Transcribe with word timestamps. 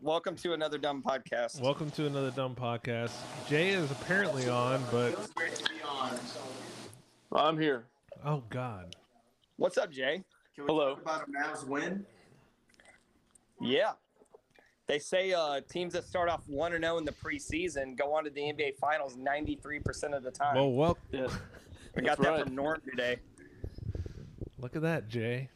welcome 0.00 0.36
to 0.36 0.52
another 0.52 0.78
dumb 0.78 1.02
podcast. 1.02 1.60
Welcome 1.60 1.90
to 1.92 2.06
another 2.06 2.30
dumb 2.30 2.54
podcast. 2.54 3.12
Jay 3.48 3.70
is 3.70 3.90
apparently 3.90 4.48
on, 4.48 4.82
but 4.90 5.18
I'm 7.32 7.58
here. 7.58 7.84
oh 8.24 8.42
god, 8.50 8.96
What's 9.56 9.76
up, 9.78 9.90
Jay? 9.90 10.24
Can 10.54 10.64
we 10.64 10.68
Hello. 10.68 10.94
talk 10.96 11.02
about 11.02 11.28
a 11.28 11.30
Mavs 11.30 11.66
win? 11.66 12.04
Yeah. 13.60 13.92
They 14.86 14.98
say 14.98 15.32
uh, 15.32 15.60
teams 15.70 15.92
that 15.92 16.04
start 16.04 16.28
off 16.28 16.40
1 16.48 16.72
and 16.72 16.82
0 16.82 16.98
in 16.98 17.04
the 17.04 17.12
preseason 17.12 17.96
go 17.96 18.14
on 18.14 18.24
to 18.24 18.30
the 18.30 18.40
NBA 18.40 18.76
Finals 18.80 19.16
93% 19.16 20.16
of 20.16 20.22
the 20.24 20.30
time. 20.30 20.56
well, 20.56 20.72
well, 20.72 20.98
Yeah. 21.12 21.28
we 21.94 22.02
got 22.02 22.18
that 22.18 22.28
right. 22.28 22.44
from 22.44 22.54
Norm 22.56 22.80
today. 22.88 23.16
look 24.58 24.74
at 24.74 24.82
that, 24.82 25.08
Jay. 25.08 25.48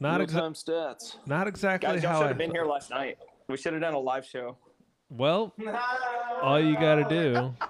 Not 0.00 0.20
Real 0.20 0.28
exa- 0.28 0.32
time 0.32 0.52
stats. 0.54 1.16
not 1.26 1.46
exactly 1.48 1.88
Guys, 1.88 2.02
y'all 2.02 2.12
how 2.12 2.18
should 2.18 2.24
I. 2.24 2.28
have 2.28 2.38
been 2.38 2.50
here 2.50 2.64
last 2.66 2.90
night. 2.90 3.18
We 3.48 3.56
should 3.56 3.72
have 3.72 3.82
done 3.82 3.94
a 3.94 3.98
live 3.98 4.26
show. 4.26 4.56
Well, 5.08 5.54
all 6.42 6.60
you 6.60 6.74
got 6.74 6.96
to 6.96 7.04
do. 7.08 7.54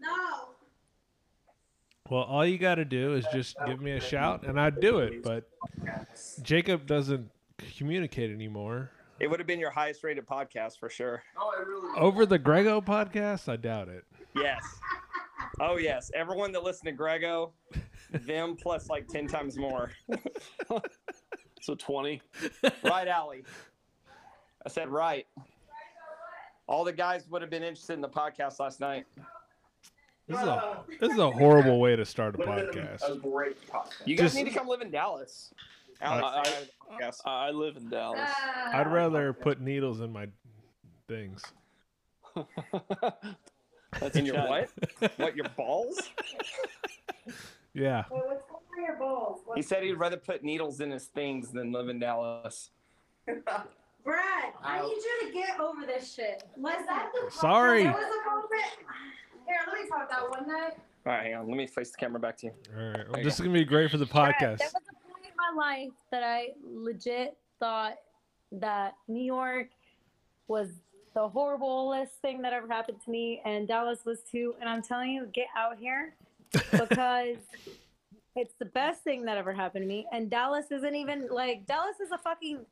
No. 0.00 0.48
Well, 2.10 2.22
all 2.22 2.44
you 2.44 2.58
got 2.58 2.74
to 2.74 2.84
do 2.84 3.14
is 3.14 3.24
just 3.32 3.56
give 3.66 3.80
me 3.80 3.92
a 3.92 4.00
shout, 4.00 4.44
and 4.46 4.60
I'd 4.60 4.78
do 4.80 4.98
it. 4.98 5.22
But 5.22 5.48
Jacob 6.42 6.86
doesn't 6.86 7.30
communicate 7.78 8.30
anymore. 8.30 8.90
It 9.20 9.28
would 9.28 9.40
have 9.40 9.46
been 9.46 9.60
your 9.60 9.70
highest 9.70 10.04
rated 10.04 10.26
podcast 10.26 10.78
for 10.78 10.90
sure. 10.90 11.22
No, 11.36 11.42
I 11.56 11.62
really. 11.66 11.98
Over 11.98 12.26
the 12.26 12.38
Grego 12.38 12.80
podcast, 12.82 13.48
I 13.50 13.56
doubt 13.56 13.88
it. 13.88 14.04
Yes. 14.36 14.62
Oh, 15.60 15.76
yes. 15.78 16.10
Everyone 16.14 16.52
that 16.52 16.62
listened 16.62 16.86
to 16.88 16.92
Grego, 16.92 17.52
them 18.20 18.56
plus 18.56 18.88
like 18.88 19.08
10 19.08 19.26
times 19.26 19.56
more. 19.56 19.90
So 21.60 21.74
20. 21.74 22.20
Right, 22.82 23.08
Allie. 23.08 23.44
I 24.64 24.68
said 24.68 24.88
right. 24.88 25.26
All 26.66 26.84
the 26.84 26.92
guys 26.92 27.26
would 27.30 27.42
have 27.42 27.50
been 27.50 27.62
interested 27.62 27.94
in 27.94 28.00
the 28.00 28.08
podcast 28.08 28.60
last 28.60 28.80
night. 28.80 29.06
This 30.26 30.38
is 30.40 30.46
a 30.46 30.78
this 31.00 31.12
is 31.12 31.18
a 31.18 31.26
uh, 31.26 31.30
horrible 31.30 31.78
way 31.80 31.96
to 31.96 32.04
start 32.04 32.34
a 32.34 32.38
Would 32.38 32.48
have 32.48 32.72
been 32.72 32.84
podcast. 32.86 33.10
A 33.10 33.16
great 33.16 33.60
podcast. 33.68 34.06
You 34.06 34.16
guys 34.16 34.32
Just- 34.32 34.36
need 34.36 34.44
to 34.44 34.50
come 34.58 34.68
live 34.68 34.80
in 34.80 34.90
Dallas. 34.90 35.52
Alex, 36.00 36.26
I- 36.26 36.44
say 36.44 36.50
hi 36.50 36.60
to 36.60 36.66
the 36.66 37.04
podcast. 37.04 37.20
I 37.26 37.46
I 37.48 37.50
live 37.50 37.76
in 37.76 37.88
Dallas. 37.90 38.30
I'd 38.72 38.90
rather 38.90 39.32
put 39.34 39.60
needles 39.60 40.00
in 40.00 40.12
my 40.12 40.28
things. 41.08 41.42
That's 44.00 44.16
in 44.16 44.26
your 44.26 44.36
what? 44.36 44.70
What 45.16 45.36
your 45.36 45.48
balls? 45.56 46.00
Yeah. 47.74 48.04
Wait, 48.10 48.22
what's 48.26 48.44
going 48.46 48.62
on 48.78 48.84
your 48.84 48.96
balls? 48.96 49.40
He 49.54 49.62
said 49.62 49.82
he'd 49.82 49.94
rather 49.94 50.16
put 50.16 50.42
needles 50.42 50.80
in 50.80 50.90
his 50.90 51.06
things 51.06 51.50
than 51.50 51.72
live 51.72 51.88
in 51.88 51.98
Dallas. 51.98 52.70
Brad, 54.04 54.52
I 54.62 54.82
need 54.82 54.96
you 54.96 55.26
to 55.26 55.32
get 55.32 55.58
over 55.58 55.86
this 55.86 56.14
shit. 56.14 56.44
Listen, 56.56 56.84
Sorry. 57.30 57.84
There 57.84 57.92
was 57.92 58.02
a 58.02 58.30
moment. 58.30 58.50
Here, 59.46 59.56
let 59.66 59.82
me 59.82 59.88
talk 59.88 60.10
that 60.10 60.30
one 60.30 60.46
night. 60.46 60.74
All 61.06 61.12
right, 61.12 61.24
hang 61.24 61.34
on. 61.34 61.48
Let 61.48 61.56
me 61.56 61.66
face 61.66 61.90
the 61.90 61.96
camera 61.96 62.20
back 62.20 62.36
to 62.38 62.46
you. 62.46 62.52
All 62.76 62.90
right. 62.90 63.10
Well, 63.10 63.22
this 63.22 63.34
is 63.34 63.40
gonna 63.40 63.52
be 63.52 63.64
great 63.64 63.90
for 63.90 63.98
the 63.98 64.06
podcast. 64.06 64.58
There 64.58 64.70
was 64.72 64.82
a 64.90 65.10
point 65.10 65.24
in 65.24 65.32
my 65.36 65.54
life 65.56 65.92
that 66.10 66.22
I 66.22 66.50
legit 66.62 67.36
thought 67.58 67.96
that 68.52 68.94
New 69.08 69.22
York 69.22 69.68
was 70.48 70.68
the 71.14 71.28
horriblest 71.28 72.08
thing 72.22 72.42
that 72.42 72.52
ever 72.52 72.66
happened 72.68 72.98
to 73.04 73.10
me, 73.10 73.40
and 73.44 73.66
Dallas 73.66 74.00
was 74.04 74.20
too. 74.30 74.54
And 74.60 74.68
I'm 74.68 74.82
telling 74.82 75.10
you, 75.12 75.26
get 75.32 75.46
out 75.56 75.78
here 75.78 76.14
because 76.70 77.36
it's 78.36 78.54
the 78.58 78.64
best 78.66 79.02
thing 79.04 79.24
that 79.26 79.36
ever 79.38 79.52
happened 79.52 79.82
to 79.84 79.88
me. 79.88 80.06
And 80.12 80.30
Dallas 80.30 80.66
isn't 80.70 80.94
even 80.94 81.28
like 81.30 81.66
Dallas 81.66 82.00
is 82.00 82.10
a 82.10 82.18
fucking 82.18 82.64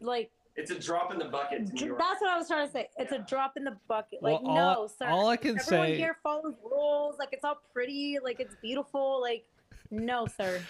like 0.00 0.30
It's 0.56 0.70
a 0.70 0.78
drop 0.78 1.12
in 1.12 1.18
the 1.18 1.24
bucket 1.26 1.66
to 1.66 1.72
New 1.74 1.86
York. 1.88 1.98
that's 1.98 2.20
what 2.20 2.30
I 2.30 2.38
was 2.38 2.46
trying 2.48 2.66
to 2.66 2.72
say. 2.72 2.88
It's 2.96 3.12
a 3.12 3.18
drop 3.18 3.54
in 3.56 3.64
the 3.64 3.76
bucket. 3.88 4.22
Like 4.22 4.42
Well, 4.42 4.54
no, 4.54 4.88
sir. 4.98 5.06
all 5.08 5.28
I 5.28 5.36
can 5.36 5.58
Everyone 5.58 5.86
say, 5.88 5.96
here 5.96 6.16
follows 6.22 6.54
rules. 6.64 7.16
Like 7.18 7.30
it's 7.32 7.44
all 7.44 7.60
pretty. 7.72 8.18
Like 8.22 8.40
it's 8.40 8.54
beautiful. 8.62 9.20
Like 9.20 9.44
no, 9.90 10.26
sir. 10.26 10.60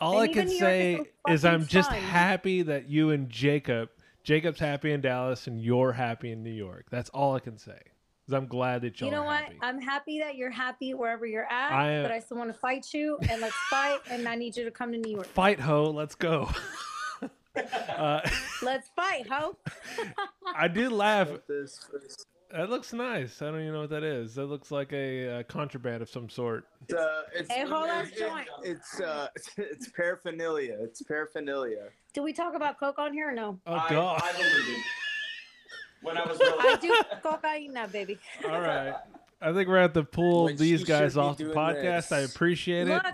all 0.00 0.18
I 0.18 0.26
can 0.26 0.48
even 0.48 0.48
New 0.48 0.52
York 0.54 0.60
say 0.60 0.94
is 0.94 1.06
so 1.28 1.32
is 1.32 1.44
I'm 1.44 1.60
fucking 1.60 1.68
just 1.68 1.90
happy 1.92 2.62
that 2.62 2.88
you 2.88 3.10
and 3.10 3.30
Jacob, 3.30 3.90
Jacob's 4.24 4.58
happy 4.58 4.90
in 4.90 5.00
Dallas 5.00 5.46
and 5.46 5.60
you're 5.60 5.92
happy 5.92 6.32
in 6.32 6.42
New 6.42 6.50
York. 6.50 6.86
That's 6.90 7.10
all 7.10 7.36
I 7.36 7.40
can 7.40 7.58
say. 7.58 7.78
'Cause 8.26 8.32
I'm 8.34 8.46
glad 8.46 8.80
that 8.82 8.98
y'all 9.00 9.10
You 9.10 9.14
know 9.16 9.22
are 9.22 9.26
what? 9.26 9.44
happy. 9.44 9.58
I'm 9.60 9.80
happy 9.80 10.18
that 10.20 10.36
you're 10.36 10.50
happy 10.50 10.94
wherever 10.94 11.26
you're 11.26 11.44
at, 11.44 11.72
I 11.72 11.90
am- 11.90 12.02
but 12.04 12.10
I 12.12 12.20
still 12.20 12.38
want 12.38 12.52
to 12.52 12.58
fight 12.58 12.86
you 12.94 13.18
and 13.28 13.40
let's 13.42 13.54
fight. 13.68 14.00
And 14.10 14.26
I 14.26 14.34
need 14.34 14.56
you 14.56 14.64
to 14.64 14.70
come 14.70 14.92
to 14.92 14.98
New 14.98 15.12
York. 15.12 15.26
Fight 15.26 15.60
ho, 15.60 15.84
let's 15.90 16.14
go. 16.14 16.48
uh, 17.56 18.20
Let's 18.62 18.88
fight, 18.96 19.26
ho. 19.30 19.56
I 20.56 20.68
did 20.68 20.90
laugh. 20.90 21.28
This, 21.46 21.78
this 21.92 22.16
That 22.50 22.70
looks 22.70 22.92
nice. 22.94 23.42
I 23.42 23.46
don't 23.50 23.60
even 23.60 23.72
know 23.74 23.80
what 23.82 23.90
that 23.90 24.02
is. 24.04 24.34
That 24.36 24.46
looks 24.46 24.70
like 24.70 24.92
a, 24.92 25.40
uh 25.40 25.42
contraband 25.44 26.02
of 26.02 26.08
some 26.08 26.28
sort. 26.30 26.66
uh, 26.96 27.22
it's, 27.34 27.52
Hey, 27.52 27.64
hold 27.66 27.90
on, 27.90 28.06
it's, 28.06 28.18
joint. 28.18 28.48
it's 28.62 29.00
uh, 29.00 29.28
it's 29.58 29.88
paraphernalia. 29.90 30.76
It's 30.80 31.02
paraphernalia. 31.02 31.88
Do 32.14 32.22
we 32.22 32.32
talk 32.32 32.54
about 32.54 32.80
coke 32.80 32.98
on 32.98 33.12
here 33.12 33.28
or 33.30 33.34
no? 33.34 33.60
Oh 33.66 33.74
I, 33.74 33.90
god. 33.90 34.20
I 34.24 34.32
believe 34.32 34.78
it. 34.78 34.84
When 36.04 36.18
I 36.18 36.24
was 36.26 36.38
really 36.40 36.58
I 36.58 36.76
do 36.76 36.94
cocaine 37.22 37.72
now, 37.72 37.86
baby. 37.86 38.18
All 38.44 38.60
right. 38.60 38.94
I 39.40 39.52
think 39.52 39.68
we're 39.68 39.78
at 39.78 39.94
the 39.94 40.04
pull 40.04 40.44
When 40.44 40.56
these 40.56 40.84
guys 40.84 41.16
off 41.16 41.36
the 41.38 41.44
doing 41.44 41.56
podcast. 41.56 42.12
I 42.12 42.20
this. 42.22 42.34
appreciate 42.34 42.88
it. 42.88 42.92
Look, 42.94 43.04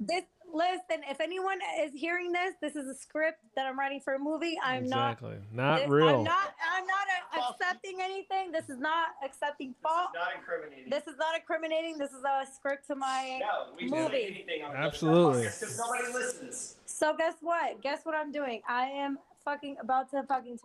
this 0.00 0.22
listen. 0.54 1.02
If 1.08 1.20
anyone 1.20 1.58
is 1.80 1.92
hearing 1.92 2.32
this, 2.32 2.54
this 2.60 2.76
is 2.76 2.88
a 2.88 2.94
script 2.94 3.38
that 3.56 3.66
I'm 3.66 3.78
writing 3.78 4.00
for 4.00 4.14
a 4.14 4.18
movie. 4.18 4.56
I'm 4.62 4.84
exactly. 4.84 5.36
not. 5.52 5.78
Not 5.78 5.80
this- 5.80 5.88
real. 5.90 6.08
I'm 6.08 6.24
not. 6.24 6.54
I'm 6.74 6.86
not 6.86 7.06
uh, 7.36 7.50
accepting 7.52 7.98
anything. 8.00 8.52
This 8.52 8.68
is 8.68 8.78
not 8.78 9.08
accepting 9.24 9.74
fault. 9.82 10.10
not 10.14 10.28
incriminating. 10.38 10.90
This 10.90 11.06
is 11.06 11.16
not 11.18 11.34
incriminating. 11.34 11.98
This 11.98 12.10
is 12.10 12.22
a 12.24 12.44
script 12.54 12.86
to 12.88 12.94
my. 12.94 13.40
no, 13.40 13.74
we 13.76 13.88
can 13.88 13.98
movie. 13.98 14.12
say 14.12 14.26
anything 14.26 14.64
on 14.64 14.76
Absolutely. 14.76 15.42
Because 15.44 15.78
nobody 15.78 16.12
listens. 16.12 16.76
So 16.86 17.16
guess 17.16 17.34
what? 17.40 17.82
Guess 17.82 18.00
what 18.04 18.14
I'm 18.14 18.32
doing? 18.32 18.62
I 18.68 18.84
am 18.84 19.18
fucking 19.44 19.76
about 19.80 20.10
to 20.12 20.22
fucking. 20.22 20.58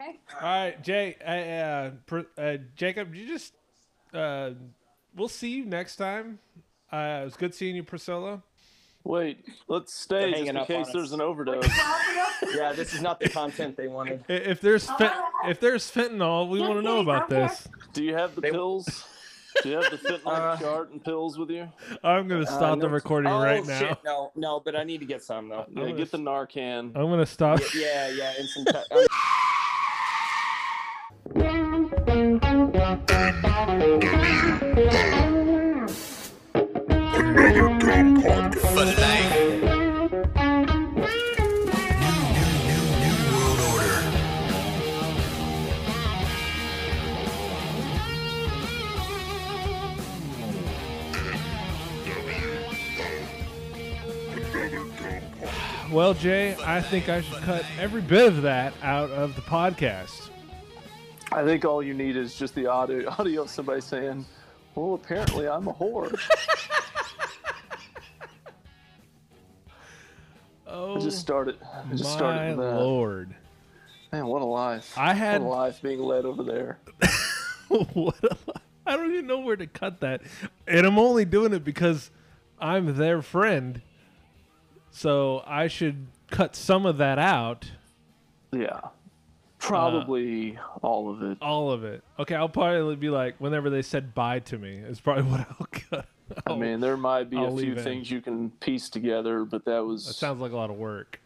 Okay. 0.00 0.18
All 0.34 0.40
right, 0.42 0.82
Jay. 0.82 1.16
Uh, 1.24 1.30
uh, 1.30 1.90
pr- 2.06 2.40
uh, 2.40 2.56
Jacob, 2.76 3.14
you 3.14 3.26
just. 3.26 3.52
Uh, 4.12 4.50
we'll 5.16 5.28
see 5.28 5.50
you 5.50 5.64
next 5.64 5.96
time. 5.96 6.38
Uh, 6.92 7.20
it 7.22 7.24
was 7.24 7.36
good 7.36 7.54
seeing 7.54 7.74
you, 7.76 7.82
Priscilla. 7.82 8.42
Wait, 9.02 9.44
let's 9.68 9.92
stay 9.92 10.30
just 10.32 10.42
in 10.44 10.56
up 10.56 10.62
on 10.62 10.66
case 10.66 10.86
us. 10.86 10.92
there's 10.92 11.12
an 11.12 11.20
overdose. 11.20 11.66
Yeah, 12.54 12.72
this 12.72 12.92
is 12.92 13.00
not 13.00 13.20
the 13.20 13.28
content 13.28 13.74
they 13.76 13.86
wanted. 13.88 14.22
If 14.28 14.60
there's 14.60 14.88
fe- 14.90 15.10
if 15.46 15.60
there's 15.60 15.90
fentanyl, 15.90 16.48
we 16.48 16.60
want 16.60 16.74
to 16.74 16.82
know 16.82 17.00
about 17.00 17.28
this. 17.30 17.66
Do 17.94 18.04
you 18.04 18.14
have 18.14 18.34
the 18.34 18.42
They- 18.42 18.50
pills? 18.50 19.04
Do 19.62 19.70
you 19.70 19.76
have 19.76 19.90
the 19.90 19.96
fentanyl 19.96 20.26
Uh, 20.26 20.56
chart 20.58 20.90
and 20.90 21.02
pills 21.02 21.38
with 21.38 21.48
you? 21.50 21.68
I'm 22.02 22.28
gonna 22.28 22.44
stop 22.44 22.80
the 22.80 22.86
no- 22.86 22.92
recording 22.92 23.32
oh, 23.32 23.38
right 23.42 23.64
now. 23.64 23.78
Shit, 23.78 23.98
no, 24.04 24.30
no, 24.36 24.60
but 24.60 24.76
I 24.76 24.84
need 24.84 24.98
to 24.98 25.06
get 25.06 25.22
some 25.22 25.48
though. 25.48 25.64
Yeah, 25.70 25.90
get 25.92 26.10
the 26.10 26.18
Narcan. 26.18 26.92
I'm 26.94 27.08
gonna 27.08 27.24
stop. 27.24 27.60
Yeah, 27.74 28.08
yeah, 28.08 28.34
and 28.38 28.48
some. 28.48 28.64
Te- 28.90 29.06
Well, 55.90 56.12
Jay, 56.12 56.54
I 56.62 56.82
think 56.82 57.08
I 57.08 57.22
should 57.22 57.42
cut 57.44 57.64
every 57.78 58.02
bit 58.02 58.26
of 58.26 58.42
that 58.42 58.74
out 58.82 59.08
of 59.10 59.36
the 59.36 59.42
podcast. 59.42 60.33
I 61.34 61.44
think 61.44 61.64
all 61.64 61.82
you 61.82 61.94
need 61.94 62.16
is 62.16 62.36
just 62.36 62.54
the 62.54 62.66
audio, 62.66 63.10
audio 63.18 63.42
of 63.42 63.50
somebody 63.50 63.80
saying, 63.80 64.24
"Well, 64.76 64.94
apparently 64.94 65.48
I'm 65.48 65.66
a 65.68 65.74
whore." 65.74 66.16
Oh, 70.66 70.96
I 70.96 70.98
just 70.98 71.20
started. 71.20 71.56
I 71.62 71.88
just 71.90 72.02
my 72.02 72.10
started 72.10 72.58
that. 72.58 72.80
lord! 72.80 73.32
Man, 74.12 74.26
what 74.26 74.42
a 74.42 74.46
life! 74.46 74.92
I 74.96 75.14
had 75.14 75.40
What 75.40 75.46
a 75.46 75.56
life 75.56 75.82
being 75.82 76.00
led 76.00 76.24
over 76.24 76.42
there. 76.42 76.78
what 77.92 78.16
a, 78.24 78.36
I 78.84 78.96
don't 78.96 79.12
even 79.12 79.28
know 79.28 79.38
where 79.38 79.54
to 79.54 79.68
cut 79.68 80.00
that, 80.00 80.22
and 80.66 80.84
I'm 80.84 80.98
only 80.98 81.24
doing 81.24 81.52
it 81.52 81.62
because 81.62 82.10
I'm 82.58 82.96
their 82.96 83.22
friend. 83.22 83.82
So 84.90 85.44
I 85.46 85.68
should 85.68 86.08
cut 86.32 86.56
some 86.56 86.86
of 86.86 86.96
that 86.98 87.20
out. 87.20 87.70
Yeah, 88.50 88.80
probably 89.68 90.58
all 90.82 91.10
of 91.10 91.22
it. 91.22 91.38
All 91.40 91.70
of 91.70 91.84
it. 91.84 92.02
Okay, 92.18 92.34
I'll 92.34 92.48
probably 92.48 92.96
be 92.96 93.10
like, 93.10 93.36
whenever 93.38 93.70
they 93.70 93.82
said 93.82 94.14
bye 94.14 94.40
to 94.40 94.58
me, 94.58 94.76
is 94.76 95.00
probably 95.00 95.22
what 95.30 95.40
I'll 95.40 95.66
cut. 95.70 96.06
I 96.46 96.56
mean, 96.56 96.80
there 96.80 96.96
might 96.96 97.30
be 97.30 97.36
I'll 97.36 97.46
a 97.46 97.48
few 97.48 97.56
leave 97.56 97.78
in. 97.78 97.84
things 97.84 98.10
you 98.10 98.20
can 98.20 98.50
piece 98.50 98.88
together, 98.88 99.44
but 99.44 99.64
that 99.66 99.84
was 99.84 100.06
that 100.06 100.14
sounds 100.14 100.40
like 100.40 100.52
a 100.52 100.56
lot 100.56 100.70
of 100.70 100.76
work. 100.76 101.20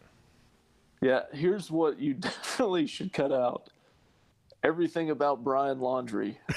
Yeah, 1.01 1.21
here's 1.31 1.71
what 1.71 1.99
you 1.99 2.13
definitely 2.15 2.87
should 2.87 3.13
cut 3.13 3.31
out. 3.31 3.69
Everything 4.63 5.09
about 5.09 5.43
Brian 5.43 5.79
Laundrie. 5.79 6.37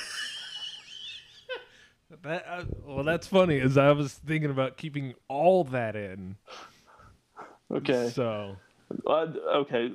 That 2.23 2.45
uh, 2.47 2.65
well, 2.85 3.05
that's 3.05 3.27
funny. 3.27 3.59
As 3.59 3.77
I 3.77 3.91
was 3.93 4.13
thinking 4.13 4.51
about 4.51 4.77
keeping 4.77 5.15
all 5.29 5.65
that 5.65 5.97
in. 5.97 6.37
Okay. 7.71 8.11
So 8.11 8.57
Uh, 9.07 9.27
okay. 9.55 9.93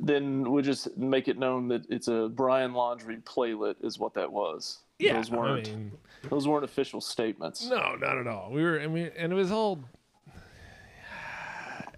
Then 0.00 0.50
we'll 0.50 0.62
just 0.64 0.96
make 0.96 1.28
it 1.28 1.38
known 1.38 1.68
that 1.68 1.84
it's 1.90 2.08
a 2.08 2.30
Brian 2.32 2.72
Laundrie 2.72 3.24
playlet 3.24 3.76
is 3.82 3.98
what 3.98 4.14
that 4.14 4.32
was. 4.32 4.78
yeah, 4.98 5.14
Those 5.14 5.30
weren't 5.30 5.68
mean, 5.68 5.92
those 6.30 6.48
weren't 6.48 6.64
official 6.64 7.00
statements. 7.00 7.66
no, 7.68 7.94
not 7.96 8.16
at 8.18 8.26
all. 8.26 8.50
We 8.52 8.62
were. 8.62 8.80
I 8.80 8.86
mean, 8.86 9.10
and 9.16 9.32
it 9.32 9.36
was 9.36 9.50
all. 9.52 9.80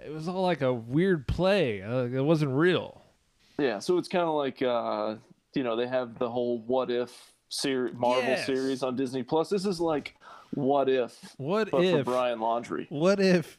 It 0.05 0.13
was 0.13 0.27
all 0.29 0.43
like 0.43 0.63
a 0.63 0.73
weird 0.73 1.27
play. 1.29 1.83
Uh, 1.83 2.05
it 2.05 2.25
wasn't 2.25 2.53
real. 2.53 3.03
Yeah, 3.59 3.79
so 3.79 3.99
it's 3.99 4.09
kind 4.09 4.25
of 4.25 4.35
like 4.35 4.63
uh, 4.63 5.17
you 5.55 5.63
know 5.65 5.77
they 5.77 5.87
have 5.87 6.19
the 6.19 6.29
whole 6.31 6.61
what 6.67 6.91
if 6.91 7.33
series, 7.49 7.95
Marvel 7.95 8.23
Yes. 8.23 8.47
series 8.47 8.83
on 8.83 8.97
Disney 8.97 9.23
Plus. 9.23 9.51
This 9.51 9.67
is 9.67 9.81
like 9.81 10.15
what 10.55 10.89
if, 10.89 11.15
What 11.37 11.71
but 11.71 11.81
for 11.83 11.99
if? 12.01 12.05
Brian 12.07 12.39
Laundrie. 12.39 12.87
What 12.91 13.21
if 13.21 13.59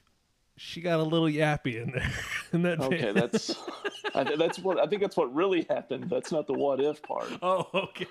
she 0.60 0.82
got 0.82 1.00
a 1.00 1.04
little 1.04 1.28
yappy 1.28 1.82
in 1.82 1.92
there? 1.92 2.12
in 2.54 2.62
that 2.64 2.80
Okay, 2.82 3.12
that's 3.12 3.56
I, 4.14 4.24
th- 4.24 4.38
that's 4.38 4.60
what 4.60 4.80
I 4.80 4.86
think 4.88 5.02
that's 5.02 5.18
what 5.18 5.34
really 5.34 5.66
happened. 5.70 6.10
That's 6.10 6.32
not 6.32 6.48
the 6.48 6.54
what 6.54 6.80
if 6.82 7.02
part. 7.02 7.30
Oh, 7.42 7.68
okay. 7.74 8.08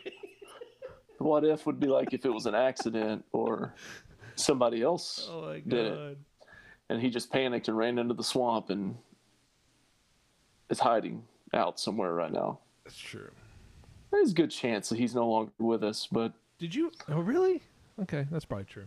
What 1.19 1.45
if 1.45 1.67
would 1.67 1.81
be 1.81 1.89
like 1.89 2.13
if 2.15 2.25
it 2.25 2.31
was 2.33 2.47
an 2.47 2.55
accident 2.55 3.25
or 3.33 3.75
somebody 4.37 4.83
else 4.83 5.29
Oh 5.31 5.43
my 5.43 5.61
did 5.67 5.87
it. 5.87 6.19
and 6.89 7.01
he 7.03 7.11
just 7.11 7.31
panicked 7.33 7.67
and 7.69 7.77
ran 7.77 7.99
into 7.99 8.15
the 8.15 8.23
swamp 8.23 8.71
and 8.71 8.97
is 10.71 10.79
hiding 10.79 11.25
out 11.55 11.81
somewhere 11.81 12.13
right 12.15 12.33
now. 12.33 12.61
That's 12.85 12.97
true. 12.97 13.31
There's 14.11 14.31
a 14.31 14.35
good 14.35 14.51
chance 14.51 14.89
that 14.91 14.99
he's 14.99 15.15
no 15.15 15.29
longer 15.29 15.53
with 15.59 15.83
us, 15.83 16.07
but 16.11 16.33
Did 16.59 16.75
you? 16.75 16.93
Oh, 17.09 17.21
really? 17.21 17.63
Okay, 18.03 18.27
that's 18.31 18.45
probably 18.45 18.65
true. 18.67 18.87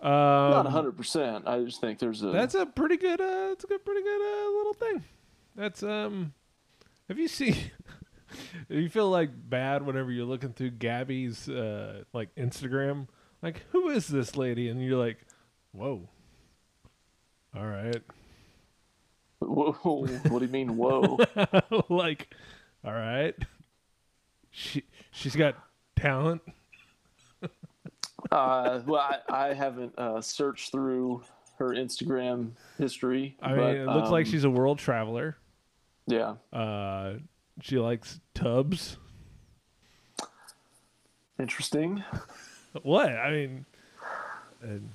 Um, 0.00 0.10
not 0.10 0.66
hundred 0.66 0.96
percent. 0.96 1.46
I 1.48 1.62
just 1.62 1.80
think 1.80 1.98
there's 1.98 2.22
a 2.22 2.26
That's 2.26 2.54
a 2.54 2.66
pretty 2.66 2.96
good. 2.96 3.20
Uh, 3.20 3.48
that's 3.48 3.64
a 3.64 3.66
good, 3.66 3.84
pretty 3.84 4.02
good 4.02 4.20
uh, 4.20 4.50
little 4.56 4.74
thing. 4.74 5.04
That's 5.54 5.82
um. 5.82 6.34
Have 7.08 7.18
you 7.18 7.28
seen? 7.28 7.56
you 8.68 8.88
feel 8.88 9.08
like 9.08 9.30
bad 9.32 9.86
whenever 9.86 10.10
you're 10.10 10.26
looking 10.26 10.52
through 10.52 10.72
Gabby's 10.72 11.48
uh 11.48 12.02
like 12.12 12.34
Instagram. 12.34 13.08
Like, 13.42 13.62
who 13.70 13.88
is 13.88 14.08
this 14.08 14.36
lady? 14.36 14.68
And 14.68 14.82
you're 14.82 14.98
like, 14.98 15.18
whoa. 15.72 16.08
All 17.56 17.66
right. 17.66 18.02
Whoa, 19.38 19.72
what 20.28 20.38
do 20.38 20.44
you 20.44 20.50
mean? 20.50 20.76
Whoa! 20.76 21.18
like, 21.88 22.34
all 22.84 22.92
right. 22.92 23.34
She 24.50 24.84
she's 25.10 25.36
got 25.36 25.56
talent. 25.94 26.42
Uh, 28.30 28.80
well, 28.86 29.00
I, 29.28 29.48
I 29.48 29.54
haven't 29.54 29.98
uh, 29.98 30.20
searched 30.20 30.72
through 30.72 31.22
her 31.58 31.70
Instagram 31.70 32.50
history. 32.78 33.36
I 33.40 33.48
mean, 33.48 33.56
but, 33.58 33.74
it 33.74 33.86
looks 33.86 34.10
like 34.10 34.26
um, 34.26 34.32
she's 34.32 34.44
a 34.44 34.50
world 34.50 34.78
traveler. 34.78 35.36
yeah. 36.06 36.34
Uh, 36.52 37.14
she 37.62 37.78
likes 37.78 38.20
tubs. 38.34 38.98
Interesting. 41.38 42.04
What? 42.82 43.08
I 43.08 43.30
mean, 43.30 43.64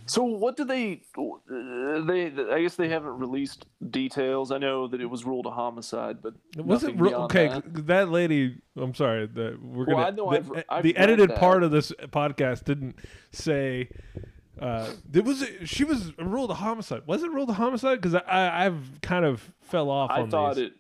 So, 0.05 0.23
what 0.23 0.57
do 0.57 0.63
they? 0.65 1.01
They, 1.49 2.31
I 2.51 2.61
guess 2.61 2.75
they 2.75 2.89
haven't 2.89 3.17
released 3.19 3.65
details. 3.89 4.51
I 4.51 4.57
know 4.57 4.87
that 4.87 5.01
it 5.01 5.05
was 5.05 5.25
ruled 5.25 5.45
a 5.45 5.51
homicide, 5.51 6.21
but 6.21 6.33
was 6.57 6.83
it? 6.83 6.99
Okay, 6.99 7.47
that. 7.47 7.87
that. 7.87 8.09
lady. 8.09 8.57
I'm 8.77 8.93
sorry. 8.95 9.27
That 9.27 9.61
we're 9.61 9.85
Well, 9.85 9.95
gonna. 9.97 10.07
I 10.07 10.11
know 10.11 10.31
the, 10.31 10.37
I've- 10.37 10.63
I've 10.69 10.83
the 10.83 10.97
edited 10.97 11.31
that. 11.31 11.39
part 11.39 11.63
of 11.63 11.71
this 11.71 11.91
podcast 11.91 12.63
didn't 12.65 12.95
say. 13.31 13.89
Uh, 14.59 14.91
there 15.09 15.23
was 15.23 15.43
she 15.65 15.83
was 15.83 16.11
ruled 16.19 16.51
a 16.51 16.55
homicide. 16.55 17.01
Was 17.07 17.23
it 17.23 17.31
ruled 17.31 17.49
a 17.49 17.53
homicide? 17.53 17.99
Because 18.01 18.15
I, 18.15 18.65
I've 18.65 19.01
kind 19.01 19.25
of 19.25 19.49
fell 19.61 19.89
off 19.89 20.11
I 20.11 20.21
on 20.21 20.29
thought 20.29 20.55
these. 20.55 20.67
it. 20.67 20.73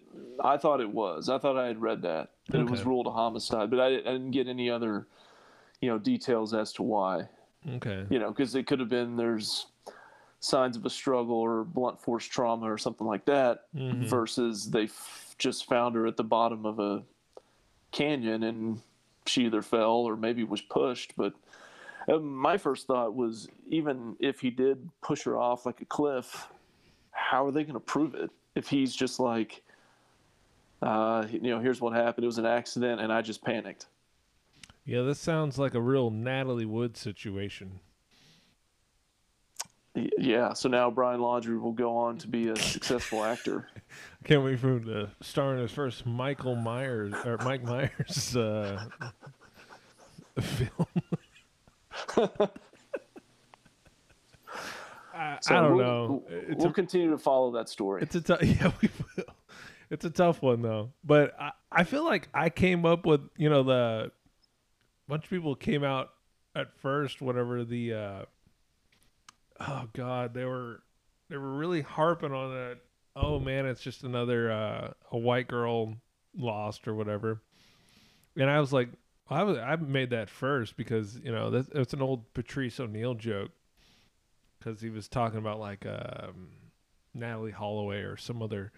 I 0.43 0.57
thought 0.57 0.81
it 0.81 0.89
was. 0.89 1.29
I 1.29 1.37
thought 1.39 1.57
I 1.57 1.67
had 1.67 1.81
read 1.81 2.01
that 2.03 2.29
that 2.49 2.61
it 2.61 2.69
was 2.69 2.83
ruled 2.83 3.07
a 3.07 3.11
homicide, 3.11 3.69
but 3.71 3.79
I, 3.79 3.85
I 3.87 3.89
didn't 3.97 4.31
get 4.31 4.47
any 4.47 4.69
other, 4.69 5.07
you 5.79 5.89
know, 5.89 5.97
details 5.97 6.53
as 6.53 6.73
to 6.73 6.83
why. 6.83 7.29
Okay. 7.75 8.05
You 8.09 8.19
know, 8.19 8.29
because 8.29 8.55
it 8.55 8.67
could 8.67 8.79
have 8.79 8.89
been 8.89 9.15
there's 9.15 9.67
signs 10.39 10.75
of 10.75 10.85
a 10.85 10.89
struggle 10.89 11.35
or 11.35 11.63
blunt 11.63 12.01
force 12.01 12.25
trauma 12.25 12.71
or 12.71 12.77
something 12.77 13.05
like 13.05 13.25
that, 13.25 13.65
Mhm. 13.75 14.05
versus 14.05 14.69
they 14.71 14.85
f- 14.85 15.35
just 15.37 15.65
found 15.65 15.95
her 15.95 16.07
at 16.07 16.17
the 16.17 16.23
bottom 16.23 16.65
of 16.65 16.79
a 16.79 17.03
canyon 17.91 18.43
and 18.43 18.81
she 19.27 19.45
either 19.45 19.61
fell 19.61 19.91
or 19.97 20.15
maybe 20.15 20.43
was 20.43 20.61
pushed. 20.61 21.13
But 21.15 21.33
uh, 22.07 22.17
my 22.17 22.57
first 22.57 22.87
thought 22.87 23.13
was 23.15 23.47
even 23.67 24.15
if 24.19 24.39
he 24.39 24.49
did 24.49 24.89
push 25.01 25.23
her 25.23 25.37
off 25.37 25.65
like 25.67 25.81
a 25.81 25.85
cliff, 25.85 26.49
how 27.11 27.45
are 27.45 27.51
they 27.51 27.63
going 27.63 27.73
to 27.75 27.79
prove 27.79 28.15
it 28.15 28.31
if 28.55 28.67
he's 28.67 28.95
just 28.95 29.19
like, 29.19 29.61
uh, 30.81 31.27
you 31.29 31.39
know, 31.41 31.59
here's 31.59 31.79
what 31.81 31.93
happened. 31.93 32.23
It 32.23 32.27
was 32.27 32.39
an 32.39 32.45
accident 32.47 32.99
and 32.99 33.13
I 33.13 33.21
just 33.21 33.43
panicked. 33.43 33.85
Yeah, 34.85 35.01
this 35.03 35.19
sounds 35.19 35.57
like 35.57 35.75
a 35.75 35.81
real 35.81 36.09
Natalie 36.09 36.65
Wood 36.65 36.97
situation. 36.97 37.79
Yeah, 39.93 40.53
so 40.53 40.69
now 40.69 40.89
Brian 40.89 41.19
Laundrie 41.19 41.59
will 41.59 41.73
go 41.73 41.97
on 41.97 42.17
to 42.19 42.27
be 42.27 42.47
a 42.47 42.55
successful 42.55 43.23
actor. 43.25 43.67
Can't 44.23 44.43
wait 44.43 44.57
for 44.59 44.69
him 44.77 44.85
to 44.85 45.09
star 45.21 45.53
in 45.53 45.59
his 45.59 45.71
first 45.71 46.05
Michael 46.05 46.55
Myers 46.55 47.13
or 47.25 47.37
Mike 47.39 47.63
Myers 47.63 48.35
uh, 48.37 48.85
film. 50.39 50.87
I, 55.13 55.37
So 55.41 55.55
I 55.55 55.61
don't 55.61 55.75
we'll, 55.75 55.85
know. 55.85 56.23
We'll, 56.29 56.39
It's 56.47 56.59
we'll 56.59 56.69
a 56.69 56.73
continue 56.73 57.11
to 57.11 57.17
follow 57.17 57.51
that 57.51 57.67
story. 57.67 58.01
it's 58.01 58.15
a 58.15 58.21
tough 58.21 58.41
yeah 58.43 58.71
we 58.81 58.89
will. 59.17 59.25
It's 59.89 60.05
a 60.05 60.09
tough 60.09 60.41
one 60.41 60.61
though. 60.61 60.91
But 61.03 61.35
I, 61.39 61.51
I 61.69 61.83
feel 61.83 62.05
like 62.05 62.29
I 62.33 62.49
came 62.49 62.85
up 62.85 63.05
with 63.05 63.21
you 63.35 63.49
know 63.49 63.63
the 63.63 64.11
bunch 65.11 65.25
of 65.25 65.29
people 65.29 65.55
came 65.55 65.83
out 65.83 66.11
at 66.55 66.73
first 66.77 67.21
whenever 67.21 67.65
the 67.65 67.93
uh 67.93 68.21
oh 69.59 69.83
god 69.91 70.33
they 70.33 70.45
were 70.45 70.81
they 71.29 71.35
were 71.35 71.51
really 71.51 71.81
harping 71.81 72.31
on 72.31 72.49
that 72.49 72.77
oh 73.17 73.37
man 73.37 73.65
it's 73.65 73.81
just 73.81 74.03
another 74.03 74.49
uh 74.49 74.89
a 75.11 75.17
white 75.17 75.49
girl 75.49 75.93
lost 76.37 76.87
or 76.87 76.95
whatever. 76.95 77.41
And 78.37 78.49
i 78.49 78.61
was 78.61 78.71
like 78.71 78.87
i 79.29 79.43
was 79.43 79.57
i 79.57 79.75
made 79.75 80.11
that 80.11 80.29
first 80.29 80.77
because 80.77 81.19
you 81.21 81.31
know 81.33 81.49
that's 81.49 81.67
it's 81.75 81.93
an 81.93 82.01
old 82.01 82.33
patrice 82.33 82.79
o'neal 82.79 83.13
joke. 83.13 83.51
Because 84.59 84.79
he 84.79 84.89
was 84.89 85.09
talking 85.09 85.39
about 85.39 85.59
like 85.59 85.85
um 85.85 86.51
natalee 87.17 87.51
holloway 87.51 87.99
or 87.99 88.15
some 88.15 88.41
other 88.41 88.71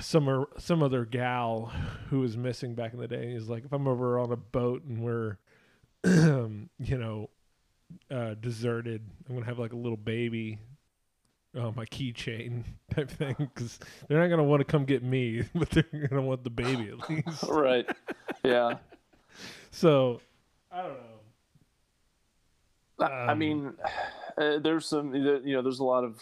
some 0.00 0.28
or, 0.28 0.48
some 0.58 0.82
other 0.82 1.04
gal 1.04 1.72
who 2.10 2.20
was 2.20 2.36
missing 2.36 2.74
back 2.74 2.92
in 2.92 2.98
the 3.00 3.08
day 3.08 3.32
he's 3.32 3.48
like 3.48 3.64
if 3.64 3.72
i'm 3.72 3.86
ever 3.88 4.18
on 4.18 4.30
a 4.32 4.36
boat 4.36 4.82
and 4.84 5.02
we're 5.02 5.38
you 6.04 6.68
know 6.98 7.30
uh, 8.10 8.34
deserted. 8.40 9.02
I'm 9.28 9.34
gonna 9.34 9.44
have 9.44 9.58
like 9.58 9.74
a 9.74 9.76
little 9.76 9.98
baby 9.98 10.58
on 11.54 11.74
my 11.76 11.84
keychain 11.84 12.64
type 12.94 13.10
thing 13.10 13.36
because 13.38 13.78
they're 14.08 14.18
not 14.18 14.28
gonna 14.28 14.42
want 14.44 14.60
to 14.60 14.64
come 14.64 14.86
get 14.86 15.02
me, 15.02 15.42
but 15.54 15.68
they're 15.70 16.08
gonna 16.08 16.22
want 16.22 16.42
the 16.42 16.48
baby 16.48 16.88
at 16.90 17.10
least. 17.10 17.42
right. 17.48 17.86
Yeah. 18.42 18.78
So 19.72 20.22
I 20.70 20.82
don't 20.82 20.92
know. 22.98 23.06
I- 23.06 23.10
I 23.28 23.32
Um, 23.32 23.38
mean, 23.38 23.74
uh, 24.38 24.58
there's 24.58 24.86
some, 24.86 25.14
you 25.14 25.42
know, 25.52 25.60
there's 25.60 25.80
a 25.80 25.84
lot 25.84 26.02
of, 26.04 26.18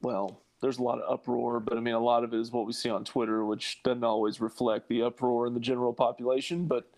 well, 0.00 0.40
there's 0.60 0.78
a 0.78 0.82
lot 0.82 0.98
of 1.00 1.12
uproar, 1.12 1.60
but 1.60 1.76
I 1.76 1.80
mean, 1.80 1.94
a 1.94 2.00
lot 2.00 2.24
of 2.24 2.34
it 2.34 2.40
is 2.40 2.50
what 2.50 2.66
we 2.66 2.72
see 2.72 2.90
on 2.90 3.04
Twitter, 3.04 3.44
which 3.44 3.80
doesn't 3.84 4.04
always 4.04 4.40
reflect 4.40 4.88
the 4.88 5.02
uproar 5.02 5.46
in 5.46 5.54
the 5.54 5.60
general 5.60 5.92
population. 5.92 6.66
But 6.66 6.90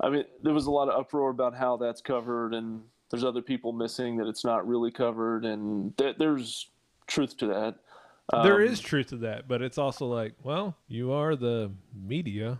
I 0.00 0.10
mean, 0.10 0.24
there 0.42 0.54
was 0.54 0.66
a 0.66 0.70
lot 0.70 0.88
of 0.88 0.98
uproar 0.98 1.30
about 1.30 1.54
how 1.54 1.76
that's 1.76 2.00
covered, 2.00 2.52
and 2.54 2.82
there's 3.10 3.24
other 3.24 3.42
people 3.42 3.72
missing 3.72 4.16
that 4.16 4.26
it's 4.26 4.44
not 4.44 4.66
really 4.66 4.90
covered, 4.90 5.44
and 5.44 5.96
th- 5.98 6.16
there's 6.18 6.68
truth 7.06 7.36
to 7.38 7.46
that. 7.46 7.76
there 8.42 8.56
Um, 8.56 8.62
is 8.62 8.80
truth 8.80 9.08
to 9.08 9.16
that, 9.18 9.46
but 9.48 9.62
it's 9.62 9.78
also 9.78 10.06
like, 10.06 10.34
well, 10.42 10.76
you 10.88 11.12
are 11.12 11.36
the 11.36 11.70
media. 11.94 12.58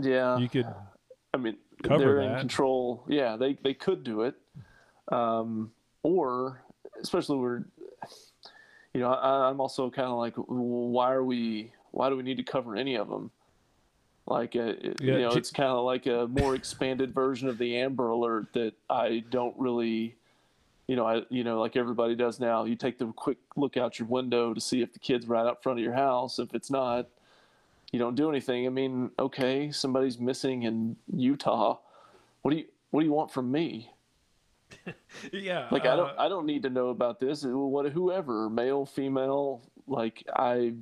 yeah. 0.00 0.38
You 0.38 0.48
could 0.48 0.66
I 1.34 1.36
mean, 1.36 1.58
they're 1.82 2.20
in 2.20 2.38
control. 2.38 3.04
Yeah, 3.06 3.36
they 3.36 3.58
they 3.62 3.74
could 3.74 4.02
do 4.02 4.22
it, 4.22 4.34
um, 5.12 5.72
or 6.02 6.62
especially 7.02 7.36
we're, 7.38 7.64
you 8.98 9.04
know, 9.04 9.12
I, 9.12 9.48
I'm 9.48 9.60
also 9.60 9.90
kind 9.90 10.08
of 10.08 10.18
like, 10.18 10.34
why 10.36 11.12
are 11.12 11.22
we? 11.24 11.72
Why 11.92 12.10
do 12.10 12.16
we 12.16 12.22
need 12.22 12.36
to 12.38 12.42
cover 12.42 12.74
any 12.76 12.96
of 12.96 13.08
them? 13.08 13.30
Like, 14.26 14.56
uh, 14.56 14.74
it- 14.78 15.00
Yeah, 15.00 15.12
you 15.14 15.18
know, 15.20 15.30
it's 15.30 15.50
kind 15.50 15.70
of 15.70 15.84
like 15.84 16.06
a 16.06 16.26
more 16.28 16.54
expanded 16.54 17.14
version 17.14 17.48
of 17.48 17.58
the 17.58 17.76
Amber 17.78 18.08
Alert 18.10 18.52
that 18.54 18.74
I 18.90 19.24
don't 19.30 19.56
really 19.58 20.16
you 20.88 20.96
know, 20.96 21.06
I, 21.06 21.20
you 21.28 21.44
know, 21.44 21.60
like 21.60 21.76
everybody 21.76 22.14
does 22.16 22.40
now, 22.40 22.64
you 22.64 22.74
take 22.74 22.96
the 22.96 23.08
quick 23.12 23.36
look 23.56 23.76
out 23.76 23.98
your 23.98 24.08
window 24.08 24.54
to 24.54 24.60
see 24.60 24.80
if 24.80 24.90
the 24.94 24.98
kid's 24.98 25.26
right 25.28 25.44
out 25.46 25.62
front 25.62 25.78
of 25.78 25.84
your 25.84 25.92
house. 25.92 26.38
If 26.38 26.54
it's 26.54 26.70
not, 26.70 27.08
you 27.92 27.98
don't 27.98 28.14
do 28.14 28.30
anything. 28.30 28.64
I 28.66 28.70
mean, 28.70 29.10
okay, 29.18 29.70
somebody's 29.70 30.18
missing 30.18 30.62
in 30.62 30.96
Utah. 31.14 31.76
What 32.40 32.52
do 32.52 32.56
you 32.56 32.64
what 32.90 33.00
do 33.02 33.06
you 33.06 33.12
want 33.12 33.30
from 33.30 33.52
me? 33.52 33.90
yeah. 35.32 35.68
Like 35.70 35.86
I 35.86 35.96
don't 35.96 36.10
uh, 36.10 36.14
I 36.18 36.28
don't 36.28 36.46
need 36.46 36.62
to 36.62 36.70
know 36.70 36.88
about 36.88 37.18
this. 37.18 37.44
What 37.46 37.90
whoever, 37.90 38.48
male, 38.48 38.86
female, 38.86 39.62
like 39.86 40.24
I 40.34 40.74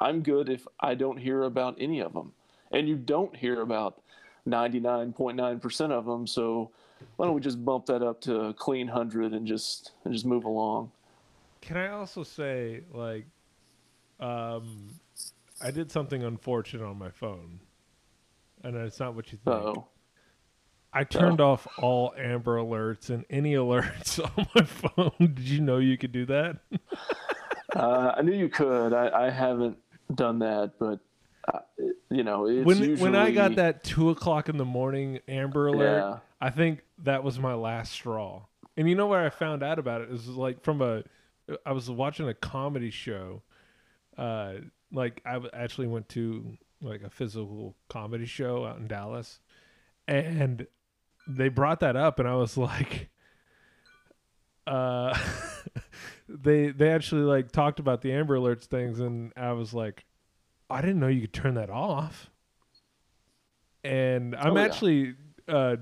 I'm 0.00 0.22
good 0.22 0.48
if 0.48 0.66
I 0.80 0.94
don't 0.94 1.16
hear 1.16 1.44
about 1.44 1.76
any 1.78 2.00
of 2.00 2.12
them. 2.12 2.32
And 2.70 2.88
you 2.88 2.96
don't 2.96 3.36
hear 3.36 3.60
about 3.60 4.00
99.9% 4.48 5.90
of 5.90 6.06
them, 6.06 6.26
so 6.26 6.70
why 7.16 7.26
don't 7.26 7.34
we 7.34 7.40
just 7.40 7.62
bump 7.64 7.86
that 7.86 8.02
up 8.02 8.20
to 8.22 8.46
a 8.46 8.54
clean 8.54 8.86
100 8.86 9.34
and 9.34 9.46
just 9.46 9.92
and 10.04 10.12
just 10.12 10.24
move 10.24 10.44
along? 10.44 10.90
Can 11.60 11.76
I 11.76 11.88
also 11.88 12.22
say 12.22 12.80
like, 12.92 13.26
um, 14.20 14.88
I 15.60 15.70
did 15.70 15.92
something 15.92 16.24
unfortunate 16.24 16.84
on 16.84 16.98
my 16.98 17.10
phone, 17.10 17.60
and 18.64 18.74
it's 18.76 18.98
not 18.98 19.14
what 19.14 19.30
you 19.32 19.38
think. 19.44 19.56
Oh. 19.56 19.86
I 20.94 21.04
turned 21.04 21.40
off 21.40 21.66
all 21.78 22.12
Amber 22.18 22.58
alerts 22.58 23.08
and 23.08 23.24
any 23.30 23.54
alerts 23.54 24.20
on 24.38 24.46
my 24.54 24.64
phone. 24.64 25.34
Did 25.34 25.48
you 25.48 25.60
know 25.60 25.78
you 25.78 25.96
could 25.96 26.12
do 26.12 26.26
that? 26.26 26.58
Uh, 27.74 28.12
I 28.18 28.20
knew 28.20 28.34
you 28.34 28.50
could. 28.50 28.92
I, 28.92 29.28
I 29.28 29.30
haven't 29.30 29.78
done 30.14 30.40
that, 30.40 30.72
but 30.78 31.00
uh, 31.52 31.60
you 32.10 32.22
know, 32.22 32.46
it's 32.46 32.66
when 32.66 32.76
usually, 32.76 33.00
when 33.00 33.16
I 33.16 33.30
got 33.30 33.54
that 33.56 33.82
two 33.82 34.10
o'clock 34.10 34.50
in 34.50 34.58
the 34.58 34.64
morning 34.66 35.20
Amber 35.26 35.68
alert, 35.68 35.98
Yeah. 35.98 36.18
I 36.38 36.50
think 36.50 36.82
that 37.04 37.24
was 37.24 37.38
my 37.38 37.54
last 37.54 37.92
straw. 37.92 38.42
And 38.76 38.90
you 38.90 38.94
know 38.94 39.06
where 39.06 39.24
I 39.24 39.30
found 39.30 39.62
out 39.62 39.78
about 39.78 40.02
it 40.02 40.10
is 40.10 40.28
like 40.28 40.62
from 40.62 40.82
a, 40.82 41.02
I 41.64 41.72
was 41.72 41.88
watching 41.88 42.28
a 42.28 42.34
comedy 42.34 42.90
show, 42.90 43.40
uh, 44.18 44.54
like 44.92 45.22
I 45.24 45.40
actually 45.54 45.86
went 45.86 46.10
to 46.10 46.58
like 46.82 47.02
a 47.02 47.08
physical 47.08 47.74
comedy 47.88 48.26
show 48.26 48.66
out 48.66 48.76
in 48.76 48.86
Dallas, 48.86 49.40
and 50.06 50.66
they 51.26 51.48
brought 51.48 51.80
that 51.80 51.96
up, 51.96 52.18
and 52.18 52.28
I 52.28 52.34
was 52.34 52.56
like, 52.56 53.08
uh, 54.66 55.16
they 56.28 56.70
they 56.70 56.90
actually 56.90 57.22
like 57.22 57.50
talked 57.52 57.78
about 57.80 58.02
the 58.02 58.12
Amber 58.12 58.36
Alerts 58.38 58.64
things, 58.64 59.00
and 59.00 59.32
I 59.36 59.52
was 59.52 59.72
like, 59.74 60.04
I 60.70 60.80
didn't 60.80 61.00
know 61.00 61.08
you 61.08 61.22
could 61.22 61.32
turn 61.32 61.54
that 61.54 61.70
off. 61.70 62.30
And 63.84 64.36
I'm 64.36 64.52
Oh, 64.52 64.56
yeah. 64.56 64.64
actually 64.64 65.14
uh, 65.48 65.76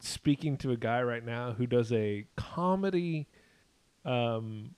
speaking 0.00 0.56
to 0.58 0.72
a 0.72 0.76
guy 0.76 1.02
right 1.02 1.24
now 1.24 1.52
who 1.52 1.66
does 1.66 1.92
a 1.92 2.26
comedy 2.36 3.28
um, 4.04 4.74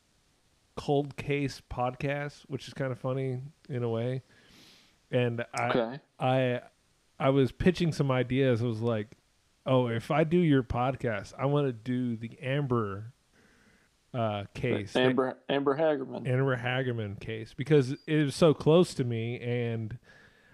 cold 0.77 1.17
case 1.17 1.63
podcast, 1.71 2.43
which 2.49 2.69
is 2.69 2.75
kind 2.75 2.93
of 2.93 2.99
funny 2.99 3.41
in 3.71 3.83
a 3.83 3.89
way. 3.89 4.23
And 5.11 5.45
I 5.55 5.69
okay, 5.71 6.01
I 6.21 6.61
I 7.19 7.31
was 7.31 7.53
pitching 7.53 7.91
some 7.93 8.11
ideas. 8.11 8.61
I 8.63 8.67
was 8.67 8.81
like, 8.83 9.17
"Oh, 9.67 9.89
if 9.89 10.11
I 10.11 10.25
do 10.25 10.39
your 10.39 10.63
podcast, 10.63 11.33
I 11.39 11.47
want 11.47 11.67
to 11.67 11.73
do 11.73 12.17
the 12.17 12.39
Amber 12.41 13.13
uh, 14.15 14.45
case, 14.55 14.97
Amber 14.97 15.37
Amber 15.49 15.77
Hagerman. 15.77 16.27
Amber 16.27 16.57
Hagerman 16.57 17.21
case, 17.21 17.55
because 17.57 17.95
it 18.07 18.25
was 18.25 18.35
so 18.35 18.55
close 18.55 18.95
to 18.95 19.05
me, 19.05 19.41
and 19.41 19.99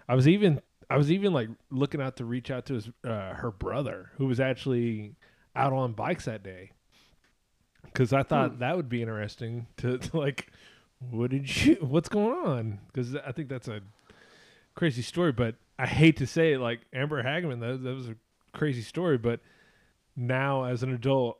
I 0.07 0.15
was 0.15 0.27
even 0.27 0.61
I 0.89 0.97
was 0.97 1.11
even 1.11 1.33
like 1.33 1.49
looking 1.71 2.01
out 2.01 2.17
to 2.17 2.25
reach 2.25 2.51
out 2.51 2.65
to 2.67 2.75
his 2.75 2.89
uh, 3.03 3.33
her 3.33 3.51
brother, 3.51 4.11
who 4.17 4.25
was 4.25 4.39
actually 4.39 5.15
out 5.55 5.73
on 5.73 5.93
bikes 5.93 6.25
that 6.25 6.43
day, 6.43 6.71
because 7.83 8.13
I 8.13 8.23
thought 8.23 8.59
that 8.59 8.75
would 8.75 8.89
be 8.89 9.01
interesting 9.01 9.67
to, 9.77 9.97
to 9.99 10.17
like, 10.17 10.51
what 10.99 11.31
did 11.31 11.65
you, 11.65 11.75
what's 11.75 12.09
going 12.09 12.37
on? 12.45 12.79
Because 12.87 13.15
I 13.15 13.31
think 13.31 13.49
that's 13.49 13.67
a 13.67 13.81
crazy 14.75 15.01
story, 15.01 15.31
but 15.31 15.55
I 15.79 15.87
hate 15.87 16.17
to 16.17 16.27
say 16.27 16.53
it, 16.53 16.59
like 16.59 16.81
Amber 16.93 17.23
Hagerman, 17.23 17.61
that, 17.61 17.83
that 17.83 17.95
was 17.95 18.09
a 18.09 18.15
crazy 18.55 18.81
story, 18.81 19.17
but 19.17 19.39
now 20.15 20.63
as 20.63 20.83
an 20.83 20.93
adult, 20.93 21.39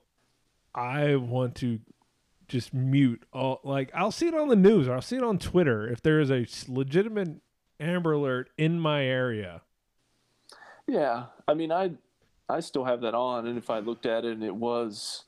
I 0.73 1.15
want 1.15 1.55
to 1.55 1.79
just 2.47 2.73
mute 2.73 3.23
all 3.33 3.59
like 3.63 3.89
I'll 3.95 4.11
see 4.11 4.27
it 4.27 4.35
on 4.35 4.49
the 4.49 4.55
news 4.55 4.87
or 4.87 4.93
I'll 4.93 5.01
see 5.01 5.15
it 5.15 5.23
on 5.23 5.39
Twitter 5.39 5.87
if 5.87 6.01
there 6.01 6.19
is 6.19 6.29
a 6.29 6.45
legitimate 6.67 7.41
Amber 7.79 8.11
Alert 8.13 8.49
in 8.57 8.79
my 8.79 9.03
area. 9.03 9.61
Yeah, 10.87 11.25
I 11.47 11.53
mean, 11.55 11.71
I 11.71 11.91
I 12.47 12.59
still 12.59 12.85
have 12.85 13.01
that 13.01 13.15
on, 13.15 13.47
and 13.47 13.57
if 13.57 13.69
I 13.69 13.79
looked 13.79 14.05
at 14.05 14.25
it 14.25 14.33
and 14.33 14.43
it 14.43 14.55
was 14.55 15.23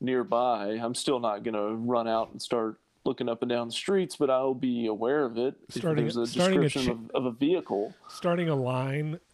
nearby, 0.00 0.78
I'm 0.82 0.94
still 0.94 1.20
not 1.20 1.42
gonna 1.42 1.74
run 1.74 2.06
out 2.06 2.30
and 2.30 2.42
start 2.42 2.78
looking 3.08 3.28
up 3.28 3.42
and 3.42 3.48
down 3.48 3.66
the 3.66 3.72
streets, 3.72 4.16
but 4.16 4.30
I'll 4.30 4.54
be 4.54 4.86
aware 4.86 5.24
of 5.24 5.38
it. 5.38 5.54
Starting- 5.70 6.06
if 6.06 6.14
there's 6.14 6.28
a 6.28 6.30
starting 6.30 6.58
a 6.58 6.62
description 6.62 7.08
of, 7.14 7.24
of 7.24 7.34
a 7.34 7.36
vehicle. 7.36 7.94
Starting 8.08 8.50
a 8.50 8.54
line 8.54 9.18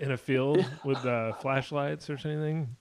in 0.00 0.10
a 0.10 0.16
field 0.16 0.64
with 0.84 1.04
uh, 1.04 1.34
flashlights 1.34 2.08
or 2.08 2.18
anything. 2.24 2.74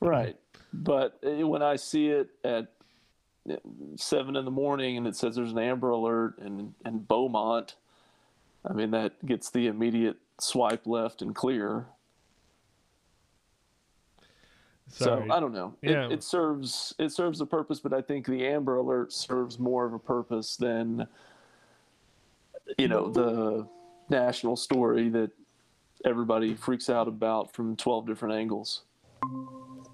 Right. 0.00 0.36
But 0.72 1.18
uh, 1.26 1.46
when 1.48 1.62
I 1.62 1.76
see 1.76 2.08
it 2.08 2.28
at 2.44 2.68
uh, 3.50 3.56
seven 3.96 4.36
in 4.36 4.44
the 4.44 4.50
morning 4.50 4.98
and 4.98 5.06
it 5.06 5.16
says 5.16 5.34
there's 5.34 5.52
an 5.52 5.58
Amber 5.58 5.90
Alert 5.90 6.38
and, 6.38 6.74
in 6.84 6.98
Beaumont, 6.98 7.74
I 8.68 8.74
mean, 8.74 8.90
that 8.90 9.24
gets 9.24 9.50
the 9.50 9.66
immediate 9.66 10.16
swipe 10.38 10.86
left 10.86 11.22
and 11.22 11.34
clear. 11.34 11.86
Sorry. 14.94 15.26
So 15.28 15.34
I 15.34 15.40
don't 15.40 15.52
know. 15.52 15.74
Yeah. 15.82 16.06
It, 16.06 16.12
it 16.12 16.22
serves 16.22 16.94
it 16.98 17.10
serves 17.10 17.40
a 17.40 17.46
purpose, 17.46 17.80
but 17.80 17.92
I 17.92 18.00
think 18.00 18.26
the 18.26 18.46
Amber 18.46 18.76
Alert 18.76 19.12
serves 19.12 19.58
more 19.58 19.84
of 19.84 19.92
a 19.92 19.98
purpose 19.98 20.56
than 20.56 21.06
you 22.78 22.88
know 22.88 23.10
the 23.10 23.66
national 24.08 24.56
story 24.56 25.08
that 25.10 25.30
everybody 26.04 26.54
freaks 26.54 26.88
out 26.88 27.08
about 27.08 27.52
from 27.52 27.76
twelve 27.76 28.06
different 28.06 28.34
angles. 28.34 28.82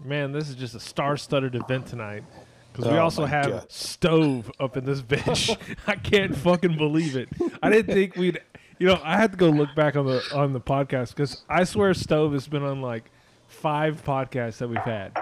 Man, 0.05 0.33
this 0.33 0.49
is 0.49 0.55
just 0.55 0.75
a 0.75 0.81
star-studded 0.81 1.55
event 1.55 1.87
tonight. 1.87 2.25
Because 2.73 2.91
we 2.91 2.99
Oh 2.99 3.03
also 3.03 3.27
have 3.27 3.49
God. 3.49 3.73
stove 3.73 4.51
up 4.61 4.77
in 4.77 4.85
this 4.85 5.03
bitch. 5.03 5.57
I 5.87 5.97
can't 5.97 6.37
fucking 6.37 6.77
believe 6.77 7.17
it. 7.17 7.29
I 7.63 7.69
didn't 7.71 7.95
think 7.95 8.17
we'd. 8.17 8.41
You 8.79 8.87
know, 8.87 9.01
I 9.05 9.17
had 9.19 9.33
to 9.33 9.37
go 9.37 9.51
look 9.51 9.75
back 9.75 9.97
on 9.97 10.07
the 10.07 10.23
on 10.35 10.53
the 10.53 10.61
podcast 10.61 11.11
because 11.11 11.43
I 11.49 11.65
swear 11.65 11.93
stove 11.95 12.33
has 12.33 12.49
been 12.49 12.63
on 12.63 12.81
like 12.81 13.11
five 13.51 14.03
podcasts 14.05 14.59
that 14.59 14.69
we've 14.69 14.79
had. 14.79 15.17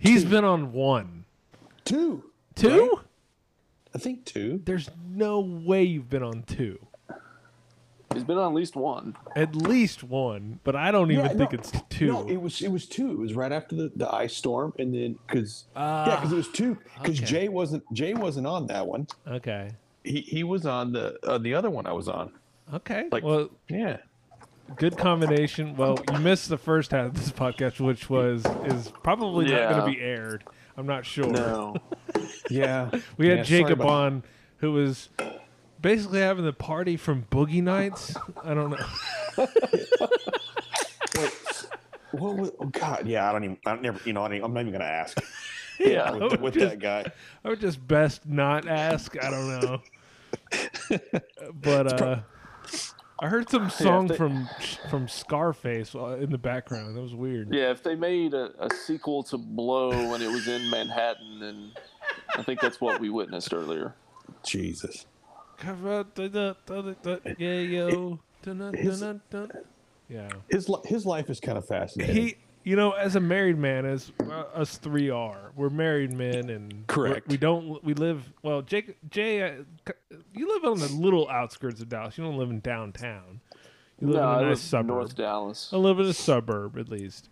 He's 0.00 0.24
been 0.24 0.44
on 0.44 0.72
one, 0.72 1.24
Two. 1.84 2.24
two. 2.54 2.68
Right? 2.96 3.04
I 3.94 3.98
think 3.98 4.24
two. 4.24 4.62
There's 4.64 4.88
no 5.10 5.40
way 5.40 5.82
you've 5.82 6.08
been 6.08 6.22
on 6.22 6.42
two. 6.44 6.78
He's 8.14 8.24
been 8.24 8.38
on 8.38 8.52
at 8.52 8.54
least 8.54 8.74
one. 8.76 9.16
At 9.36 9.54
least 9.54 10.02
one, 10.02 10.60
but 10.64 10.74
I 10.76 10.90
don't 10.90 11.10
even 11.10 11.24
Yeah, 11.26 11.32
think 11.34 11.52
no, 11.52 11.58
it's 11.58 11.72
two. 11.90 12.06
No, 12.06 12.26
it 12.28 12.36
was 12.40 12.62
it 12.62 12.70
was 12.70 12.86
two. 12.86 13.10
It 13.10 13.18
was 13.18 13.34
right 13.34 13.52
after 13.52 13.76
the, 13.76 13.92
the 13.96 14.12
ice 14.12 14.34
storm, 14.34 14.72
and 14.78 14.94
then 14.94 15.18
because 15.26 15.64
yeah, 15.76 16.16
because 16.16 16.32
it 16.32 16.36
was 16.36 16.48
two. 16.48 16.78
Because 17.02 17.18
okay. 17.18 17.26
Jay 17.26 17.48
wasn't 17.48 17.82
Jay 17.92 18.14
wasn't 18.14 18.46
on 18.46 18.66
that 18.68 18.86
one. 18.86 19.06
okay. 19.26 19.70
He 20.04 20.20
he 20.22 20.42
was 20.44 20.64
on 20.64 20.92
the 20.92 21.18
uh, 21.26 21.38
the 21.38 21.54
other 21.54 21.68
one 21.70 21.86
I 21.86 21.92
was 21.92 22.08
on. 22.08 22.32
Okay. 22.72 23.08
Like- 23.12 23.24
well, 23.24 23.50
Yeah. 23.68 23.98
Good 24.76 24.96
combination. 24.96 25.76
Well, 25.76 25.98
you 26.12 26.18
missed 26.18 26.48
the 26.48 26.58
first 26.58 26.90
half 26.92 27.06
of 27.06 27.14
this 27.14 27.30
podcast, 27.32 27.80
which 27.80 28.08
was 28.10 28.44
is 28.64 28.92
probably 29.02 29.46
not 29.46 29.70
going 29.70 29.80
to 29.92 29.98
be 29.98 30.00
aired. 30.00 30.44
I'm 30.76 30.86
not 30.86 31.04
sure. 31.06 31.26
No. 31.26 31.76
Yeah. 32.50 32.90
We 33.18 33.28
had 33.28 33.38
Yeah, 33.38 33.44
Jacob 33.44 33.80
about- 33.80 33.88
on, 33.88 34.22
who 34.58 34.72
was 34.72 35.10
basically 35.80 36.20
having 36.20 36.44
the 36.44 36.52
party 36.52 36.96
from 36.96 37.26
Boogie 37.30 37.62
Nights. 37.62 38.14
I 38.42 38.54
don't 38.54 38.70
know. 38.70 39.46
What 42.12 42.36
was, 42.36 42.50
oh 42.58 42.66
God, 42.66 43.06
yeah. 43.06 43.28
I 43.28 43.32
don't 43.32 43.44
even. 43.44 43.58
I 43.66 43.70
don't 43.70 43.82
never. 43.82 44.00
You 44.04 44.14
know. 44.14 44.22
I 44.24 44.28
don't, 44.28 44.42
I'm 44.42 44.54
not 44.54 44.60
even 44.60 44.72
gonna 44.72 44.84
ask 44.84 45.18
Yeah. 45.78 46.10
with, 46.12 46.40
with 46.40 46.54
Just- 46.54 46.70
that 46.70 46.78
guy. 46.78 47.04
I 47.44 47.48
would 47.50 47.60
just 47.60 47.86
best 47.86 48.26
not 48.26 48.66
ask. 48.66 49.14
I 49.22 49.30
don't 49.30 49.60
know. 49.60 49.82
but 51.52 52.00
uh, 52.00 52.20
I 53.20 53.28
heard 53.28 53.48
some 53.50 53.68
song 53.70 54.06
they- 54.06 54.16
from 54.16 54.48
from 54.90 55.08
Scarface 55.08 55.94
uh, 55.94 56.18
in 56.20 56.30
the 56.30 56.38
background. 56.38 56.96
That 56.96 57.02
was 57.02 57.14
weird. 57.14 57.52
Yeah, 57.52 57.70
if 57.70 57.82
they 57.82 57.94
made 57.94 58.34
a, 58.34 58.50
a 58.64 58.72
sequel 58.72 59.22
to 59.24 59.38
Blow 59.38 59.90
and 60.14 60.22
it 60.22 60.28
was 60.28 60.46
in 60.48 60.68
Manhattan, 60.70 61.40
then 61.40 61.72
I 62.36 62.42
think 62.42 62.60
that's 62.60 62.80
what 62.80 63.00
we 63.00 63.10
witnessed 63.10 63.52
earlier. 63.52 63.94
Jesus. 64.44 65.06
Yeah, 67.38 67.60
yo. 67.60 68.20
Dun, 68.42 68.58
dun, 68.58 68.74
his-. 68.74 69.02
Yeah. 70.08 70.28
His 70.48 70.70
his 70.84 71.04
life 71.04 71.28
is 71.28 71.40
kind 71.40 71.58
of 71.58 71.66
fascinating. 71.66 72.14
He, 72.16 72.36
you 72.64 72.76
know, 72.76 72.92
as 72.92 73.16
a 73.16 73.20
married 73.20 73.58
man, 73.58 73.86
as 73.86 74.12
uh, 74.20 74.44
us 74.54 74.76
three 74.76 75.10
are, 75.10 75.52
we're 75.56 75.70
married 75.70 76.12
men, 76.12 76.50
and 76.50 76.86
Correct. 76.86 77.28
We 77.28 77.36
don't. 77.36 77.82
We 77.84 77.94
live 77.94 78.32
well. 78.42 78.62
Jake, 78.62 78.96
Jay, 79.10 79.42
uh, 79.42 79.92
you 80.34 80.48
live 80.48 80.64
on 80.64 80.78
the 80.78 80.88
little 80.88 81.28
outskirts 81.28 81.80
of 81.80 81.88
Dallas. 81.88 82.18
You 82.18 82.24
don't 82.24 82.36
live 82.36 82.50
in 82.50 82.60
downtown. 82.60 83.40
You 84.00 84.08
live 84.08 84.16
no, 84.16 84.22
in 84.22 84.28
I 84.28 84.38
a 84.38 84.42
nice 84.42 84.48
live 84.48 84.58
suburb. 84.58 84.86
North 84.86 85.16
Dallas. 85.16 85.70
I 85.72 85.76
live 85.76 85.98
in 85.98 86.06
a 86.06 86.12
suburb, 86.12 86.78
at 86.78 86.88
least. 86.88 87.30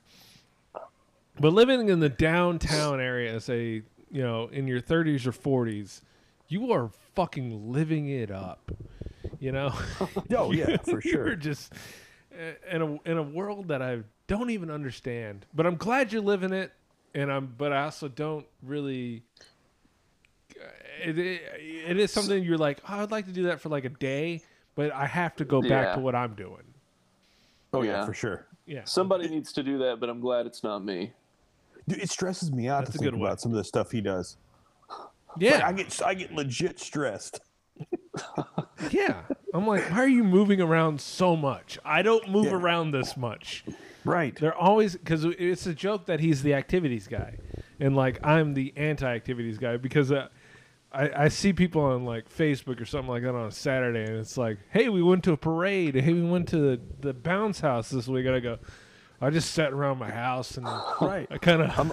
But 1.38 1.52
living 1.52 1.88
in 1.88 2.00
the 2.00 2.08
downtown 2.08 3.00
area 3.00 3.38
say, 3.40 3.82
you 4.10 4.22
know, 4.22 4.48
in 4.50 4.66
your 4.66 4.80
30s 4.80 5.26
or 5.26 5.32
40s, 5.66 6.00
you 6.48 6.72
are 6.72 6.88
fucking 7.14 7.72
living 7.72 8.08
it 8.08 8.30
up. 8.30 8.70
You 9.38 9.52
know? 9.52 9.74
Oh, 10.34 10.50
yeah, 10.52 10.76
for 10.84 10.92
You're 10.92 11.00
sure. 11.02 11.36
just 11.36 11.72
uh, 12.32 12.74
in 12.74 12.82
a 12.82 13.10
in 13.10 13.18
a 13.18 13.22
world 13.22 13.68
that 13.68 13.82
I 13.82 14.00
don't 14.26 14.50
even 14.50 14.70
understand. 14.70 15.46
But 15.54 15.66
I'm 15.66 15.76
glad 15.76 16.12
you're 16.12 16.22
living 16.22 16.52
it, 16.52 16.72
and 17.14 17.30
I'm. 17.32 17.54
But 17.58 17.72
I 17.72 17.84
also 17.84 18.08
don't 18.08 18.46
really. 18.62 19.22
uh, 20.60 20.64
It, 21.04 21.18
it, 21.18 21.42
it 21.88 21.96
is 21.98 22.10
something 22.10 22.42
you're 22.42 22.58
like. 22.58 22.80
Oh, 22.88 23.02
I'd 23.02 23.10
like 23.10 23.26
to 23.26 23.32
do 23.32 23.44
that 23.44 23.60
for 23.60 23.68
like 23.68 23.84
a 23.84 23.90
day, 23.90 24.42
but 24.74 24.92
I 24.92 25.06
have 25.06 25.36
to 25.36 25.44
go 25.44 25.60
back 25.60 25.70
Yeah. 25.70 25.94
to 25.96 26.00
what 26.00 26.14
I'm 26.14 26.34
doing. 26.34 26.62
Oh 27.72 27.82
yeah, 27.82 27.92
Yeah. 28.00 28.06
for 28.06 28.14
sure. 28.14 28.46
Yeah. 28.66 28.84
Somebody 28.84 29.28
needs 29.28 29.52
to 29.52 29.62
do 29.62 29.78
that, 29.78 30.00
but 30.00 30.08
I'm 30.08 30.20
glad 30.20 30.46
it's 30.46 30.64
not 30.64 30.84
me. 30.84 31.12
Dude, 31.88 32.00
it 32.00 32.10
stresses 32.10 32.50
me 32.50 32.68
out 32.68 32.80
That's 32.80 32.92
to 32.92 32.96
a 32.96 32.98
think 32.98 33.12
good 33.12 33.20
one. 33.20 33.28
about 33.28 33.40
some 33.40 33.52
of 33.52 33.56
the 33.58 33.64
stuff 33.64 33.92
he 33.92 34.00
does. 34.00 34.36
Yeah. 35.38 35.56
Like, 35.56 35.64
I 35.64 35.72
get 35.72 36.02
I 36.02 36.14
get 36.14 36.32
legit 36.32 36.80
stressed. 36.80 37.40
yeah. 38.90 39.20
I'm 39.54 39.66
like, 39.66 39.90
why 39.90 39.98
are 39.98 40.08
you 40.08 40.24
moving 40.24 40.60
around 40.60 41.00
so 41.00 41.36
much? 41.36 41.78
I 41.84 42.02
don't 42.02 42.28
move 42.30 42.46
Yeah. 42.46 42.54
around 42.54 42.90
this 42.90 43.16
much. 43.16 43.64
Right. 44.06 44.34
They're 44.34 44.54
always 44.54 44.94
because 44.96 45.24
it's 45.24 45.66
a 45.66 45.74
joke 45.74 46.06
that 46.06 46.20
he's 46.20 46.42
the 46.42 46.54
activities 46.54 47.06
guy, 47.08 47.36
and 47.80 47.96
like 47.96 48.18
I'm 48.24 48.54
the 48.54 48.72
anti-activities 48.76 49.58
guy 49.58 49.76
because 49.76 50.12
uh, 50.12 50.28
I 50.92 51.24
I 51.24 51.28
see 51.28 51.52
people 51.52 51.82
on 51.82 52.04
like 52.04 52.28
Facebook 52.28 52.80
or 52.80 52.84
something 52.84 53.08
like 53.10 53.22
that 53.22 53.34
on 53.34 53.46
a 53.46 53.50
Saturday, 53.50 54.04
and 54.04 54.16
it's 54.18 54.38
like, 54.38 54.58
hey, 54.70 54.88
we 54.88 55.02
went 55.02 55.24
to 55.24 55.32
a 55.32 55.36
parade. 55.36 55.94
Hey, 55.94 56.12
we 56.12 56.22
went 56.22 56.48
to 56.50 56.58
the, 56.58 56.80
the 57.00 57.12
bounce 57.14 57.60
house 57.60 57.90
this 57.90 58.06
week. 58.08 58.26
And 58.26 58.34
I 58.34 58.40
go, 58.40 58.58
I 59.20 59.30
just 59.30 59.52
sat 59.52 59.72
around 59.72 59.98
my 59.98 60.10
house 60.10 60.56
and 60.56 60.66
Right. 61.00 61.26
I 61.30 61.38
kind 61.38 61.62
of 61.62 61.78
I'm, 61.78 61.92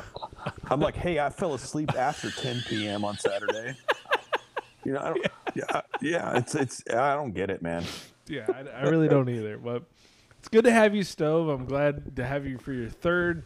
I'm 0.70 0.80
like, 0.80 0.96
hey, 0.96 1.20
I 1.20 1.30
fell 1.30 1.54
asleep 1.54 1.94
after 1.98 2.30
10 2.32 2.64
p.m. 2.68 3.04
on 3.06 3.18
Saturday. 3.18 3.76
You 4.86 4.94
know, 4.94 5.00
I 5.00 5.10
don't, 5.10 5.28
yeah, 5.56 5.82
yeah, 6.02 6.38
it's 6.38 6.56
it's 6.56 6.84
I 6.90 7.16
don't 7.16 7.32
get 7.34 7.50
it, 7.50 7.62
man. 7.62 7.84
yeah, 8.28 8.46
I, 8.50 8.82
I 8.82 8.90
really 8.90 9.08
don't 9.08 9.30
either. 9.30 9.58
But 9.58 9.84
it's 10.44 10.50
good 10.50 10.66
to 10.66 10.74
have 10.74 10.94
you, 10.94 11.04
Stove. 11.04 11.48
I'm 11.48 11.64
glad 11.64 12.18
to 12.18 12.26
have 12.26 12.46
you 12.46 12.58
for 12.58 12.74
your 12.74 12.90
third 12.90 13.46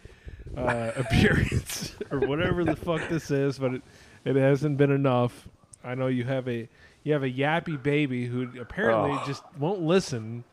uh, 0.58 0.94
appearance 0.96 1.94
or 2.12 2.22
whatever 2.22 2.66
the 2.66 2.76
fuck 2.76 3.08
this 3.08 3.30
is, 3.30 3.60
but 3.60 3.76
it, 3.76 3.82
it 4.26 4.36
hasn't 4.36 4.78
been 4.78 4.90
enough. 4.90 5.48
I 5.84 5.94
know 5.94 6.08
you 6.08 6.24
have 6.24 6.48
a 6.48 6.68
you 7.04 7.14
have 7.14 7.22
a 7.22 7.30
yappy 7.30 7.82
baby 7.82 8.26
who 8.26 8.50
apparently 8.60 9.12
Oh. 9.12 9.24
just 9.28 9.44
won't 9.60 9.82
listen 9.82 10.44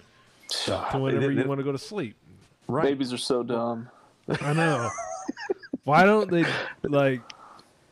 to 0.67 0.83
whenever 0.99 1.33
you 1.33 1.45
want 1.49 1.61
to 1.61 1.65
go 1.65 1.73
to 1.73 1.79
sleep. 1.79 2.15
Right. 2.69 2.85
Babies 2.85 3.15
are 3.15 3.17
so 3.17 3.43
dumb. 3.43 3.89
I 4.43 4.53
know. 4.53 4.91
Why 5.85 6.05
don't 6.05 6.31
they 6.31 6.45
like? 6.83 7.23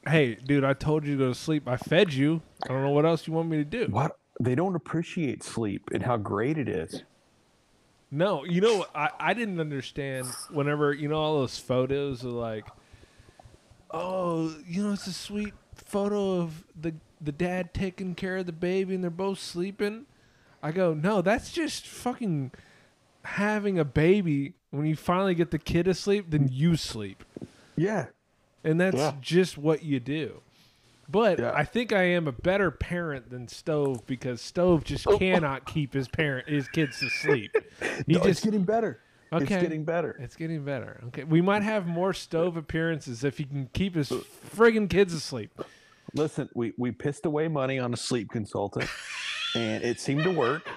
Hey, 0.06 0.34
dude, 0.34 0.62
I 0.62 0.74
told 0.74 1.06
you 1.06 1.12
to 1.12 1.18
go 1.18 1.28
to 1.30 1.34
sleep. 1.34 1.66
I 1.66 1.78
fed 1.78 2.12
you. 2.12 2.42
I 2.64 2.68
don't 2.68 2.82
know 2.82 2.90
what 2.90 3.06
else 3.06 3.26
you 3.26 3.32
want 3.32 3.48
me 3.48 3.56
to 3.56 3.64
do. 3.64 3.86
What 3.88 4.18
they 4.38 4.54
don't 4.54 4.76
appreciate 4.76 5.42
sleep 5.42 5.88
and 5.94 6.02
how 6.02 6.18
great 6.18 6.58
it 6.58 6.68
is. 6.68 7.02
No, 8.14 8.44
you 8.44 8.60
know, 8.60 8.84
I, 8.94 9.08
I 9.18 9.32
didn't 9.34 9.58
understand 9.58 10.26
whenever, 10.50 10.92
you 10.92 11.08
know, 11.08 11.16
all 11.16 11.40
those 11.40 11.58
photos 11.58 12.22
are 12.24 12.28
like, 12.28 12.66
oh, 13.90 14.54
you 14.66 14.82
know, 14.84 14.92
it's 14.92 15.06
a 15.06 15.12
sweet 15.14 15.54
photo 15.74 16.40
of 16.40 16.62
the, 16.78 16.94
the 17.22 17.32
dad 17.32 17.72
taking 17.72 18.14
care 18.14 18.36
of 18.36 18.46
the 18.46 18.52
baby 18.52 18.94
and 18.94 19.02
they're 19.02 19.10
both 19.10 19.38
sleeping. 19.38 20.04
I 20.62 20.72
go, 20.72 20.92
no, 20.94 21.22
that's 21.22 21.50
just 21.52 21.86
fucking 21.86 22.52
having 23.24 23.78
a 23.78 23.84
baby. 23.84 24.54
When 24.70 24.86
you 24.86 24.94
finally 24.96 25.34
get 25.34 25.50
the 25.50 25.58
kid 25.58 25.88
asleep, 25.88 26.26
then 26.28 26.48
you 26.52 26.76
sleep. 26.76 27.24
Yeah. 27.76 28.06
And 28.62 28.80
that's 28.80 28.96
Yeah. 28.96 29.14
just 29.20 29.56
what 29.58 29.82
you 29.82 30.00
do. 30.00 30.42
But 31.12 31.38
Yeah. 31.38 31.52
I 31.54 31.64
think 31.64 31.92
I 31.92 32.02
am 32.02 32.26
a 32.26 32.32
better 32.32 32.70
parent 32.70 33.30
than 33.30 33.46
Stove 33.46 34.06
because 34.06 34.40
Stove 34.40 34.82
just 34.82 35.06
oh. 35.06 35.18
cannot 35.18 35.66
keep 35.66 35.92
his 35.92 36.08
parent 36.08 36.48
his 36.48 36.66
kids 36.68 36.98
to 37.00 37.10
sleep. 37.10 37.54
He 38.06 38.14
No, 38.14 38.18
it's 38.20 38.26
just 38.26 38.44
getting 38.44 38.64
better. 38.64 39.00
Okay. 39.32 39.44
It's 39.44 39.62
getting 39.62 39.84
better. 39.84 40.16
it's 40.18 40.36
getting 40.36 40.64
better. 40.64 41.02
Okay, 41.08 41.24
we 41.24 41.40
might 41.40 41.62
have 41.62 41.86
more 41.86 42.12
Stove 42.12 42.56
appearances 42.56 43.24
if 43.24 43.38
he 43.38 43.44
can 43.44 43.68
keep 43.72 43.94
his 43.94 44.10
friggin' 44.10 44.90
kids 44.90 45.12
asleep. 45.12 45.50
Listen, 46.14 46.48
we 46.54 46.72
we 46.76 46.90
pissed 46.90 47.24
away 47.26 47.48
money 47.48 47.78
on 47.78 47.92
a 47.92 47.96
sleep 47.96 48.30
consultant, 48.30 48.88
and 49.54 49.84
it 49.84 50.00
seemed 50.00 50.24
to 50.24 50.30
work. 50.30 50.68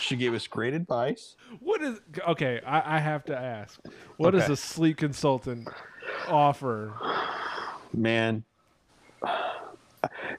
She 0.00 0.16
gave 0.16 0.34
us 0.34 0.46
great 0.46 0.74
advice. 0.74 1.36
What 1.60 1.82
is 1.82 2.00
okay? 2.26 2.60
I, 2.64 2.96
I 2.96 2.98
have 3.00 3.24
to 3.26 3.36
ask. 3.36 3.80
What 4.16 4.32
does 4.32 4.48
a 4.48 4.56
sleep 4.56 4.96
consultant 4.96 5.68
offer? 6.28 6.94
Man, 7.92 8.44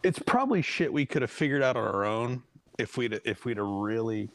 it's 0.04 0.20
probably 0.20 0.62
shit 0.62 0.92
we 0.92 1.06
could 1.06 1.22
have 1.22 1.32
figured 1.32 1.62
out 1.62 1.76
on 1.78 1.84
our 1.84 2.06
own 2.06 2.44
if 2.78 2.98
we'd 2.98 3.20
if 3.26 3.46
we'd 3.46 3.58
have 3.58 3.66
really 3.66 4.30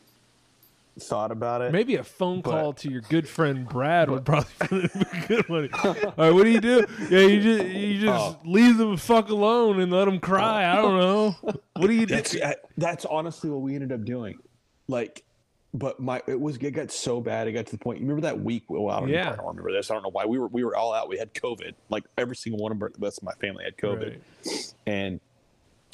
thought 1.01 1.33
about 1.33 1.61
it. 1.61 1.73
Maybe 1.73 1.97
a 1.97 2.05
phone 2.05 2.41
But- 2.41 2.51
call 2.53 2.73
to 2.75 2.91
your 2.91 3.01
good 3.03 3.29
friend 3.29 3.69
Brad 3.69 4.09
would 4.11 4.25
probably 4.25 4.53
be 4.71 5.01
a 5.01 5.27
good 5.27 5.49
one. 5.49 5.69
All 5.83 5.95
right, 6.17 6.31
what 6.31 6.45
do 6.45 6.51
you 6.51 6.61
do? 6.61 6.87
Yeah, 7.11 7.21
you 7.21 7.41
just 7.43 7.67
you 7.69 8.01
just 8.01 8.37
Oh. 8.37 8.41
leave 8.45 8.77
them 8.79 8.97
fuck 8.97 9.29
alone 9.29 9.81
and 9.81 9.91
let 9.93 10.05
them 10.05 10.21
cry. 10.21 10.71
I 10.71 10.77
don't 10.77 10.97
know. 10.99 11.37
What 11.43 11.87
do 11.89 11.93
you 11.93 12.07
do? 12.07 12.15
That's 12.15 12.37
uh, 12.37 12.53
that's 12.79 13.05
honestly 13.05 13.51
what 13.51 13.61
we 13.63 13.75
ended 13.75 13.91
up 13.93 14.05
doing. 14.05 14.39
Like, 14.87 15.25
but 15.73 15.99
my 15.99 16.23
it 16.29 16.41
was 16.41 16.59
it 16.59 16.71
got 16.71 16.93
so 16.93 17.21
bad. 17.21 17.49
It 17.49 17.53
got 17.53 17.67
to 17.67 17.73
the 17.73 17.79
point. 17.79 17.99
You 17.99 18.05
remember 18.07 18.23
that 18.29 18.41
week? 18.41 18.63
Well, 18.69 18.89
I 18.95 19.01
don't, 19.01 19.09
Yeah. 19.09 19.33
I 19.33 19.37
don't 19.37 19.47
remember 19.47 19.73
this. 19.73 19.91
I 19.91 19.95
don't 19.95 20.05
know 20.05 20.11
why. 20.11 20.27
We 20.27 20.39
were 20.39 20.47
we 20.47 20.63
were 20.63 20.77
all 20.77 20.93
out. 20.93 21.09
We 21.09 21.19
had 21.19 21.35
COVID. 21.35 21.73
Like 21.89 22.05
every 22.17 22.37
single 22.37 22.63
one 22.63 22.71
of 22.71 22.81
our, 22.81 22.91
the 22.91 22.99
rest 23.01 23.19
of 23.19 23.25
my 23.25 23.33
family 23.41 23.65
had 23.65 23.77
COVID, 23.77 24.19
Right. 24.47 24.75
and 24.87 25.21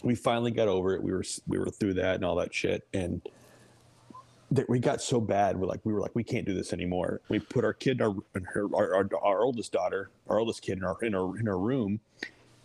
we 0.03 0.15
finally 0.15 0.51
got 0.51 0.69
over 0.69 0.95
it. 0.95 1.03
We 1.03 1.13
were 1.13 1.25
we 1.47 1.59
were 1.59 1.71
through 1.71 1.95
that 1.95 2.17
and 2.17 2.25
all 2.25 2.37
that 2.37 2.55
shit, 2.55 2.87
and 2.93 3.21
that 4.51 4.69
we 4.69 4.79
got 4.79 5.01
so 5.01 5.21
bad. 5.21 5.57
We're 5.57 5.67
like 5.67 5.81
we 5.85 5.93
were 5.93 6.01
like 6.01 6.15
we 6.15 6.25
can't 6.25 6.47
do 6.47 6.55
this 6.55 6.73
anymore. 6.73 7.21
We 7.29 7.39
put 7.39 7.65
our 7.65 7.73
kid, 7.73 8.01
our 8.01 8.15
in 8.35 8.45
her, 8.45 8.67
our, 8.75 8.95
our 8.95 9.09
our 9.23 9.43
oldest 9.43 9.73
daughter, 9.73 10.11
our 10.29 10.39
oldest 10.39 10.63
kid 10.63 10.79
in 10.79 10.85
our 10.85 10.97
in 11.03 11.15
our 11.15 11.39
in 11.39 11.49
our 11.49 11.59
room, 11.59 12.01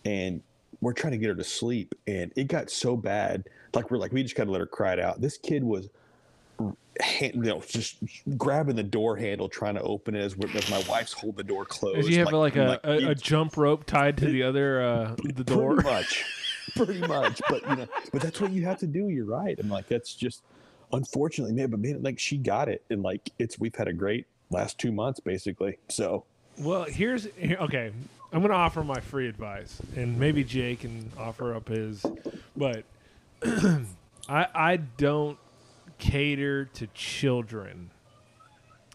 and 0.04 0.42
we're 0.82 0.94
trying 0.94 1.12
to 1.12 1.18
get 1.18 1.30
her 1.30 1.36
to 1.36 1.44
sleep. 1.44 1.96
And 2.08 2.32
it 2.36 2.48
got 2.48 2.70
so 2.70 2.96
bad. 2.96 3.46
Like 3.74 3.92
we're 3.92 3.98
like 3.98 4.12
we 4.12 4.24
just 4.24 4.36
kind 4.36 4.50
of 4.50 4.54
let 4.54 4.60
her 4.60 4.68
cry 4.68 4.94
it 4.94 5.00
out. 5.00 5.22
This 5.22 5.38
kid 5.38 5.64
was. 5.64 5.90
Hand, 7.02 7.34
you 7.36 7.42
know, 7.42 7.62
just 7.68 7.98
grabbing 8.38 8.78
the 8.78 8.84
door 8.84 9.18
handle, 9.18 9.50
trying 9.50 9.76
to 9.76 9.82
open 9.82 10.16
it 10.16 10.22
as, 10.22 10.38
as 10.56 10.70
my 10.70 10.82
wife's 10.88 11.12
hold 11.12 11.36
the 11.36 11.44
door 11.44 11.66
closed. 11.66 12.04
Did 12.04 12.14
you 12.14 12.20
have 12.20 12.32
like, 12.32 12.56
a, 12.56 12.80
a, 12.86 13.10
a 13.10 13.16
jump 13.16 13.58
rope 13.58 13.86
tied 13.86 14.16
to 14.20 14.26
the 14.26 14.44
other 14.44 14.82
uh, 14.82 15.16
the 15.22 15.44
door? 15.44 15.76
Much. 15.76 16.24
Pretty 16.76 17.00
much. 17.00 17.42
But 17.50 17.68
you 17.70 17.76
know, 17.76 17.88
but 18.12 18.22
that's 18.22 18.42
what 18.42 18.52
you 18.52 18.66
have 18.66 18.80
to 18.80 18.88
do. 18.88 19.10
You're 19.10 19.26
right. 19.26 19.58
I'm 19.60 19.70
like 19.70 19.88
that's 19.88 20.14
just 20.14 20.44
unfortunately, 20.92 21.54
man, 21.54 21.70
but 21.70 21.80
man, 21.80 22.02
like 22.04 22.20
she 22.20 22.38
got 22.38 22.70
it. 22.70 22.84
And 22.90 23.04
like 23.04 23.30
it's 23.40 23.60
we've 23.60 23.76
had 23.76 23.88
a 23.88 23.94
great 23.94 24.26
last 24.50 24.78
two 24.78 24.92
months 24.92 25.20
basically. 25.20 25.78
So 25.90 26.26
Well, 26.58 26.84
here's 26.84 27.28
here, 27.38 27.58
okay. 27.62 27.92
I'm 28.32 28.42
gonna 28.42 28.54
offer 28.54 28.84
my 28.84 29.00
free 29.00 29.30
advice, 29.30 29.82
and 29.96 30.20
maybe 30.20 30.44
Jay 30.44 30.76
can 30.76 31.10
offer 31.18 31.56
up 31.56 31.70
his, 31.70 32.06
but 32.58 32.84
I 34.28 34.48
I 34.54 34.78
don't 34.98 35.38
cater 36.00 36.66
to 36.66 36.88
children. 36.88 37.92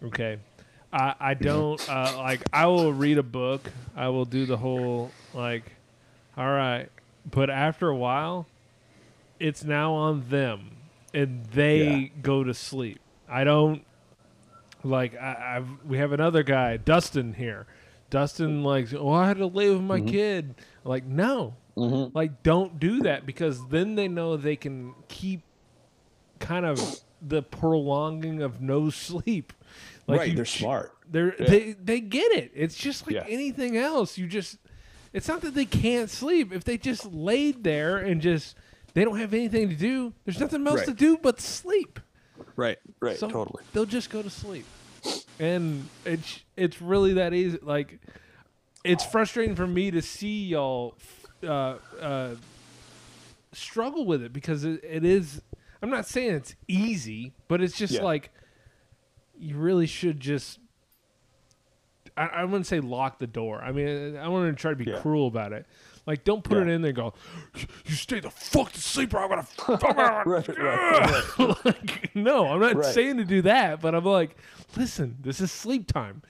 Okay, 0.03 0.39
I 0.93 1.15
I 1.19 1.35
don't 1.35 1.81
uh, 1.89 2.15
like. 2.19 2.43
I 2.53 2.67
will 2.67 2.93
read 2.93 3.17
a 3.17 3.23
book. 3.23 3.63
I 3.97 4.09
will 4.09 4.27
do 4.27 4.45
the 4.45 4.57
whole 4.59 5.11
like, 5.33 5.73
all 6.37 6.51
right, 6.51 6.89
but 7.29 7.51
after 7.51 7.89
a 7.89 7.97
while, 7.97 8.47
it's 9.39 9.65
now 9.65 9.93
on 9.95 10.29
them, 10.29 10.77
and 11.13 11.45
they 11.47 11.85
Yeah. 11.85 12.09
go 12.23 12.45
to 12.45 12.55
sleep. 12.55 13.01
I 13.29 13.45
don't 13.45 13.85
like 14.83 15.15
I, 15.15 15.57
I've 15.57 15.85
we 15.85 15.99
have 15.99 16.13
another 16.13 16.43
guy, 16.43 16.77
Dustin 16.77 17.35
here. 17.35 17.67
Dustin 18.11 18.65
like, 18.65 18.93
oh, 18.93 19.11
I 19.11 19.29
had 19.29 19.37
to 19.39 19.47
lay 19.47 19.71
with 19.71 19.83
my 19.83 19.99
mm-hmm. 20.01 20.09
kid. 20.09 20.55
Like, 20.85 21.05
no, 21.05 21.55
mm-hmm. 21.77 22.17
like 22.17 22.43
don't 22.43 22.81
do 22.81 23.03
that 23.03 23.25
because 23.27 23.67
then 23.69 23.95
they 23.95 24.09
know 24.09 24.37
they 24.37 24.57
can 24.57 24.95
keep 25.09 25.43
kind 26.39 26.67
of 26.67 27.01
the 27.23 27.43
prolonging 27.43 28.43
of 28.43 28.61
no 28.61 28.91
sleep. 28.91 29.53
Like 30.07 30.21
right, 30.21 30.29
you 30.31 30.37
they're 30.37 30.45
smart. 30.45 30.93
They're 31.09 31.35
Yeah. 31.39 31.49
they 31.49 31.73
they 31.73 32.01
get 32.01 32.33
it. 32.33 32.51
It's 32.55 32.77
just 32.77 33.07
like 33.07 33.15
Yeah. 33.15 33.27
anything 33.29 33.77
else. 33.77 34.19
You 34.19 34.27
just 34.27 34.59
it's 35.13 35.29
not 35.29 35.41
that 35.43 35.55
they 35.55 35.65
can't 35.67 36.09
sleep. 36.11 36.53
If 36.53 36.65
they 36.65 36.79
just 36.79 37.05
laid 37.13 37.65
there 37.65 37.99
and 37.99 38.21
just 38.21 38.57
they 38.95 39.05
don't 39.05 39.19
have 39.19 39.35
anything 39.35 39.69
to 39.69 39.75
do, 39.75 40.13
there's 40.25 40.41
nothing 40.41 40.67
else 40.67 40.79
Right. 40.81 40.87
to 40.89 40.95
do 40.95 41.17
but 41.17 41.41
sleep. 41.41 41.99
Right, 42.57 42.79
right, 43.01 43.17
So 43.17 43.29
totally. 43.29 43.63
They'll 43.73 43.87
just 43.87 44.11
go 44.11 44.23
to 44.23 44.31
sleep. 44.31 44.65
And 45.39 45.89
it's 46.05 46.41
it's 46.57 46.81
really 46.83 47.15
that 47.15 47.33
easy. 47.33 47.59
Like 47.63 47.99
it's 48.85 49.05
frustrating 49.05 49.57
for 49.57 49.67
me 49.67 49.91
to 49.91 50.03
see 50.03 50.45
y'all 50.47 50.95
uh, 51.43 51.77
uh, 52.01 52.35
struggle 53.53 54.05
with 54.07 54.23
it 54.23 54.33
because 54.33 54.65
it, 54.65 54.81
it 54.85 55.05
is. 55.05 55.41
I'm 55.83 55.91
not 55.91 56.07
saying 56.07 56.35
it's 56.35 56.55
easy, 56.69 57.33
but 57.49 57.61
it's 57.63 57.77
just 57.77 57.95
Yeah. 57.95 58.03
like 58.03 58.31
you 59.39 59.57
really 59.57 59.87
should 59.87 60.21
just. 60.21 60.59
I, 62.17 62.27
I 62.27 62.45
wouldn't 62.45 62.67
say 62.67 62.81
lock 62.81 63.19
the 63.19 63.27
door. 63.27 63.61
I 63.63 63.73
mean, 63.73 64.17
I 64.17 64.29
want 64.29 64.55
to 64.55 64.61
try 64.61 64.71
to 64.71 64.77
be 64.77 64.85
Yeah. 64.91 65.01
cruel 65.01 65.27
about 65.29 65.53
it. 65.53 65.67
Like, 66.07 66.25
don't 66.25 66.43
put 66.43 66.59
it 66.59 66.69
in 66.69 66.81
there. 66.83 66.89
and 66.91 66.97
Go, 66.97 67.15
you 67.85 67.95
stay 67.95 68.21
the 68.21 68.31
fuck 68.31 68.73
to 68.73 68.81
sleep, 68.81 69.13
or 69.15 69.19
I'm 69.19 69.29
gonna. 69.29 69.47
Right, 70.27 70.49
right, 70.49 70.59
right. 71.39 71.65
like, 71.65 72.11
no, 72.17 72.47
I'm 72.49 72.61
not 72.61 72.85
saying 72.87 73.19
to 73.19 73.25
do 73.25 73.43
that, 73.43 73.81
but 73.81 73.95
I'm 73.95 74.05
like, 74.05 74.37
listen, 74.77 75.19
this 75.21 75.41
is 75.41 75.53
sleep 75.53 75.87
time. 75.87 76.23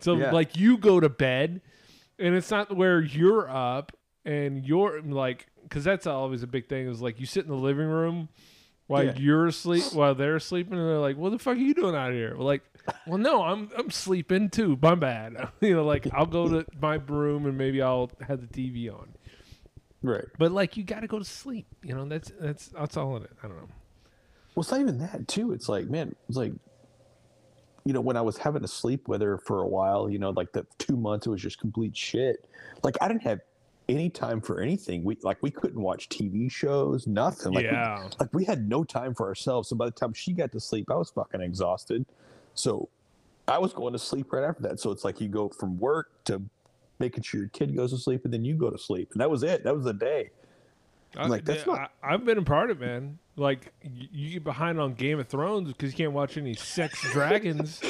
So 0.00 0.16
Yeah. 0.16 0.32
like 0.32 0.56
you 0.56 0.76
go 0.76 0.98
to 1.00 1.08
bed, 1.08 1.60
and 2.18 2.34
it's 2.34 2.50
not 2.50 2.76
where 2.76 3.00
you're 3.00 3.48
up 3.48 3.92
and 4.24 4.64
you're 4.66 5.00
like, 5.02 5.46
because 5.62 5.84
that's 5.84 6.06
always 6.06 6.42
a 6.42 6.46
big 6.46 6.68
thing. 6.68 6.88
Is 6.88 7.00
like 7.00 7.18
you 7.20 7.26
sit 7.26 7.44
in 7.44 7.50
the 7.50 7.56
living 7.56 7.86
room 7.86 8.28
while 8.92 9.04
Yeah. 9.04 9.16
you're 9.16 9.46
asleep, 9.46 9.84
while 9.94 10.14
they're 10.14 10.38
sleeping, 10.38 10.74
and 10.78 10.86
they're 10.86 10.98
like, 10.98 11.16
"What 11.16 11.30
the 11.30 11.38
fuck 11.38 11.56
are 11.56 11.60
you 11.60 11.74
doing 11.74 11.94
out 11.96 12.12
here?" 12.12 12.36
We're 12.36 12.44
like, 12.44 12.62
"Well, 13.06 13.18
no, 13.18 13.42
I'm 13.42 13.70
I'm 13.76 13.90
sleeping 13.90 14.50
too. 14.50 14.78
My 14.82 14.94
bad." 14.94 15.48
you 15.60 15.74
know, 15.74 15.84
like 15.84 16.06
I'll 16.12 16.26
go 16.26 16.48
to 16.48 16.66
my 16.80 16.96
room 16.96 17.46
and 17.46 17.56
maybe 17.56 17.80
I'll 17.80 18.10
have 18.26 18.40
the 18.40 18.46
TV 18.46 18.92
on. 18.92 19.14
Right. 20.02 20.24
But 20.38 20.52
like 20.52 20.76
you 20.76 20.84
got 20.84 21.00
to 21.00 21.06
go 21.06 21.18
to 21.18 21.24
sleep. 21.24 21.66
You 21.82 21.94
know, 21.94 22.04
that's 22.06 22.30
that's 22.38 22.68
that's 22.68 22.96
all 22.96 23.16
it 23.16 23.24
is. 23.24 23.36
I 23.42 23.48
don't 23.48 23.56
know. 23.56 23.68
Well, 24.54 24.62
it's 24.62 24.70
not 24.70 24.80
even 24.80 24.98
that 24.98 25.26
too. 25.28 25.52
It's 25.52 25.68
like, 25.68 25.88
man, 25.88 26.14
it's 26.28 26.36
like, 26.36 26.52
you 27.84 27.92
know, 27.94 28.02
when 28.02 28.18
I 28.18 28.20
was 28.20 28.36
having 28.36 28.60
to 28.60 28.68
sleep 28.68 29.08
with 29.08 29.22
her 29.22 29.38
for 29.38 29.62
a 29.62 29.66
while, 29.66 30.10
you 30.10 30.18
know, 30.18 30.30
like 30.30 30.52
the 30.52 30.66
two 30.78 30.96
months, 30.96 31.26
it 31.26 31.30
was 31.30 31.40
just 31.40 31.58
complete 31.58 31.96
shit. 31.96 32.46
Like 32.82 32.96
I 33.00 33.08
didn't 33.08 33.22
have 33.22 33.40
any 33.92 34.10
time 34.10 34.40
for 34.40 34.60
anything. 34.60 35.04
We 35.04 35.16
like 35.22 35.38
we 35.42 35.50
couldn't 35.50 35.80
watch 35.80 36.08
TV 36.08 36.50
shows, 36.50 37.06
nothing. 37.06 37.52
Like, 37.52 37.64
we- 37.64 37.70
yeah. 37.70 38.08
like 38.18 38.32
we 38.32 38.44
had 38.44 38.68
no 38.68 38.84
time 38.84 39.14
for 39.14 39.26
ourselves. 39.28 39.68
So 39.68 39.76
by 39.76 39.86
the 39.86 39.92
time 39.92 40.12
she 40.12 40.32
got 40.32 40.52
to 40.52 40.60
sleep, 40.60 40.90
I 40.90 40.94
was 40.94 41.10
fucking 41.10 41.40
exhausted. 41.40 42.04
So 42.54 42.88
I 43.48 43.58
was 43.58 43.72
going 43.72 43.92
to 43.92 43.98
sleep 43.98 44.32
right 44.32 44.44
after 44.44 44.62
that. 44.64 44.80
So 44.80 44.90
it's 44.90 45.04
like 45.04 45.20
you 45.20 45.28
go 45.28 45.48
from 45.48 45.78
work 45.78 46.10
to 46.24 46.42
making 46.98 47.22
sure 47.22 47.40
your 47.40 47.48
kid 47.50 47.74
goes 47.74 47.90
to 47.90 47.98
sleep, 47.98 48.24
and 48.24 48.32
then 48.32 48.44
you 48.44 48.54
go 48.54 48.70
to 48.70 48.78
sleep, 48.78 49.10
and 49.12 49.20
that 49.20 49.30
was 49.30 49.42
it. 49.42 49.64
That 49.64 49.74
was 49.74 49.84
the 49.84 49.92
day. 49.94 50.30
I, 51.16 51.26
Like, 51.26 51.44
that's 51.44 51.66
yeah, 51.66 51.72
not- 51.74 51.90
I, 52.02 52.14
I've 52.14 52.24
been 52.24 52.38
a 52.38 52.42
part 52.42 52.70
of 52.70 52.82
it, 52.82 52.86
man. 52.86 53.18
Like 53.36 53.72
you 53.82 54.30
get 54.34 54.44
behind 54.44 54.78
on 54.78 54.92
Game 54.92 55.18
of 55.18 55.26
Thrones 55.26 55.68
because 55.72 55.90
you 55.92 55.96
can't 55.96 56.12
watch 56.12 56.36
any 56.36 56.52
sex 56.54 57.00
dragons 57.12 57.80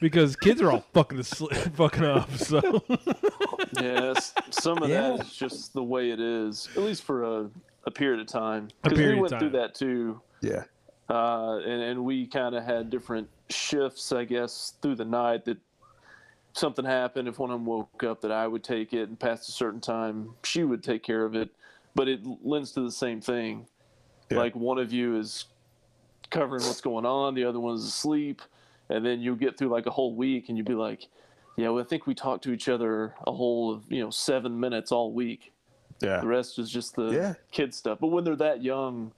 because 0.00 0.34
kids 0.34 0.60
are 0.60 0.72
all 0.72 0.84
fucking 0.92 1.18
asleep, 1.20 1.52
fucking 1.74 2.04
up. 2.04 2.30
So 2.36 2.82
Yes, 3.80 4.34
some 4.50 4.82
of 4.82 4.88
Yeah. 4.88 5.10
that 5.12 5.20
is 5.26 5.32
just 5.34 5.72
the 5.72 5.82
way 5.84 6.10
it 6.10 6.18
is, 6.20 6.68
at 6.76 6.82
least 6.82 7.04
for 7.04 7.22
a, 7.22 7.50
a 7.86 7.90
period 7.92 8.20
of 8.20 8.26
time. 8.26 8.68
Because 8.82 8.98
period 8.98 9.20
we 9.20 9.24
of 9.26 9.30
went 9.30 9.40
through 9.40 9.58
that 9.60 9.74
too, 9.76 10.20
Yeah. 10.40 10.64
uh, 11.08 11.58
and 11.58 11.80
and 11.82 12.04
we 12.04 12.26
kind 12.26 12.56
of 12.56 12.64
had 12.64 12.90
different 12.90 13.28
shifts, 13.50 14.10
I 14.10 14.24
guess, 14.24 14.74
through 14.82 14.96
the 14.96 15.04
night. 15.04 15.44
That 15.44 15.58
something 16.54 16.84
happened. 16.84 17.28
If 17.28 17.38
one 17.38 17.50
of 17.50 17.60
them 17.60 17.66
woke 17.66 18.02
up, 18.02 18.20
that 18.22 18.32
I 18.32 18.48
would 18.48 18.64
take 18.64 18.92
it, 18.92 19.08
and 19.08 19.18
past 19.18 19.48
a 19.48 19.52
certain 19.52 19.80
time, 19.80 20.30
she 20.42 20.64
would 20.64 20.82
take 20.82 21.04
care 21.04 21.24
of 21.24 21.36
it. 21.36 21.50
But 21.98 22.06
it 22.06 22.20
lends 22.44 22.70
to 22.72 22.80
the 22.80 22.92
same 22.92 23.20
thing. 23.20 23.66
Yeah. 24.30 24.38
Like 24.38 24.54
one 24.54 24.78
of 24.78 24.92
you 24.92 25.18
is 25.18 25.46
covering 26.30 26.62
what's 26.62 26.80
going 26.80 27.04
on, 27.04 27.34
the 27.34 27.42
other 27.42 27.58
one's 27.58 27.84
asleep, 27.84 28.40
and 28.88 29.04
then 29.04 29.20
you 29.20 29.34
get 29.34 29.58
through 29.58 29.70
like 29.70 29.86
a 29.86 29.90
whole 29.90 30.14
week, 30.14 30.48
and 30.48 30.56
you'd 30.56 30.64
be 30.68 30.74
like, 30.74 31.08
"Yeah, 31.56 31.70
well, 31.70 31.82
I 31.82 31.86
think 31.88 32.06
we 32.06 32.14
talked 32.14 32.44
to 32.44 32.52
each 32.52 32.68
other 32.68 33.14
a 33.26 33.32
whole 33.32 33.72
of 33.72 33.90
you 33.90 34.00
know 34.00 34.10
seven 34.10 34.60
minutes 34.60 34.92
all 34.92 35.12
week. 35.12 35.52
Yeah. 36.00 36.20
The 36.20 36.28
rest 36.28 36.60
is 36.60 36.70
just 36.70 36.94
the 36.94 37.10
Yeah. 37.10 37.34
kid 37.50 37.74
stuff." 37.74 37.98
But 38.00 38.08
when 38.08 38.22
they're 38.22 38.36
that 38.36 38.62
young, 38.62 39.10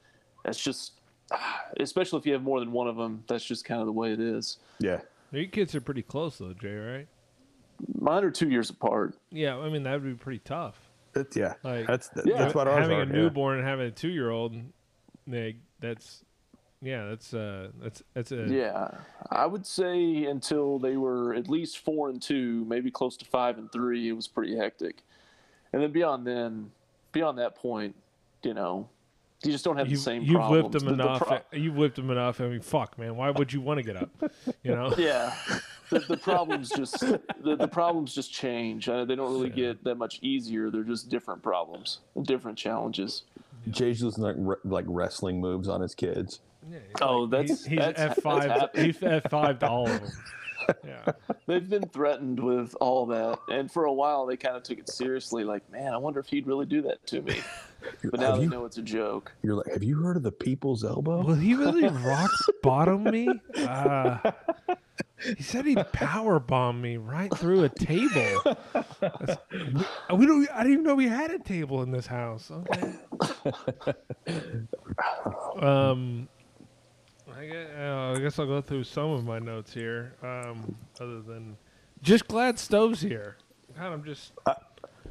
that's 0.42 0.58
just, 0.58 0.92
especially 1.80 2.18
if 2.20 2.24
you 2.24 2.32
have 2.32 2.42
more 2.42 2.60
than 2.60 2.72
one 2.72 2.88
of 2.88 2.96
them, 2.96 3.24
that's 3.26 3.44
just 3.44 3.66
kind 3.66 3.80
of 3.82 3.86
the 3.88 3.92
way 3.92 4.10
it 4.14 4.20
is. 4.20 4.56
Yeah. 4.78 5.02
your 5.32 5.44
kids 5.44 5.74
are 5.74 5.82
pretty 5.82 6.02
close 6.02 6.38
though, 6.38 6.54
Jay, 6.54 6.76
right? 6.76 7.08
Mine 8.00 8.24
are 8.24 8.30
two 8.30 8.48
years 8.48 8.70
apart. 8.70 9.16
Yeah, 9.30 9.58
I 9.58 9.68
mean 9.68 9.82
that 9.82 9.92
would 10.00 10.04
be 10.04 10.14
pretty 10.14 10.40
tough. 10.40 10.89
It, 11.14 11.34
yeah. 11.36 11.54
Like, 11.62 11.86
that's 11.86 12.08
that, 12.10 12.26
Yeah. 12.26 12.38
that's 12.38 12.54
what 12.54 12.68
ours 12.68 12.82
having 12.82 12.98
are. 12.98 13.02
a 13.02 13.06
yeah. 13.06 13.12
newborn 13.12 13.58
and 13.58 13.66
having 13.66 13.86
a 13.86 13.90
two 13.90 14.08
year 14.10 14.30
old, 14.30 14.54
Nick. 15.26 15.56
That's 15.80 16.24
yeah, 16.82 17.08
that's 17.08 17.34
uh, 17.34 17.68
that's 17.82 18.02
that's 18.14 18.32
a 18.32 18.46
Yeah, 18.48 18.88
I 19.30 19.46
would 19.46 19.66
say 19.66 20.24
until 20.24 20.78
they 20.78 20.96
were 20.96 21.34
at 21.34 21.48
least 21.48 21.78
four 21.78 22.08
and 22.08 22.20
two, 22.22 22.64
maybe 22.66 22.90
close 22.90 23.16
to 23.18 23.24
five 23.24 23.58
and 23.58 23.70
three, 23.70 24.08
it 24.08 24.12
was 24.12 24.28
pretty 24.28 24.56
hectic. 24.56 25.02
And 25.72 25.82
then 25.82 25.92
beyond 25.92 26.26
then, 26.26 26.70
beyond 27.12 27.38
that 27.38 27.54
point, 27.56 27.94
you 28.42 28.54
know, 28.54 28.88
you 29.42 29.52
just 29.52 29.64
don't 29.64 29.76
have 29.78 29.88
You've, 29.88 29.98
the 29.98 30.02
same 30.04 30.22
you've 30.22 30.34
problems. 30.34 30.62
whipped 30.64 30.72
them 30.72 30.84
The- 30.96 31.02
the 31.02 31.08
enough. 31.08 31.26
pro- 31.26 31.58
you've 31.58 31.76
whipped 31.76 31.96
them 31.96 32.10
enough. 32.10 32.40
I 32.40 32.48
mean, 32.48 32.60
fuck, 32.60 32.98
man. 32.98 33.16
Why 33.16 33.30
would 33.30 33.52
you 33.52 33.60
want 33.60 33.78
to 33.78 33.82
get 33.82 33.96
up? 33.96 34.10
You 34.62 34.74
know? 34.74 34.94
yeah, 34.98 35.34
the, 35.90 36.00
the 36.00 36.16
problems 36.22 36.68
just 36.70 37.00
the, 37.00 37.56
the 37.56 37.68
problems 37.68 38.14
just 38.14 38.32
change. 38.32 38.88
Uh, 38.88 39.04
they 39.04 39.14
don't 39.16 39.32
really 39.32 39.50
get 39.50 39.82
that 39.84 39.94
much 39.96 40.18
easier. 40.22 40.70
They're 40.70 40.82
just 40.84 41.08
different 41.08 41.42
problems, 41.42 42.00
different 42.22 42.58
challenges. 42.58 43.22
Jay's 43.70 44.02
using 44.02 44.22
like 44.24 44.36
re- 44.38 44.56
like 44.64 44.84
wrestling 44.88 45.40
moves 45.40 45.68
on 45.68 45.80
his 45.80 45.94
kids. 45.94 46.40
Yeah, 46.70 46.78
Oh, 47.00 47.20
like, 47.20 47.30
that's- 47.30 47.64
he's, 47.64 47.78
he's 47.78 47.92
F 47.96 48.16
five. 48.22 48.68
He's 48.74 49.02
F 49.02 49.22
five 49.30 49.58
to 49.60 49.68
all 49.68 49.88
of 49.88 50.00
them. 50.00 50.10
Yeah. 50.86 51.12
They've 51.46 51.68
been 51.68 51.88
threatened 51.88 52.38
with 52.40 52.74
all 52.80 53.06
that, 53.06 53.38
and 53.50 53.70
for 53.70 53.84
a 53.84 53.92
while 53.92 54.26
they 54.26 54.36
kind 54.36 54.56
of 54.56 54.62
took 54.62 54.78
it 54.78 54.88
seriously. 54.88 55.44
Like, 55.44 55.68
man, 55.70 55.92
I 55.94 55.96
wonder 55.96 56.20
if 56.20 56.26
he'd 56.26 56.46
really 56.46 56.66
do 56.66 56.82
that 56.82 57.04
to 57.08 57.22
me. 57.22 57.40
But 58.10 58.20
now 58.20 58.36
they 58.36 58.42
you- 58.42 58.50
know 58.50 58.66
it's 58.66 58.76
a 58.76 58.82
joke. 58.82 59.32
You're 59.42 59.54
like, 59.54 59.72
have 59.72 59.82
you 59.82 59.96
heard 60.02 60.18
of 60.18 60.22
the 60.22 60.30
people's 60.32 60.84
elbow? 60.84 61.22
Will 61.22 61.34
he 61.36 61.54
really 61.54 61.88
rock 62.04 62.30
bottom 62.62 63.04
me? 63.04 63.26
Uh, 63.56 64.18
he 65.24 65.42
said 65.42 65.64
he'd 65.64 65.90
power 65.90 66.38
bomb 66.38 66.82
me 66.82 66.98
right 66.98 67.34
through 67.38 67.64
a 67.64 67.70
table. 67.70 68.56
That's- 69.00 69.38
we, 70.10 70.16
we 70.18 70.26
don't. 70.26 70.46
I 70.52 70.58
didn't 70.58 70.72
even 70.72 70.82
know 70.84 70.94
we 70.94 71.08
had 71.08 71.30
a 71.30 71.38
table 71.38 71.82
in 71.82 71.90
this 71.90 72.06
house. 72.06 72.50
Okay. 72.50 72.92
Um, 75.60 76.28
I 77.40 77.46
guess, 77.46 77.68
uh, 77.78 78.14
I 78.16 78.20
guess 78.20 78.38
I'll 78.38 78.46
go 78.46 78.60
through 78.60 78.84
some 78.84 79.10
of 79.12 79.24
my 79.24 79.38
notes 79.38 79.72
here. 79.72 80.14
Um, 80.22 80.76
other 81.00 81.22
than 81.22 81.56
just 82.02 82.28
glad 82.28 82.58
Stove's 82.58 83.00
here. 83.00 83.36
God, 83.76 83.92
I'm 83.92 84.04
just 84.04 84.32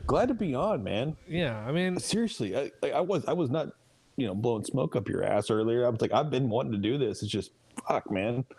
Glad 0.05 0.27
to 0.27 0.33
be 0.33 0.53
on, 0.53 0.83
man. 0.83 1.15
yeah. 1.27 1.59
I 1.67 1.71
mean, 1.71 1.97
Seriously, 1.99 2.55
I, 2.55 2.71
like, 2.81 2.93
I 2.93 3.01
was 3.01 3.25
I 3.25 3.33
was 3.33 3.49
not, 3.49 3.69
you 4.15 4.27
know, 4.27 4.35
blowing 4.35 4.63
smoke 4.63 4.95
up 4.95 5.09
your 5.09 5.23
ass 5.23 5.49
earlier. 5.49 5.85
I 5.85 5.89
was 5.89 6.01
like, 6.01 6.13
I've 6.13 6.29
been 6.29 6.49
wanting 6.49 6.71
to 6.73 6.77
do 6.77 6.97
this. 6.97 7.23
It's 7.23 7.31
just 7.31 7.51
fuck, 7.87 8.09
man. 8.11 8.45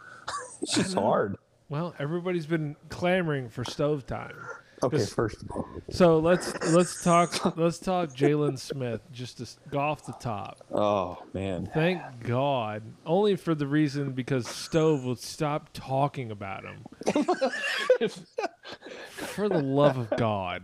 It's 0.62 0.74
just 0.74 0.94
hard. 0.94 1.36
well, 1.70 1.94
everybody's 1.98 2.44
been 2.46 2.76
clamoring 2.90 3.48
for 3.48 3.64
Stove 3.64 4.06
time. 4.06 4.36
Okay, 4.82 5.04
first 5.04 5.42
of 5.42 5.50
all, 5.50 5.68
So 5.90 6.18
let's 6.18 6.54
let's 6.72 7.02
talk 7.04 7.56
let's 7.56 7.78
talk 7.78 8.10
Jaylon 8.10 8.58
Smith 8.58 9.00
just 9.12 9.36
to 9.38 9.42
s- 9.42 9.58
go 9.70 9.78
off 9.78 10.06
the 10.06 10.12
top. 10.14 10.60
oh 10.72 11.18
man, 11.34 11.68
Thank 11.74 12.00
God, 12.20 12.82
only 13.04 13.36
for 13.36 13.54
the 13.54 13.66
reason 13.66 14.12
because 14.12 14.46
Stove 14.48 15.04
would 15.04 15.18
stop 15.18 15.68
talking 15.74 16.30
about 16.30 16.64
him. 16.64 16.84
for 19.16 19.48
the 19.48 19.60
love 19.60 19.98
of 19.98 20.10
God, 20.16 20.62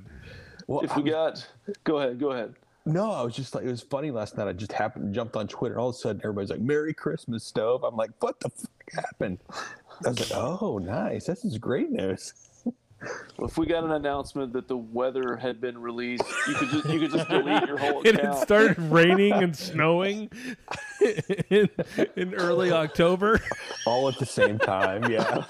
well, 0.67 0.81
If 0.81 0.93
I 0.93 1.01
we 1.01 1.11
got, 1.11 1.47
go 1.85 1.99
ahead, 1.99 2.19
go 2.19 2.33
ahead. 2.33 2.55
no, 2.87 3.11
I 3.13 3.23
was 3.23 3.35
just 3.35 3.55
like, 3.55 3.65
it 3.65 3.71
was 3.71 3.83
funny 3.83 4.11
last 4.11 4.37
night. 4.37 4.49
I 4.49 4.53
just 4.53 4.73
happened 4.73 5.15
jumped 5.15 5.37
on 5.37 5.47
Twitter, 5.49 5.75
and 5.75 5.81
all 5.81 5.91
of 5.91 5.95
a 5.95 5.99
sudden, 5.99 6.21
everybody's 6.25 6.51
like, 6.51 6.61
"Merry 6.61 6.95
Christmas, 6.95 7.45
Stove." 7.45 7.85
I'm 7.85 7.97
like, 7.97 8.11
what 8.21 8.41
the 8.41 8.49
fuck 8.49 8.93
happened? 9.05 9.39
I 10.05 10.09
was 10.09 10.19
like, 10.31 10.39
oh, 10.41 10.79
nice. 10.79 11.27
This 11.27 11.45
is 11.45 11.59
great 11.59 11.91
news. 11.91 12.33
If 13.39 13.59
we 13.59 13.67
got 13.67 13.85
an 13.85 13.93
announcement 13.93 14.55
that 14.55 14.69
the 14.69 14.77
weather 14.77 15.37
had 15.37 15.61
been 15.61 15.77
released, 15.79 16.25
you 16.49 16.55
could 16.55 16.69
just 16.71 16.89
you 16.89 16.99
could 17.01 17.11
just 17.13 17.29
delete 17.29 17.67
your 17.67 17.77
whole 17.77 18.01
it 18.05 18.15
account. 18.15 18.35
had 18.35 18.43
started 18.43 18.79
raining 18.91 19.33
and 19.35 19.55
snowing 19.55 20.31
in, 21.51 21.69
in 22.17 22.35
early 22.35 22.73
October. 22.73 23.41
All 23.87 24.09
at 24.09 24.19
the 24.19 24.25
same 24.27 24.59
time, 24.59 25.11
yeah. 25.11 25.45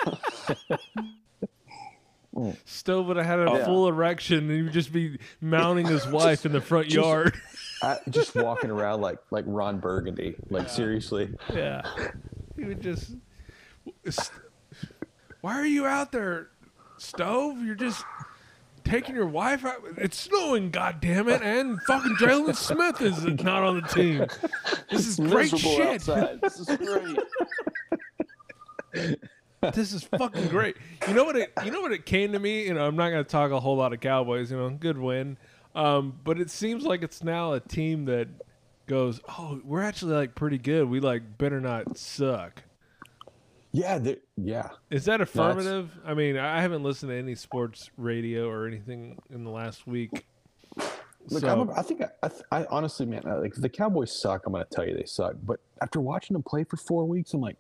Stove 2.67 3.07
would 3.07 3.17
have 3.17 3.25
had 3.25 3.39
a 3.39 3.51
Oh, 3.51 3.57
yeah. 3.57 3.65
full 3.65 3.89
erection, 3.89 4.39
and 4.39 4.51
he 4.51 4.63
would 4.63 4.73
just 4.73 4.93
be 4.93 5.19
mounting 5.41 5.87
his 5.87 6.07
wife 6.07 6.45
in 6.45 6.53
the 6.53 6.61
front 6.61 6.89
just- 6.89 6.97
yard. 7.07 7.35
I, 7.83 7.99
just 8.11 8.35
walking 8.35 8.71
around 8.71 9.01
like 9.03 9.19
like 9.31 9.45
Ron 9.47 9.79
Burgundy. 9.81 10.35
Like 10.51 10.69
seriously, 10.69 11.35
Yeah. 11.53 11.83
He 12.57 12.65
would 12.65 12.81
just. 12.81 13.15
Why 15.43 15.55
are 15.61 15.67
you 15.67 15.87
out 15.87 16.11
there, 16.11 16.49
Stove? 16.99 17.63
You're 17.63 17.75
just 17.75 18.05
taking 18.85 19.15
your 19.15 19.27
wife 19.27 19.65
out. 19.65 19.83
It's 19.97 20.19
snowing, 20.19 20.71
goddammit, 20.71 21.43
and 21.43 21.81
fucking 21.83 22.17
Jaylon 22.17 22.55
Smith 22.55 23.03
is 23.03 23.25
not 23.45 23.63
on 23.63 23.81
the 23.81 23.89
team. 23.89 24.27
This 24.91 25.07
is 25.07 25.17
great 25.19 25.57
shit. 25.57 25.81
outside. 25.87 26.41
This 26.41 26.61
is 26.61 26.77
great. 26.77 27.19
This 29.75 29.93
is 29.93 30.05
fucking 30.05 30.49
great. 30.49 30.77
You 31.09 31.15
know 31.15 31.25
what? 31.25 31.37
It, 31.37 31.53
you 31.65 31.71
know 31.71 31.81
what? 31.81 31.93
It 31.93 32.07
came 32.07 32.33
to 32.33 32.39
me. 32.39 32.67
You 32.67 32.75
know, 32.75 32.87
I'm 32.87 32.97
not 32.97 33.11
going 33.11 33.25
to 33.25 33.29
talk 33.31 33.51
a 33.51 33.61
whole 33.61 33.77
lot 33.77 33.93
of 33.93 34.01
Cowboys. 34.01 34.51
You 34.51 34.57
know, 34.59 34.71
good 34.71 34.99
win. 34.99 35.39
Um, 35.75 36.19
but 36.25 36.41
it 36.41 36.51
seems 36.51 36.85
like 36.85 37.03
it's 37.03 37.23
now 37.23 37.53
a 37.53 37.61
team 37.61 38.05
that 38.07 38.29
goes, 38.87 39.21
"Oh, 39.29 39.61
we're 39.65 39.83
actually 39.83 40.15
like 40.15 40.35
pretty 40.35 40.59
good. 40.59 40.89
We 40.89 41.01
like 41.01 41.37
better 41.39 41.61
not 41.61 41.99
suck." 41.99 42.63
Yeah, 43.77 44.15
yeah. 44.37 44.69
Is 44.91 45.05
that 45.05 45.19
No, 45.21 45.25
that's- 45.25 45.29
affirmative? 45.29 45.91
I 46.05 46.15
mean, 46.15 46.37
I 46.39 46.61
haven't 46.61 46.83
listened 46.83 47.11
to 47.11 47.17
any 47.17 47.35
sports 47.35 47.91
radio 47.97 48.49
or 48.49 48.67
anything 48.67 49.19
in 49.31 49.45
the 49.45 49.51
last 49.51 49.87
week. 49.87 50.27
Look, 51.29 51.41
So- 51.41 51.49
I'm 51.49 51.69
a, 51.69 51.73
I 51.73 51.83
think 51.83 52.03
I, 52.03 52.09
I, 52.23 52.61
I 52.61 52.67
honestly, 52.71 53.05
man, 53.07 53.23
I- 53.27 53.35
like 53.35 53.55
the 53.55 53.69
Cowboys 53.69 54.13
suck. 54.13 54.47
I'm 54.47 54.53
going 54.53 54.65
to 54.65 54.71
tell 54.75 54.87
you 54.87 54.97
they 54.97 55.05
suck. 55.05 55.35
But 55.43 55.61
after 55.83 56.01
watching 56.01 56.35
them 56.35 56.43
play 56.43 56.65
for 56.65 56.77
four 56.77 57.05
weeks, 57.05 57.35
I'm 57.35 57.41
like, 57.41 57.57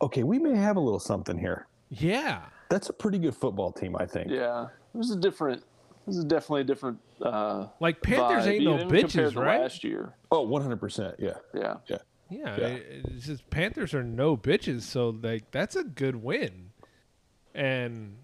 okay, 0.00 0.22
we 0.22 0.38
may 0.38 0.56
have 0.56 0.76
a 0.76 0.80
little 0.80 1.00
something 1.00 1.36
here. 1.38 1.66
Yeah. 1.90 2.42
That's 2.70 2.88
a 2.88 2.92
pretty 2.92 3.18
good 3.18 3.34
football 3.34 3.72
team, 3.72 3.96
I 3.96 4.06
think. 4.06 4.30
Yeah, 4.30 4.68
there's 4.94 5.10
a 5.10 5.16
different. 5.16 5.62
This 6.06 6.16
is 6.16 6.24
definitely 6.24 6.62
a 6.62 6.64
different. 6.64 6.98
Uh, 7.20 7.66
Like 7.80 8.00
Panthers 8.02 8.44
vibe, 8.46 8.48
ain't 8.52 8.64
no 8.64 8.74
even 8.76 8.88
compared 8.88 9.06
bitches, 9.10 9.36
right? 9.36 9.60
Last 9.60 9.84
year, 9.84 10.14
Oh, 10.30 10.40
100. 10.42 10.76
percent 10.80 11.16
Yeah. 11.18 11.34
yeah. 11.54 11.74
Yeah. 11.86 11.98
Yeah, 12.32 12.56
Yeah. 12.60 12.66
it- 12.68 13.04
it's 13.14 13.26
just 13.26 13.48
Panthers 13.50 13.94
are 13.94 14.02
no 14.04 14.36
bitches, 14.36 14.82
so 14.82 15.10
like 15.10 15.50
that's 15.50 15.76
a 15.76 15.84
good 15.84 16.16
win, 16.16 16.70
and 17.54 18.16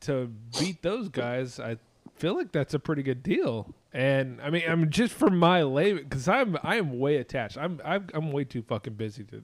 to 0.00 0.30
beat 0.58 0.82
those 0.82 1.08
guys, 1.08 1.58
I 1.58 1.76
feel 2.16 2.34
like 2.36 2.52
that's 2.52 2.74
a 2.74 2.78
pretty 2.78 3.02
good 3.02 3.22
deal. 3.22 3.74
And 3.92 4.40
I 4.42 4.50
mean, 4.50 4.62
I'm 4.68 4.90
just 4.90 5.12
for 5.14 5.30
my 5.30 5.62
lay 5.62 5.94
because 5.94 6.28
I'm 6.28 6.56
I 6.62 6.76
am 6.76 6.98
way 6.98 7.16
attached. 7.16 7.56
I'm 7.58 7.80
I'm, 7.84 8.06
I'm 8.14 8.32
way 8.32 8.44
too 8.44 8.62
fucking 8.62 8.94
busy 8.94 9.24
to 9.24 9.42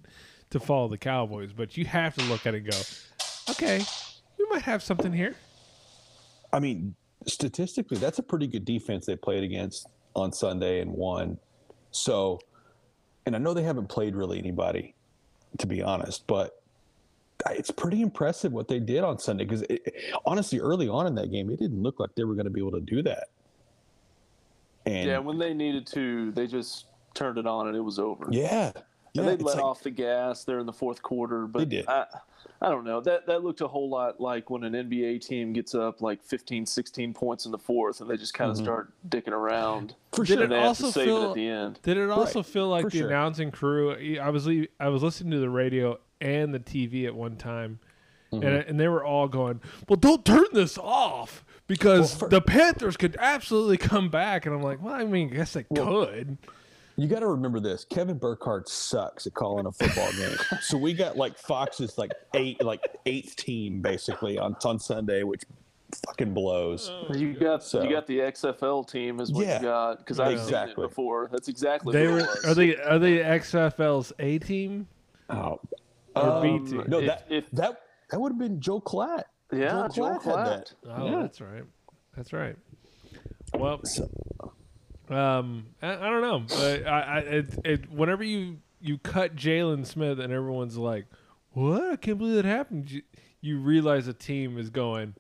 to 0.51 0.61
follow 0.61 0.89
the 0.89 0.99
Cowboys, 0.99 1.53
but 1.53 1.77
you 1.77 1.85
have 1.87 2.15
to 2.17 2.23
look 2.25 2.47
at 2.47 2.55
it 2.55 2.59
and 2.59 2.71
go, 2.71 2.79
okay, 3.51 3.83
we 4.39 4.47
might 4.51 4.63
have 4.63 4.83
something 4.83 5.13
here. 5.13 5.35
I 6.53 6.61
mean, 6.61 6.95
statistically, 7.27 7.97
that's 7.99 8.19
a 8.21 8.23
pretty 8.23 8.47
good 8.47 8.65
defense 8.65 9.07
they 9.07 9.17
played 9.17 9.43
against 9.43 9.89
on 10.15 10.33
Sunday 10.33 10.81
and 10.81 10.93
won. 10.93 11.39
So, 11.91 12.39
and 13.27 13.35
I 13.35 13.39
know 13.39 13.55
they 13.55 13.63
haven't 13.63 13.89
played 13.89 14.15
really 14.15 14.39
anybody, 14.39 14.95
to 15.59 15.67
be 15.67 15.83
honest, 15.83 16.27
but 16.27 16.61
it's 17.51 17.71
pretty 17.71 18.03
impressive 18.03 18.53
what 18.53 18.69
they 18.69 18.79
did 18.79 19.03
on 19.05 19.19
Sunday. 19.19 19.45
Because 19.45 19.65
honestly, 20.25 20.61
early 20.61 20.89
on 20.89 21.07
in 21.07 21.15
that 21.17 21.31
game, 21.31 21.51
it 21.51 21.59
didn't 21.59 21.83
look 21.83 21.99
like 22.01 22.15
they 22.15 22.25
were 22.25 22.35
going 22.35 22.45
to 22.47 22.51
be 22.51 22.61
able 22.61 22.73
to 22.73 22.81
do 22.81 23.03
that. 23.03 23.29
And 24.87 25.09
Yeah, 25.09 25.19
when 25.19 25.39
they 25.39 25.55
needed 25.55 25.87
to, 25.89 26.33
they 26.33 26.47
just 26.47 26.87
turned 27.15 27.39
it 27.39 27.47
on 27.47 27.69
and 27.69 27.77
it 27.77 27.81
was 27.81 27.99
over. 27.99 28.27
yeah, 28.31 28.73
yeah, 29.15 29.23
and 29.23 29.29
they 29.29 29.37
let 29.43 29.57
like- 29.57 29.65
off 29.65 29.83
the 29.83 29.91
gas 29.91 30.45
there 30.45 30.59
in 30.59 30.67
the 30.67 30.73
fourth 30.73 31.01
quarter. 31.03 31.47
But 31.47 31.69
did. 31.69 31.87
I, 31.89 32.07
I 32.65 32.71
don't 32.71 32.85
know. 32.85 33.01
That 33.01 33.27
that 33.27 33.45
looked 33.45 33.61
a 33.61 33.69
whole 33.69 33.91
lot 33.91 34.21
like 34.21 34.49
when 34.49 34.65
an 34.65 34.73
NBA 34.73 35.27
team 35.27 35.53
gets 35.53 35.75
up 35.75 36.01
like 36.01 36.23
15, 36.23 36.65
16 36.65 37.13
points 37.13 37.45
in 37.45 37.53
the 37.53 37.59
fourth, 37.59 38.01
and 38.01 38.09
they 38.09 38.17
just 38.17 38.33
kind 38.33 38.51
of 38.51 38.57
start 38.57 38.91
dicking 39.09 39.33
around. 39.33 39.89
Mm-hmm. 39.91 40.17
For 40.17 40.25
Did 40.25 40.39
it 40.39 40.43
And 40.45 40.53
they 40.53 40.57
have 40.57 40.67
also 40.69 40.87
to 40.87 40.93
save 40.93 41.03
it 41.03 41.07
feel- 41.07 41.29
at 41.31 41.35
the 41.35 41.47
end. 41.49 41.79
Did 41.83 41.97
it 41.99 42.09
also 42.11 42.39
Right, 42.39 42.47
feel 42.47 42.69
like 42.69 42.85
for 42.85 42.91
the 42.91 42.99
sure. 42.99 43.09
announcing 43.09 43.51
crew? 43.51 44.19
I 44.19 44.31
was 44.31 44.49
I 44.81 44.89
was 44.89 45.03
listening 45.03 45.33
to 45.33 45.39
the 45.41 45.51
radio 45.51 45.99
and 46.21 46.55
the 46.55 46.61
TV 46.61 47.05
at 47.07 47.15
one 47.15 47.37
time, 47.37 47.81
Mm-hmm. 48.33 48.47
and 48.47 48.57
and 48.65 48.81
they 48.81 48.89
were 48.89 49.05
all 49.05 49.29
going, 49.29 49.61
"Well, 49.89 49.97
don't 49.97 50.25
turn 50.25 50.47
this 50.55 50.79
off 50.79 51.45
because 51.67 52.13
Well, 52.13 52.19
for- 52.21 52.29
the 52.31 52.41
Panthers 52.41 52.97
could 52.97 53.17
absolutely 53.21 53.77
come 53.77 54.09
back." 54.09 54.47
And 54.47 54.55
I'm 54.55 54.63
like, 54.63 54.83
"Well, 54.83 54.95
I 54.95 55.05
mean, 55.05 55.31
I 55.33 55.37
guess 55.37 55.53
they 55.53 55.65
could." 55.65 56.39
You 56.97 57.09
got 57.09 57.21
to 57.21 57.27
remember 57.29 57.59
this: 57.61 57.85
Kevin 57.85 58.19
Burkhardt 58.19 58.69
sucks 58.69 59.27
at 59.27 59.35
calling 59.35 59.67
a 59.67 59.73
football 59.73 60.11
game. 60.13 60.37
So 60.61 60.77
we 60.79 60.93
got 60.95 61.17
like 61.17 61.37
Fox's 61.37 61.99
like 61.99 62.13
eight, 62.35 62.63
like 62.63 62.81
eighth 63.07 63.37
team 63.37 63.81
basically 63.83 64.39
on 64.39 64.55
on 64.65 64.79
Sunday, 64.79 65.23
which 65.25 65.43
fucking 66.07 66.33
blows. 66.35 66.91
You 67.13 67.35
got 67.35 67.63
So- 67.65 67.83
you 67.83 67.91
got 67.91 68.07
the 68.07 68.19
XFL 68.21 68.89
team 68.89 69.21
is 69.21 69.33
what 69.33 69.47
Yeah, 69.47 69.57
you 69.59 69.63
got 69.67 69.99
because 69.99 70.21
I've 70.21 70.41
seen 70.41 70.55
it 70.55 70.77
before. 70.77 71.29
That's 71.33 71.49
exactly 71.49 71.93
They 71.93 72.07
were 72.07 72.17
was. 72.19 72.45
are 72.47 72.55
they 72.55 72.77
are 72.77 72.99
they 72.99 73.19
XFL's 73.19 74.13
A 74.19 74.39
team 74.39 74.87
Oh, 75.31 75.61
or 76.17 76.43
B 76.43 76.49
Um, 76.51 76.67
team? 76.67 76.85
no, 76.89 76.99
If- 77.01 77.07
that 77.07 77.25
if- 77.29 77.51
that 77.53 77.81
that 78.11 78.21
would 78.21 78.33
have 78.33 78.39
been 78.39 78.61
Joe 78.61 78.81
Klatt. 78.81 79.25
yeah, 79.53 79.71
Joel 79.71 79.89
Joel 79.89 80.19
Klatt 80.19 80.23
had 80.23 80.35
Klatt. 80.35 80.75
that. 80.85 80.91
Oh, 80.97 81.07
yeah. 81.11 81.23
that's 81.23 81.41
right. 81.41 81.65
That's 82.17 82.33
right. 82.33 82.57
Well, 83.55 83.81
So- 83.85 84.09
um, 85.11 85.67
I, 85.83 85.93
I 85.95 86.11
don't 86.11 86.23
know. 86.23 86.41
But 86.49 86.87
I, 86.87 87.01
I, 87.01 87.19
it, 87.21 87.59
it, 87.65 87.91
whenever 87.91 88.25
you 88.25 88.59
you 88.81 88.99
cut 88.99 89.35
Jaylon 89.37 89.87
Smith 89.87 90.19
and 90.19 90.33
everyone's 90.33 90.77
like, 90.77 91.07
"What? 91.53 91.83
I 91.93 91.97
can't 91.97 92.19
believe 92.19 92.37
that 92.37 92.45
happened." 92.45 92.91
You, 92.91 93.03
you 93.41 93.59
realize 93.59 94.09
a 94.09 94.13
team 94.15 94.59
is 94.59 94.71
going, 94.71 95.15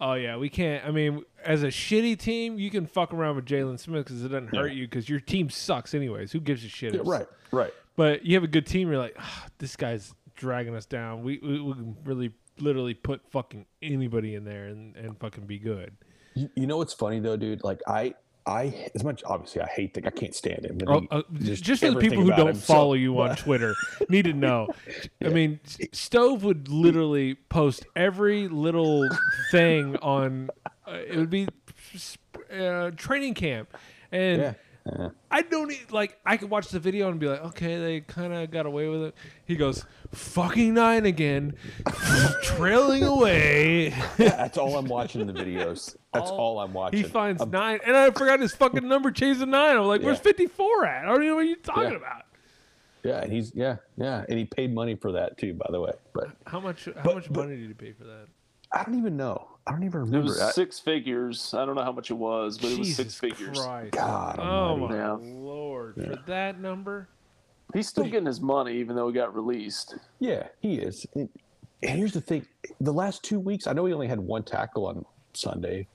"Oh 0.00 0.14
yeah, 0.14 0.36
we 0.36 0.48
can't." 0.48 0.84
I 0.84 0.90
mean, 0.90 1.24
as 1.44 1.62
a 1.62 1.68
shitty 1.68 2.18
team, 2.18 2.58
you 2.58 2.70
can 2.70 2.86
fuck 2.86 3.12
around 3.12 3.36
with 3.36 3.46
Jaylon 3.46 3.78
Smith 3.78 4.04
because 4.06 4.24
it 4.24 4.28
doesn't 4.28 4.54
hurt 4.54 4.68
Yeah. 4.72 4.78
you 4.80 4.86
because 4.86 5.08
your 5.08 5.20
team 5.20 5.50
sucks 5.50 5.94
anyways. 5.94 6.32
Who 6.32 6.40
gives 6.40 6.64
a 6.64 6.68
shit? 6.68 6.94
Yeah, 6.94 7.02
right, 7.04 7.26
right. 7.52 7.72
But 7.96 8.24
you 8.24 8.34
have 8.34 8.44
a 8.44 8.48
good 8.48 8.66
team. 8.66 8.88
You're 8.88 8.98
like, 8.98 9.16
ah, 9.18 9.46
this 9.58 9.76
guy's 9.76 10.14
dragging 10.36 10.74
us 10.74 10.86
down. 10.86 11.22
We, 11.22 11.38
we 11.42 11.60
we 11.60 11.72
can 11.74 11.96
really 12.04 12.32
literally 12.58 12.94
put 12.94 13.20
fucking 13.30 13.66
anybody 13.82 14.34
in 14.34 14.44
there 14.44 14.66
and, 14.66 14.94
and 14.96 15.18
fucking 15.18 15.46
be 15.46 15.58
good. 15.58 15.96
You, 16.34 16.48
you 16.56 16.66
know 16.66 16.76
what's 16.76 16.92
funny 16.94 17.20
though, 17.20 17.36
dude? 17.36 17.62
Like 17.64 17.80
I, 17.86 18.14
I 18.50 18.90
as 18.94 19.04
much 19.04 19.22
obviously 19.24 19.62
I 19.62 19.66
hate 19.68 19.94
the 19.94 20.04
I 20.06 20.10
can't 20.10 20.34
stand 20.34 20.64
him. 20.64 20.78
Oh, 20.86 21.06
uh, 21.10 21.22
just, 21.34 21.80
for 21.80 21.90
the 21.92 22.00
people 22.00 22.22
who 22.22 22.30
don't 22.30 22.48
him. 22.48 22.54
So- 22.56 22.74
follow 22.74 22.94
you 22.94 23.18
on 23.20 23.36
Twitter 23.36 23.74
need 24.08 24.24
to 24.24 24.32
know. 24.32 24.68
I 25.24 25.28
mean, 25.28 25.60
Stove 25.92 26.42
would 26.42 26.68
literally 26.68 27.34
post 27.34 27.86
every 27.94 28.48
little 28.48 29.08
thing 29.50 29.96
on. 29.96 30.50
Uh, 30.86 30.92
it 31.06 31.16
would 31.16 31.30
be 31.30 31.46
uh, 32.52 32.90
training 32.96 33.34
camp, 33.34 33.76
and 34.10 34.40
Yeah. 34.42 34.54
Yeah. 34.86 35.08
I 35.30 35.42
don't 35.42 35.70
e- 35.70 35.80
like. 35.90 36.18
I 36.24 36.36
could 36.36 36.50
watch 36.50 36.68
the 36.68 36.80
video 36.80 37.08
and 37.10 37.20
be 37.20 37.26
like, 37.28 37.44
okay, 37.46 37.78
they 37.78 38.00
kind 38.00 38.32
of 38.32 38.50
got 38.50 38.66
away 38.66 38.88
with 38.88 39.02
it. 39.02 39.14
He 39.46 39.56
goes, 39.56 39.84
fucking 40.12 40.74
nine 40.74 41.06
again, 41.06 41.54
trailing 42.42 43.04
away. 43.04 43.94
Yeah, 44.18 44.36
that's 44.36 44.58
all 44.58 44.76
I'm 44.76 44.86
watching 44.86 45.20
in 45.20 45.26
the 45.26 45.32
videos. 45.32 45.96
That's 46.12 46.30
All- 46.30 46.38
all, 46.38 46.60
I'm 46.60 46.72
watching. 46.72 47.02
He 47.02 47.08
finds 47.08 47.40
I'm- 47.40 47.50
nine, 47.50 47.80
and 47.86 47.96
I 47.96 48.10
forgot 48.10 48.40
his 48.40 48.54
fucking 48.54 48.86
number. 48.86 49.10
Changed 49.10 49.40
to 49.40 49.46
nine. 49.46 49.76
I'm 49.76 49.84
like, 49.84 50.02
where's 50.02 50.18
54 50.18 50.84
at? 50.86 51.04
I 51.04 51.08
don't 51.08 51.16
even 51.16 51.26
know 51.28 51.34
what 51.36 51.46
you're 51.46 51.56
talking 51.56 51.90
Yeah. 51.92 51.96
about. 51.96 52.22
Yeah, 53.02 53.22
and 53.22 53.32
he's 53.32 53.54
yeah, 53.54 53.76
yeah, 53.96 54.24
and 54.28 54.38
he 54.38 54.44
paid 54.44 54.74
money 54.74 54.94
for 54.94 55.12
that 55.12 55.38
too, 55.38 55.54
by 55.54 55.66
the 55.70 55.80
way. 55.80 55.92
But 56.12 56.28
How 56.46 56.60
much? 56.60 56.84
How 56.84 56.92
But- 57.02 57.14
much 57.14 57.28
but- 57.32 57.44
money 57.46 57.56
did 57.56 57.68
he 57.68 57.74
pay 57.74 57.92
for 57.92 58.04
that? 58.04 58.26
I 58.72 58.84
don't 58.84 58.98
even 58.98 59.16
know. 59.16 59.48
I 59.66 59.72
don't 59.72 59.82
even 59.84 60.00
remember. 60.00 60.16
It 60.16 60.20
remember. 60.20 60.32
was 60.32 60.40
I- 60.40 60.50
six 60.52 60.78
figures. 60.78 61.54
I 61.54 61.64
don't 61.64 61.74
know 61.74 61.82
how 61.84 61.92
much 61.92 62.10
it 62.10 62.14
was, 62.14 62.58
but 62.58 62.70
it 62.72 62.78
was 62.78 62.88
Jesus 62.88 63.14
six 63.14 63.14
figures. 63.18 63.58
Christ. 63.58 63.92
God 63.92 64.38
Oh 64.40 64.76
my 64.76 64.94
Yeah. 64.96 65.16
lord! 65.20 65.94
For 65.96 66.16
that 66.26 66.60
number, 66.60 67.08
He's 67.74 67.88
still 67.88 68.04
getting 68.04 68.26
his 68.26 68.40
money, 68.40 68.74
even 68.78 68.96
though 68.96 69.06
he 69.08 69.14
got 69.14 69.34
released. 69.34 69.94
Yeah, 70.18 70.48
he 70.60 70.76
is. 70.78 71.06
And 71.14 71.28
and 71.82 71.98
here's 71.98 72.12
the 72.12 72.20
thing: 72.20 72.46
the 72.80 72.92
last 72.92 73.22
two 73.22 73.38
weeks, 73.38 73.66
I 73.66 73.72
know 73.72 73.84
he 73.86 73.92
only 73.92 74.08
had 74.08 74.18
one 74.20 74.42
tackle 74.42 74.86
on 74.86 75.04
Sunday, 75.34 75.86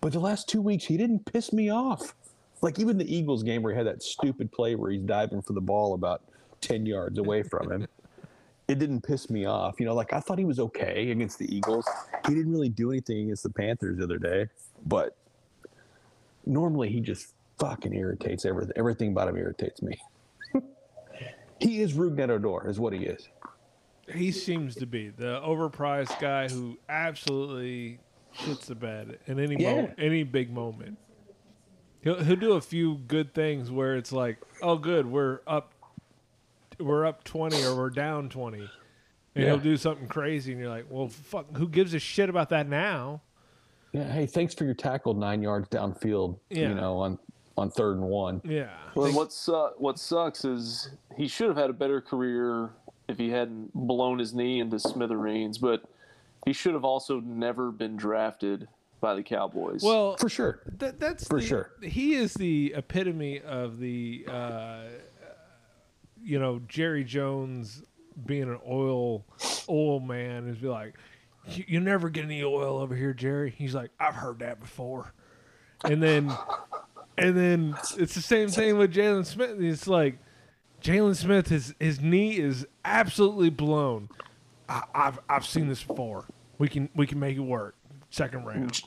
but 0.00 0.12
the 0.12 0.20
last 0.20 0.48
two 0.48 0.60
weeks 0.60 0.84
he 0.84 0.96
didn't 0.96 1.24
piss 1.26 1.52
me 1.52 1.70
off. 1.70 2.14
Like 2.60 2.78
even 2.78 2.98
the 2.98 3.14
Eagles 3.14 3.42
game 3.42 3.62
where 3.62 3.72
he 3.72 3.78
had 3.78 3.86
that 3.86 4.02
stupid 4.02 4.50
play 4.52 4.74
where 4.74 4.90
he's 4.90 5.02
diving 5.02 5.40
for 5.42 5.52
the 5.52 5.60
ball 5.60 5.94
about 5.94 6.22
ten 6.60 6.84
yards 6.84 7.18
away 7.18 7.42
from 7.42 7.70
him. 7.70 7.86
It 8.68 8.78
didn't 8.78 9.00
piss 9.00 9.30
me 9.30 9.46
off. 9.46 9.80
You 9.80 9.86
know, 9.86 9.94
like 9.94 10.12
I 10.12 10.20
thought 10.20 10.38
he 10.38 10.44
was 10.44 10.60
okay 10.60 11.10
against 11.10 11.38
the 11.38 11.54
Eagles. 11.54 11.86
He 12.26 12.34
didn't 12.34 12.52
really 12.52 12.68
do 12.68 12.90
anything 12.90 13.24
against 13.24 13.42
the 13.42 13.50
Panthers 13.50 13.96
the 13.96 14.04
other 14.04 14.18
day, 14.18 14.46
but 14.86 15.16
normally 16.44 16.90
he 16.90 17.00
just 17.00 17.32
fucking 17.58 17.94
irritates 17.94 18.44
everything. 18.44 18.74
Everything 18.76 19.12
about 19.12 19.28
him 19.28 19.36
irritates 19.38 19.80
me. 19.80 19.98
he 21.60 21.80
is 21.80 21.94
Rougned 21.94 22.28
Odor, 22.30 22.68
is 22.68 22.78
what 22.78 22.92
he 22.92 23.00
is. 23.06 23.28
he 24.14 24.30
seems 24.30 24.74
to 24.76 24.86
be 24.86 25.08
the 25.08 25.40
overpriced 25.40 26.20
guy 26.20 26.48
who 26.48 26.76
absolutely 26.90 27.98
shits 28.36 28.66
the 28.66 28.74
bed 28.74 29.18
in 29.26 29.40
any 29.40 29.56
Yeah. 29.62 29.74
mo- 29.82 29.94
any 29.96 30.22
big 30.24 30.52
moment. 30.52 30.98
He'll 32.02 32.22
he'll 32.22 32.36
do 32.36 32.52
a 32.52 32.60
few 32.60 32.96
good 33.08 33.32
things 33.34 33.70
where 33.70 33.96
it's 33.96 34.12
like, 34.12 34.36
oh, 34.62 34.76
good, 34.76 35.06
we're 35.06 35.40
up, 35.46 35.72
we're 36.78 37.06
up 37.06 37.24
twenty 37.24 37.62
or 37.64 37.74
we're 37.76 37.90
down 37.90 38.28
twenty, 38.28 38.60
and 38.60 38.68
Yeah. 39.34 39.46
he'll 39.46 39.58
do 39.58 39.76
something 39.76 40.08
crazy, 40.08 40.52
and 40.52 40.60
you're 40.60 40.70
like, 40.70 40.86
well, 40.90 41.08
fuck, 41.08 41.56
who 41.56 41.68
gives 41.68 41.94
a 41.94 41.98
shit 41.98 42.28
about 42.28 42.48
that 42.50 42.68
now? 42.68 43.22
Yeah, 43.92 44.04
hey, 44.12 44.26
thanks 44.26 44.54
for 44.54 44.64
your 44.64 44.74
tackle 44.74 45.14
nine 45.14 45.42
yards 45.42 45.68
downfield. 45.68 46.38
Yeah. 46.50 46.68
You 46.70 46.74
know, 46.74 46.98
on 46.98 47.18
on 47.56 47.70
third 47.70 47.96
and 47.96 48.06
one. 48.06 48.40
Yeah, 48.44 48.70
Well, 48.94 49.12
what 49.12 49.32
su- 49.32 49.70
what 49.78 49.98
sucks 49.98 50.44
is 50.44 50.90
he 51.16 51.26
should 51.26 51.48
have 51.48 51.56
had 51.56 51.70
a 51.70 51.72
better 51.72 52.00
career 52.00 52.70
if 53.08 53.18
he 53.18 53.30
hadn't 53.30 53.72
blown 53.74 54.18
his 54.20 54.32
knee 54.32 54.60
into 54.60 54.78
smithereens, 54.78 55.58
but 55.58 55.82
he 56.44 56.52
should 56.52 56.74
have 56.74 56.84
also 56.84 57.18
never 57.20 57.72
been 57.72 57.96
drafted 57.96 58.68
by 59.00 59.14
the 59.16 59.22
Cowboys. 59.24 59.82
well, 59.82 60.16
For 60.18 60.28
sure. 60.28 60.60
That, 60.78 61.00
that's 61.00 61.26
For 61.26 61.40
the- 61.40 61.46
sure. 61.46 61.70
He 61.82 62.14
is 62.14 62.34
the 62.34 62.74
epitome 62.76 63.40
of 63.40 63.78
the, 63.80 64.24
uh, 64.28 64.80
you 66.22 66.38
know, 66.38 66.60
Jerry 66.68 67.04
Jones 67.04 67.82
being 68.26 68.44
an 68.44 68.58
oil 68.68 69.24
oil 69.68 70.00
man 70.00 70.48
is 70.48 70.58
be 70.58 70.68
like, 70.68 70.94
you, 71.46 71.80
never 71.80 72.10
get 72.10 72.24
any 72.24 72.42
oil 72.42 72.78
over 72.78 72.94
here, 72.94 73.14
Jerry. 73.14 73.54
He's 73.56 73.74
like, 73.74 73.90
I've 73.98 74.14
heard 74.14 74.40
that 74.40 74.60
before, 74.60 75.12
and 75.84 76.02
then, 76.02 76.30
and 77.16 77.36
then 77.36 77.76
it's 77.96 78.14
the 78.14 78.22
same 78.22 78.48
thing 78.48 78.76
with 78.76 78.92
Jaylon 78.92 79.24
Smith. 79.24 79.56
It's 79.58 79.86
like 79.86 80.18
Jaylon 80.82 81.16
Smith, 81.16 81.48
his 81.48 81.74
his 81.80 82.00
knee 82.00 82.38
is 82.38 82.66
absolutely 82.84 83.50
blown. 83.50 84.08
I, 84.68 84.82
I've 84.94 85.18
I've 85.28 85.46
seen 85.46 85.68
this 85.68 85.82
before. 85.82 86.26
We 86.58 86.68
can 86.68 86.88
we 86.94 87.06
can 87.06 87.18
make 87.18 87.36
it 87.36 87.40
work. 87.40 87.74
Second 88.10 88.44
round. 88.44 88.80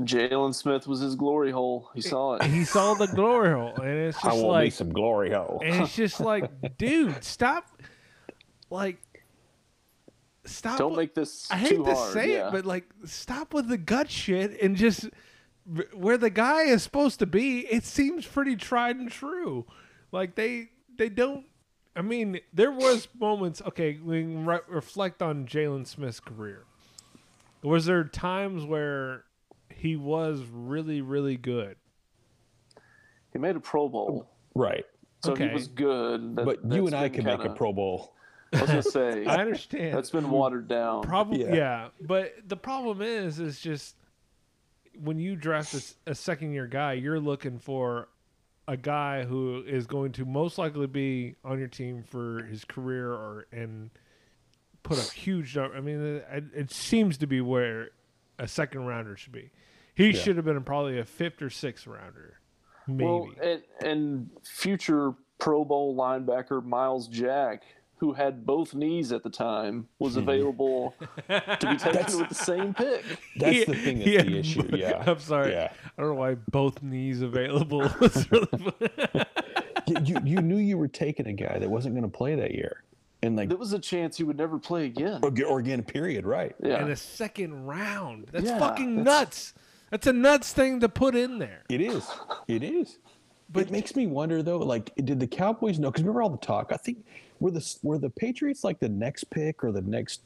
Jaylon 0.00 0.54
Smith 0.54 0.86
was 0.86 1.00
his 1.00 1.14
glory 1.14 1.50
hole. 1.50 1.90
He 1.94 2.00
saw 2.02 2.34
it. 2.34 2.42
he 2.44 2.64
saw 2.64 2.94
the 2.94 3.06
glory 3.06 3.52
hole, 3.52 3.74
and 3.76 3.88
it's 3.98 4.18
I 4.18 4.30
just 4.30 4.42
want 4.42 4.58
me 4.58 4.64
like, 4.64 4.72
some 4.72 4.92
glory 4.92 5.30
hole. 5.32 5.62
and 5.64 5.82
it's 5.82 5.96
just 5.96 6.20
like, 6.20 6.50
dude, 6.78 7.24
stop, 7.24 7.64
like, 8.68 8.98
stop. 10.44 10.78
Don't 10.78 10.90
with- 10.90 10.98
make 10.98 11.14
this 11.14 11.50
I 11.50 11.56
hate 11.56 11.70
too 11.70 11.84
to 11.84 11.94
hard. 11.94 12.12
say 12.12 12.32
yeah. 12.34 12.48
it, 12.48 12.52
but 12.52 12.66
like, 12.66 12.84
stop 13.04 13.54
with 13.54 13.68
the 13.68 13.78
gut 13.78 14.10
shit 14.10 14.60
and 14.60 14.76
just 14.76 15.08
where 15.94 16.18
the 16.18 16.30
guy 16.30 16.62
is 16.64 16.82
supposed 16.82 17.18
to 17.20 17.26
be. 17.26 17.60
It 17.60 17.84
seems 17.84 18.26
pretty 18.26 18.56
tried 18.56 18.96
and 18.96 19.10
true. 19.10 19.64
Like 20.12 20.34
they 20.34 20.68
they 20.96 21.08
don't. 21.08 21.46
I 21.96 22.02
mean, 22.02 22.40
there 22.52 22.70
was 22.70 23.08
moments. 23.18 23.62
Okay, 23.66 23.98
we 24.02 24.22
re- 24.24 24.58
reflect 24.68 25.22
on 25.22 25.46
Jaylon 25.46 25.86
Smith's 25.86 26.20
career. 26.20 26.64
Was 27.62 27.86
there 27.86 28.04
times 28.04 28.64
where 28.64 29.24
he 29.76 29.96
was 29.96 30.42
really 30.50 31.00
really 31.00 31.36
good? 31.36 31.76
he 33.32 33.38
made 33.38 33.54
a 33.56 33.60
Pro 33.60 33.88
Bowl, 33.88 34.30
right. 34.54 34.84
so 35.22 35.32
Okay. 35.32 35.48
he 35.48 35.54
was 35.54 35.68
good. 35.68 36.36
That- 36.36 36.44
But 36.46 36.64
you 36.72 36.86
and 36.86 36.94
I 36.96 37.08
can 37.10 37.24
make 37.24 37.38
kinda- 37.38 37.52
a 37.52 37.56
Pro 37.56 37.72
Bowl. 37.72 38.14
I 38.52 38.60
was 38.62 38.70
gonna 38.70 38.82
say 38.82 39.24
I 39.26 39.36
understand. 39.36 39.94
that's 39.96 40.10
been 40.10 40.30
watered 40.30 40.68
down. 40.68 41.02
Probably, 41.02 41.40
yeah. 41.44 41.54
Yeah. 41.54 41.88
But 42.00 42.32
the 42.46 42.56
problem 42.56 43.02
is, 43.02 43.38
is 43.40 43.60
just 43.60 43.96
when 44.98 45.18
you 45.18 45.36
draft 45.36 45.94
a 46.06 46.14
second 46.14 46.52
year 46.52 46.66
guy, 46.66 46.94
you're 46.94 47.20
looking 47.20 47.58
for 47.58 48.08
a 48.68 48.76
guy 48.76 49.24
who 49.24 49.62
is 49.66 49.86
going 49.86 50.12
to 50.12 50.24
most 50.24 50.56
likely 50.58 50.86
be 50.86 51.34
on 51.44 51.58
your 51.58 51.68
team 51.68 52.02
for 52.04 52.42
his 52.44 52.64
career 52.64 53.12
or 53.12 53.46
and 53.52 53.90
put 54.82 54.96
a 54.98 55.12
huge. 55.12 55.54
number. 55.56 55.76
I 55.76 55.80
mean, 55.80 56.00
it, 56.00 56.44
it 56.54 56.70
seems 56.72 57.18
to 57.18 57.26
be 57.26 57.40
where 57.42 57.90
a 58.38 58.48
second 58.48 58.86
rounder 58.86 59.16
should 59.16 59.32
be. 59.32 59.50
He 59.96 60.10
Yeah. 60.10 60.20
should 60.20 60.36
have 60.36 60.44
been 60.44 60.62
probably 60.62 60.98
a 60.98 61.04
fifth 61.04 61.40
or 61.42 61.50
sixth 61.50 61.86
rounder, 61.86 62.38
maybe. 62.86 63.04
Well, 63.04 63.30
and, 63.42 63.62
and 63.80 64.30
future 64.44 65.14
Pro 65.38 65.64
Bowl 65.64 65.96
linebacker 65.96 66.62
Myles 66.62 67.08
Jack, 67.08 67.62
who 67.96 68.12
had 68.12 68.44
both 68.44 68.74
knees 68.74 69.10
at 69.10 69.22
the 69.22 69.30
time, 69.30 69.88
was 69.98 70.12
hmm. 70.14 70.20
available 70.20 70.94
to 71.28 71.58
be 71.62 71.76
taken 71.78 72.18
with 72.18 72.28
the 72.28 72.34
same 72.34 72.74
pick. 72.74 73.04
That's 73.36 73.56
He- 73.56 73.64
the 73.64 73.74
thing 73.74 73.98
that's 73.98 74.10
he 74.10 74.16
the 74.18 74.38
issue. 74.38 74.76
Yeah. 74.76 75.02
I'm 75.10 75.18
sorry. 75.18 75.52
Yeah. 75.52 75.72
I 75.96 76.02
don't 76.02 76.10
know 76.10 76.20
why 76.20 76.34
both 76.50 76.82
knees 76.82 77.22
available. 77.22 77.80
was 78.00 78.30
really 78.30 78.48
you, 79.86 79.96
you 80.04 80.16
you 80.24 80.42
knew 80.42 80.58
you 80.58 80.76
were 80.76 80.88
taking 80.88 81.26
a 81.26 81.32
guy 81.32 81.58
that 81.58 81.70
wasn't 81.70 81.94
going 81.94 82.10
to 82.10 82.14
play 82.16 82.34
that 82.34 82.52
year, 82.52 82.82
and 83.22 83.34
like 83.36 83.48
There 83.48 83.56
was 83.56 83.72
a 83.72 83.78
chance 83.78 84.16
he 84.18 84.24
would 84.24 84.36
never 84.36 84.58
play 84.58 84.84
again. 84.84 85.20
or, 85.22 85.32
or 85.46 85.58
again, 85.60 85.82
period. 85.82 86.26
Right. 86.26 86.54
Yeah. 86.62 86.82
in 86.84 86.90
a 86.90 86.96
second 86.96 87.64
round. 87.66 88.26
That's 88.32 88.44
Yeah, 88.46 88.58
fucking 88.58 89.04
that's- 89.04 89.06
nuts. 89.06 89.54
That's 89.90 90.06
a 90.06 90.12
nuts 90.12 90.52
thing 90.52 90.80
to 90.80 90.88
put 90.88 91.14
in 91.14 91.38
there. 91.38 91.62
It 91.68 91.80
is. 91.80 92.08
It 92.48 92.62
is. 92.62 92.98
But 93.52 93.64
it 93.64 93.70
makes 93.70 93.94
me 93.94 94.06
wonder 94.06 94.42
though, 94.42 94.58
like, 94.58 94.92
did 94.96 95.20
the 95.20 95.26
Cowboys 95.26 95.78
know? 95.78 95.90
Because 95.90 96.02
remember 96.02 96.22
all 96.22 96.30
the 96.30 96.36
talk. 96.38 96.72
I 96.72 96.76
think 96.76 97.04
were 97.38 97.52
the 97.52 97.76
were 97.82 97.98
the 97.98 98.10
Patriots 98.10 98.64
like 98.64 98.80
the 98.80 98.88
next 98.88 99.24
pick 99.30 99.62
or 99.62 99.70
the 99.70 99.82
next 99.82 100.22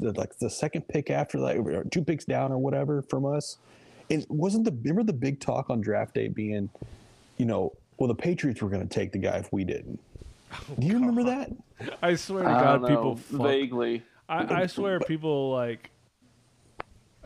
the, 0.00 0.12
like 0.12 0.38
the 0.38 0.48
second 0.48 0.88
pick 0.88 1.10
after 1.10 1.40
that, 1.40 1.56
or 1.56 1.84
two 1.84 2.02
picks 2.02 2.24
down 2.24 2.52
or 2.52 2.58
whatever 2.58 3.02
from 3.02 3.26
us. 3.26 3.58
And 4.10 4.24
wasn't 4.28 4.64
the 4.64 4.70
remember 4.70 5.02
the 5.02 5.12
big 5.12 5.40
talk 5.40 5.68
on 5.68 5.80
draft 5.80 6.14
day 6.14 6.28
being, 6.28 6.70
you 7.36 7.44
know, 7.44 7.72
well 7.98 8.08
the 8.08 8.14
Patriots 8.14 8.62
were 8.62 8.70
going 8.70 8.86
to 8.86 8.94
take 8.94 9.12
the 9.12 9.18
guy 9.18 9.36
if 9.36 9.52
we 9.52 9.64
didn't. 9.64 10.00
Oh, 10.52 10.74
Do 10.78 10.86
you 10.86 10.94
remember 10.94 11.24
that? 11.24 11.50
I 12.00 12.14
swear 12.14 12.44
to 12.44 12.48
I 12.48 12.62
God, 12.62 12.80
don't 12.80 12.88
people. 12.88 13.16
Fuck, 13.16 13.42
vaguely. 13.42 14.02
I, 14.28 14.62
I 14.62 14.66
swear, 14.66 15.00
people 15.00 15.50
like, 15.50 15.90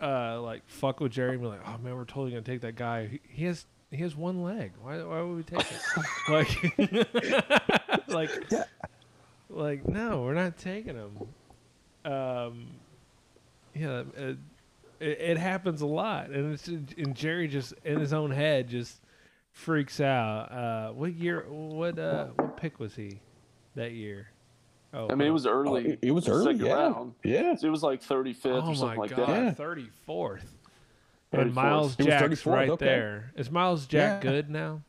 uh, 0.00 0.40
like 0.40 0.62
fuck 0.66 1.00
with 1.00 1.12
Jerry 1.12 1.32
and 1.32 1.40
be 1.40 1.46
like, 1.48 1.60
"Oh 1.66 1.78
man, 1.78 1.94
we're 1.94 2.04
totally 2.04 2.30
gonna 2.30 2.42
take 2.42 2.60
that 2.62 2.76
guy. 2.76 3.06
He, 3.06 3.20
he 3.28 3.44
has 3.46 3.66
he 3.90 3.96
has 3.98 4.14
one 4.16 4.42
leg. 4.42 4.72
Why 4.80 5.02
why 5.02 5.20
would 5.22 5.36
we 5.36 5.42
take 5.42 5.66
it? 5.70 6.88
like, 8.08 8.08
like, 8.08 8.30
Yeah. 8.50 8.64
like 9.48 9.88
no, 9.88 10.22
we're 10.22 10.34
not 10.34 10.56
taking 10.58 10.94
him. 10.96 11.18
Um, 12.10 12.66
yeah, 13.74 14.02
it, 14.16 14.36
it, 15.00 15.20
it 15.20 15.38
happens 15.38 15.80
a 15.80 15.86
lot, 15.86 16.30
and 16.30 16.52
it's 16.54 16.68
and 16.68 17.14
Jerry 17.14 17.48
just 17.48 17.74
in 17.84 17.98
his 17.98 18.12
own 18.12 18.30
head 18.30 18.68
just 18.68 18.96
freaks 19.52 20.00
out. 20.00 20.52
Uh, 20.52 20.92
what 20.92 21.14
year? 21.14 21.44
What 21.48 21.98
uh, 21.98 22.26
what 22.36 22.56
pick 22.56 22.78
was 22.78 22.94
he 22.94 23.20
that 23.74 23.92
year? 23.92 24.28
Oh, 24.94 25.08
I 25.10 25.14
mean, 25.14 25.28
it 25.28 25.32
was 25.32 25.46
Oh, 25.46 25.50
early. 25.50 25.88
it, 25.90 25.98
it 26.02 26.10
was 26.12 26.28
early. 26.28 26.54
Second 26.54 26.66
Yeah. 26.66 26.72
round. 26.74 27.14
Yeah. 27.22 27.54
It 27.62 27.68
was 27.68 27.82
like 27.82 28.02
35th 28.02 28.46
Oh 28.46 28.50
or 28.60 28.62
my 28.68 28.74
something 28.74 28.98
like 28.98 29.10
god, 29.16 29.28
that. 29.28 29.44
Yeah. 29.44 29.50
thirty 29.52 29.88
fourth. 30.06 30.54
34th. 31.32 31.40
And 31.42 31.54
Myles 31.54 31.92
It 31.92 31.98
was 31.98 32.06
Jack's 32.06 32.46
right 32.46 32.70
okay. 32.70 32.84
there. 32.86 33.32
Is 33.36 33.50
Myles 33.50 33.86
Jack 33.86 34.24
Yeah. 34.24 34.30
good 34.30 34.50
now? 34.50 34.82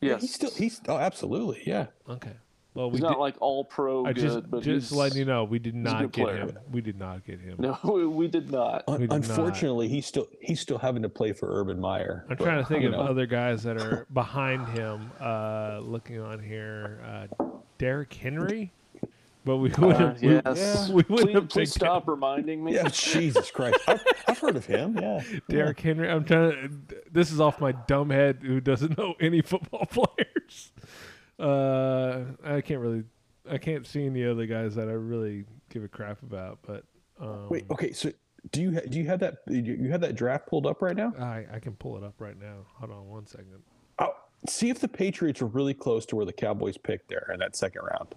Yes. 0.00 0.22
He's 0.22 0.34
still 0.34 0.50
he's 0.50 0.80
oh 0.88 0.96
absolutely 0.98 1.62
yeah. 1.66 1.86
Okay. 2.08 2.32
Well, 2.74 2.90
we 2.90 2.94
he's 2.96 3.02
did, 3.02 3.06
not 3.10 3.20
like 3.20 3.36
all 3.40 3.64
pro 3.64 4.04
I 4.04 4.12
good, 4.12 4.20
just 4.22 4.50
but 4.50 4.62
just 4.64 4.90
he's, 4.90 4.92
letting 4.98 5.18
you 5.18 5.24
know 5.24 5.44
we 5.44 5.58
did 5.60 5.76
not 5.76 6.10
get 6.10 6.24
player. 6.24 6.38
him. 6.38 6.58
We 6.72 6.80
did 6.80 6.98
not 6.98 7.24
get 7.24 7.38
him. 7.40 7.56
No, 7.60 7.78
we, 7.84 8.04
we 8.06 8.26
did 8.28 8.50
not. 8.50 8.82
Un- 8.88 8.94
We 9.00 9.06
did 9.06 9.10
not. 9.10 9.16
unfortunately, 9.28 9.86
he's 9.88 10.06
still 10.06 10.26
he's 10.40 10.58
still 10.60 10.78
having 10.78 11.02
to 11.02 11.08
play 11.08 11.32
for 11.32 11.48
Urban 11.60 11.78
Meyer. 11.78 12.24
I'm 12.28 12.36
but, 12.36 12.42
trying 12.44 12.58
to 12.62 12.66
think 12.68 12.84
of 12.84 12.92
know. 12.92 13.00
other 13.00 13.26
guys 13.26 13.62
that 13.62 13.76
are 13.76 14.06
behind 14.12 14.66
him. 14.70 15.12
Uh, 15.20 15.78
looking 15.82 16.18
on 16.18 16.40
here, 16.40 17.00
uh, 17.40 17.44
Derrick 17.78 18.12
Henry, 18.14 18.72
but 19.44 19.56
we 19.56 19.68
would 19.70 19.78
Uh, 19.78 20.14
have. 20.14 20.22
yes. 20.22 20.88
we 20.88 20.94
would 20.94 21.06
please, 21.08 21.34
have 21.34 21.48
please 21.48 21.70
picked 21.70 21.74
stop 21.84 22.08
reminding 22.08 22.62
me. 22.64 22.74
Yeah, 22.74 22.88
Jesus 22.88 23.50
Christ. 23.50 23.78
I've, 23.86 24.02
I've 24.28 24.38
heard 24.38 24.56
of 24.56 24.66
him. 24.66 24.96
Yeah. 24.98 25.22
Derrick 25.48 25.80
Henry. 25.80 26.08
I'm 26.10 26.24
trying 26.24 26.50
to. 26.88 26.96
This 27.10 27.30
is 27.32 27.40
off 27.40 27.60
my 27.60 27.72
dumb 27.72 28.10
head 28.10 28.38
who 28.42 28.60
doesn't 28.60 28.96
know 28.98 29.14
any 29.20 29.42
football 29.42 29.86
players. 29.86 30.72
Uh, 31.38 32.24
I 32.44 32.60
can't 32.60 32.80
really. 32.80 33.04
I 33.50 33.58
can't 33.58 33.86
see 33.86 34.06
any 34.06 34.24
other 34.24 34.46
guys 34.46 34.74
that 34.76 34.88
I 34.88 34.92
really 34.92 35.44
give 35.68 35.84
a 35.84 35.88
crap 35.88 36.22
about. 36.22 36.58
But 36.66 36.84
um, 37.20 37.48
Wait. 37.50 37.64
Okay. 37.70 37.92
So 37.92 38.10
do 38.52 38.62
you 38.62 38.72
ha- 38.74 38.86
do 38.88 38.98
you 38.98 39.06
have 39.06 39.20
that 39.20 39.38
you 39.48 39.60
you 39.62 39.90
have 39.90 40.00
that 40.02 40.14
draft 40.14 40.46
pulled 40.46 40.66
up 40.66 40.80
right 40.80 40.96
now? 40.96 41.12
I 41.18 41.44
I 41.52 41.58
can 41.58 41.72
pull 41.74 41.96
it 41.96 42.04
up 42.04 42.14
right 42.18 42.38
now. 42.40 42.58
Hold 42.78 42.92
on 42.92 43.06
one 43.08 43.26
second. 43.26 43.62
See 44.46 44.68
if 44.70 44.78
the 44.80 44.88
Patriots 44.88 45.40
are 45.42 45.46
really 45.46 45.74
close 45.74 46.04
to 46.06 46.16
where 46.16 46.26
the 46.26 46.32
Cowboys 46.32 46.76
picked 46.76 47.08
there 47.08 47.30
in 47.32 47.40
that 47.40 47.56
second 47.56 47.82
round, 47.82 48.14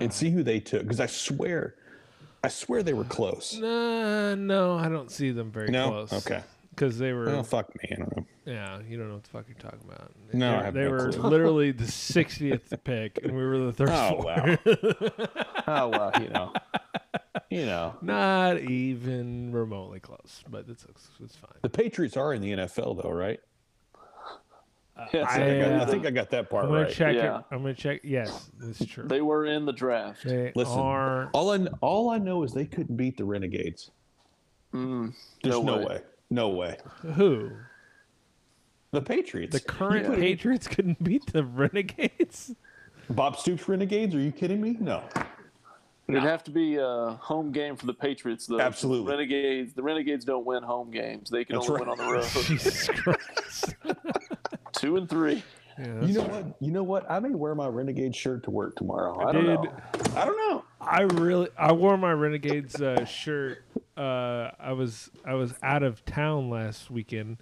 and 0.00 0.10
uh, 0.10 0.12
see 0.12 0.30
who 0.30 0.42
they 0.42 0.58
took. 0.60 0.82
Because 0.82 0.98
I 1.00 1.06
swear, 1.06 1.76
I 2.42 2.48
swear 2.48 2.82
they 2.82 2.92
were 2.94 3.04
close. 3.04 3.54
Nah, 3.56 4.34
no, 4.34 4.76
I 4.76 4.88
don't 4.88 5.10
see 5.10 5.30
them 5.30 5.50
very 5.52 5.68
No? 5.70 5.90
close. 6.06 6.12
Okay. 6.26 6.42
Because 6.70 6.98
they 6.98 7.12
were. 7.12 7.28
Oh 7.30 7.44
fuck 7.44 7.70
me. 7.80 7.88
I 7.92 7.94
don't 8.00 8.16
know. 8.16 8.26
Yeah, 8.46 8.80
you 8.88 8.98
don't 8.98 9.06
know 9.08 9.14
what 9.14 9.22
the 9.22 9.30
fuck 9.30 9.44
you're 9.46 9.56
talking 9.56 9.78
about. 9.88 10.10
No, 10.32 10.50
they, 10.50 10.56
I 10.58 10.62
have 10.64 10.74
they 10.74 10.84
no 10.84 10.90
were 10.90 11.12
clue. 11.12 11.28
literally 11.30 11.70
the 11.70 11.84
60th 11.84 12.82
pick, 12.82 13.20
and 13.22 13.32
we 13.36 13.44
were 13.44 13.58
the 13.58 13.72
third. 13.72 13.90
Oh 13.90 14.22
wow. 14.24 14.56
oh 15.68 15.88
well. 15.88 16.12
You 16.20 16.28
know. 16.30 16.52
You 17.48 17.66
know. 17.66 17.94
Not 18.02 18.58
even 18.58 19.52
remotely 19.52 20.00
close, 20.00 20.42
but 20.50 20.64
it's 20.68 20.84
it's 21.22 21.36
fine. 21.36 21.52
The 21.62 21.70
Patriots 21.70 22.16
are 22.16 22.34
in 22.34 22.42
the 22.42 22.50
NFL 22.50 23.00
though, 23.02 23.12
right? 23.12 23.38
Yes, 25.12 25.26
I, 25.28 25.34
I, 25.34 25.58
got- 25.60 25.72
I 25.72 25.74
uh, 25.74 25.86
think 25.86 26.06
I 26.06 26.10
got 26.10 26.30
that 26.30 26.48
part 26.48 26.64
I'm 26.64 26.70
gonna 26.70 26.84
right. 26.84 26.92
check 26.92 27.14
Yeah. 27.16 27.38
it. 27.38 27.44
I'm 27.50 27.58
gonna 27.62 27.74
check. 27.74 28.00
Yes, 28.04 28.50
it's 28.62 28.86
true. 28.86 29.04
They 29.08 29.20
were 29.22 29.46
in 29.46 29.64
the 29.64 29.72
draft. 29.72 30.24
They 30.24 30.52
Listen, 30.54 30.78
are. 30.78 31.30
all 31.32 31.50
I 31.52 31.66
all 31.80 32.10
I 32.10 32.18
know 32.18 32.44
is 32.44 32.52
they 32.52 32.64
couldn't 32.66 32.96
beat 32.96 33.16
the 33.16 33.24
Renegades. 33.24 33.90
Mm, 34.72 35.12
There's 35.42 35.54
no 35.56 35.62
no, 35.62 35.76
way. 35.78 35.84
way. 35.84 36.00
No 36.30 36.48
way. 36.50 36.76
Who? 37.14 37.50
The 38.92 39.02
Patriots. 39.02 39.52
The 39.52 39.60
current 39.60 40.10
Yeah. 40.10 40.16
Patriots 40.16 40.68
couldn't 40.68 41.02
beat 41.02 41.26
the 41.32 41.44
Renegades. 41.44 42.54
Bob 43.10 43.36
Stoops 43.36 43.68
Renegades? 43.68 44.14
Are 44.14 44.20
you 44.20 44.30
kidding 44.32 44.60
me? 44.60 44.76
No. 44.80 45.02
It'd 46.06 46.22
have 46.22 46.44
to 46.44 46.50
be 46.50 46.76
a 46.76 47.18
home 47.20 47.50
game 47.50 47.76
for 47.76 47.86
the 47.86 47.94
Patriots, 47.94 48.46
though. 48.46 48.60
Absolutely. 48.60 49.10
Renegades. 49.10 49.72
The 49.74 49.82
Renegades 49.82 50.24
don't 50.24 50.44
win 50.46 50.62
home 50.62 50.90
games. 50.90 51.30
They 51.30 51.44
can 51.44 51.56
That's 51.56 51.68
only 51.68 51.84
right. 51.84 51.98
win 51.98 52.00
on 52.00 52.06
the 52.06 52.12
road. 52.12 52.26
Jesus 52.46 52.88
Christ. 52.88 53.74
Two 54.84 54.96
and 54.96 55.08
three. 55.08 55.42
Yeah, 55.78 55.86
You 55.86 56.00
that's 56.00 56.14
know 56.14 56.22
what? 56.24 56.44
You 56.60 56.70
know 56.70 56.82
what? 56.82 57.10
I 57.10 57.18
may 57.18 57.30
wear 57.30 57.54
my 57.54 57.66
Renegade 57.66 58.14
shirt 58.14 58.44
to 58.44 58.50
work 58.50 58.76
tomorrow. 58.76 59.26
I 59.26 59.32
Dude, 59.32 59.46
don't 59.46 59.64
know. 59.64 59.72
I 60.14 60.24
don't 60.24 60.36
know. 60.36 60.64
I 60.80 61.02
really 61.02 61.48
I 61.58 61.72
wore 61.72 61.96
my 61.96 62.12
Renegades 62.12 62.80
uh, 62.80 63.04
shirt. 63.04 63.64
Uh, 63.96 64.50
I 64.60 64.72
was 64.72 65.10
I 65.24 65.34
was 65.34 65.54
out 65.62 65.82
of 65.82 66.04
town 66.04 66.50
last 66.50 66.90
weekend, 66.90 67.38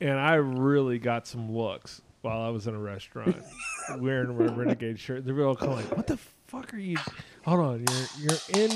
and 0.00 0.18
I 0.18 0.34
really 0.34 0.98
got 0.98 1.26
some 1.26 1.50
looks 1.52 2.02
while 2.22 2.42
I 2.42 2.48
was 2.48 2.66
in 2.66 2.74
a 2.74 2.78
restaurant 2.80 3.36
wearing 3.98 4.36
my 4.36 4.52
Renegade 4.52 4.98
shirt. 4.98 5.24
They 5.24 5.32
were 5.32 5.46
all 5.46 5.56
kind 5.56 5.72
of 5.72 5.78
like, 5.78 5.96
"What 5.96 6.06
the 6.06 6.18
fuck 6.48 6.74
are 6.74 6.78
you?" 6.78 6.96
Hold 7.44 7.60
on, 7.60 7.86
you're 7.88 8.30
you're 8.54 8.66
in 8.68 8.70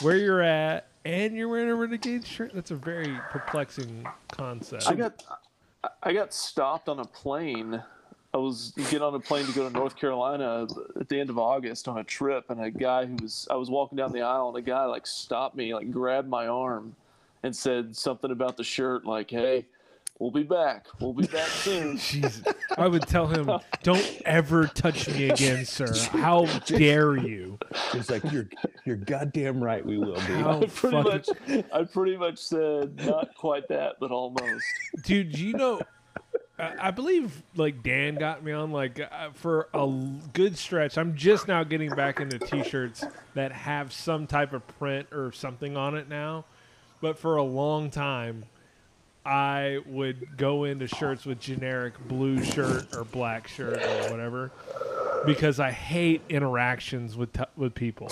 where 0.00 0.16
you're 0.16 0.42
at, 0.42 0.86
and 1.04 1.36
you're 1.36 1.48
wearing 1.48 1.68
a 1.68 1.74
Renegade 1.74 2.26
shirt. 2.26 2.52
That's 2.54 2.70
a 2.70 2.76
very 2.76 3.18
perplexing 3.30 4.06
concept. 4.32 4.88
I 4.88 4.94
got 4.94 5.22
I- 6.02 6.12
got 6.12 6.32
stopped 6.32 6.88
on 6.88 7.00
a 7.00 7.04
plane. 7.04 7.82
I 8.32 8.36
was 8.36 8.72
getting 8.76 9.02
on 9.02 9.14
a 9.14 9.20
plane 9.20 9.46
to 9.46 9.52
go 9.52 9.68
to 9.68 9.72
North 9.72 9.96
Carolina 9.96 10.66
at 10.98 11.08
the 11.08 11.20
end 11.20 11.30
of 11.30 11.38
August 11.38 11.86
on 11.86 11.98
a 11.98 12.04
trip, 12.04 12.50
and 12.50 12.60
a 12.60 12.70
guy 12.70 13.06
who 13.06 13.16
was 13.22 13.46
I 13.50 13.54
was 13.54 13.70
walking 13.70 13.96
down 13.96 14.12
the 14.12 14.22
aisle, 14.22 14.48
and 14.48 14.56
a 14.56 14.62
guy 14.62 14.84
like 14.86 15.06
stopped 15.06 15.54
me, 15.56 15.72
like 15.74 15.90
grabbed 15.92 16.28
my 16.28 16.48
arm, 16.48 16.96
and 17.44 17.54
said 17.54 17.96
something 17.96 18.30
about 18.32 18.56
the 18.56 18.64
shirt, 18.64 19.04
like, 19.06 19.30
"Hey, 19.30 19.66
we'll 20.18 20.30
be 20.30 20.42
back. 20.42 20.86
We'll 21.00 21.12
be 21.12 21.26
back 21.26 21.46
soon." 21.48 21.96
Jesus. 21.98 22.42
I 22.76 22.86
would 22.86 23.02
tell 23.08 23.26
him, 23.26 23.50
"Don't 23.82 24.22
ever 24.24 24.66
touch 24.66 25.08
me 25.08 25.30
again, 25.30 25.64
sir. 25.64 25.92
How 26.10 26.46
dare 26.66 27.16
you?" 27.16 27.58
It's 27.92 28.10
like 28.10 28.30
you're 28.32 28.48
you're 28.84 28.96
goddamn 28.96 29.62
right. 29.62 29.84
We 29.84 29.98
will 29.98 30.14
be. 30.14 30.20
How 30.20 30.60
I 30.62 30.66
pretty 30.66 31.02
fucking- 31.02 31.02
much, 31.02 31.64
I 31.72 31.84
pretty 31.84 32.16
much 32.16 32.38
said 32.38 32.96
not 33.06 33.34
quite 33.34 33.68
that, 33.68 33.96
but 34.00 34.10
almost. 34.10 34.64
dude 35.04 35.36
you 35.38 35.52
know 35.54 35.80
I 36.58 36.88
I 36.88 36.90
believe 36.92 37.42
like 37.56 37.82
Dan 37.82 38.14
got 38.14 38.44
me 38.44 38.52
on 38.52 38.70
like 38.70 39.00
uh, 39.00 39.30
for 39.34 39.68
a 39.74 39.86
good 40.32 40.56
stretch. 40.56 40.96
I'm 40.98 41.16
just 41.16 41.48
now 41.48 41.64
getting 41.64 41.90
back 41.90 42.20
into 42.20 42.38
t-shirts 42.38 43.04
that 43.34 43.50
have 43.52 43.92
some 43.92 44.26
type 44.28 44.52
of 44.52 44.66
print 44.78 45.08
or 45.12 45.32
something 45.32 45.76
on 45.76 45.96
it 45.96 46.08
now. 46.08 46.44
But 47.00 47.18
for 47.18 47.36
a 47.36 47.42
long 47.42 47.90
time, 47.90 48.44
I 49.24 49.78
would 49.86 50.36
go 50.36 50.64
into 50.64 50.86
shirts 50.86 51.24
with 51.24 51.40
generic 51.40 51.94
blue 52.08 52.42
shirt 52.44 52.94
or 52.94 53.04
black 53.04 53.48
shirt 53.48 53.78
or 53.82 54.10
whatever 54.10 54.52
because 55.24 55.58
I 55.60 55.70
hate 55.70 56.20
interactions 56.28 57.16
with 57.16 57.32
t- 57.32 57.44
with 57.56 57.74
people. 57.74 58.10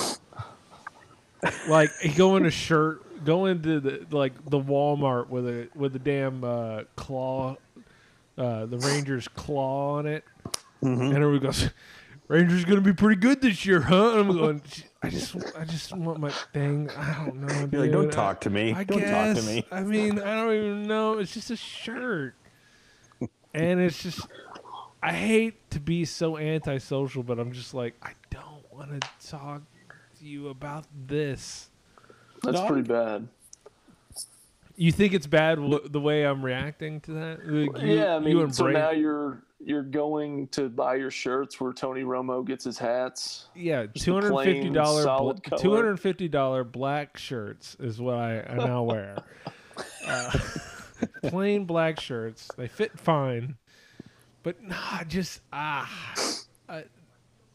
Like 1.68 1.90
go 2.16 2.36
into 2.36 2.50
shirt, 2.50 3.24
go 3.24 3.46
into 3.46 3.80
the 3.80 4.06
like 4.10 4.32
the 4.48 4.60
Walmart 4.60 5.28
with 5.28 5.46
a 5.46 5.68
with 5.74 5.94
a 5.96 5.98
damn 5.98 6.44
uh, 6.44 6.82
claw, 6.96 7.56
uh, 8.38 8.66
the 8.66 8.78
Rangers 8.78 9.26
claw 9.28 9.98
on 9.98 10.06
it, 10.06 10.24
and 10.80 11.12
everyone 11.12 11.40
goes, 11.40 11.68
"Rangers 12.28 12.64
gonna 12.64 12.80
be 12.80 12.92
pretty 12.92 13.20
good 13.20 13.40
this 13.40 13.66
year, 13.66 13.80
huh?" 13.80 14.12
And 14.12 14.20
I'm 14.20 14.36
going, 14.36 14.62
"I 15.03 15.09
just 15.11 15.36
I 15.59 15.64
just 15.64 15.94
want 15.96 16.20
my 16.20 16.30
thing. 16.30 16.90
I 16.96 17.24
don't 17.24 17.36
know." 17.40 17.68
You're 17.72 17.82
like, 17.82 17.92
don't 17.92 18.03
dude. 18.05 18.12
talk 18.12 18.40
to 18.42 18.50
me. 18.50 18.72
I 18.72 18.84
don't 18.84 18.98
guess. 19.00 19.36
talk 19.36 19.44
to 19.44 19.50
me. 19.50 19.64
I 19.70 19.82
mean, 19.82 20.18
I 20.18 20.34
don't 20.34 20.55
even 20.55 20.82
know. 20.86 21.18
It's 21.18 21.34
just 21.34 21.50
a 21.50 21.57
shirt, 21.57 22.34
and 23.55 23.80
it's 23.80 24.03
just. 24.03 24.20
I 25.05 25.12
hate 25.12 25.68
to 25.72 25.80
be 25.80 26.05
so 26.05 26.38
antisocial, 26.38 27.24
but 27.24 27.40
I'm 27.40 27.50
just 27.50 27.74
like, 27.74 27.94
I 28.03 28.12
don't 28.30 28.62
want 28.72 29.00
to 29.00 29.28
talk 29.28 29.62
to 30.20 30.24
you 30.24 30.46
about 30.48 30.84
this. 31.09 31.70
That's 32.44 32.59
No, 32.59 32.66
pretty 32.68 32.86
bad. 32.86 33.26
You 34.76 34.92
think 34.92 35.12
it's 35.12 35.26
bad 35.26 35.57
w- 35.57 35.88
the 35.88 36.00
way 36.00 36.24
I'm 36.24 36.44
reacting 36.44 37.00
to 37.03 37.12
that? 37.14 37.38
Like, 37.46 37.82
you- 37.82 37.96
yeah, 37.98 38.14
I 38.14 38.18
you 38.18 38.24
mean, 38.24 38.38
and 38.38 38.55
so 38.55 38.64
Bray- 38.64 38.72
now 38.74 38.90
you're 38.92 39.42
you're 39.64 39.82
going 39.82 40.48
to 40.48 40.68
buy 40.68 40.96
your 40.96 41.10
shirts 41.10 41.60
where 41.60 41.72
Tony 41.72 42.02
Romo 42.02 42.44
gets 42.44 42.64
his 42.64 42.78
hats. 42.78 43.46
yeah, 43.54 43.86
two 43.86 44.14
hundred 44.14 44.44
fifty 44.44 44.70
dollar 44.70 45.36
two 45.58 45.74
hundred 45.74 45.98
fifty 45.98 46.28
dollar 46.28 46.64
black 46.64 47.16
shirts 47.16 47.76
is 47.80 48.00
what 48.00 48.16
I, 48.16 48.40
I 48.42 48.56
now 48.56 48.82
wear. 48.82 49.18
uh, 50.06 50.38
plain 51.24 51.64
black 51.64 52.00
shirts, 52.00 52.48
they 52.56 52.68
fit 52.68 52.98
fine, 52.98 53.56
but 54.42 54.62
nah, 54.62 55.04
just 55.04 55.40
ah. 55.52 55.90
I, 56.68 56.84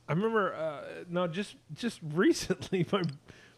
I 0.07 0.13
remember 0.13 0.55
uh, 0.55 0.81
no, 1.09 1.27
just 1.27 1.55
just 1.73 1.99
recently 2.13 2.85
my 2.91 3.03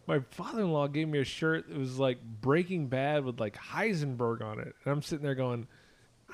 my 0.07 0.19
father 0.31 0.61
in 0.61 0.71
law 0.71 0.87
gave 0.87 1.07
me 1.07 1.19
a 1.19 1.23
shirt 1.23 1.69
that 1.69 1.77
was 1.77 1.99
like 1.99 2.17
Breaking 2.41 2.87
Bad 2.87 3.23
with 3.23 3.39
like 3.39 3.55
Heisenberg 3.55 4.41
on 4.41 4.59
it, 4.59 4.73
and 4.83 4.91
I'm 4.91 5.01
sitting 5.03 5.23
there 5.23 5.35
going, 5.35 5.67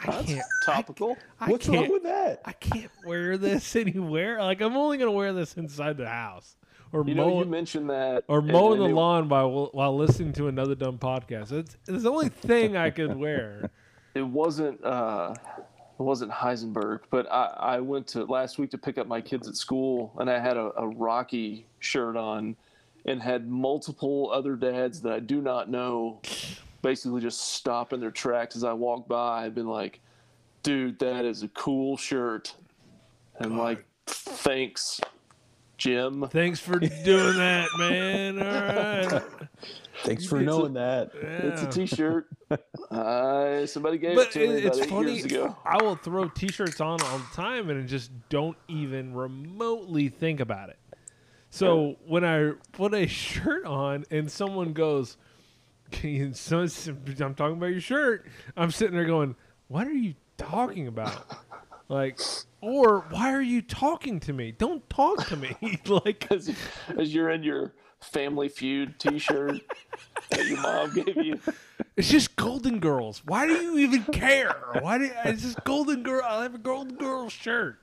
I 0.03 0.11
That's 0.11 0.25
can't. 0.27 0.45
topical. 0.65 1.17
I 1.39 1.49
What's 1.51 1.67
can't, 1.67 1.79
wrong 1.81 1.91
with 1.91 2.03
that? 2.03 2.41
I 2.45 2.51
can't 2.53 2.91
wear 3.05 3.37
this 3.37 3.75
anywhere. 3.75 4.39
Like 4.41 4.61
I'm 4.61 4.75
only 4.75 4.97
gonna 4.97 5.11
wear 5.11 5.33
this 5.33 5.53
inside 5.55 5.97
the 5.97 6.07
house 6.09 6.55
or 6.91 7.03
You 7.07 7.15
know, 7.15 7.29
mow 7.29 7.39
you 7.39 7.45
mentioned 7.45 7.89
that, 7.89 8.23
or 8.27 8.41
mowing 8.41 8.73
and 8.79 8.81
the 8.81 8.89
it- 8.89 8.95
lawn 8.95 9.29
while 9.29 9.69
while 9.73 9.95
listening 9.95 10.33
to 10.33 10.47
another 10.47 10.75
dumb 10.75 10.97
podcast. 10.97 11.51
It's 11.51 11.77
it's 11.87 12.03
the 12.03 12.11
only 12.11 12.29
thing 12.29 12.75
I 12.77 12.89
could 12.89 13.15
wear. 13.15 13.69
It 14.15 14.25
wasn't. 14.25 14.81
Uh, 14.81 15.35
it 15.57 16.01
wasn't 16.01 16.31
Heisenberg, 16.31 17.01
but 17.09 17.29
I, 17.29 17.45
I 17.59 17.79
went 17.81 18.07
to 18.07 18.23
last 18.23 18.57
week 18.57 18.71
to 18.71 18.77
pick 18.77 18.97
up 18.97 19.07
my 19.07 19.19
kids 19.19 19.45
at 19.49 19.57
school, 19.57 20.13
and 20.19 20.29
I 20.29 20.39
had 20.39 20.55
a, 20.55 20.71
a 20.77 20.87
Rocky 20.87 21.65
shirt 21.79 22.15
on, 22.15 22.55
and 23.05 23.21
had 23.21 23.45
multiple 23.49 24.29
other 24.33 24.55
dads 24.55 25.01
that 25.01 25.11
I 25.11 25.19
do 25.19 25.41
not 25.41 25.69
know, 25.69 26.21
basically 26.85 27.19
just 27.19 27.41
stop 27.55 27.93
in 27.93 27.99
their 27.99 28.11
tracks 28.11 28.55
as 28.55 28.63
I 28.63 28.71
walk 28.73 29.07
by. 29.07 29.43
I've 29.43 29.55
been 29.55 29.67
like, 29.67 29.99
"Dude, 30.61 30.99
that 30.99 31.25
is 31.25 31.41
a 31.41 31.47
cool 31.49 31.97
shirt," 31.97 32.55
and 33.39 33.57
like, 33.57 33.83
"Thanks, 34.05 35.01
Jim." 35.77 36.27
Thanks 36.29 36.59
for 36.59 36.77
doing 36.77 37.37
that, 37.37 37.67
man. 37.79 38.39
All 38.41 39.11
right. 39.17 39.23
Thanks 40.03 40.25
for 40.27 40.37
It's 40.37 40.43
a- 40.43 40.45
knowing 40.45 40.73
that. 40.73 41.11
It's 41.15 41.61
a 41.61 41.65
Yeah. 41.65 41.69
T-shirt. 41.71 42.27
uh, 42.91 43.65
somebody 43.65 43.97
gave 43.97 44.11
it 44.11 44.15
But 44.15 44.31
to 44.31 44.39
me 44.39 44.45
it, 44.45 44.65
about 44.65 44.77
it's 44.77 44.85
eight 44.85 44.89
funny. 44.91 45.13
years 45.13 45.25
ago. 45.25 45.55
I 45.65 45.81
will 45.81 45.95
throw 45.95 46.27
T-shirts 46.29 46.79
on 46.81 47.01
all 47.01 47.17
the 47.17 47.33
time 47.33 47.69
and 47.71 47.87
just 47.87 48.11
don't 48.29 48.57
even 48.67 49.15
remotely 49.15 50.09
think 50.09 50.39
about 50.41 50.69
it. 50.69 50.77
So 51.49 51.95
when 52.05 52.23
I 52.25 52.51
put 52.73 52.93
a 52.93 53.07
shirt 53.23 53.65
on 53.65 54.03
and 54.11 54.29
someone 54.29 54.73
goes, 54.73 55.13
Can 55.13 55.21
you, 55.21 55.24
so, 56.33 56.59
"I'm 56.61 57.35
talking 57.35 57.57
about 57.57 57.67
your 57.67 57.81
shirt," 57.81 58.25
I'm 58.57 58.71
sitting 58.71 58.95
there 58.95 59.05
going, 59.05 59.35
"What 59.67 59.87
are 59.87 59.93
you 59.93 60.15
talking 60.37 60.87
about?" 60.87 61.25
Like, 61.87 62.19
or 62.61 63.01
why 63.11 63.31
are 63.33 63.41
you 63.41 63.61
talking 63.61 64.19
to 64.21 64.33
me? 64.33 64.51
Don't 64.51 64.87
talk 64.89 65.27
to 65.27 65.35
me. 65.37 65.55
like, 65.87 66.27
as, 66.31 66.51
as 66.97 67.13
you're 67.13 67.29
in 67.29 67.43
your 67.43 67.73
Family 68.01 68.49
Feud 68.49 68.99
T-shirt 68.99 69.61
that 70.29 70.45
your 70.47 70.61
mom 70.61 70.93
gave 70.93 71.17
you. 71.17 71.39
it's 71.95 72.09
just 72.09 72.35
Golden 72.35 72.79
Girls. 72.79 73.21
Why 73.25 73.45
do 73.47 73.53
you 73.53 73.77
even 73.79 74.03
care? 74.05 74.55
Why 74.81 74.97
do 74.97 75.11
it's 75.25 75.43
just 75.43 75.63
Golden 75.63 76.03
Girl? 76.03 76.23
I 76.23 76.43
have 76.43 76.55
a 76.55 76.59
Golden 76.59 76.97
Girls 76.97 77.33
shirt. 77.33 77.79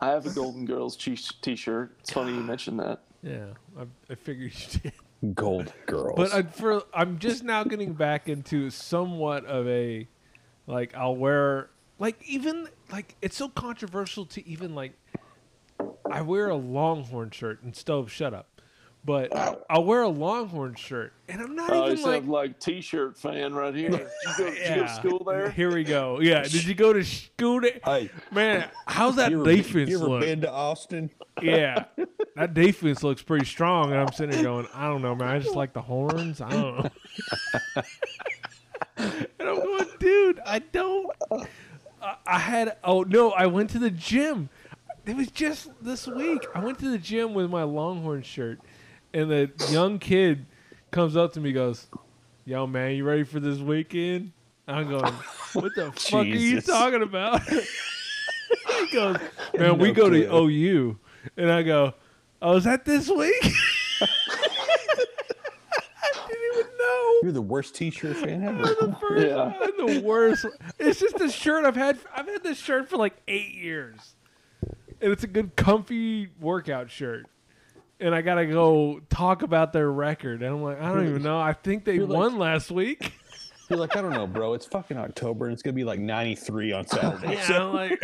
I 0.00 0.08
have 0.08 0.26
a 0.26 0.30
Golden 0.30 0.64
Girls 0.64 0.96
t- 0.96 1.16
T-shirt. 1.16 1.96
It's 2.00 2.10
funny 2.10 2.32
you 2.32 2.40
mentioned 2.40 2.80
that. 2.80 3.02
Yeah, 3.22 3.46
I, 3.78 3.84
I 4.10 4.14
figured 4.14 4.52
you 4.54 4.80
did. 4.80 4.92
Gold 5.32 5.72
girls. 5.86 6.14
But 6.16 6.32
I, 6.32 6.42
for 6.42 6.82
I'm 6.92 7.18
just 7.18 7.44
now 7.44 7.64
getting 7.64 7.94
back 7.94 8.28
into 8.28 8.70
somewhat 8.70 9.44
of 9.46 9.66
a 9.68 10.06
like 10.66 10.94
I'll 10.94 11.16
wear 11.16 11.70
like 11.98 12.20
even 12.26 12.68
like 12.92 13.16
it's 13.22 13.36
so 13.36 13.48
controversial 13.48 14.26
to 14.26 14.46
even 14.46 14.74
like 14.74 14.92
I 16.10 16.22
wear 16.22 16.48
a 16.50 16.56
Longhorn 16.56 17.30
shirt 17.30 17.62
and 17.62 17.74
stove 17.74 18.10
shut 18.10 18.34
up, 18.34 18.60
but 19.04 19.34
I'll 19.70 19.84
wear 19.84 20.02
a 20.02 20.08
Longhorn 20.08 20.74
shirt 20.74 21.12
and 21.28 21.40
I'm 21.40 21.54
not 21.56 21.70
Oh, 21.70 21.86
you 21.86 21.92
even 21.92 22.04
like 22.04 22.14
sound 22.22 22.28
like 22.28 22.60
T-shirt 22.60 23.16
fan 23.16 23.54
right 23.54 23.74
here. 23.74 23.90
Did 23.90 24.00
you 24.00 24.34
go, 24.38 24.50
did 24.50 24.58
you 24.68 24.74
go 24.76 24.82
to 24.82 24.88
school 24.94 25.24
there? 25.24 25.50
Here 25.50 25.72
we 25.74 25.84
go. 25.84 26.20
Yeah, 26.20 26.42
did 26.42 26.64
you 26.64 26.74
go 26.74 26.92
to 26.92 27.04
school 27.04 27.60
there? 27.60 27.80
hey, 27.84 28.10
Man, 28.30 28.68
how's 28.86 29.16
that 29.16 29.30
you 29.30 29.40
ever, 29.40 29.50
defense 29.56 29.88
you 29.90 29.96
ever 29.98 30.08
look? 30.08 30.20
been 30.20 30.42
to 30.42 30.50
Austin? 30.50 31.10
Yeah, 31.42 31.84
that 32.36 32.54
defense 32.54 33.02
looks 33.02 33.22
pretty 33.22 33.44
strong, 33.46 33.92
and 33.92 34.00
I'm 34.00 34.12
sitting 34.12 34.32
there 34.32 34.42
going, 34.42 34.66
I 34.74 34.88
don't 34.88 35.02
know, 35.02 35.14
man. 35.14 35.28
I 35.28 35.38
just 35.38 35.54
like 35.54 35.72
the 35.72 35.82
horns. 35.82 36.40
I 36.40 36.50
don't 36.50 36.84
know. 36.84 36.90
and 38.96 39.28
I'm 39.40 39.56
going, 39.56 39.86
dude, 39.98 40.40
I 40.44 40.58
don't. 40.58 41.10
I, 42.02 42.16
I 42.26 42.38
had. 42.38 42.76
Oh 42.82 43.02
no, 43.02 43.30
I 43.32 43.46
went 43.46 43.70
to 43.70 43.78
the 43.78 43.90
gym. 43.90 44.48
It 45.06 45.16
was 45.16 45.30
just 45.30 45.70
this 45.80 46.06
week. 46.06 46.44
I 46.54 46.60
went 46.60 46.78
to 46.80 46.90
the 46.90 46.98
gym 46.98 47.34
with 47.34 47.50
my 47.50 47.62
Longhorn 47.62 48.22
shirt, 48.22 48.58
and 49.12 49.30
the 49.30 49.50
young 49.70 49.98
kid 49.98 50.46
comes 50.90 51.16
up 51.16 51.32
to 51.34 51.40
me, 51.40 51.52
goes, 51.52 51.86
"Yo, 52.44 52.66
man, 52.66 52.92
you 52.96 53.04
ready 53.04 53.24
for 53.24 53.38
this 53.38 53.58
weekend?" 53.58 54.32
I'm 54.66 54.88
going, 54.88 55.12
"What 55.52 55.74
the 55.74 55.92
fuck 55.96 56.22
are 56.22 56.24
you 56.24 56.56
Jesus. 56.56 56.66
talking 56.66 57.02
about?" 57.02 57.42
he 57.48 58.86
goes, 58.92 59.16
"Man, 59.56 59.78
we 59.78 59.88
No 59.88 59.94
go 59.94 60.10
to. 60.10 60.36
OU," 60.36 60.98
and 61.36 61.50
I 61.52 61.62
go, 61.62 61.94
"Oh, 62.42 62.56
is 62.56 62.64
that 62.64 62.84
this 62.84 63.08
week?" 63.10 63.42
I 64.02 64.06
didn't 66.28 66.42
even 66.54 66.66
know. 66.78 67.14
You're 67.22 67.32
the 67.32 67.42
worst 67.42 67.74
T-shirt 67.74 68.16
fan 68.16 68.42
ever. 68.44 68.62
The 68.62 68.96
first, 69.00 69.26
Yeah. 69.26 69.52
I'm 69.60 69.86
the 69.86 70.00
worst. 70.04 70.46
It's 70.78 71.00
just 71.00 71.20
a 71.20 71.30
shirt 71.30 71.64
I've 71.64 71.76
had. 71.76 71.98
I've 72.14 72.26
had 72.26 72.42
this 72.42 72.58
shirt 72.58 72.88
for 72.88 72.96
like 72.96 73.14
eight 73.28 73.54
years, 73.54 74.14
and 75.00 75.12
it's 75.12 75.24
a 75.24 75.28
good, 75.28 75.56
comfy 75.56 76.28
workout 76.40 76.90
shirt. 76.90 77.26
And 78.00 78.14
I 78.14 78.22
gotta 78.22 78.46
go 78.46 79.00
talk 79.08 79.42
about 79.42 79.72
their 79.72 79.90
record, 79.90 80.42
and 80.42 80.54
I'm 80.56 80.62
like, 80.62 80.80
I 80.80 80.92
don't 80.92 81.08
even 81.08 81.22
know. 81.22 81.38
I 81.38 81.52
think 81.52 81.84
they 81.84 81.94
You're 81.94 82.06
like- 82.06 82.18
won 82.18 82.38
last 82.38 82.70
week. 82.70 83.12
You're 83.74 83.80
like, 83.80 83.96
I 83.96 84.02
don't 84.02 84.12
know, 84.12 84.28
bro. 84.28 84.54
It's 84.54 84.66
fucking 84.66 84.96
October, 84.96 85.46
and 85.46 85.52
it's 85.52 85.60
gonna 85.60 85.74
be 85.74 85.82
like 85.82 85.98
93 85.98 86.70
on 86.70 86.86
Saturday. 86.86 87.34
Yeah, 87.34 87.64
I'm 87.64 87.72
like, 87.72 88.00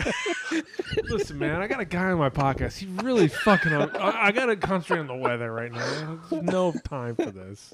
listen, 1.05 1.39
man, 1.39 1.63
I 1.63 1.69
got 1.69 1.79
a 1.79 1.85
guy 1.85 2.11
on 2.11 2.19
my 2.19 2.29
podcast. 2.29 2.77
He 2.77 2.87
really 3.05 3.29
fucking. 3.29 3.73
I, 3.73 3.89
I 4.27 4.33
gotta 4.33 4.57
concentrate 4.57 4.99
on 4.99 5.07
the 5.07 5.15
weather 5.15 5.53
right 5.53 5.71
now. 5.71 6.19
There's 6.29 6.43
no 6.43 6.73
time 6.73 7.15
for 7.15 7.31
this. 7.31 7.73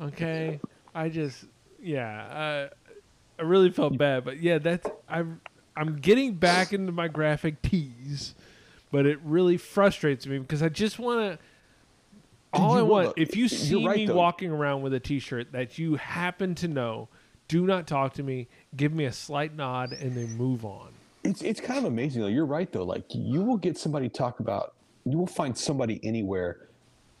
Okay, 0.00 0.58
I 0.94 1.10
just, 1.10 1.44
yeah, 1.82 2.22
uh, 2.22 2.68
I 3.38 3.42
really 3.42 3.68
felt 3.70 3.98
bad, 3.98 4.24
but 4.24 4.40
yeah, 4.40 4.56
that's 4.56 4.88
I'm 5.06 5.42
I'm 5.76 5.96
getting 5.96 6.36
back 6.36 6.72
into 6.72 6.92
my 6.92 7.08
graphic 7.08 7.60
tees, 7.60 8.34
but 8.90 9.04
it 9.04 9.18
really 9.22 9.58
frustrates 9.58 10.26
me 10.26 10.38
because 10.38 10.62
I 10.62 10.70
just 10.70 10.98
want 10.98 11.20
to. 11.20 11.38
All 12.52 12.76
I 12.76 12.82
want, 12.82 13.14
if 13.16 13.36
you 13.36 13.48
see 13.48 13.86
right, 13.86 13.96
me 13.96 14.06
though. 14.06 14.14
walking 14.14 14.50
around 14.50 14.82
with 14.82 14.94
a 14.94 15.00
T-shirt 15.00 15.52
that 15.52 15.78
you 15.78 15.96
happen 15.96 16.54
to 16.56 16.68
know, 16.68 17.08
do 17.48 17.66
not 17.66 17.86
talk 17.86 18.14
to 18.14 18.22
me. 18.22 18.48
Give 18.76 18.92
me 18.92 19.04
a 19.04 19.12
slight 19.12 19.54
nod 19.54 19.92
and 19.92 20.16
then 20.16 20.36
move 20.36 20.64
on. 20.64 20.88
It's 21.24 21.42
it's 21.42 21.60
kind 21.60 21.78
of 21.78 21.84
amazing 21.84 22.22
though. 22.22 22.28
You're 22.28 22.46
right 22.46 22.70
though. 22.72 22.84
Like 22.84 23.04
you 23.10 23.42
will 23.42 23.56
get 23.56 23.78
somebody 23.78 24.08
talk 24.08 24.40
about. 24.40 24.74
You 25.04 25.18
will 25.18 25.26
find 25.26 25.56
somebody 25.56 26.00
anywhere 26.02 26.68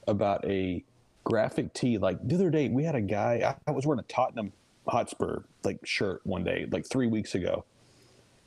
about 0.06 0.44
a 0.44 0.84
graphic 1.24 1.72
tee. 1.72 1.98
Like 1.98 2.18
the 2.26 2.34
other 2.34 2.50
day, 2.50 2.68
we 2.68 2.84
had 2.84 2.94
a 2.94 3.00
guy. 3.00 3.56
I, 3.66 3.70
I 3.70 3.72
was 3.72 3.86
wearing 3.86 4.00
a 4.00 4.12
Tottenham 4.12 4.52
Hotspur 4.88 5.42
like 5.64 5.78
shirt 5.84 6.20
one 6.24 6.44
day, 6.44 6.66
like 6.70 6.86
three 6.86 7.06
weeks 7.06 7.34
ago, 7.34 7.64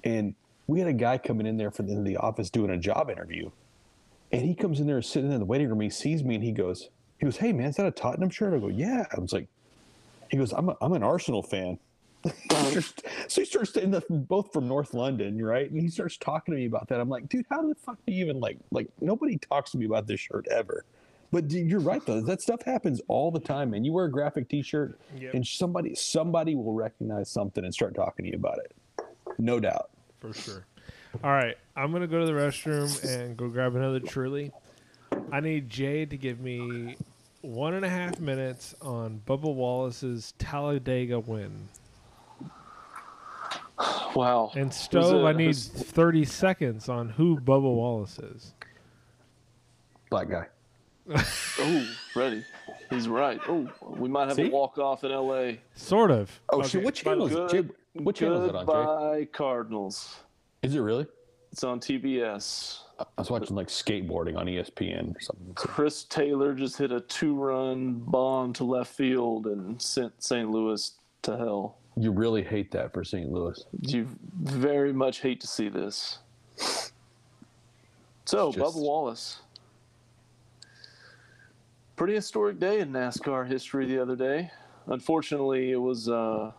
and 0.03 0.35
we 0.67 0.79
had 0.79 0.87
a 0.87 0.93
guy 0.93 1.17
coming 1.17 1.45
in 1.47 1.57
there 1.57 1.71
for 1.71 1.83
the, 1.83 1.95
the 2.01 2.17
office 2.17 2.49
doing 2.49 2.71
a 2.71 2.77
job 2.77 3.09
interview, 3.09 3.49
and 4.35 4.45
he 4.45 4.53
comes 4.55 4.79
in 4.79 4.87
there 4.87 5.01
sitting 5.01 5.31
in 5.31 5.39
the 5.39 5.45
waiting 5.45 5.69
room. 5.69 5.81
He 5.81 5.89
sees 5.89 6.23
me 6.23 6.35
and 6.35 6.43
he 6.43 6.51
goes, 6.51 6.89
he 7.19 7.25
goes, 7.25 7.37
"Hey 7.37 7.53
man, 7.53 7.67
is 7.67 7.75
that 7.77 7.85
a 7.85 7.91
Tottenham 7.91 8.29
shirt?" 8.29 8.53
I 8.53 8.59
go, 8.59 8.67
"Yeah." 8.67 9.05
I 9.15 9.19
was 9.19 9.31
like, 9.33 9.47
he 10.29 10.37
goes, 10.37 10.51
"I'm 10.53 10.69
a, 10.69 10.77
I'm 10.81 10.93
an 10.93 11.03
Arsenal 11.03 11.41
fan." 11.41 11.79
so 13.27 13.41
he 13.41 13.45
starts 13.45 13.71
saying 13.71 13.91
that 13.91 14.03
both 14.27 14.51
from 14.51 14.67
North 14.67 14.93
London, 14.95 15.43
right? 15.43 15.69
And 15.69 15.79
he 15.79 15.87
starts 15.89 16.17
talking 16.17 16.53
to 16.55 16.59
me 16.59 16.65
about 16.65 16.87
that. 16.87 16.99
I'm 16.99 17.07
like, 17.07 17.29
dude, 17.29 17.45
how 17.51 17.61
the 17.61 17.75
fuck 17.75 17.97
do 18.05 18.11
you 18.13 18.25
even 18.25 18.39
like 18.39 18.57
like 18.71 18.87
nobody 18.99 19.37
talks 19.37 19.71
to 19.71 19.77
me 19.77 19.85
about 19.85 20.07
this 20.07 20.19
shirt 20.19 20.47
ever? 20.49 20.85
But 21.31 21.47
dude, 21.47 21.69
you're 21.69 21.79
right 21.79 22.03
though. 22.05 22.21
That 22.21 22.41
stuff 22.41 22.63
happens 22.63 22.99
all 23.07 23.31
the 23.31 23.39
time, 23.39 23.71
man. 23.71 23.83
You 23.85 23.93
wear 23.93 24.05
a 24.05 24.11
graphic 24.11 24.49
T-shirt, 24.49 24.99
Yep. 25.17 25.33
and 25.33 25.45
somebody 25.45 25.93
somebody 25.95 26.55
will 26.55 26.73
recognize 26.73 27.29
something 27.29 27.63
and 27.63 27.73
start 27.73 27.93
talking 27.93 28.25
to 28.25 28.31
you 28.31 28.37
about 28.37 28.57
it. 28.59 28.73
No 29.37 29.59
doubt. 29.59 29.89
For 30.19 30.33
sure. 30.33 30.65
All 31.23 31.31
right, 31.31 31.57
I'm 31.75 31.91
gonna 31.91 32.07
go 32.07 32.19
to 32.21 32.25
the 32.25 32.31
restroom 32.31 33.03
and 33.03 33.35
go 33.35 33.49
grab 33.49 33.75
another 33.75 33.99
Truly. 33.99 34.51
I 35.31 35.39
need 35.39 35.69
Jay 35.69 36.05
to 36.05 36.17
give 36.17 36.39
me 36.39 36.95
one 37.41 37.73
and 37.73 37.83
a 37.85 37.89
half 37.89 38.19
minutes 38.19 38.73
on 38.81 39.21
Bubba 39.27 39.53
Wallace's 39.53 40.33
Talladega 40.39 41.19
win, 41.19 41.67
Wow. 44.15 44.51
and 44.55 44.73
Stove. 44.73 45.23
it? 45.23 45.25
I 45.25 45.33
need 45.33 45.45
Who's- 45.47 45.67
30 45.67 46.23
seconds 46.25 46.87
on 46.89 47.09
who 47.09 47.37
Bubba 47.39 47.61
Wallace 47.75 48.19
is. 48.19 48.53
Black 50.09 50.29
guy. 50.29 50.47
Oh, 51.57 51.87
ready. 52.15 52.43
He's 52.89 53.07
right. 53.07 53.39
Oh, 53.47 53.69
we 53.81 54.09
might 54.09 54.27
have 54.27 54.35
See? 54.35 54.47
a 54.47 54.51
walk 54.51 54.77
off 54.77 55.03
in 55.05 55.11
L.A. 55.11 55.61
Sort 55.75 56.11
of. 56.11 56.41
Oh 56.49 56.59
Okay. 56.59 56.67
shit! 56.67 56.83
What 56.83 56.93
channel 56.95 57.27
is 57.27 57.33
it? 57.33 57.49
Good- 57.49 57.73
what 58.03 58.15
channel 58.15 58.41
is 58.43 58.49
it 58.49 58.55
on, 58.55 58.65
Jay? 58.65 58.71
Goodbye, 58.73 59.27
Cardinals. 59.31 60.17
Is 60.61 60.75
it 60.75 60.79
really? 60.81 61.07
It's 61.55 61.63
on 61.63 61.79
TBS. 61.79 62.79
I 62.99 63.05
was 63.17 63.31
watching 63.31 63.55
like 63.55 63.69
skateboarding 63.69 64.35
on 64.35 64.45
ESPN 64.45 65.15
or 65.15 65.21
something. 65.21 65.53
Chris 65.55 66.03
Taylor 66.03 66.53
just 66.53 66.77
hit 66.77 66.91
a 66.91 66.99
two-run 66.99 67.93
bomb 67.93 68.51
to 68.55 68.65
left 68.65 68.93
field 68.93 69.47
and 69.47 69.81
sent 69.81 70.21
St. 70.21 70.51
Louis 70.51 70.95
to 71.21 71.37
hell. 71.37 71.77
You 71.95 72.11
really 72.11 72.43
hate 72.43 72.71
that 72.71 72.91
for 72.91 73.05
St. 73.05 73.31
Louis. 73.31 73.63
You 73.83 74.05
very 74.41 74.91
much 74.91 75.21
hate 75.21 75.39
to 75.39 75.47
see 75.47 75.69
this. 75.69 76.19
So, 78.25 78.51
just- 78.51 78.57
Bubba 78.75 78.81
Wallace. 78.81 79.39
Pretty 81.95 82.15
historic 82.15 82.59
day 82.59 82.81
in 82.81 82.91
NASCAR 82.91 83.47
history 83.47 83.85
the 83.85 84.01
other 84.01 84.17
day. 84.17 84.51
Unfortunately, 84.87 85.71
it 85.71 85.77
was 85.79 86.09
uh, 86.09 86.51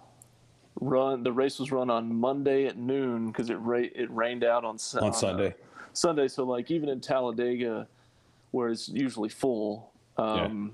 run. 0.80 1.22
The 1.22 1.32
race 1.32 1.58
was 1.58 1.72
run 1.72 1.90
on 1.90 2.14
Monday 2.14 2.66
at 2.66 2.76
noon 2.76 3.28
because 3.28 3.50
it 3.50 3.56
ra- 3.56 3.78
it 3.94 4.10
rained 4.10 4.44
out 4.44 4.64
on 4.64 4.78
On 5.00 5.08
uh, 5.08 5.12
Sunday. 5.12 5.54
Sunday. 5.92 6.28
So, 6.28 6.44
like 6.44 6.70
even 6.70 6.88
in 6.88 7.00
Talladega, 7.00 7.86
where 8.50 8.68
it's 8.68 8.88
usually 8.88 9.28
full, 9.28 9.92
um, 10.16 10.72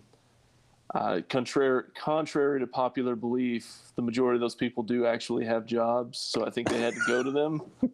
uh, 0.94 1.20
contrary 1.28 1.84
contrary 1.94 2.61
to 2.61 2.66
popular 2.66 3.16
belief, 3.16 3.78
the 3.96 4.03
majority 4.03 4.36
of 4.36 4.40
those 4.40 4.55
people 4.55 4.82
do 4.82 5.07
actually 5.07 5.44
have 5.44 5.64
jobs. 5.64 6.18
So 6.18 6.46
I 6.46 6.50
think 6.50 6.68
they 6.68 6.80
had 6.80 6.94
to 6.94 7.00
go 7.07 7.22
to 7.22 7.30
them 7.30 7.62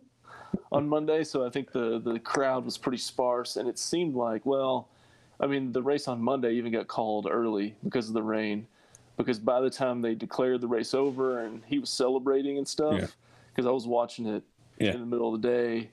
on 0.73 0.89
Monday. 0.89 1.25
So 1.25 1.47
I 1.47 1.51
think 1.51 1.73
the 1.73 2.01
the 2.01 2.19
crowd 2.19 2.65
was 2.65 2.77
pretty 2.77 2.99
sparse, 2.99 3.57
and 3.57 3.69
it 3.69 3.79
seemed 3.79 4.15
like 4.15 4.45
well, 4.47 4.89
I 5.41 5.47
mean, 5.47 5.73
the 5.73 5.83
race 5.83 6.09
on 6.09 6.21
Monday 6.21 6.55
even 6.55 6.73
got 6.73 6.89
called 6.89 7.29
early 7.31 7.77
because 7.85 8.09
of 8.09 8.15
the 8.15 8.23
rain. 8.23 8.67
Because 9.19 9.39
by 9.39 9.61
the 9.61 9.69
time 9.69 10.01
they 10.01 10.15
declared 10.15 10.61
the 10.61 10.69
race 10.69 10.95
over 10.95 11.41
and 11.41 11.61
he 11.67 11.79
was 11.79 11.91
celebrating 11.91 12.57
and 12.57 12.67
stuff, 12.67 12.95
Yeah. 13.01 13.07
because 13.55 13.67
I 13.67 13.71
was 13.73 13.87
watching 13.87 14.27
it 14.27 14.43
Yeah. 14.79 14.95
in 14.95 15.01
the 15.01 15.07
middle 15.07 15.35
of 15.35 15.43
the 15.43 15.49
day, 15.49 15.91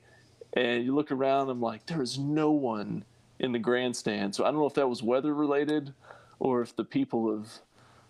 and 0.54 0.84
you 0.84 0.94
look 0.94 1.10
around, 1.12 1.50
I'm 1.50 1.60
like, 1.60 1.84
there 1.86 2.00
is 2.00 2.18
no 2.18 2.52
one 2.52 3.04
in 3.40 3.52
the 3.52 3.58
grandstand. 3.58 4.34
So 4.34 4.44
I 4.44 4.50
don't 4.50 4.60
know 4.60 4.66
if 4.66 4.74
that 4.74 4.88
was 4.88 5.02
weather 5.02 5.34
related 5.34 5.92
or 6.38 6.62
if 6.62 6.74
the 6.76 6.84
people 6.84 7.28
of 7.30 7.60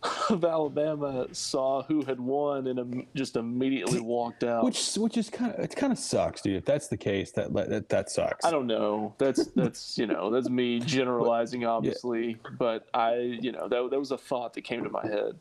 of 0.30 0.44
Alabama 0.44 1.26
saw 1.32 1.82
who 1.82 2.04
had 2.04 2.20
won 2.20 2.66
and 2.66 3.06
just 3.14 3.36
immediately 3.36 4.00
walked 4.00 4.44
out. 4.44 4.64
Which 4.64 4.94
which 4.96 5.16
is 5.16 5.30
kind 5.30 5.54
of 5.54 5.60
it 5.60 5.74
kind 5.74 5.92
of 5.92 5.98
sucks, 5.98 6.42
dude. 6.42 6.56
If 6.56 6.64
that's 6.64 6.88
the 6.88 6.96
case, 6.96 7.32
that 7.32 7.52
that, 7.54 7.88
that 7.88 8.10
sucks. 8.10 8.44
I 8.44 8.50
don't 8.50 8.66
know. 8.66 9.14
That's 9.18 9.46
that's 9.56 9.98
you 9.98 10.06
know 10.06 10.30
that's 10.30 10.48
me 10.48 10.80
generalizing, 10.80 11.64
obviously. 11.64 12.36
But 12.58 12.86
I 12.94 13.16
you 13.16 13.52
know 13.52 13.68
that 13.68 13.90
that 13.90 13.98
was 13.98 14.10
a 14.10 14.18
thought 14.18 14.54
that 14.54 14.62
came 14.62 14.84
to 14.84 14.90
my 14.90 15.06
head. 15.06 15.36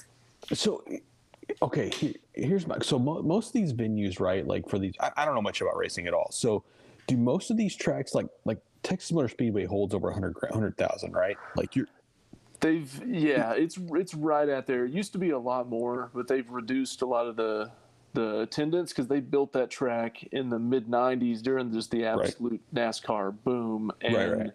So, 0.54 0.84
okay, 1.62 1.90
he- 1.90 2.18
here's 2.34 2.68
my. 2.68 2.78
So 2.80 3.00
mo- 3.00 3.22
most 3.22 3.48
of 3.48 3.54
these 3.54 3.74
venues, 3.74 4.20
right? 4.20 4.46
Like 4.46 4.70
for 4.70 4.80
these, 4.80 4.94
I, 5.00 5.12
I 5.18 5.26
don't 5.26 5.36
know 5.36 5.42
much 5.42 5.62
about 5.62 5.78
racing 5.78 6.08
at 6.08 6.14
all. 6.14 6.32
So, 6.32 6.64
do 7.08 7.18
most 7.18 7.52
of 7.52 7.58
these 7.58 7.76
tracks, 7.76 8.14
like 8.14 8.28
like 8.46 8.60
Texas 8.84 9.12
Motor 9.12 9.30
Speedway, 9.30 9.66
holds 9.66 9.94
over 9.94 10.08
100 10.08 10.36
100,000, 10.50 11.14
right? 11.14 11.38
Like 11.56 11.76
you're 11.76 11.88
They've 12.60 13.02
yeah, 13.06 13.54
it's 13.58 13.78
it's 13.92 14.14
right 14.14 14.48
at 14.48 14.68
there. 14.68 14.86
It 14.86 14.92
used 14.92 15.14
to 15.14 15.18
be 15.20 15.32
a 15.32 15.40
lot 15.40 15.68
more, 15.70 16.10
but 16.14 16.28
they've 16.28 16.50
reduced 16.50 17.02
a 17.02 17.06
lot 17.06 17.28
of 17.28 17.36
the 17.36 17.72
the 18.14 18.42
attendance 18.42 18.92
because 18.92 19.08
they 19.08 19.20
built 19.20 19.52
that 19.54 19.70
track 19.70 20.24
in 20.32 20.50
the 20.50 20.60
mid 20.60 20.88
'90s 20.88 21.42
during 21.42 21.72
just 21.72 21.92
the 21.92 22.06
absolute 22.06 22.62
NASCAR 22.74 23.36
boom. 23.44 23.92
And 24.02 24.16
Right, 24.16 24.38
right. 24.38 24.52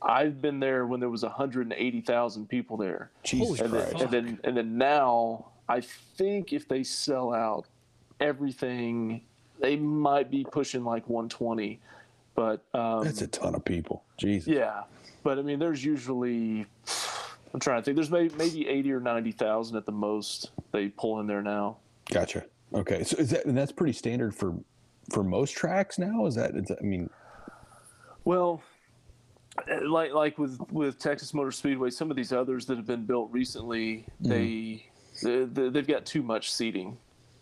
I've 0.00 0.40
been 0.40 0.60
there 0.60 0.86
when 0.86 1.00
there 1.00 1.08
was 1.08 1.24
180,000 1.24 2.48
people 2.48 2.76
there. 2.76 3.10
Jesus 3.24 3.60
and 3.60 3.72
then, 3.72 3.90
Christ. 3.90 4.02
and 4.04 4.10
then 4.12 4.40
and 4.44 4.56
then 4.56 4.78
now 4.78 5.46
I 5.68 5.80
think 5.80 6.52
if 6.52 6.68
they 6.68 6.82
sell 6.84 7.34
out 7.34 7.66
everything, 8.20 9.22
they 9.60 9.76
might 9.76 10.30
be 10.30 10.44
pushing 10.44 10.84
like 10.84 11.08
120. 11.08 11.80
But 12.34 12.62
um, 12.72 13.04
That's 13.04 13.22
a 13.22 13.26
ton 13.26 13.54
of 13.56 13.64
people. 13.64 14.04
Jesus. 14.16 14.46
yeah, 14.46 14.82
but 15.24 15.38
I 15.38 15.42
mean, 15.42 15.58
there's 15.58 15.84
usually 15.84 16.66
I'm 17.54 17.60
trying 17.60 17.80
to 17.80 17.84
think. 17.84 17.96
There's 17.96 18.10
maybe 18.10 18.34
maybe 18.36 18.68
80 18.68 18.92
or 18.92 19.00
90 19.00 19.32
thousand 19.32 19.76
at 19.76 19.86
the 19.86 19.92
most 19.92 20.50
they 20.72 20.88
pull 20.88 21.20
in 21.20 21.26
there 21.26 21.42
now. 21.42 21.78
Gotcha. 22.10 22.44
Okay. 22.74 23.02
So 23.04 23.16
is 23.16 23.30
that 23.30 23.46
and 23.46 23.56
that's 23.56 23.72
pretty 23.72 23.92
standard 23.94 24.34
for 24.34 24.54
for 25.10 25.24
most 25.24 25.52
tracks 25.56 25.98
now? 25.98 26.26
Is 26.26 26.34
that? 26.34 26.54
Is 26.54 26.66
that 26.68 26.78
I 26.80 26.84
mean, 26.84 27.08
Well, 28.24 28.62
uh, 29.70 29.88
like 29.88 30.12
like 30.12 30.38
with 30.38 30.60
with 30.70 30.98
Texas 30.98 31.32
Motor 31.32 31.50
Speedway, 31.52 31.90
some 31.90 32.10
of 32.10 32.16
these 32.16 32.32
others 32.32 32.66
that 32.66 32.76
have 32.76 32.86
been 32.86 33.04
built 33.06 33.30
recently, 33.32 34.06
they, 34.20 34.84
they 35.22 35.44
they've 35.44 35.86
got 35.86 36.04
too 36.04 36.22
much 36.22 36.52
seating 36.52 36.98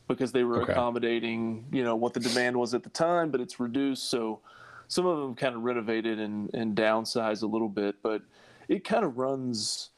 because 0.08 0.30
they 0.30 0.44
were 0.44 0.62
Okay. 0.62 0.72
accommodating 0.72 1.66
you 1.72 1.82
know 1.82 1.96
what 1.96 2.14
the 2.14 2.20
demand 2.20 2.56
was 2.56 2.74
at 2.74 2.84
the 2.84 2.90
time, 2.90 3.30
but 3.30 3.40
it's 3.40 3.58
reduced. 3.58 4.08
So 4.08 4.40
some 4.88 5.04
of 5.04 5.18
them 5.18 5.34
kind 5.34 5.56
of 5.56 5.62
renovated 5.62 6.20
and 6.20 6.48
and 6.54 6.76
downsized 6.76 7.42
a 7.42 7.46
little 7.46 7.68
bit, 7.68 7.96
but 8.02 8.22
it 8.68 8.84
kind 8.84 9.04
of 9.04 9.18
runs. 9.18 9.90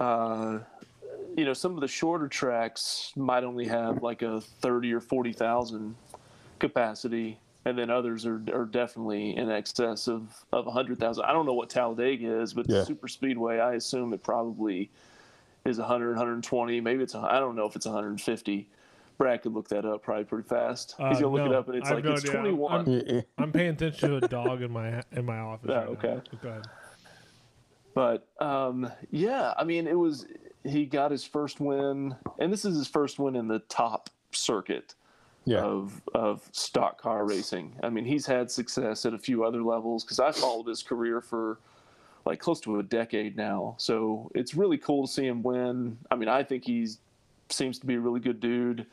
Uh, 0.00 0.60
you 1.36 1.44
know, 1.44 1.52
some 1.54 1.74
of 1.74 1.80
the 1.80 1.88
shorter 1.88 2.28
tracks 2.28 3.12
might 3.16 3.44
only 3.44 3.66
have 3.66 4.02
like 4.02 4.22
a 4.22 4.40
thirty 4.40 4.92
or 4.92 5.00
forty 5.00 5.32
thousand 5.32 5.94
capacity, 6.58 7.38
and 7.64 7.78
then 7.78 7.90
others 7.90 8.26
are, 8.26 8.42
are 8.52 8.64
definitely 8.66 9.36
in 9.36 9.50
excess 9.50 10.08
of 10.08 10.44
of 10.52 10.66
hundred 10.66 10.98
thousand. 10.98 11.24
I 11.24 11.32
don't 11.32 11.46
know 11.46 11.54
what 11.54 11.70
Talladega 11.70 12.40
is, 12.40 12.52
but 12.52 12.68
Yeah. 12.68 12.84
Super 12.84 13.08
Speedway, 13.08 13.58
I 13.60 13.74
assume 13.74 14.12
it 14.12 14.22
probably 14.22 14.90
is 15.64 15.78
100, 15.78 16.08
120. 16.10 16.80
Maybe 16.80 17.02
it's 17.02 17.14
I 17.14 17.38
don't 17.38 17.56
know 17.56 17.66
if 17.66 17.76
it's 17.76 17.86
150. 17.86 18.68
Brad 19.18 19.42
could 19.42 19.52
look 19.54 19.68
that 19.68 19.84
up 19.84 20.02
probably 20.02 20.24
pretty 20.24 20.48
fast. 20.48 20.96
Uh, 20.98 21.10
He's 21.10 21.20
gonna 21.20 21.32
look 21.32 21.44
no, 21.44 21.52
it 21.52 21.56
up, 21.56 21.68
and 21.68 21.76
it's 21.76 21.86
I 21.86 21.94
have 21.94 21.98
like 21.98 22.04
no 22.04 22.12
it's 22.12 22.22
idea. 22.28 22.40
21. 22.40 22.72
I'm- 22.88 23.22
I'm 23.38 23.52
paying 23.52 23.70
attention 23.70 24.10
to 24.10 24.16
a 24.16 24.28
dog 24.28 24.62
in 24.62 24.70
my 24.72 25.02
in 25.12 25.24
my 25.24 25.38
office. 25.38 25.70
Oh, 25.70 25.74
right 25.74 25.86
now. 25.86 25.92
okay. 26.10 26.20
Go 26.42 26.48
ahead. 26.48 26.62
But 27.94 28.26
um, 28.40 28.90
yeah, 29.10 29.54
I 29.56 29.64
mean, 29.64 29.86
it 29.86 29.98
was 29.98 30.26
he 30.64 30.86
got 30.86 31.10
his 31.10 31.24
first 31.24 31.60
win, 31.60 32.14
and 32.38 32.52
this 32.52 32.64
is 32.64 32.76
his 32.76 32.88
first 32.88 33.18
win 33.18 33.36
in 33.36 33.48
the 33.48 33.58
top 33.60 34.10
circuit 34.32 34.94
yeah. 35.44 35.58
of 35.58 36.00
of 36.14 36.48
stock 36.52 37.00
car 37.00 37.26
racing. 37.26 37.76
I 37.82 37.90
mean, 37.90 38.04
he's 38.04 38.26
had 38.26 38.50
success 38.50 39.04
at 39.04 39.14
a 39.14 39.18
few 39.18 39.44
other 39.44 39.62
levels 39.62 40.04
because 40.04 40.20
I 40.20 40.32
followed 40.32 40.68
his 40.68 40.82
career 40.82 41.20
for 41.20 41.58
like 42.24 42.38
close 42.38 42.60
to 42.60 42.78
a 42.78 42.82
decade 42.82 43.36
now. 43.36 43.74
So 43.78 44.30
it's 44.34 44.54
really 44.54 44.78
cool 44.78 45.06
to 45.06 45.12
see 45.12 45.26
him 45.26 45.42
win. 45.42 45.98
I 46.10 46.14
mean, 46.14 46.28
I 46.28 46.42
think 46.42 46.64
he 46.64 46.88
seems 47.48 47.78
to 47.80 47.86
be 47.86 47.94
a 47.94 48.00
really 48.00 48.20
good 48.20 48.40
dude. 48.40 48.86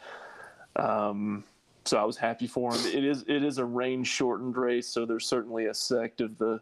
Um, 0.76 1.43
so 1.86 1.97
I 1.97 2.04
was 2.04 2.18
happy 2.18 2.47
for 2.47 2.74
him. 2.74 2.86
It 2.86 3.04
is 3.04 3.24
it 3.28 3.43
is 3.43 3.58
a 3.58 3.66
rain 3.66 4.04
shortened 4.04 4.58
race, 4.58 4.88
so 4.88 5.06
there's 5.06 5.26
certainly 5.26 5.68
a 5.68 5.74
sect 5.74 6.22
of 6.22 6.38
the 6.38 6.60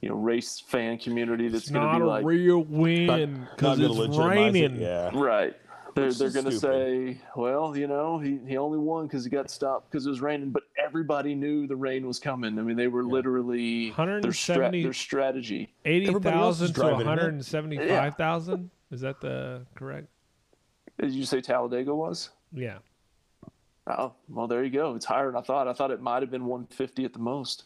you 0.00 0.08
know 0.08 0.16
race 0.16 0.62
fan 0.66 0.98
community 0.98 1.48
that's 1.48 1.70
going 1.70 1.86
to 1.86 1.92
not 1.92 1.98
be 1.98 2.02
a 2.02 2.06
like 2.06 2.24
real 2.24 2.62
win 2.64 3.46
because 3.54 3.78
it's 3.80 3.94
legitimize 3.94 4.54
it, 4.54 4.60
raining. 4.60 4.80
Yeah. 4.80 5.10
right. 5.14 5.54
They're, 5.94 6.12
they're 6.12 6.30
going 6.30 6.44
to 6.44 6.58
say, 6.58 7.22
well, 7.36 7.74
you 7.74 7.86
know, 7.86 8.18
he, 8.18 8.38
he 8.46 8.58
only 8.58 8.76
won 8.76 9.06
because 9.06 9.24
he 9.24 9.30
got 9.30 9.50
stopped 9.50 9.90
because 9.90 10.04
it 10.04 10.10
was 10.10 10.20
raining, 10.20 10.50
but 10.50 10.64
everybody 10.84 11.34
knew 11.34 11.66
the 11.66 11.74
rain 11.74 12.06
was 12.06 12.18
coming. 12.18 12.58
I 12.58 12.62
mean, 12.62 12.76
they 12.76 12.86
were 12.86 13.02
literally 13.02 13.92
their, 13.96 14.32
stra- 14.32 14.56
170 14.56 14.82
their 14.82 14.92
strategy. 14.92 15.72
Eighty 15.86 16.06
Everybody 16.08 16.36
else 16.36 16.60
is 16.60 16.70
thousand 16.70 16.74
to 16.74 16.80
driving 16.80 16.96
one 16.96 17.00
in 17.00 17.06
it. 17.06 17.20
hundred 17.22 17.34
and 17.34 17.44
seventy-five 17.46 18.16
thousand. 18.16 18.70
Is 18.90 19.00
that 19.00 19.22
the 19.22 19.64
correct? 19.74 20.08
Did 21.00 21.12
you 21.12 21.24
say 21.24 21.40
Talladega 21.40 21.94
was? 21.94 22.28
Yeah. 22.52 22.78
Oh, 23.86 24.12
well, 24.28 24.46
there 24.48 24.64
you 24.64 24.70
go. 24.70 24.96
It's 24.96 25.06
higher 25.06 25.26
than 25.26 25.36
I 25.36 25.42
thought. 25.42 25.66
I 25.66 25.72
thought 25.72 25.90
it 25.90 26.02
might 26.02 26.22
have 26.22 26.30
been 26.30 26.44
150 26.44 27.04
at 27.04 27.12
the 27.12 27.18
most. 27.20 27.64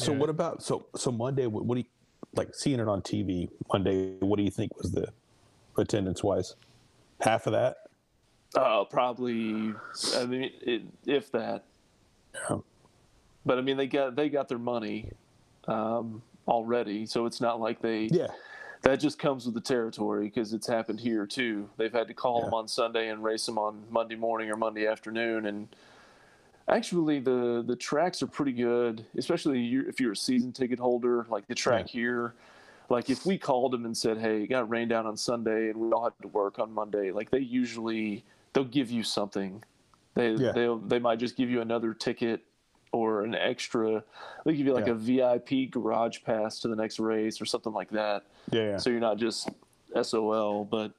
So 0.00 0.12
Yeah. 0.12 0.18
what 0.18 0.30
about 0.30 0.62
so 0.62 0.86
so 0.96 1.12
Monday? 1.12 1.46
What, 1.46 1.64
what 1.66 1.74
do 1.74 1.80
you 1.82 1.86
like 2.34 2.54
seeing 2.54 2.80
it 2.80 2.88
on 2.88 3.02
TV 3.02 3.50
Monday? 3.72 4.14
What 4.20 4.38
do 4.38 4.42
you 4.42 4.50
think 4.50 4.74
was 4.78 4.92
the 4.92 5.12
attendance 5.76 6.24
wise? 6.24 6.56
Half 7.20 7.46
of 7.46 7.52
that. 7.52 7.76
Uh, 8.56 8.84
probably. 8.84 9.74
I 10.16 10.24
mean, 10.26 10.50
it, 10.62 10.82
if 11.06 11.30
that. 11.32 11.64
Yeah. 12.34 12.58
But 13.44 13.58
I 13.58 13.60
mean, 13.60 13.76
they 13.76 13.86
got 13.86 14.16
they 14.16 14.30
got 14.30 14.48
their 14.48 14.58
money 14.58 15.10
um, 15.68 16.22
already, 16.48 17.04
so 17.04 17.26
it's 17.26 17.40
not 17.40 17.60
like 17.60 17.82
they. 17.82 18.04
Yeah. 18.10 18.28
That 18.82 18.96
just 18.96 19.18
comes 19.18 19.44
with 19.44 19.52
the 19.54 19.60
territory 19.60 20.24
because 20.24 20.54
it's 20.54 20.66
happened 20.66 21.00
here 21.00 21.26
too. 21.26 21.68
They've 21.76 21.92
had 21.92 22.08
to 22.08 22.14
call 22.14 22.38
Yeah. 22.38 22.44
them 22.46 22.54
on 22.54 22.68
Sunday 22.68 23.10
and 23.10 23.22
race 23.22 23.44
them 23.44 23.58
on 23.58 23.84
Monday 23.90 24.14
morning 24.16 24.50
or 24.50 24.56
Monday 24.56 24.86
afternoon, 24.86 25.44
and 25.44 25.68
actually 26.68 27.20
the 27.20 27.62
the 27.66 27.76
tracks 27.76 28.22
are 28.22 28.26
pretty 28.26 28.52
good, 28.52 29.04
especially 29.16 29.72
if 29.88 30.00
you're 30.00 30.12
a 30.12 30.16
season 30.16 30.52
ticket 30.52 30.78
holder. 30.78 31.26
Like 31.28 31.46
the 31.46 31.54
track 31.54 31.88
here, 31.88 32.34
like 32.88 33.10
if 33.10 33.26
we 33.26 33.38
called 33.38 33.72
them 33.72 33.84
and 33.84 33.96
said, 33.96 34.18
"Hey, 34.18 34.42
it 34.42 34.46
got 34.48 34.68
rained 34.68 34.90
down 34.90 35.06
on 35.06 35.16
Sunday 35.16 35.68
and 35.70 35.76
we 35.76 35.90
all 35.92 36.04
had 36.04 36.12
to 36.22 36.28
work 36.28 36.58
on 36.58 36.72
Monday," 36.72 37.10
like 37.12 37.30
they 37.30 37.38
usually 37.40 38.24
they'll 38.52 38.64
give 38.64 38.90
you 38.90 39.02
something. 39.02 39.62
They 40.14 40.32
Yeah. 40.32 40.52
they 40.52 40.68
they 40.86 40.98
might 40.98 41.18
just 41.18 41.36
give 41.36 41.50
you 41.50 41.60
another 41.60 41.94
ticket 41.94 42.42
or 42.92 43.22
an 43.22 43.34
extra. 43.34 44.02
They 44.44 44.56
give 44.56 44.66
you 44.66 44.74
like 44.74 44.86
Yeah. 44.86 44.92
a 44.92 44.96
VIP 44.96 45.66
garage 45.70 46.22
pass 46.24 46.58
to 46.60 46.68
the 46.68 46.74
next 46.76 46.98
race 46.98 47.40
or 47.40 47.44
something 47.46 47.72
like 47.72 47.90
that 47.90 48.24
Yeah. 48.50 48.62
yeah. 48.70 48.76
so 48.78 48.90
you're 48.90 48.98
not 49.00 49.16
just 49.16 49.48
SOL, 50.02 50.64
but 50.64 50.92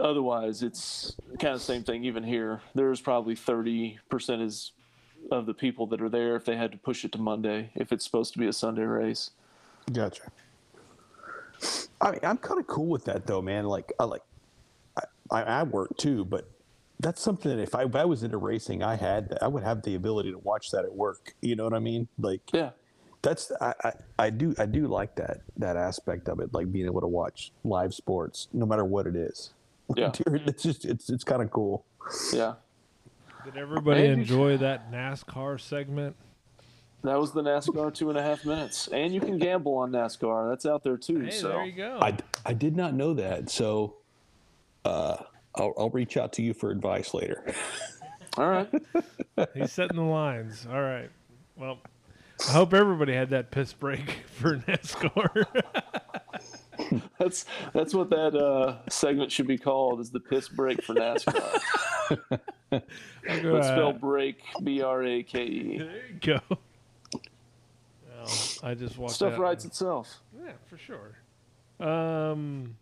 otherwise 0.00 0.62
it's 0.62 1.16
kind 1.38 1.54
of 1.54 1.60
the 1.60 1.64
same 1.64 1.82
thing. 1.82 2.04
Even 2.04 2.22
here, 2.22 2.60
there's 2.74 3.00
probably 3.00 3.34
30 3.34 3.98
percent 4.08 4.42
is 4.42 4.72
of 5.30 5.46
the 5.46 5.54
people 5.54 5.86
that 5.88 6.00
are 6.00 6.08
there 6.08 6.36
if 6.36 6.44
they 6.44 6.56
had 6.56 6.72
to 6.72 6.78
push 6.78 7.04
it 7.04 7.12
to 7.12 7.18
Monday 7.18 7.70
if 7.74 7.92
it's 7.92 8.04
supposed 8.04 8.32
to 8.32 8.38
be 8.38 8.46
a 8.46 8.52
Sunday 8.52 8.82
race. 8.82 9.30
Gotcha. 9.92 10.30
I 12.00 12.12
mean, 12.12 12.20
I'm 12.22 12.38
kind 12.38 12.60
of 12.60 12.66
cool 12.66 12.86
with 12.86 13.04
that 13.06 13.26
though, 13.26 13.42
man. 13.42 13.64
Like, 13.64 13.92
I 13.98 14.04
like, 14.04 14.22
I, 14.96 15.02
I, 15.30 15.42
I 15.42 15.62
work 15.64 15.96
too, 15.96 16.24
but 16.24 16.48
that's 17.00 17.20
something 17.20 17.54
that 17.54 17.62
if 17.62 17.74
I, 17.74 17.84
if 17.84 17.94
I 17.96 18.04
was 18.04 18.22
into 18.22 18.38
racing, 18.38 18.82
I 18.82 18.94
had, 18.96 19.36
I 19.42 19.48
would 19.48 19.64
have 19.64 19.82
the 19.82 19.96
ability 19.96 20.30
to 20.32 20.38
watch 20.38 20.70
that 20.70 20.84
at 20.84 20.94
work. 20.94 21.34
You 21.42 21.56
know 21.56 21.64
what 21.64 21.74
I 21.74 21.80
mean? 21.80 22.06
Like, 22.18 22.42
Yeah, 22.52 22.70
that's 23.22 23.50
I, 23.60 23.74
I, 23.82 23.92
I 24.18 24.30
do 24.30 24.54
I 24.58 24.66
do 24.66 24.86
like 24.86 25.16
that 25.16 25.40
that 25.56 25.76
aspect 25.76 26.28
of 26.28 26.40
it, 26.40 26.54
like 26.54 26.70
being 26.70 26.86
able 26.86 27.00
to 27.00 27.08
watch 27.08 27.52
live 27.64 27.92
sports, 27.94 28.48
no 28.52 28.66
matter 28.66 28.84
what 28.84 29.06
it 29.06 29.16
is. 29.16 29.52
Yeah. 29.96 30.10
Dude, 30.26 30.42
it's 30.46 30.62
just 30.62 30.84
it's 30.84 31.10
it's 31.10 31.24
kind 31.24 31.42
of 31.42 31.50
cool. 31.50 31.84
yeah. 32.32 32.54
Did 33.44 33.56
everybody 33.56 34.02
Maybe. 34.02 34.12
enjoy 34.20 34.56
that 34.58 34.92
NASCAR 34.92 35.60
segment? 35.60 36.16
That 37.04 37.18
was 37.18 37.32
the 37.32 37.42
NASCAR 37.42 37.94
two 37.94 38.10
and 38.10 38.18
a 38.18 38.22
half 38.22 38.44
minutes, 38.44 38.88
and 38.88 39.14
you 39.14 39.20
can 39.20 39.38
gamble 39.38 39.74
on 39.76 39.92
NASCAR. 39.92 40.50
That's 40.50 40.66
out 40.66 40.82
there 40.82 40.96
too. 40.96 41.20
Hey, 41.20 41.30
so 41.30 41.48
there 41.48 41.64
you 41.64 41.72
go. 41.72 41.98
I, 42.02 42.16
I 42.44 42.52
did 42.52 42.76
not 42.76 42.92
know 42.94 43.14
that, 43.14 43.48
so 43.50 43.94
uh, 44.84 45.16
I'll, 45.54 45.72
I'll 45.78 45.90
reach 45.90 46.16
out 46.16 46.32
to 46.34 46.42
you 46.42 46.52
for 46.52 46.70
advice 46.70 47.14
later. 47.14 47.54
all 48.36 48.48
right, 48.48 48.68
He's 49.54 49.72
setting 49.72 49.96
the 49.96 50.02
lines. 50.02 50.66
All 50.68 50.82
right. 50.82 51.08
Well, 51.56 51.78
I 52.48 52.52
hope 52.52 52.74
everybody 52.74 53.14
had 53.14 53.30
that 53.30 53.50
piss 53.52 53.72
break 53.72 54.16
for 54.32 54.56
NASCAR. 54.58 55.46
that's 57.18 57.44
that's 57.72 57.94
what 57.94 58.10
that 58.10 58.34
uh, 58.36 58.78
segment 58.88 59.32
should 59.32 59.46
be 59.46 59.58
called 59.58 60.00
is 60.00 60.10
the 60.10 60.20
piss 60.20 60.48
break 60.48 60.82
for 60.82 60.94
NASCAR. 60.94 61.60
I'll 62.70 63.42
go, 63.42 63.52
but 63.52 63.60
uh, 63.60 63.62
spell 63.62 63.92
break 63.92 64.38
B 64.62 64.80
R 64.82 65.02
A 65.04 65.22
K 65.22 65.44
E. 65.44 65.78
There 65.78 65.90
you 66.08 66.14
go. 66.20 66.40
Well, 68.08 68.28
I 68.62 68.74
just 68.74 68.98
walked 68.98 69.14
Stuff 69.14 69.34
out. 69.34 69.38
writes 69.38 69.64
itself. 69.64 70.20
Yeah, 70.44 70.52
for 70.68 70.78
sure. 70.78 71.16
Um. 71.80 72.76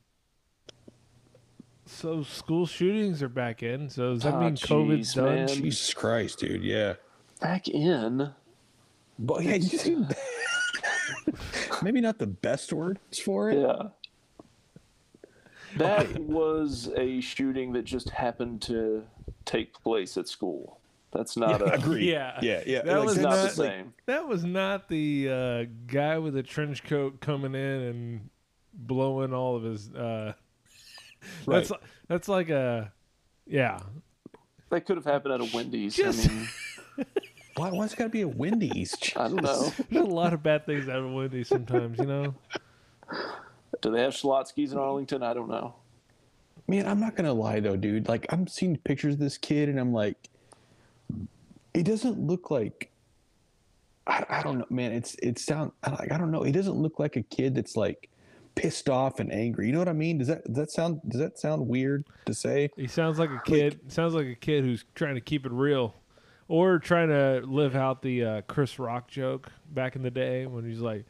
So 1.88 2.22
school 2.24 2.66
shootings 2.66 3.22
are 3.22 3.28
back 3.28 3.62
in. 3.62 3.88
So 3.88 4.14
does 4.14 4.22
that 4.24 4.34
Ah, 4.34 4.40
mean 4.40 4.56
COVID's 4.56 5.12
jeez, 5.12 5.16
done? 5.16 5.24
man. 5.36 5.48
Jesus 5.48 5.94
Christ, 5.94 6.40
dude! 6.40 6.62
Yeah, 6.64 6.94
Back 7.40 7.68
in. 7.68 8.32
but 9.18 9.44
yeah, 9.44 9.54
you 9.54 9.62
see, 9.68 9.94
maybe 11.82 12.00
not 12.00 12.18
the 12.18 12.26
best 12.26 12.72
words 12.72 13.18
for 13.18 13.50
it. 13.50 13.58
Yeah. 13.60 13.88
That 15.76 16.18
was 16.20 16.90
a 16.96 17.20
shooting 17.20 17.72
that 17.74 17.84
just 17.84 18.08
happened 18.10 18.62
to 18.62 19.04
take 19.44 19.74
place 19.82 20.16
at 20.16 20.26
school. 20.28 20.80
That's 21.12 21.36
not 21.36 21.60
a. 21.62 21.74
Agreed. 21.74 22.08
Yeah. 22.08 22.38
yeah, 22.42 22.62
yeah. 22.66 22.82
That 22.82 23.04
was 23.04 23.14
It's 23.16 23.22
not 23.22 23.30
the 23.36 23.42
not- 23.42 23.52
same. 23.52 23.94
That 24.06 24.26
was 24.26 24.44
not 24.44 24.88
the 24.88 25.28
uh, 25.30 25.64
guy 25.86 26.18
with 26.18 26.36
a 26.36 26.42
trench 26.42 26.84
coat 26.84 27.20
coming 27.20 27.54
in 27.54 27.60
and 27.82 28.30
blowing 28.74 29.32
all 29.34 29.56
of 29.56 29.62
his. 29.64 29.92
Uh, 29.92 30.32
Right. 31.44 31.56
That's 31.66 31.72
that's 32.08 32.28
like 32.28 32.50
a, 32.50 32.92
yeah. 33.46 33.80
That 34.70 34.86
could 34.86 34.96
have 34.96 35.04
happened 35.06 35.34
at 35.34 35.40
a 35.40 35.56
Wendy's. 35.56 35.96
Just- 35.96 36.28
I 36.28 36.32
mean, 36.32 36.48
Why? 37.56 37.70
Why's 37.70 37.92
it 37.92 37.96
got 37.96 38.04
to 38.04 38.10
be 38.10 38.20
a 38.20 38.28
Wendy's? 38.28 38.94
I 39.16 39.28
don't 39.28 39.42
know. 39.42 39.72
There's 39.90 40.04
a 40.04 40.08
lot 40.08 40.32
of 40.32 40.42
bad 40.42 40.66
things 40.66 40.88
out 40.88 40.98
of 40.98 41.12
Wendy's 41.12 41.48
sometimes, 41.48 41.98
you 41.98 42.06
know. 42.06 42.34
Do 43.80 43.90
they 43.90 44.02
have 44.02 44.12
Schlotzsky's 44.12 44.72
in 44.72 44.78
Arlington? 44.78 45.22
I 45.22 45.34
don't 45.34 45.48
know. 45.48 45.74
Man, 46.68 46.86
I'm 46.86 46.98
not 46.98 47.14
gonna 47.14 47.32
lie 47.32 47.60
though, 47.60 47.76
dude. 47.76 48.08
Like 48.08 48.26
I'm 48.30 48.46
seeing 48.46 48.76
pictures 48.76 49.14
of 49.14 49.20
this 49.20 49.38
kid, 49.38 49.68
and 49.68 49.78
I'm 49.78 49.92
like, 49.92 50.16
he 51.74 51.82
doesn't 51.82 52.18
look 52.18 52.50
like. 52.50 52.90
I, 54.08 54.24
I 54.28 54.42
don't 54.42 54.58
know, 54.58 54.66
man. 54.70 54.92
It's 54.92 55.14
it 55.22 55.38
sound 55.38 55.72
like 55.86 56.10
I 56.10 56.18
don't 56.18 56.30
know. 56.30 56.42
He 56.42 56.52
doesn't 56.52 56.74
look 56.74 56.98
like 56.98 57.16
a 57.16 57.22
kid 57.22 57.54
that's 57.54 57.76
like 57.76 58.08
pissed 58.56 58.88
off 58.88 59.20
and 59.20 59.32
angry. 59.32 59.66
You 59.66 59.72
know 59.72 59.78
what 59.78 59.88
I 59.88 59.92
mean? 59.92 60.18
Does 60.18 60.28
that 60.28 60.44
does 60.44 60.56
that 60.56 60.70
sound 60.72 61.00
does 61.08 61.20
that 61.20 61.38
sound 61.38 61.68
weird 61.68 62.04
to 62.26 62.34
say? 62.34 62.70
He 62.76 62.88
sounds 62.88 63.20
like 63.20 63.30
a 63.30 63.40
kid. 63.44 63.80
sounds 63.88 64.14
like 64.14 64.26
a 64.26 64.34
kid 64.34 64.64
who's 64.64 64.84
trying 64.96 65.14
to 65.14 65.20
keep 65.20 65.46
it 65.46 65.52
real, 65.52 65.94
or 66.48 66.78
trying 66.78 67.08
to 67.08 67.42
live 67.44 67.74
out 67.74 68.02
the 68.02 68.24
uh, 68.24 68.40
Chris 68.42 68.78
Rock 68.78 69.08
joke 69.08 69.50
back 69.70 69.96
in 69.96 70.02
the 70.02 70.10
day 70.10 70.46
when 70.46 70.64
he's 70.64 70.80
like, 70.80 71.04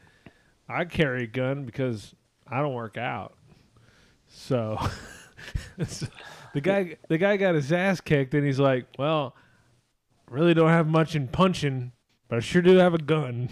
"I 0.67 0.85
carry 0.85 1.23
a 1.23 1.27
gun 1.27 1.65
because 1.65 2.15
I 2.47 2.61
don't 2.61 2.73
work 2.73 2.97
out." 2.97 3.35
So, 4.27 4.77
so 5.87 6.07
the 6.53 6.61
guy 6.61 6.97
the 7.07 7.17
guy 7.17 7.37
got 7.37 7.55
his 7.55 7.71
ass 7.71 8.01
kicked, 8.01 8.33
and 8.33 8.45
he's 8.45 8.59
like, 8.59 8.85
"Well, 8.97 9.35
really 10.29 10.53
don't 10.53 10.69
have 10.69 10.87
much 10.87 11.15
in 11.15 11.27
punching, 11.27 11.91
but 12.27 12.37
I 12.37 12.39
sure 12.39 12.61
do 12.61 12.77
have 12.77 12.93
a 12.93 12.99
gun." 12.99 13.49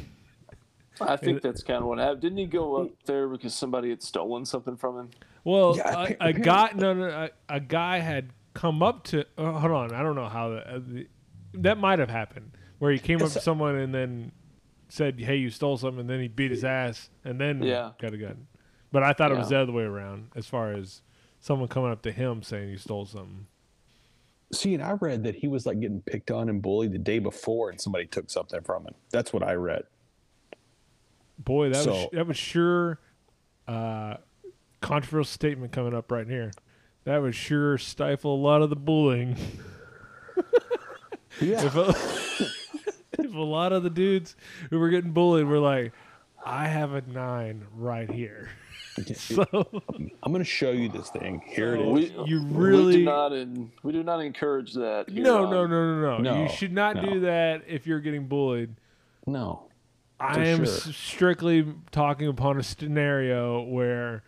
I 1.02 1.18
think 1.18 1.42
that's 1.42 1.62
kind 1.62 1.82
of 1.82 1.88
what 1.88 2.00
happened. 2.00 2.22
Didn't 2.22 2.38
he 2.38 2.46
go 2.46 2.82
up 2.82 2.90
there 3.06 3.28
because 3.28 3.54
somebody 3.54 3.90
had 3.90 4.02
stolen 4.02 4.46
something 4.46 4.78
from 4.78 4.98
him? 4.98 5.10
Well, 5.44 5.76
Yeah, 5.78 6.14
a, 6.22 6.28
a 6.28 6.34
guy 6.34 6.72
no 6.76 6.94
no 6.94 7.08
a, 7.10 7.30
a 7.50 7.60
guy 7.60 8.00
had 8.00 8.32
come 8.54 8.82
up 8.82 9.04
to 9.04 9.26
uh, 9.38 9.52
hold 9.52 9.74
on 9.74 9.94
I 9.94 10.02
don't 10.02 10.16
know 10.16 10.30
how 10.30 10.50
the, 10.50 10.76
uh, 10.76 10.80
the, 10.80 11.08
that 11.64 11.78
might 11.78 12.00
have 12.00 12.10
happened 12.10 12.52
where 12.80 12.92
he 12.92 13.00
came 13.00 13.22
up 13.22 13.32
to 13.32 13.40
someone 13.40 13.76
and 13.76 13.94
then 13.94 14.32
said 14.90 15.20
hey 15.20 15.36
you 15.36 15.50
stole 15.50 15.78
something 15.78 16.02
and 16.02 16.10
then 16.10 16.20
he 16.22 16.28
beat 16.28 16.52
his 16.52 16.64
ass 16.64 17.10
and 17.24 17.40
then 17.40 17.62
Yeah. 17.64 17.92
got 18.00 18.14
a 18.14 18.18
gun, 18.18 18.48
but 18.92 19.04
I 19.04 19.14
thought 19.14 19.32
it 19.32 19.38
was 19.38 19.50
the 19.50 19.58
other 19.58 19.72
way 19.72 19.84
around 19.84 20.30
as 20.36 20.46
far 20.48 20.74
as 20.74 21.02
someone 21.40 21.68
coming 21.68 21.92
up 21.92 22.02
to 22.04 22.12
him 22.12 22.44
saying 22.44 22.70
you 22.70 22.78
stole 22.78 23.06
something. 23.06 23.48
See, 24.54 24.74
and 24.76 24.84
I 24.84 24.92
read 24.94 25.24
that 25.24 25.36
he 25.36 25.48
was 25.48 25.66
like 25.66 25.80
getting 25.80 26.02
picked 26.02 26.30
on 26.32 26.50
and 26.50 26.62
bullied 26.62 26.92
the 26.92 27.00
day 27.00 27.18
before, 27.20 27.72
and 27.72 27.82
somebody 27.82 28.06
took 28.06 28.30
something 28.30 28.62
from 28.62 28.86
him. 28.86 28.94
That's 29.10 29.34
what 29.34 29.42
I 29.44 29.54
read. 29.54 29.84
Boy, 31.40 31.70
that 31.70 31.86
was 31.86 32.08
that 32.14 32.28
was 32.28 32.38
sure 32.38 33.00
uh, 33.68 34.18
controversial 34.82 35.26
statement 35.26 35.72
coming 35.72 35.94
up 35.96 36.12
right 36.12 36.28
here. 36.28 36.52
That 37.06 37.22
would 37.22 37.36
sure 37.36 37.78
stifle 37.78 38.36
a 38.36 38.38
lot 38.42 38.62
of 38.62 38.70
the 38.70 38.76
bullying. 38.76 39.36
Yeah. 41.42 41.66
if 41.66 41.76
a, 41.76 41.90
if 43.22 43.34
a 43.34 43.40
lot 43.40 43.74
of 43.74 43.84
the 43.84 43.90
dudes 43.90 44.36
who 44.70 44.80
were 44.80 44.90
getting 44.90 45.12
bullied 45.12 45.46
were 45.46 45.60
like, 45.60 45.94
I 46.46 46.68
have 46.68 46.94
a 46.94 47.02
nine 47.02 47.66
right 47.76 48.10
here. 48.10 48.50
so 49.16 49.46
I'm 50.24 50.32
gonna 50.32 50.44
show 50.44 50.72
you 50.72 50.88
this 50.88 51.10
thing. 51.10 51.42
Here 51.46 51.76
it 51.76 51.82
is. 51.82 51.94
We, 51.94 52.26
you 52.26 52.44
we 52.44 52.56
really 52.56 52.98
do 52.98 53.04
not 53.06 53.34
in, 53.34 53.72
we 53.84 53.92
do 53.92 54.04
not 54.04 54.22
encourage 54.22 54.74
that. 54.74 55.10
no, 55.10 55.50
no, 55.50 55.66
no, 55.66 55.68
no, 55.68 56.02
no, 56.02 56.18
No, 56.20 56.44
You 56.44 56.50
should 56.50 56.72
not 56.72 56.96
no. 56.98 57.02
do 57.02 57.20
that 57.22 57.64
if 57.68 57.86
you're 57.86 58.00
getting 58.00 58.28
bullied. 58.28 58.76
No. 59.26 59.64
I 60.18 60.46
am 60.46 60.60
sure. 60.60 60.94
strictly 60.94 61.66
talking 61.92 62.28
upon 62.30 62.58
a 62.58 62.64
scenario 62.64 63.64
where 63.64 64.24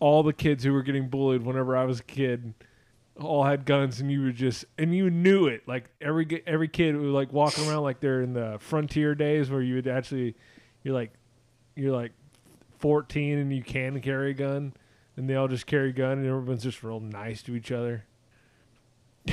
all 0.00 0.24
the 0.24 0.32
kids 0.32 0.64
who 0.64 0.72
were 0.72 0.82
getting 0.82 1.08
bullied 1.08 1.42
whenever 1.42 1.76
I 1.76 1.84
was 1.84 2.00
a 2.00 2.04
kid 2.04 2.54
all 3.20 3.44
had 3.44 3.64
guns, 3.64 4.00
and 4.00 4.10
you 4.10 4.22
were 4.22 4.32
just 4.32 4.64
and 4.78 4.94
you 4.94 5.10
knew 5.10 5.46
it. 5.46 5.66
Like 5.66 5.90
every 6.00 6.42
every 6.46 6.68
kid 6.68 6.96
was 6.96 7.10
like 7.10 7.32
walking 7.32 7.68
around 7.68 7.82
like 7.82 8.00
they're 8.00 8.22
in 8.22 8.32
the 8.32 8.56
frontier 8.60 9.14
days 9.14 9.50
where 9.50 9.62
you 9.62 9.76
would 9.76 9.88
actually 9.88 10.34
you're 10.82 10.94
like 10.94 11.12
you're 11.76 11.94
like 11.94 12.12
14 12.78 13.38
and 13.38 13.52
you 13.52 13.62
can 13.62 14.00
carry 14.00 14.30
a 14.32 14.34
gun, 14.34 14.74
and 15.16 15.28
they 15.28 15.34
all 15.36 15.48
just 15.48 15.66
carry 15.66 15.90
a 15.90 15.92
gun, 15.92 16.18
and 16.18 16.26
everyone's 16.26 16.62
just 16.62 16.82
real 16.82 17.00
nice 17.00 17.42
to 17.42 17.54
each 17.54 17.70
other. 17.70 18.04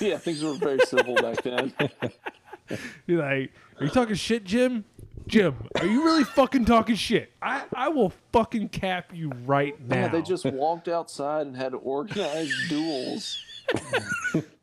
Yeah, 0.00 0.18
things 0.18 0.42
were 0.42 0.54
very 0.54 0.78
civil 0.80 1.14
back 1.16 1.42
then. 1.42 1.72
You're 3.06 3.22
like, 3.22 3.52
are 3.78 3.84
you 3.84 3.90
talking 3.90 4.14
shit, 4.14 4.44
Jim? 4.44 4.84
Jim, 5.28 5.54
are 5.78 5.86
you 5.86 6.04
really 6.04 6.24
fucking 6.24 6.64
talking 6.64 6.94
shit? 6.96 7.30
I, 7.42 7.64
I 7.74 7.88
will 7.88 8.12
fucking 8.32 8.70
cap 8.70 9.12
you 9.14 9.30
right 9.46 9.78
now. 9.86 9.96
Yeah, 9.96 10.08
they 10.08 10.22
just 10.22 10.44
walked 10.46 10.88
outside 10.88 11.46
and 11.46 11.56
had 11.56 11.74
organized 11.74 12.54
duels. 12.68 13.38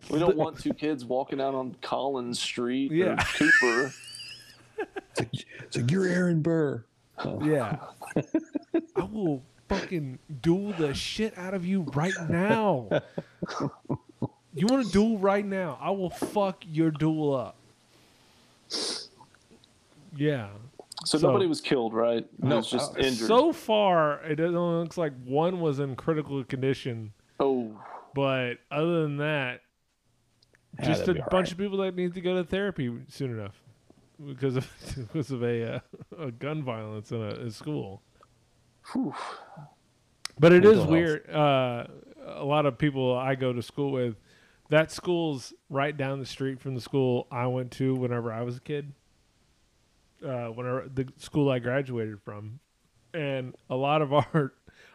we 0.10 0.20
don't 0.20 0.36
want 0.36 0.60
two 0.60 0.74
kids 0.74 1.06
walking 1.06 1.40
out 1.40 1.54
on 1.54 1.76
Collins 1.82 2.40
Street 2.40 2.92
Yeah. 2.92 3.14
or 3.14 3.18
Cooper. 3.18 3.94
It's 4.78 5.20
like, 5.20 5.46
it's 5.64 5.78
like 5.78 5.92
you're 5.92 6.08
Aaron 6.08 6.42
Burr. 6.42 6.84
Yeah. 7.44 7.78
I 8.96 9.04
will 9.04 9.42
fucking 9.70 10.20
duel 10.42 10.74
the 10.74 10.94
shit 10.94 11.38
out 11.38 11.54
of 11.54 11.66
you 11.66 11.84
right 11.94 12.14
now. 12.30 12.90
You 14.58 14.68
want 14.68 14.86
to 14.86 14.92
duel 14.94 15.18
right 15.18 15.46
now? 15.46 15.78
I 15.82 15.92
will 15.92 16.10
fuck 16.10 16.64
your 16.66 16.90
duel 16.90 17.36
up. 17.36 17.58
Yeah. 20.16 20.50
So, 21.06 21.18
So- 21.18 21.28
nobody 21.28 21.46
was 21.48 21.62
killed, 21.62 21.94
right? 21.94 22.26
No, 22.42 22.58
was 22.58 22.70
just 22.70 22.96
uh, 22.96 23.00
injured. 23.00 23.28
So 23.28 23.52
far, 23.54 24.22
it 24.24 24.40
only 24.40 24.82
looks 24.82 24.98
like 24.98 25.14
one 25.24 25.60
was 25.60 25.80
in 25.80 25.96
critical 25.96 26.44
condition, 26.44 27.12
oh, 27.40 27.80
but 28.14 28.54
other 28.72 29.04
than 29.04 29.18
that, 29.18 29.62
Yeah, 30.80 30.86
just 30.86 31.02
a 31.04 31.06
that'd 31.08 31.16
be 31.16 31.22
all 31.22 31.30
bunch 31.30 31.48
right. 31.48 31.52
of 31.52 31.58
people 31.58 31.78
that 31.80 31.96
need 31.96 32.14
to 32.14 32.22
go 32.22 32.36
to 32.36 32.44
therapy 32.44 32.92
soon 33.10 33.32
enough 33.32 33.62
because 34.26 34.56
of 34.56 34.70
because 35.14 35.32
of 35.32 35.44
a, 35.44 35.76
uh, 35.76 35.80
a 36.18 36.32
gun 36.32 36.64
violence 36.64 37.12
in 37.12 37.22
a, 37.22 37.28
a 37.48 37.52
school. 37.52 38.02
whew. 38.94 39.14
But 40.40 40.52
it 40.54 40.64
Mental 40.64 40.72
is 40.72 40.78
health. 40.80 40.90
weird. 40.90 41.30
Uh, 41.30 41.86
a 42.26 42.44
lot 42.44 42.66
of 42.66 42.78
people 42.78 43.16
I 43.18 43.36
go 43.36 43.54
to 43.54 43.62
school 43.62 43.92
with, 43.92 44.16
that 44.70 44.92
school's 44.92 45.54
right 45.70 45.96
down 45.96 46.20
the 46.20 46.26
street 46.26 46.60
from 46.60 46.74
the 46.76 46.82
school 46.82 47.28
I 47.32 47.48
went 47.48 47.72
to 47.74 47.94
whenever 47.96 48.34
I 48.34 48.42
was 48.42 48.58
a 48.58 48.62
kid. 48.62 48.92
Uh, 50.24 50.48
whenever 50.48 50.88
the 50.94 51.08
school 51.18 51.50
I 51.50 51.60
graduated 51.60 52.22
from, 52.22 52.60
and 53.14 53.54
a 53.70 53.76
lot 53.76 54.02
of 54.02 54.14
our 54.14 54.54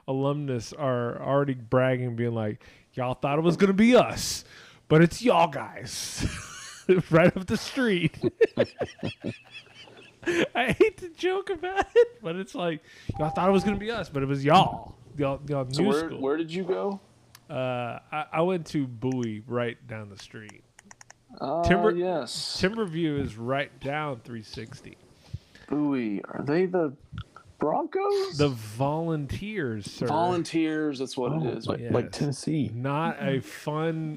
alumnus 0.08 0.72
are 0.72 1.20
already 1.22 1.54
bragging, 1.54 2.16
being 2.16 2.34
like, 2.34 2.64
"Y'all 2.94 3.14
thought 3.14 3.38
it 3.38 3.42
was 3.42 3.56
gonna 3.56 3.72
be 3.72 3.94
us, 3.96 4.44
but 4.88 5.02
it's 5.02 5.22
y'all 5.22 5.48
guys, 5.48 6.26
right 7.10 7.36
up 7.36 7.46
the 7.46 7.56
street." 7.56 8.18
I 10.54 10.72
hate 10.78 10.98
to 10.98 11.08
joke 11.10 11.48
about 11.50 11.86
it, 11.94 12.08
but 12.22 12.36
it's 12.36 12.54
like 12.54 12.82
y'all 13.18 13.30
thought 13.30 13.48
it 13.48 13.52
was 13.52 13.64
gonna 13.64 13.76
be 13.78 13.90
us, 13.90 14.08
but 14.10 14.22
it 14.22 14.26
was 14.26 14.44
y'all. 14.44 14.94
Y'all, 15.16 15.40
y'all 15.48 15.66
So 15.70 15.82
new 15.82 15.88
where 15.88 15.98
school. 15.98 16.20
where 16.20 16.36
did 16.36 16.52
you 16.52 16.64
go? 16.64 17.00
Uh, 17.48 17.98
I, 18.12 18.24
I 18.34 18.40
went 18.42 18.66
to 18.68 18.86
Bowie, 18.86 19.42
right 19.46 19.76
down 19.88 20.08
the 20.08 20.18
street. 20.18 20.62
Uh, 21.40 21.62
Timber- 21.64 21.90
yes. 21.96 22.60
Timberview 22.62 23.20
is 23.20 23.36
right 23.36 23.70
down 23.80 24.16
360. 24.20 24.96
Bowie. 25.70 26.22
Are 26.24 26.42
they 26.44 26.66
the 26.66 26.92
Broncos? 27.58 28.36
The 28.38 28.48
Volunteers, 28.48 29.90
sir. 29.90 30.06
Volunteers. 30.06 30.98
That's 30.98 31.16
what 31.16 31.32
Oh, 31.32 31.44
it 31.46 31.56
is. 31.58 31.66
like, 31.66 31.80
Yes. 31.80 31.92
like 31.92 32.12
Tennessee. 32.12 32.70
not 32.74 33.16
a 33.22 33.40
fun, 33.40 34.16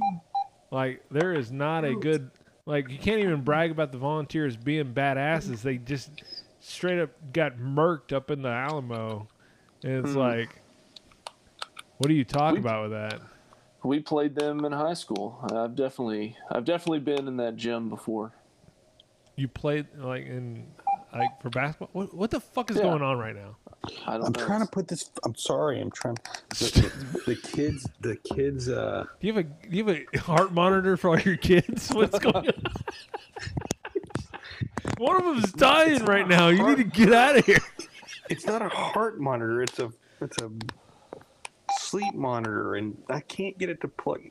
like 0.72 1.04
there 1.12 1.34
is 1.34 1.51
not 1.51 1.86
a 1.86 1.93
good, 1.95 2.32
like 2.66 2.89
you 2.89 2.97
can't 2.97 3.20
even 3.20 3.41
brag 3.41 3.72
about 3.72 3.91
the 3.91 3.97
Volunteers 3.97 4.58
being 4.58 4.93
badasses. 4.93 5.62
They 5.62 5.78
just 5.78 6.12
straight 6.60 6.99
up 6.99 7.10
got 7.34 7.58
murked 7.58 8.14
up 8.14 8.32
in 8.32 8.41
the 8.41 8.49
Alamo, 8.49 9.28
and 9.84 10.06
it's 10.06 10.14
Hmm. 10.14 10.20
like, 10.20 10.62
what 11.97 12.08
do 12.08 12.14
you 12.14 12.24
talk 12.26 12.54
We- 12.54 12.60
about 12.60 12.84
with 12.84 12.91
that? 12.91 13.20
We 13.84 13.99
played 13.99 14.36
them 14.36 14.64
in 14.64 14.72
high 14.72 14.93
school. 14.93 15.39
I've 15.51 15.76
definitely 15.76 16.38
I've 16.49 16.64
definitely 16.64 16.99
been 17.01 17.28
in 17.28 17.36
that 17.38 17.58
gym 17.58 17.89
before. 17.89 18.32
You 19.36 19.49
played 19.49 19.88
like 19.97 20.26
in 20.26 20.68
like 21.14 21.41
for 21.41 21.49
basketball. 21.49 21.89
What 21.93 22.14
what 22.14 22.32
the 22.32 22.39
fuck 22.39 22.70
is 22.72 22.78
Yeah. 22.78 22.84
going 22.84 23.01
on 23.01 23.18
right 23.18 23.36
now? 23.36 23.55
I 24.07 24.18
don't 24.18 24.26
I'm 24.28 24.32
know. 24.34 24.45
trying 24.45 24.61
to 24.61 24.68
put 24.72 24.88
this. 24.88 25.09
I'm 25.24 25.36
sorry. 25.36 25.80
I'm 25.82 25.91
trying. 25.91 26.16
The, 26.49 26.91
the, 27.26 27.34
the 27.34 27.36
kids. 27.36 27.88
The 28.01 28.16
kids. 28.18 28.70
Uh, 28.70 29.05
Do 29.20 29.28
you 29.28 29.34
have 29.34 29.45
a 29.45 29.68
do 29.70 29.78
you 29.78 29.86
have 29.86 29.97
a 30.14 30.18
heart 30.20 30.53
monitor 30.53 30.97
for 30.97 31.09
all 31.11 31.20
your 31.20 31.38
kids? 31.38 31.89
What's 31.93 32.18
going 32.20 32.36
on? 32.36 32.53
One 34.97 35.16
of 35.18 35.24
them's 35.26 35.51
dying 35.53 36.03
right 36.05 36.28
now. 36.28 36.49
You 36.49 36.68
need 36.68 36.78
to 36.78 36.84
get 36.84 37.14
out 37.14 37.38
of 37.38 37.45
here. 37.45 37.59
it's 38.30 38.45
not 38.45 38.61
a 38.61 38.70
heart 38.70 39.20
monitor. 39.20 39.61
It's 39.61 39.80
a. 39.80 39.91
It's 40.22 40.41
a 40.41 40.49
sleep 41.80 42.14
monitor, 42.16 42.76
and 42.76 42.95
I 43.09 43.20
can't 43.22 43.57
get 43.57 43.70
it 43.70 43.82
to 43.82 43.88
plug. 43.89 44.22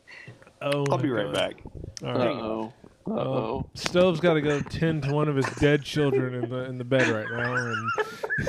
Oh, 0.62 0.84
I'll 0.90 0.96
my 0.96 1.02
be 1.02 1.10
right 1.10 1.26
God. 1.26 1.34
back. 1.34 1.62
All 2.02 2.08
Uh 2.10 2.18
right. 2.18 2.28
oh. 2.36 2.72
Uh. 3.06 3.62
Stove's 3.74 4.20
got 4.20 4.34
to 4.34 4.40
go 4.40 4.60
tend 4.60 5.02
to 5.04 5.12
one 5.12 5.28
of 5.28 5.36
his 5.36 5.46
dead 5.56 5.82
children 5.82 6.34
in 6.34 6.48
the 6.50 6.64
in 6.64 6.78
the 6.78 6.84
bed 6.84 7.08
right 7.08 7.26
now, 7.30 7.54
and 7.54 7.90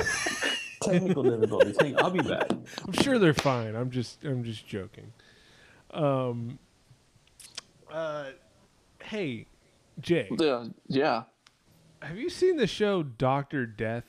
Technical 0.82 1.22
difficulties. 1.22 1.76
Hang 1.80 1.96
on, 1.96 2.04
I'll 2.04 2.10
be 2.10 2.20
back. 2.20 2.50
I'm 2.86 2.92
sure 2.92 3.18
they're 3.18 3.32
fine. 3.34 3.74
I'm 3.74 3.90
just 3.90 4.22
I'm 4.24 4.44
just 4.44 4.66
joking. 4.66 5.12
Um. 5.92 6.58
Uh, 7.90 8.30
hey, 9.02 9.46
Jay, 10.00 10.28
Yeah. 10.38 10.64
Yeah. 10.88 11.22
have 12.02 12.16
you 12.18 12.28
seen 12.28 12.56
the 12.56 12.66
show 12.66 13.02
Doctor 13.04 13.66
Death? 13.66 14.04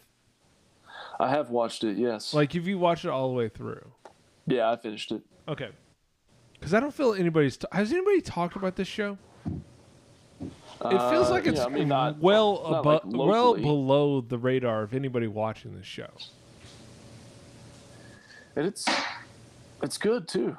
I 1.20 1.30
have 1.30 1.52
watched 1.52 1.84
it. 1.84 1.98
Yes. 1.98 2.34
Like, 2.34 2.54
have 2.54 2.68
you 2.68 2.80
watched 2.80 3.06
it 3.06 3.10
all 3.12 3.30
the 3.30 3.36
way 3.36 3.48
through? 3.48 3.86
yeah, 4.48 4.72
I 4.72 4.76
finished 4.76 5.12
it. 5.12 5.22
Okay. 5.48 5.70
Because 6.54 6.74
I 6.74 6.80
don't 6.80 6.94
feel 6.94 7.14
anybody's. 7.14 7.58
T- 7.58 7.68
has 7.72 7.92
anybody 7.92 8.22
talked 8.22 8.56
about 8.56 8.76
this 8.76 8.88
show? 8.88 9.18
It 10.82 11.10
feels 11.10 11.28
Uh, 11.28 11.32
like 11.32 11.48
it's 11.48 11.60
yeah, 11.60 11.66
I 11.66 11.70
mean, 11.70 11.88
not 11.88 12.20
well 12.20 12.62
not 12.70 12.80
above, 12.80 13.06
like 13.06 13.28
well 13.28 13.56
below 13.56 14.22
the 14.22 14.38
radar 14.38 14.84
of 14.84 14.94
anybody 14.94 15.28
watching 15.28 15.76
this 15.76 15.86
show. 15.86 16.10
and 18.56 18.66
it's 18.68 18.86
it's 19.82 19.98
good 19.98 20.28
too. 20.28 20.58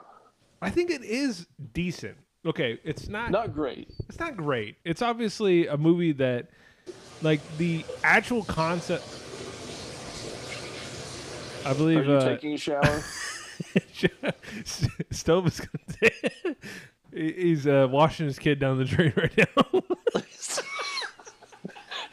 I 0.63 0.71
think 0.71 0.91
it 0.91 1.03
is 1.03 1.47
decent. 1.75 2.17
Okay, 2.47 2.79
it's 2.85 3.09
not. 3.09 3.31
Not 3.31 3.53
great. 3.53 3.91
It's 4.09 4.19
not 4.19 4.37
great. 4.37 4.77
It's 4.85 5.03
obviously 5.03 5.67
a 5.67 5.77
movie 5.77 6.13
that, 6.13 6.49
like, 7.21 7.41
the 7.59 7.85
actual 8.05 8.45
concept. 8.45 9.05
I 11.67 11.73
believe 11.75 11.99
Are 11.99 12.05
you 12.05 12.13
uh, 12.13 12.25
taking 12.29 12.55
a 12.55 12.57
shower? 12.57 13.03
Stove 15.11 15.49
is 15.49 15.61
gonna. 15.61 16.55
He's 17.17 17.67
uh, 17.67 17.89
washing 17.91 18.27
his 18.27 18.39
kid 18.39 18.59
down 18.59 18.77
the 18.79 18.85
drain 18.87 19.13
right 19.17 19.37
now. 19.37 19.83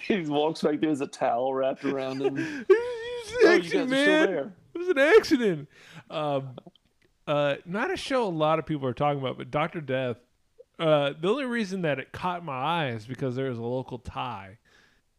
he 0.07 0.21
walks 0.21 0.61
back 0.61 0.71
there. 0.79 0.89
There's 0.89 1.01
a 1.01 1.07
towel 1.07 1.53
wrapped 1.53 1.83
around 1.85 2.21
him. 2.21 2.37
It 3.25 3.39
was 3.39 3.45
an 3.45 3.47
Oh, 3.51 3.55
accident, 3.55 3.89
man. 3.89 4.53
It 4.73 4.77
was 4.77 4.87
an 4.89 4.99
accident. 4.99 5.69
Um, 6.09 6.49
uh, 7.25 7.55
not 7.65 7.89
a 7.89 7.95
show 7.95 8.25
a 8.25 8.29
lot 8.29 8.59
of 8.59 8.65
people 8.65 8.85
are 8.87 8.93
talking 8.93 9.19
about, 9.21 9.37
but 9.37 9.49
Doctor 9.49 9.79
Death. 9.79 10.17
Uh, 10.77 11.13
the 11.19 11.29
only 11.29 11.45
reason 11.45 11.83
that 11.83 11.99
it 11.99 12.11
caught 12.11 12.43
my 12.43 12.53
eye 12.53 12.87
is 12.89 13.05
because 13.05 13.35
there 13.37 13.47
is 13.47 13.57
a 13.57 13.63
local 13.63 13.97
tie 13.99 14.57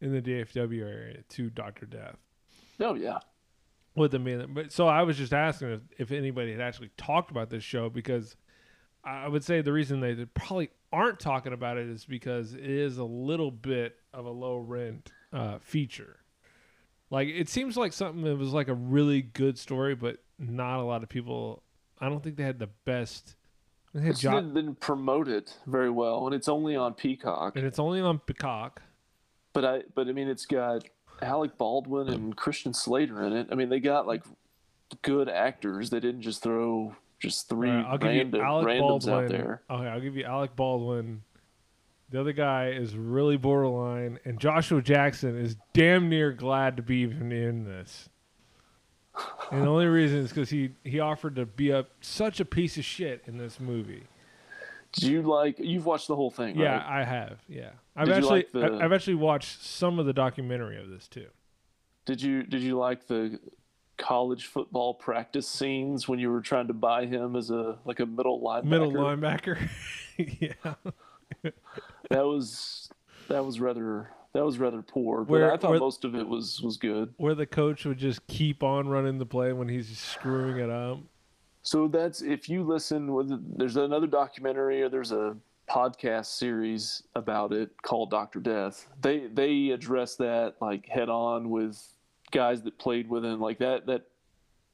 in 0.01 0.11
the 0.13 0.21
DFW 0.21 0.81
area 0.83 1.23
to 1.29 1.49
Doctor 1.49 1.87
Death 1.87 2.17
Oh 2.79 2.93
yeah. 2.93 3.17
with 3.95 4.11
the 4.11 4.19
man. 4.19 4.49
But 4.53 4.71
so 4.71 4.87
I 4.87 5.01
was 5.01 5.17
just 5.17 5.33
asking 5.33 5.71
if, 5.71 5.81
if 5.97 6.11
anybody 6.11 6.51
had 6.51 6.61
actually 6.61 6.91
talked 6.97 7.31
about 7.31 7.49
this 7.49 7.63
show 7.63 7.89
because 7.89 8.35
I 9.05 9.27
would 9.27 9.43
say 9.43 9.61
the 9.61 9.71
reason 9.71 9.99
they 9.99 10.25
probably 10.25 10.69
aren't 10.91 11.19
talking 11.19 11.53
about 11.53 11.77
it 11.77 11.87
is 11.87 12.05
because 12.05 12.53
it 12.53 12.63
is 12.63 12.97
a 12.97 13.03
little 13.03 13.51
bit 13.51 13.95
of 14.13 14.25
a 14.25 14.31
low 14.31 14.57
rent 14.57 15.11
uh, 15.31 15.59
feature. 15.59 16.17
Like 17.11 17.27
it 17.27 17.47
seems 17.49 17.77
like 17.77 17.93
something 17.93 18.23
that 18.23 18.35
was 18.37 18.51
like 18.51 18.67
a 18.67 18.73
really 18.73 19.21
good 19.21 19.59
story, 19.59 19.93
but 19.93 20.17
not 20.39 20.79
a 20.79 20.83
lot 20.83 21.03
of 21.03 21.09
people. 21.09 21.61
I 21.99 22.09
don't 22.09 22.23
think 22.23 22.35
they 22.35 22.43
had 22.43 22.59
the 22.59 22.69
best. 22.85 23.35
They 23.93 24.01
had 24.01 24.11
It's 24.11 24.19
jo- 24.21 24.31
didn't, 24.31 24.53
didn't 24.55 24.79
promote 24.79 25.27
it 25.27 25.55
very 25.67 25.89
well, 25.91 26.25
and 26.25 26.33
it's 26.35 26.49
only 26.49 26.75
on 26.75 26.93
Peacock. 26.95 27.55
and 27.55 27.65
it's 27.65 27.79
only 27.79 28.01
on 28.01 28.19
Peacock. 28.19 28.81
But 29.53 29.63
I, 29.65 29.83
but 29.93 30.07
I 30.07 30.11
mean, 30.11 30.27
it's 30.27 30.45
got 30.45 30.83
Alec 31.21 31.57
Baldwin 31.57 32.09
and 32.09 32.35
Christian 32.35 32.73
Slater 32.73 33.23
in 33.23 33.33
it. 33.33 33.47
I 33.51 33.55
mean, 33.55 33.69
they 33.69 33.79
got 33.79 34.07
like 34.07 34.23
good 35.01 35.29
actors. 35.29 35.91
They 35.91 35.99
didn't 36.01 36.21
just 36.23 36.43
throw 36.43 36.95
just 37.19 37.49
three 37.49 37.69
right, 37.69 37.85
I'll 37.85 37.97
give 37.97 38.09
random 38.09 38.39
you 38.41 38.45
Alec 38.45 38.67
randoms 38.67 38.79
Baldwin. 39.05 39.13
out 39.23 39.29
there. 39.29 39.61
Okay, 39.69 39.87
I'll 39.87 40.01
give 40.01 40.15
you 40.17 40.23
Alec 40.25 40.55
Baldwin 40.55 41.23
The 42.11 42.19
other 42.19 42.33
guy 42.33 42.69
is 42.69 42.95
really 42.95 43.37
borderline, 43.37 44.19
and 44.25 44.39
Joshua 44.39 44.81
Jackson 44.81 45.37
is 45.37 45.55
damn 45.73 46.07
near 46.09 46.31
glad 46.31 46.77
to 46.77 46.83
be 46.83 46.97
even 46.97 47.31
in 47.31 47.63
this. 47.65 48.09
And 49.51 49.63
the 49.63 49.67
only 49.67 49.85
reason 49.87 50.19
is 50.19 50.29
because 50.29 50.49
he 50.49 50.71
he 50.83 50.99
offered 50.99 51.35
to 51.37 51.45
be 51.45 51.71
a 51.71 51.85
such 52.01 52.39
a 52.39 52.45
piece 52.45 52.77
of 52.77 52.83
shit 52.85 53.23
in 53.27 53.37
this 53.37 53.59
movie. 53.59 54.03
Did 54.91 55.03
you 55.09 55.21
like? 55.23 55.55
You've 55.59 55.85
watched 55.85 56.07
the 56.07 56.15
whole 56.15 56.31
thing, 56.31 56.57
Yeah, 56.57 56.77
right? 56.77 57.01
I 57.01 57.03
have. 57.05 57.39
Yeah, 57.47 57.71
I've 57.95 58.07
Did 58.07 58.15
actually 58.17 58.29
like 58.29 58.51
the- 58.51 58.79
I've 58.83 58.91
actually 58.93 59.15
watched 59.15 59.61
some 59.63 59.99
of 59.99 60.05
the 60.05 60.13
documentary 60.13 60.77
of 60.81 60.89
this 60.89 61.07
too. 61.07 61.27
Did 62.05 62.21
you 62.21 62.43
Did 62.43 62.61
you 62.61 62.77
like 62.77 63.07
the 63.07 63.39
college 63.97 64.45
football 64.47 64.93
practice 64.93 65.47
scenes 65.47 66.07
when 66.07 66.19
you 66.19 66.31
were 66.31 66.41
trying 66.41 66.67
to 66.67 66.73
buy 66.73 67.05
him 67.05 67.35
as 67.35 67.49
a 67.49 67.77
like 67.85 67.99
a 67.99 68.05
middle 68.05 68.41
linebacker? 68.41 68.65
Middle 68.65 68.91
linebacker. 68.91 69.69
yeah. 70.17 71.51
That 72.09 72.25
was 72.25 72.89
that 73.27 73.43
was 73.43 73.59
rather 73.59 74.11
that 74.33 74.43
was 74.45 74.57
rather 74.59 74.81
poor, 74.81 75.19
but 75.23 75.31
Where- 75.31 75.53
I 75.53 75.57
thought 75.57 75.71
where- 75.71 75.79
most 75.79 76.03
of 76.05 76.15
it 76.15 76.27
was 76.27 76.61
was 76.61 76.77
good. 76.77 77.13
Where 77.17 77.35
the 77.35 77.45
coach 77.45 77.85
would 77.85 77.97
just 77.97 78.25
keep 78.27 78.63
on 78.63 78.87
running 78.87 79.17
the 79.17 79.25
play 79.25 79.53
when 79.53 79.67
he's 79.69 79.97
screwing 79.97 80.57
it 80.57 80.69
up. 80.69 80.99
So 81.63 81.87
that's 81.87 82.21
if 82.21 82.47
you 82.49 82.63
listen. 82.63 83.13
with- 83.13 83.57
There's 83.57 83.77
another 83.77 84.07
documentary 84.07 84.83
or 84.83 84.89
there's 84.89 85.11
a 85.11 85.35
podcast 85.67 86.27
series 86.27 87.01
about 87.15 87.51
it 87.51 87.71
called 87.81 88.11
Doctor 88.11 88.39
Death. 88.39 88.87
They 89.01 89.27
they 89.27 89.69
address 89.69 90.15
that 90.17 90.55
like 90.61 90.85
head 90.87 91.09
on 91.09 91.49
with 91.49 91.81
guys 92.31 92.61
that 92.63 92.77
played 92.77 93.09
with 93.09 93.23
him. 93.25 93.39
Like 93.39 93.59
that 93.59 93.85
that 93.87 94.07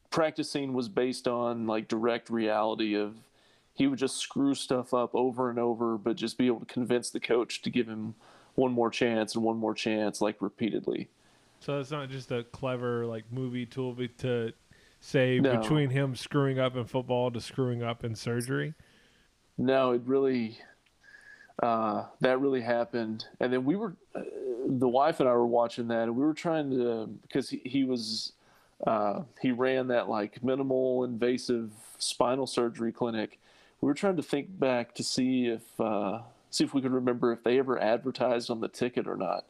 practice 0.10 0.52
scene 0.52 0.74
was 0.74 0.90
based 0.90 1.28
on 1.28 1.68
like 1.68 1.88
direct 1.88 2.30
reality 2.30 2.96
of 2.96 3.16
he 3.74 3.88
would 3.88 4.00
just 4.00 4.18
screw 4.18 4.54
stuff 4.54 4.94
up 4.94 5.16
over 5.16 5.50
and 5.50 5.58
over, 5.58 5.98
but 5.98 6.16
just 6.18 6.38
be 6.38 6.48
able 6.48 6.60
to 6.60 6.66
convince 6.66 7.10
the 7.10 7.20
coach 7.20 7.62
to 7.62 7.70
give 7.70 7.88
him 7.88 8.16
one 8.56 8.72
more 8.74 8.90
chance 8.90 9.34
and 9.36 9.44
one 9.44 9.58
more 9.58 9.74
chance, 9.74 10.20
like 10.22 10.42
repeatedly. 10.42 11.08
So 11.62 11.80
it's 11.80 11.92
not 11.92 12.10
just 12.10 12.32
a 12.32 12.44
clever 12.44 13.06
like 13.06 13.24
movie 13.32 13.66
tool 13.66 13.94
be- 13.94 14.10
to 14.20 14.52
say 15.00 15.40
No. 15.40 15.58
between 15.58 15.90
him 15.90 16.16
screwing 16.16 16.60
up 16.60 16.76
in 16.76 16.86
football 16.86 17.32
to 17.32 17.40
screwing 17.40 17.82
up 17.82 18.04
in 18.04 18.14
surgery. 18.16 18.74
No, 19.58 19.92
it 19.92 20.02
really, 20.06 20.58
uh, 21.64 22.06
that 22.20 22.40
really 22.42 22.62
happened. 22.62 23.26
And 23.40 23.54
then 23.54 23.64
we 23.64 23.76
were, 23.76 23.96
uh, 24.16 24.22
the 24.80 24.88
wife 24.88 25.20
and 25.20 25.28
I 25.28 25.34
were 25.34 25.46
watching 25.46 25.88
that, 25.90 26.04
and 26.04 26.16
we 26.16 26.24
were 26.24 26.34
trying 26.34 26.70
to, 26.72 27.08
because 27.22 27.50
he, 27.50 27.62
he 27.66 27.84
was, 27.84 28.34
uh, 28.88 29.24
he 29.42 29.52
ran 29.52 29.88
that 29.88 30.08
like 30.10 30.44
minimal 30.44 31.04
invasive 31.04 31.72
spinal 31.98 32.48
surgery 32.48 32.92
clinic. 32.92 33.40
We 33.82 33.88
were 33.88 33.94
trying 33.94 34.16
to 34.18 34.24
think 34.24 34.60
back 34.60 34.96
to 34.96 35.04
see 35.04 35.48
if, 35.48 35.80
uh, 35.80 36.20
see 36.50 36.64
if 36.64 36.74
we 36.74 36.82
could 36.82 36.94
remember 36.94 37.34
if 37.34 37.44
they 37.44 37.60
ever 37.60 37.80
advertised 37.80 38.50
on 38.50 38.62
the 38.62 38.68
ticket 38.68 39.08
or 39.08 39.18
not. 39.18 39.46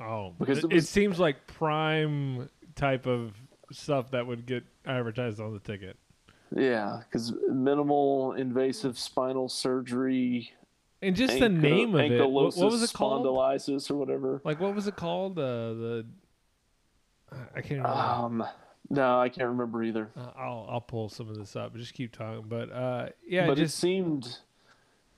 Oh, 0.00 0.34
Because 0.38 0.58
it, 0.58 0.64
it 0.66 0.76
it 0.78 0.84
seems 0.86 1.18
like 1.18 1.46
prime 1.46 2.48
type 2.74 3.06
of 3.06 3.34
stuff 3.72 4.10
that 4.10 4.26
would 4.26 4.46
get 4.46 4.64
advertised 4.86 5.40
on 5.40 5.52
the 5.52 5.60
ticket. 5.60 5.96
Yeah, 6.54 7.02
because 7.04 7.32
minimal 7.48 8.32
invasive 8.32 8.98
spinal 8.98 9.48
surgery, 9.48 10.52
And 11.02 11.16
just 11.16 11.38
the 11.38 11.48
name 11.48 11.94
of 11.94 12.00
it. 12.00 12.30
What, 12.30 12.56
what 12.56 12.70
was 12.70 12.82
it 12.82 12.92
called? 12.92 13.24
Spondylitis 13.24 13.90
or 13.90 13.94
whatever. 13.96 14.40
Like 14.44 14.60
what 14.60 14.74
was 14.74 14.86
it 14.86 14.96
called? 14.96 15.38
Uh, 15.38 15.42
the 15.42 16.06
I 17.54 17.60
can't 17.60 17.82
remember. 17.82 17.88
Um, 17.88 18.44
no, 18.90 19.20
I 19.20 19.28
can't 19.28 19.48
remember 19.48 19.82
either. 19.82 20.10
Uh, 20.16 20.30
I'll 20.36 20.66
I'll 20.68 20.80
pull 20.80 21.08
some 21.08 21.28
of 21.28 21.38
this 21.38 21.56
up. 21.56 21.74
Just 21.76 21.94
keep 21.94 22.12
talking. 22.12 22.44
But 22.48 22.72
uh, 22.72 23.08
yeah, 23.26 23.46
but 23.46 23.56
just 23.56 23.76
it 23.76 23.80
seemed 23.80 24.38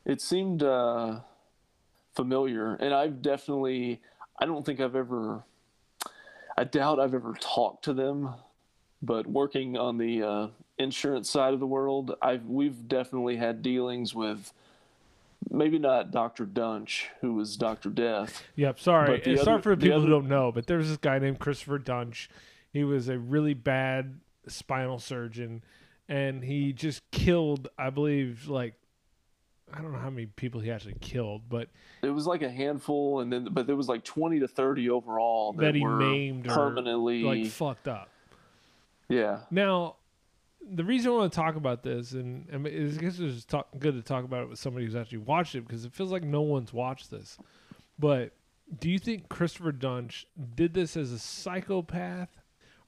it 0.04 0.20
seemed 0.20 0.62
uh, 0.62 1.20
familiar 2.14 2.74
and 2.74 2.92
i've 2.92 3.22
definitely 3.22 4.00
i 4.38 4.46
don't 4.46 4.64
think 4.66 4.80
i've 4.80 4.96
ever 4.96 5.44
i 6.56 6.64
doubt 6.64 7.00
i've 7.00 7.14
ever 7.14 7.34
talked 7.40 7.84
to 7.84 7.92
them 7.92 8.34
but 9.00 9.26
working 9.26 9.76
on 9.76 9.98
the 9.98 10.22
uh, 10.22 10.46
insurance 10.78 11.30
side 11.30 11.54
of 11.54 11.60
the 11.60 11.66
world 11.66 12.14
i've 12.20 12.46
we've 12.46 12.86
definitely 12.88 13.36
had 13.36 13.62
dealings 13.62 14.14
with 14.14 14.52
maybe 15.50 15.78
not 15.78 16.10
dr 16.10 16.44
duntsch 16.46 17.04
who 17.20 17.34
was 17.34 17.56
dr 17.56 17.88
death 17.90 18.42
Yep. 18.56 18.78
Sorry. 18.78 19.06
But 19.16 19.24
the 19.24 19.30
And 19.32 19.40
sorry 19.40 19.54
other- 19.54 19.62
for 19.62 19.70
the 19.70 19.76
the 19.76 19.86
people 19.86 20.00
who 20.02 20.08
don't 20.08 20.28
know, 20.28 20.52
but 20.52 20.66
there 20.66 20.78
was 20.78 20.88
this 20.88 20.96
guy 20.98 21.18
named 21.18 21.38
Christopher 21.38 21.78
Duntsch. 21.78 22.28
He 22.72 22.84
was 22.84 23.08
a 23.08 23.18
really 23.18 23.54
bad 23.54 24.20
spinal 24.48 24.98
surgeon, 24.98 25.62
and 26.08 26.42
he 26.42 26.72
just 26.72 27.02
killed, 27.10 27.68
I 27.78 27.90
believe, 27.90 28.48
like 28.48 28.74
I 29.74 29.80
don't 29.80 29.92
know 29.92 29.98
how 29.98 30.10
many 30.10 30.26
people 30.26 30.60
he 30.60 30.70
actually 30.70 30.96
killed, 31.00 31.42
but 31.48 31.68
it 32.02 32.10
was 32.10 32.26
like 32.26 32.42
a 32.42 32.50
handful 32.50 33.20
and 33.20 33.32
then 33.32 33.48
but 33.50 33.66
there 33.66 33.76
was 33.76 33.88
like 33.88 34.04
20 34.04 34.40
to 34.40 34.48
30 34.48 34.90
overall 34.90 35.52
that, 35.54 35.62
that 35.62 35.74
he 35.74 35.82
or 35.84 36.42
permanently 36.54 37.22
like 37.22 37.46
fucked 37.46 37.88
up. 37.88 38.08
yeah 39.08 39.40
Now, 39.50 39.96
the 40.70 40.84
reason 40.84 41.10
I 41.10 41.14
want 41.14 41.32
to 41.32 41.36
talk 41.36 41.56
about 41.56 41.82
this, 41.82 42.12
and, 42.12 42.48
and 42.50 42.66
I 42.66 42.70
guess 43.00 43.18
it's 43.18 43.44
talk, 43.44 43.68
good 43.78 43.94
to 43.94 44.02
talk 44.02 44.24
about 44.24 44.44
it 44.44 44.48
with 44.50 44.58
somebody 44.58 44.86
who's 44.86 44.96
actually 44.96 45.18
watched 45.18 45.54
it 45.54 45.66
because 45.66 45.84
it 45.84 45.92
feels 45.92 46.12
like 46.12 46.24
no 46.24 46.42
one's 46.42 46.72
watched 46.72 47.10
this. 47.10 47.38
But 47.98 48.32
do 48.78 48.90
you 48.90 48.98
think 48.98 49.28
Christopher 49.28 49.72
Duntsch 49.72 50.24
did 50.54 50.74
this 50.74 50.96
as 50.96 51.12
a 51.12 51.18
psychopath, 51.18 52.30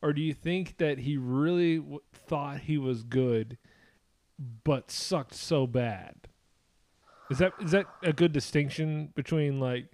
or 0.02 0.12
do 0.12 0.22
you 0.22 0.34
think 0.34 0.78
that 0.78 0.98
he 0.98 1.16
really 1.16 1.78
w- 1.78 2.00
thought 2.12 2.60
he 2.60 2.78
was 2.78 3.02
good, 3.02 3.58
but 4.64 4.90
sucked 4.90 5.34
so 5.34 5.66
bad? 5.66 6.14
Is 7.30 7.38
that 7.38 7.52
is 7.60 7.70
that 7.70 7.86
a 8.02 8.12
good 8.12 8.32
distinction 8.32 9.12
between 9.14 9.60
like? 9.60 9.86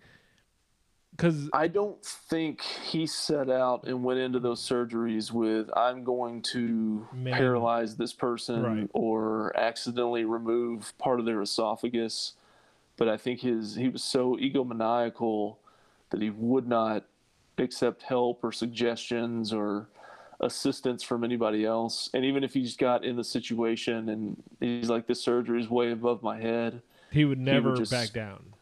Because 1.20 1.50
I 1.52 1.68
don't 1.68 2.02
think 2.02 2.62
he 2.62 3.06
set 3.06 3.50
out 3.50 3.84
and 3.84 4.02
went 4.02 4.20
into 4.20 4.38
those 4.40 4.66
surgeries 4.66 5.30
with 5.30 5.68
I'm 5.76 6.02
going 6.02 6.40
to 6.54 7.06
Man. 7.12 7.34
paralyze 7.34 7.94
this 7.96 8.14
person 8.14 8.62
Right. 8.62 8.90
or 8.94 9.54
accidentally 9.54 10.24
remove 10.24 10.96
part 10.96 11.20
of 11.20 11.26
their 11.26 11.42
esophagus. 11.42 12.32
But 12.96 13.08
I 13.08 13.18
think 13.18 13.40
his 13.40 13.74
he 13.76 13.90
was 13.90 14.02
so 14.02 14.36
egomaniacal 14.36 15.56
that 16.08 16.22
he 16.22 16.30
would 16.30 16.66
not 16.66 17.04
accept 17.58 18.02
help 18.04 18.42
or 18.42 18.50
suggestions 18.50 19.52
or 19.52 19.88
assistance 20.40 21.02
from 21.02 21.22
anybody 21.22 21.66
else. 21.66 22.08
And 22.14 22.24
even 22.24 22.42
if 22.44 22.54
he's 22.54 22.78
got 22.78 23.04
in 23.04 23.16
the 23.16 23.24
situation 23.24 24.08
and 24.08 24.42
he's 24.58 24.88
like, 24.88 25.06
this 25.06 25.20
surgery 25.22 25.60
is 25.60 25.68
way 25.68 25.90
above 25.92 26.22
my 26.22 26.40
head. 26.40 26.80
he 27.10 27.26
would 27.26 27.38
never 27.38 27.76
just- 27.76 27.90
back 27.90 28.10
down. 28.14 28.54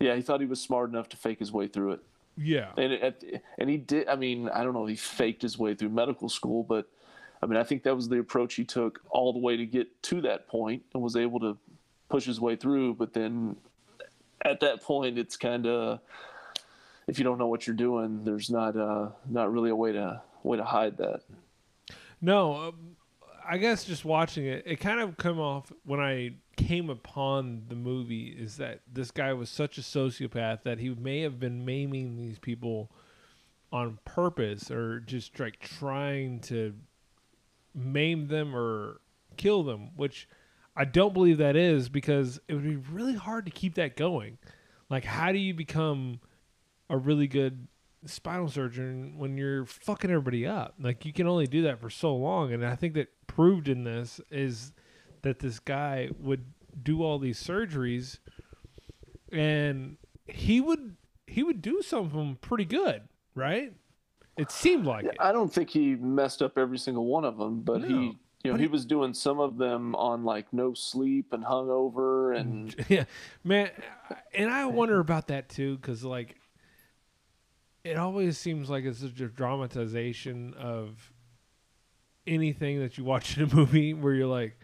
Yeah, 0.00 0.16
he 0.16 0.22
thought 0.22 0.40
he 0.40 0.46
was 0.46 0.60
smart 0.60 0.90
enough 0.90 1.08
to 1.10 1.16
fake 1.16 1.38
his 1.38 1.52
way 1.52 1.68
through 1.68 1.92
it. 1.92 2.00
Yeah. 2.36 2.70
and 2.78 2.92
it, 2.92 3.42
and 3.58 3.68
he 3.68 3.76
did. 3.76 4.08
I 4.08 4.16
mean, 4.16 4.48
I 4.48 4.64
don't 4.64 4.72
know 4.72 4.86
he 4.86 4.96
faked 4.96 5.42
his 5.42 5.58
way 5.58 5.74
through 5.74 5.90
medical 5.90 6.28
school, 6.28 6.62
but 6.62 6.88
I 7.42 7.46
mean, 7.46 7.58
I 7.58 7.64
think 7.64 7.82
that 7.82 7.94
was 7.94 8.08
the 8.08 8.18
approach 8.18 8.54
he 8.54 8.64
took 8.64 9.00
all 9.10 9.32
the 9.32 9.38
way 9.38 9.56
to 9.56 9.66
get 9.66 10.02
to 10.04 10.20
that 10.22 10.48
point 10.48 10.82
and 10.94 11.02
was 11.02 11.16
able 11.16 11.38
to 11.40 11.58
push 12.08 12.24
his 12.24 12.40
way 12.40 12.56
through. 12.56 12.94
But 12.94 13.12
then 13.12 13.56
at 14.44 14.60
that 14.60 14.82
point, 14.82 15.18
it's 15.18 15.36
kind 15.36 15.66
of 15.66 16.00
if 17.06 17.18
you 17.18 17.24
don't 17.24 17.38
know 17.38 17.48
what 17.48 17.66
you're 17.66 17.76
doing, 17.76 18.24
there's 18.24 18.50
not 18.50 18.76
uh, 18.76 19.10
not 19.28 19.52
really 19.52 19.70
a 19.70 19.76
way 19.76 19.92
to 19.92 20.22
way 20.42 20.56
to 20.56 20.64
hide 20.64 20.96
that. 20.98 21.22
No, 22.22 22.54
um, 22.54 22.96
I 23.48 23.58
guess 23.58 23.84
just 23.84 24.04
watching 24.04 24.46
it, 24.46 24.62
it 24.66 24.76
kind 24.80 25.00
of 25.00 25.16
come 25.16 25.40
off 25.40 25.72
when 25.84 26.00
I 26.00 26.34
came 26.56 26.90
upon 26.90 27.64
the 27.68 27.74
movie 27.74 28.28
is 28.28 28.56
that 28.58 28.80
this 28.92 29.10
guy 29.10 29.32
was 29.32 29.48
such 29.48 29.78
a 29.78 29.82
sociopath 29.82 30.62
that 30.64 30.78
he 30.78 30.90
may 30.90 31.20
have 31.22 31.40
been 31.40 31.64
maiming 31.64 32.16
these 32.16 32.38
people 32.38 32.90
on 33.72 33.98
purpose 34.04 34.70
or 34.70 35.00
just 35.00 35.38
like 35.38 35.58
trying 35.60 36.40
to 36.40 36.74
maim 37.74 38.28
them 38.28 38.54
or 38.54 39.00
kill 39.36 39.62
them, 39.62 39.90
which 39.96 40.28
I 40.76 40.84
don't 40.84 41.14
believe 41.14 41.38
that 41.38 41.56
is 41.56 41.88
because 41.88 42.40
it 42.48 42.54
would 42.54 42.64
be 42.64 42.76
really 42.76 43.14
hard 43.14 43.46
to 43.46 43.52
keep 43.52 43.74
that 43.74 43.96
going. 43.96 44.38
Like, 44.88 45.04
how 45.04 45.32
do 45.32 45.38
you 45.38 45.54
become 45.54 46.20
a 46.88 46.96
really 46.96 47.26
good 47.26 47.68
spinal 48.06 48.48
surgeon 48.48 49.14
when 49.18 49.36
you're 49.36 49.64
fucking 49.66 50.10
everybody 50.10 50.46
up? 50.46 50.74
Like, 50.80 51.04
you 51.04 51.12
can 51.12 51.26
only 51.26 51.46
do 51.46 51.62
that 51.62 51.80
for 51.80 51.90
so 51.90 52.14
long. 52.14 52.52
And 52.52 52.64
I 52.64 52.74
think 52.76 52.94
that 52.94 53.08
proved 53.26 53.68
in 53.68 53.84
this 53.84 54.20
is 54.30 54.72
that 55.22 55.38
this 55.38 55.58
guy 55.58 56.10
would 56.18 56.44
do 56.82 57.02
all 57.02 57.18
these 57.18 57.42
surgeries 57.42 58.18
and 59.32 59.96
he 60.26 60.60
would 60.60 60.96
he 61.26 61.42
would 61.42 61.62
do 61.62 61.82
some 61.82 62.00
of 62.04 62.12
them 62.12 62.36
pretty 62.40 62.64
good, 62.64 63.02
right? 63.34 63.72
It 64.36 64.50
seemed 64.50 64.86
like 64.86 65.04
it. 65.04 65.16
I 65.20 65.32
don't 65.32 65.52
think 65.52 65.70
he 65.70 65.94
messed 65.94 66.42
up 66.42 66.56
every 66.58 66.78
single 66.78 67.06
one 67.06 67.24
of 67.24 67.36
them, 67.38 67.60
but 67.60 67.82
No, 67.82 67.88
he. 67.88 68.18
You 68.42 68.52
know, 68.52 68.56
he 68.56 68.62
he- 68.64 68.68
was 68.68 68.86
doing 68.86 69.12
some 69.12 69.38
of 69.38 69.58
them 69.58 69.94
on 69.96 70.24
like 70.24 70.50
no 70.52 70.72
sleep 70.72 71.34
and 71.34 71.44
hungover, 71.44 72.34
and 72.34 72.74
yeah, 72.88 73.04
man, 73.44 73.70
and 74.32 74.50
I 74.50 74.64
wonder 74.64 74.98
about 74.98 75.26
that 75.26 75.50
too, 75.50 75.76
because 75.76 76.02
like, 76.04 76.39
it 77.84 77.96
always 77.96 78.36
seems 78.38 78.68
like 78.70 78.84
it's 78.84 79.00
such 79.00 79.20
a 79.20 79.28
dramatization 79.28 80.54
of 80.54 81.12
anything 82.26 82.80
that 82.80 82.98
you 82.98 83.04
watch 83.04 83.36
in 83.36 83.44
a 83.50 83.54
movie, 83.54 83.94
where 83.94 84.14
you're 84.14 84.26
like, 84.26 84.58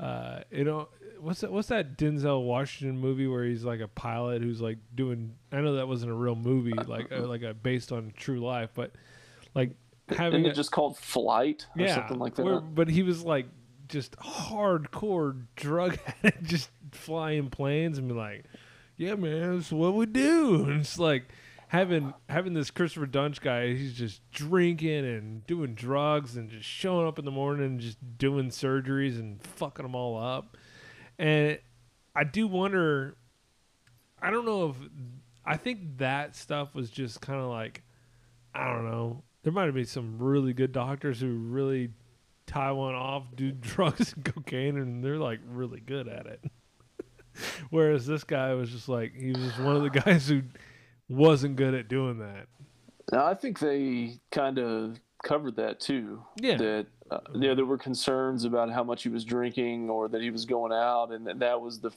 uh, 0.00 0.40
you 0.50 0.64
know, 0.64 0.88
what's 1.20 1.40
that? 1.40 1.52
What's 1.52 1.68
that 1.68 1.96
Denzel 1.98 2.44
Washington 2.44 2.98
movie 2.98 3.26
where 3.26 3.44
he's 3.44 3.64
like 3.64 3.80
a 3.80 3.88
pilot 3.88 4.42
who's 4.42 4.60
like 4.60 4.78
doing? 4.94 5.34
I 5.52 5.60
know 5.60 5.76
that 5.76 5.88
wasn't 5.88 6.12
a 6.12 6.14
real 6.14 6.36
movie, 6.36 6.72
like 6.72 7.10
uh, 7.12 7.26
like 7.26 7.42
a 7.42 7.54
based 7.54 7.92
on 7.92 8.12
true 8.16 8.40
life, 8.44 8.70
but 8.74 8.92
like 9.54 9.76
having 10.08 10.40
Isn't 10.40 10.46
a- 10.46 10.50
it 10.50 10.54
just 10.56 10.70
called 10.72 10.96
Flight 10.98 11.66
or 11.78 11.82
yeah, 11.86 11.94
something 11.96 12.18
like 12.18 12.34
that? 12.36 12.44
where- 12.44 12.60
but 12.60 12.88
he 12.88 13.02
was 13.02 13.22
like 13.24 13.46
just 13.88 14.16
hardcore 14.16 15.44
drug 15.56 15.98
addict, 16.24 16.42
just 16.44 16.70
flying 16.92 17.50
planes 17.50 17.98
and 17.98 18.08
be 18.08 18.14
like, 18.14 18.44
"Yeah, 18.96 19.14
man, 19.14 19.56
that's 19.56 19.70
what 19.72 19.94
we 19.94 20.06
do." 20.06 20.64
And 20.64 20.80
it's 20.80 20.98
like 20.98 21.24
having 21.74 22.14
having 22.28 22.54
this 22.54 22.70
Christopher 22.70 23.06
Duntsch 23.06 23.40
guy. 23.40 23.74
He's 23.74 23.94
just 23.94 24.22
drinking 24.30 25.04
and 25.04 25.44
doing 25.44 25.74
drugs 25.74 26.36
and 26.36 26.48
just 26.48 26.68
showing 26.68 27.06
up 27.06 27.18
in 27.18 27.24
the 27.24 27.32
morning 27.32 27.66
and 27.66 27.80
just 27.80 27.98
doing 28.16 28.50
surgeries 28.50 29.18
and 29.18 29.42
fucking 29.42 29.82
them 29.82 29.96
all 29.96 30.16
up. 30.16 30.56
And 31.18 31.58
I 32.14 32.24
do 32.24 32.46
wonder. 32.46 33.16
I 34.22 34.30
don't 34.30 34.46
know 34.46 34.70
if 34.70 34.76
I 35.44 35.56
think 35.56 35.98
that 35.98 36.36
stuff 36.36 36.74
was 36.76 36.90
just 36.90 37.20
kind 37.20 37.40
of 37.40 37.48
like 37.48 37.82
I 38.54 38.72
don't 38.72 38.88
know. 38.88 39.24
There 39.42 39.52
might 39.52 39.64
have 39.64 39.74
been 39.74 39.84
some 39.84 40.18
really 40.18 40.52
good 40.52 40.70
doctors 40.70 41.20
who 41.20 41.34
really 41.34 41.90
tie 42.46 42.70
one 42.70 42.94
off, 42.94 43.24
do 43.34 43.50
drugs 43.60 44.12
and 44.12 44.24
cocaine, 44.24 44.76
and 44.76 45.02
they're 45.02 45.18
like 45.18 45.40
really 45.44 45.80
good 45.80 46.06
at 46.06 46.26
it. 46.26 46.44
Whereas 47.70 48.06
this 48.06 48.22
guy 48.22 48.54
was 48.54 48.70
just 48.70 48.88
like 48.88 49.12
he 49.16 49.32
was 49.32 49.58
one 49.58 49.74
of 49.74 49.82
the 49.82 49.90
guys 50.00 50.28
who 50.28 50.42
wasn't 51.08 51.56
good 51.56 51.74
at 51.74 51.88
doing 51.88 52.18
that. 52.18 52.46
Now, 53.12 53.26
I 53.26 53.34
think 53.34 53.58
they 53.58 54.20
kind 54.30 54.58
of 54.58 54.98
covered 55.22 55.56
that 55.56 55.80
too. 55.80 56.22
Yeah. 56.40 56.56
That 56.56 56.86
uh, 57.10 57.18
you 57.34 57.40
know, 57.40 57.54
there 57.54 57.66
were 57.66 57.78
concerns 57.78 58.44
about 58.44 58.70
how 58.70 58.82
much 58.82 59.02
he 59.02 59.10
was 59.10 59.24
drinking 59.24 59.90
or 59.90 60.08
that 60.08 60.22
he 60.22 60.30
was 60.30 60.44
going 60.46 60.72
out, 60.72 61.12
and 61.12 61.26
that, 61.26 61.38
that 61.38 61.60
was 61.60 61.80
the, 61.80 61.90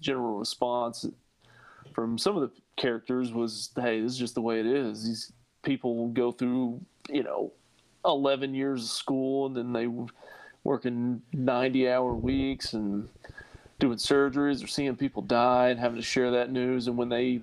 general 0.00 0.38
response 0.38 1.04
from 1.92 2.18
some 2.18 2.36
of 2.36 2.42
the 2.42 2.50
characters 2.76 3.32
was, 3.32 3.70
"Hey, 3.76 4.00
this 4.00 4.12
is 4.12 4.18
just 4.18 4.34
the 4.34 4.40
way 4.40 4.60
it 4.60 4.66
is. 4.66 5.04
These 5.04 5.32
people 5.62 6.08
go 6.08 6.30
through, 6.30 6.80
you 7.08 7.24
know, 7.24 7.52
eleven 8.04 8.54
years 8.54 8.84
of 8.84 8.90
school, 8.90 9.46
and 9.46 9.56
then 9.56 9.72
they 9.72 9.88
working 10.62 11.22
ninety-hour 11.32 12.14
weeks 12.14 12.74
and." 12.74 13.08
Doing 13.80 13.98
surgeries 13.98 14.62
or 14.62 14.68
seeing 14.68 14.94
people 14.94 15.20
die 15.20 15.70
and 15.70 15.80
having 15.80 15.96
to 15.96 16.02
share 16.02 16.30
that 16.30 16.52
news, 16.52 16.86
and 16.86 16.96
when 16.96 17.08
they 17.08 17.40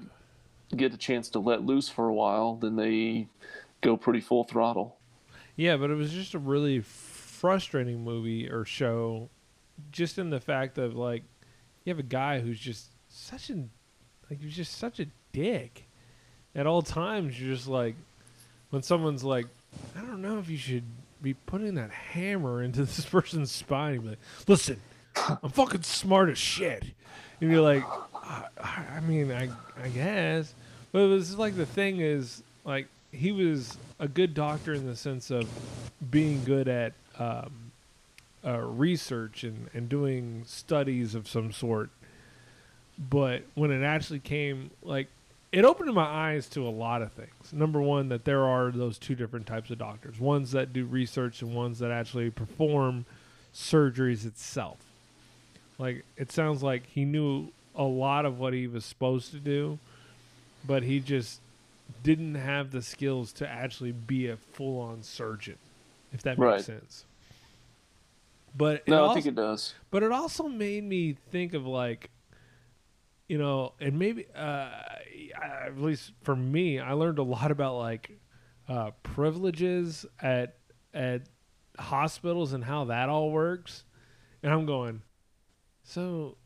get 0.75 0.93
a 0.93 0.97
chance 0.97 1.29
to 1.29 1.39
let 1.39 1.65
loose 1.65 1.89
for 1.89 2.07
a 2.07 2.13
while, 2.13 2.55
then 2.55 2.75
they 2.75 3.27
go 3.81 3.97
pretty 3.97 4.21
full 4.21 4.43
throttle. 4.43 4.97
Yeah, 5.55 5.77
but 5.77 5.89
it 5.91 5.95
was 5.95 6.11
just 6.11 6.33
a 6.33 6.39
really 6.39 6.79
frustrating 6.81 8.03
movie 8.03 8.49
or 8.49 8.65
show, 8.65 9.29
just 9.91 10.17
in 10.17 10.29
the 10.29 10.39
fact 10.39 10.77
of 10.77 10.95
like, 10.95 11.23
you 11.83 11.91
have 11.91 11.99
a 11.99 12.03
guy 12.03 12.39
who's 12.39 12.59
just 12.59 12.89
such 13.09 13.49
an, 13.49 13.69
like 14.29 14.41
he's 14.41 14.55
just 14.55 14.77
such 14.77 14.99
a 14.99 15.07
dick. 15.33 15.85
At 16.53 16.67
all 16.67 16.81
times, 16.81 17.39
you're 17.39 17.55
just 17.55 17.67
like, 17.67 17.95
when 18.69 18.83
someone's 18.83 19.23
like, 19.23 19.45
I 19.97 20.01
don't 20.01 20.21
know 20.21 20.37
if 20.37 20.49
you 20.49 20.57
should 20.57 20.83
be 21.21 21.33
putting 21.33 21.75
that 21.75 21.91
hammer 21.91 22.61
into 22.61 22.79
this 22.85 23.05
person's 23.05 23.51
spine. 23.51 23.95
You're 23.95 24.11
like, 24.11 24.19
listen, 24.47 24.79
I'm 25.43 25.49
fucking 25.49 25.83
smart 25.83 26.29
as 26.29 26.37
shit, 26.37 26.83
and 27.39 27.51
you're 27.51 27.61
like, 27.61 27.83
I, 28.13 28.45
I 28.97 28.99
mean, 29.01 29.31
I 29.31 29.49
I 29.81 29.89
guess, 29.89 30.53
but 30.91 30.99
it 30.99 31.07
was 31.07 31.37
like 31.37 31.55
the 31.55 31.65
thing 31.65 31.99
is 31.99 32.43
like 32.65 32.87
he 33.11 33.31
was 33.31 33.77
a 33.99 34.07
good 34.07 34.33
doctor 34.33 34.73
in 34.73 34.85
the 34.85 34.95
sense 34.95 35.31
of 35.31 35.47
being 36.09 36.43
good 36.43 36.67
at 36.67 36.93
um, 37.19 37.71
uh, 38.45 38.59
research 38.59 39.43
and, 39.43 39.69
and 39.73 39.89
doing 39.89 40.43
studies 40.45 41.13
of 41.13 41.27
some 41.27 41.51
sort. 41.51 41.89
But 42.97 43.43
when 43.55 43.71
it 43.71 43.83
actually 43.83 44.19
came, 44.19 44.71
like, 44.81 45.07
it 45.51 45.65
opened 45.65 45.93
my 45.93 46.05
eyes 46.05 46.47
to 46.49 46.65
a 46.65 46.69
lot 46.69 47.01
of 47.01 47.11
things. 47.11 47.51
Number 47.51 47.81
one, 47.81 48.09
that 48.09 48.25
there 48.25 48.45
are 48.45 48.71
those 48.71 48.97
two 48.97 49.15
different 49.15 49.47
types 49.47 49.69
of 49.69 49.77
doctors 49.77 50.19
ones 50.19 50.51
that 50.51 50.71
do 50.71 50.85
research 50.85 51.41
and 51.41 51.53
ones 51.53 51.79
that 51.79 51.91
actually 51.91 52.29
perform 52.29 53.05
surgeries 53.53 54.25
itself. 54.25 54.77
Like, 55.77 56.05
it 56.15 56.31
sounds 56.31 56.63
like 56.63 56.85
he 56.87 57.05
knew 57.05 57.49
a 57.75 57.83
lot 57.83 58.25
of 58.25 58.39
what 58.39 58.53
he 58.53 58.67
was 58.67 58.85
supposed 58.85 59.31
to 59.31 59.39
do, 59.39 59.79
but 60.65 60.83
he 60.83 60.99
just 60.99 61.41
didn't 62.03 62.35
have 62.35 62.71
the 62.71 62.81
skills 62.81 63.33
to 63.33 63.47
actually 63.47 63.91
be 63.91 64.27
a 64.27 64.37
full 64.37 64.79
on 64.79 65.03
surgeon, 65.03 65.57
if 66.11 66.21
that 66.23 66.37
makes 66.37 66.41
Right. 66.41 66.61
sense. 66.63 67.05
But 68.55 68.83
it 68.85 68.91
No, 68.91 68.97
I 68.97 69.07
also, 69.07 69.13
think 69.15 69.25
it 69.27 69.35
does. 69.35 69.75
but 69.89 70.03
it 70.03 70.11
also 70.11 70.47
made 70.47 70.83
me 70.83 71.13
think 71.13 71.53
of 71.53 71.65
like, 71.65 72.09
you 73.29 73.37
know, 73.37 73.73
and 73.79 73.97
maybe 73.97 74.25
uh, 74.35 74.69
at 75.41 75.77
least 75.77 76.11
for 76.23 76.35
me, 76.35 76.79
I 76.79 76.93
learned 76.93 77.19
a 77.19 77.23
lot 77.23 77.51
about 77.51 77.77
like 77.77 78.19
uh, 78.67 78.91
privileges 79.03 80.05
at 80.21 80.57
at 80.93 81.23
hospitals 81.79 82.53
and 82.53 82.63
how 82.65 82.85
that 82.85 83.09
all 83.09 83.31
works. 83.31 83.85
And 84.43 84.51
I'm 84.51 84.65
going, 84.65 85.01
so 85.83 86.37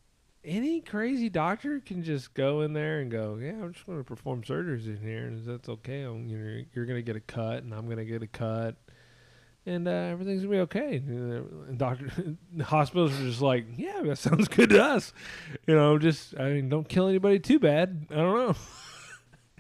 any 0.46 0.82
crazy 0.82 1.30
doctor 1.30 1.80
can 1.80 2.04
just 2.04 2.34
go 2.34 2.62
in 2.62 2.74
there 2.74 3.00
and 3.00 3.10
go, 3.10 3.38
yeah, 3.42 3.52
I'm 3.52 3.74
just 3.74 3.86
going 3.86 3.98
to 3.98 4.04
perform 4.04 4.44
surgeries 4.44 4.86
in 4.86 5.00
here, 5.02 5.28
and 5.28 5.46
that's 5.46 5.68
okay. 5.68 6.04
I'm, 6.04 6.28
you 6.28 6.38
know, 6.38 6.62
you're 6.74 6.86
going 6.86 7.00
to 7.00 7.04
get 7.04 7.16
a 7.16 7.22
cut, 7.22 7.64
and 7.64 7.74
I'm 7.74 7.86
going 7.86 7.98
to 7.98 8.06
get 8.06 8.22
a 8.22 8.28
cut, 8.28 8.76
and 9.66 9.88
uh, 9.88 9.92
everything's 9.92 10.44
gonna 10.44 10.54
be 10.54 10.60
okay. 10.62 10.98
And 10.98 11.78
doctor, 11.78 12.12
the 12.56 12.64
hospitals 12.64 13.20
are 13.20 13.24
just 13.24 13.42
like, 13.42 13.66
yeah, 13.76 14.02
that 14.04 14.18
sounds 14.18 14.48
good 14.48 14.70
to 14.70 14.84
us. 14.84 15.12
You 15.66 15.76
know, 15.76 15.98
just 15.98 16.38
I 16.40 16.52
mean, 16.52 16.70
don't 16.70 16.88
kill 16.88 17.08
anybody 17.08 17.40
too 17.40 17.60
bad. 17.60 18.06
I 18.12 18.16
don't 18.16 18.38
know. 18.38 18.56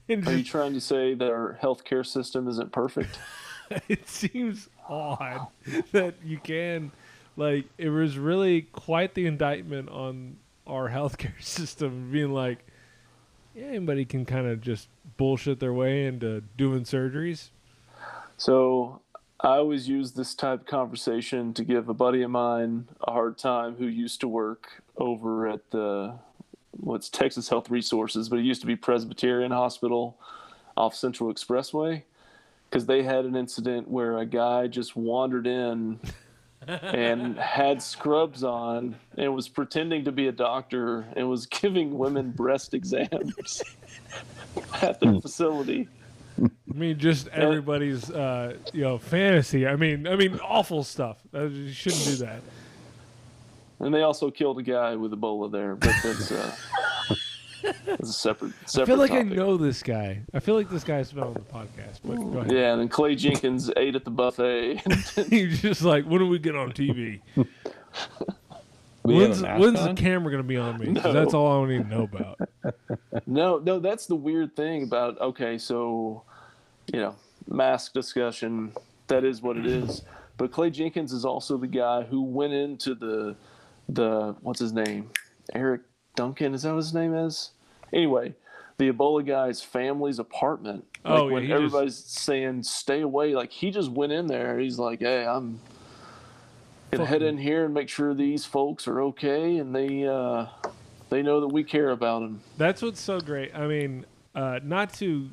Are 0.27 0.33
you 0.33 0.43
trying 0.43 0.73
to 0.73 0.81
say 0.81 1.15
that 1.15 1.31
our 1.31 1.57
healthcare 1.61 2.05
system 2.05 2.47
isn't 2.47 2.71
perfect? 2.71 3.17
it 3.89 4.07
seems 4.07 4.69
odd 4.87 5.47
that 5.93 6.13
you 6.23 6.37
can, 6.37 6.91
like, 7.35 7.65
it 7.79 7.89
was 7.89 8.15
really 8.15 8.61
quite 8.61 9.15
the 9.15 9.25
indictment 9.25 9.89
on 9.89 10.37
our 10.67 10.89
healthcare 10.89 11.41
system, 11.41 12.11
being 12.11 12.33
like, 12.33 12.59
yeah, 13.53 13.65
anybody 13.65 14.05
can 14.05 14.25
kind 14.25 14.47
of 14.47 14.61
just 14.61 14.87
bullshit 15.17 15.59
their 15.59 15.73
way 15.73 16.05
into 16.05 16.41
doing 16.57 16.83
surgeries. 16.83 17.49
So 18.37 19.01
I 19.39 19.57
always 19.57 19.87
use 19.87 20.11
this 20.11 20.35
type 20.35 20.61
of 20.61 20.65
conversation 20.65 21.53
to 21.53 21.63
give 21.63 21.87
a 21.87 21.93
buddy 21.93 22.21
of 22.21 22.31
mine 22.31 22.87
a 23.07 23.11
hard 23.11 23.37
time 23.37 23.75
who 23.75 23.85
used 23.85 24.19
to 24.21 24.27
work 24.27 24.81
over 24.97 25.47
at 25.47 25.71
the 25.71 26.15
what's 26.71 27.09
Texas 27.09 27.47
Health 27.47 27.69
Resources, 27.69 28.27
but 28.27 28.39
it 28.39 28.43
used 28.43 28.61
to 28.61 28.67
be 28.67 28.75
Presbyterian 28.75 29.51
Hospital 29.51 30.17
off 30.75 30.93
Central 30.93 31.33
Expressway 31.33 32.03
because 32.69 32.85
they 32.85 33.03
had 33.03 33.25
an 33.25 33.35
incident 33.35 33.87
where 33.87 34.17
a 34.17 34.25
guy 34.25 34.67
just 34.67 34.95
wandered 34.95 35.47
in 35.47 35.99
and 36.67 37.37
had 37.37 37.81
scrubs 37.81 38.43
on 38.43 38.95
and 39.17 39.33
was 39.33 39.47
pretending 39.47 40.05
to 40.05 40.11
be 40.11 40.27
a 40.27 40.31
doctor 40.31 41.05
and 41.15 41.29
was 41.29 41.45
giving 41.45 41.97
women 41.97 42.31
breast 42.31 42.73
exams 42.73 43.63
at 44.81 44.99
the 44.99 45.19
facility. 45.21 45.87
I 46.41 46.49
mean, 46.73 46.99
just 46.99 47.27
everybody's, 47.29 48.09
uh, 48.11 48.57
you 48.73 48.81
know, 48.81 48.97
fantasy. 48.97 49.65
I 49.65 49.75
mean, 49.75 50.07
I 50.07 50.15
mean, 50.15 50.39
awful 50.39 50.83
stuff. 50.83 51.17
Uh, 51.33 51.43
you 51.43 51.71
shouldn't 51.71 52.03
do 52.03 52.15
that. 52.25 52.41
And 53.79 53.93
they 53.93 54.01
also 54.01 54.31
killed 54.31 54.59
a 54.59 54.63
guy 54.63 54.95
with 54.95 55.11
Ebola 55.11 55.51
there, 55.51 55.75
but 55.75 55.93
that's 56.03 56.31
uh, 56.31 56.55
that's 57.85 58.09
a 58.09 58.13
separate 58.13 58.53
separate 58.65 58.83
I 58.83 58.85
feel 58.85 58.97
like 58.97 59.11
topic. 59.11 59.31
I 59.31 59.35
know 59.35 59.57
this 59.57 59.83
guy. 59.83 60.21
I 60.33 60.39
feel 60.39 60.55
like 60.55 60.69
this 60.69 60.83
guy's 60.83 61.11
been 61.11 61.23
on 61.23 61.33
the 61.33 61.39
podcast. 61.39 61.99
But 62.03 62.15
go 62.15 62.39
ahead. 62.39 62.51
Yeah, 62.51 62.73
and 62.73 62.81
then 62.81 62.89
Clay 62.89 63.15
Jenkins 63.15 63.71
ate 63.77 63.95
at 63.95 64.05
the 64.05 64.11
buffet. 64.11 64.81
He's 65.29 65.61
just 65.61 65.81
like, 65.81 66.05
when 66.05 66.19
do 66.19 66.27
we 66.27 66.39
get 66.39 66.55
on 66.55 66.71
TV? 66.71 67.21
When's, 69.03 69.41
when's 69.41 69.83
the 69.83 69.93
camera 69.93 70.31
going 70.31 70.43
to 70.43 70.47
be 70.47 70.57
on 70.57 70.79
me? 70.79 70.87
No. 70.87 71.13
That's 71.13 71.33
all 71.33 71.63
I 71.63 71.67
need 71.67 71.83
to 71.83 71.87
know 71.87 72.03
about. 72.03 72.39
no, 73.27 73.59
no, 73.59 73.79
that's 73.79 74.07
the 74.07 74.15
weird 74.15 74.55
thing 74.55 74.83
about 74.83 75.21
okay, 75.21 75.57
so 75.57 76.23
you 76.91 76.99
know, 76.99 77.15
mask 77.47 77.93
discussion, 77.93 78.71
that 79.07 79.23
is 79.23 79.41
what 79.41 79.57
it 79.57 79.65
is. 79.65 80.01
But 80.37 80.51
Clay 80.51 80.69
Jenkins 80.69 81.13
is 81.13 81.23
also 81.23 81.57
the 81.57 81.67
guy 81.67 82.03
who 82.03 82.21
went 82.21 82.53
into 82.53 82.95
the 82.95 83.35
the 83.89 84.35
what's 84.41 84.59
his 84.59 84.73
name? 84.73 85.11
Eric 85.53 85.81
Duncan, 86.15 86.53
is 86.53 86.63
that 86.63 86.69
what 86.71 86.77
his 86.77 86.93
name 86.93 87.13
is? 87.13 87.51
Anyway, 87.93 88.33
the 88.77 88.91
Ebola 88.91 89.25
guy's 89.25 89.61
family's 89.61 90.19
apartment. 90.19 90.85
Like 91.03 91.19
Oh, 91.19 91.27
yeah, 91.27 91.33
when 91.33 91.43
he 91.43 91.49
just- 91.49 91.55
everybody's 91.57 91.95
saying 91.97 92.63
stay 92.63 93.01
away, 93.01 93.35
like 93.35 93.51
he 93.51 93.71
just 93.71 93.91
went 93.91 94.11
in 94.11 94.27
there. 94.27 94.59
He's 94.59 94.79
like, 94.79 94.99
Hey, 94.99 95.25
I'm 95.25 95.59
gonna 96.91 97.05
head 97.05 97.21
in 97.21 97.37
here 97.37 97.65
and 97.65 97.73
make 97.73 97.89
sure 97.89 98.13
these 98.13 98.45
folks 98.45 98.87
are 98.87 99.01
okay 99.01 99.57
and 99.57 99.75
they 99.75 100.07
uh 100.07 100.45
they 101.09 101.21
know 101.21 101.41
that 101.41 101.47
we 101.49 101.63
care 101.63 101.91
about 101.91 102.21
them. 102.21 102.41
That's 102.57 102.81
what's 102.81 102.99
so 103.01 103.19
great. 103.19 103.53
I 103.55 103.67
mean, 103.67 104.05
uh, 104.33 104.59
not 104.63 104.91
to 104.95 105.29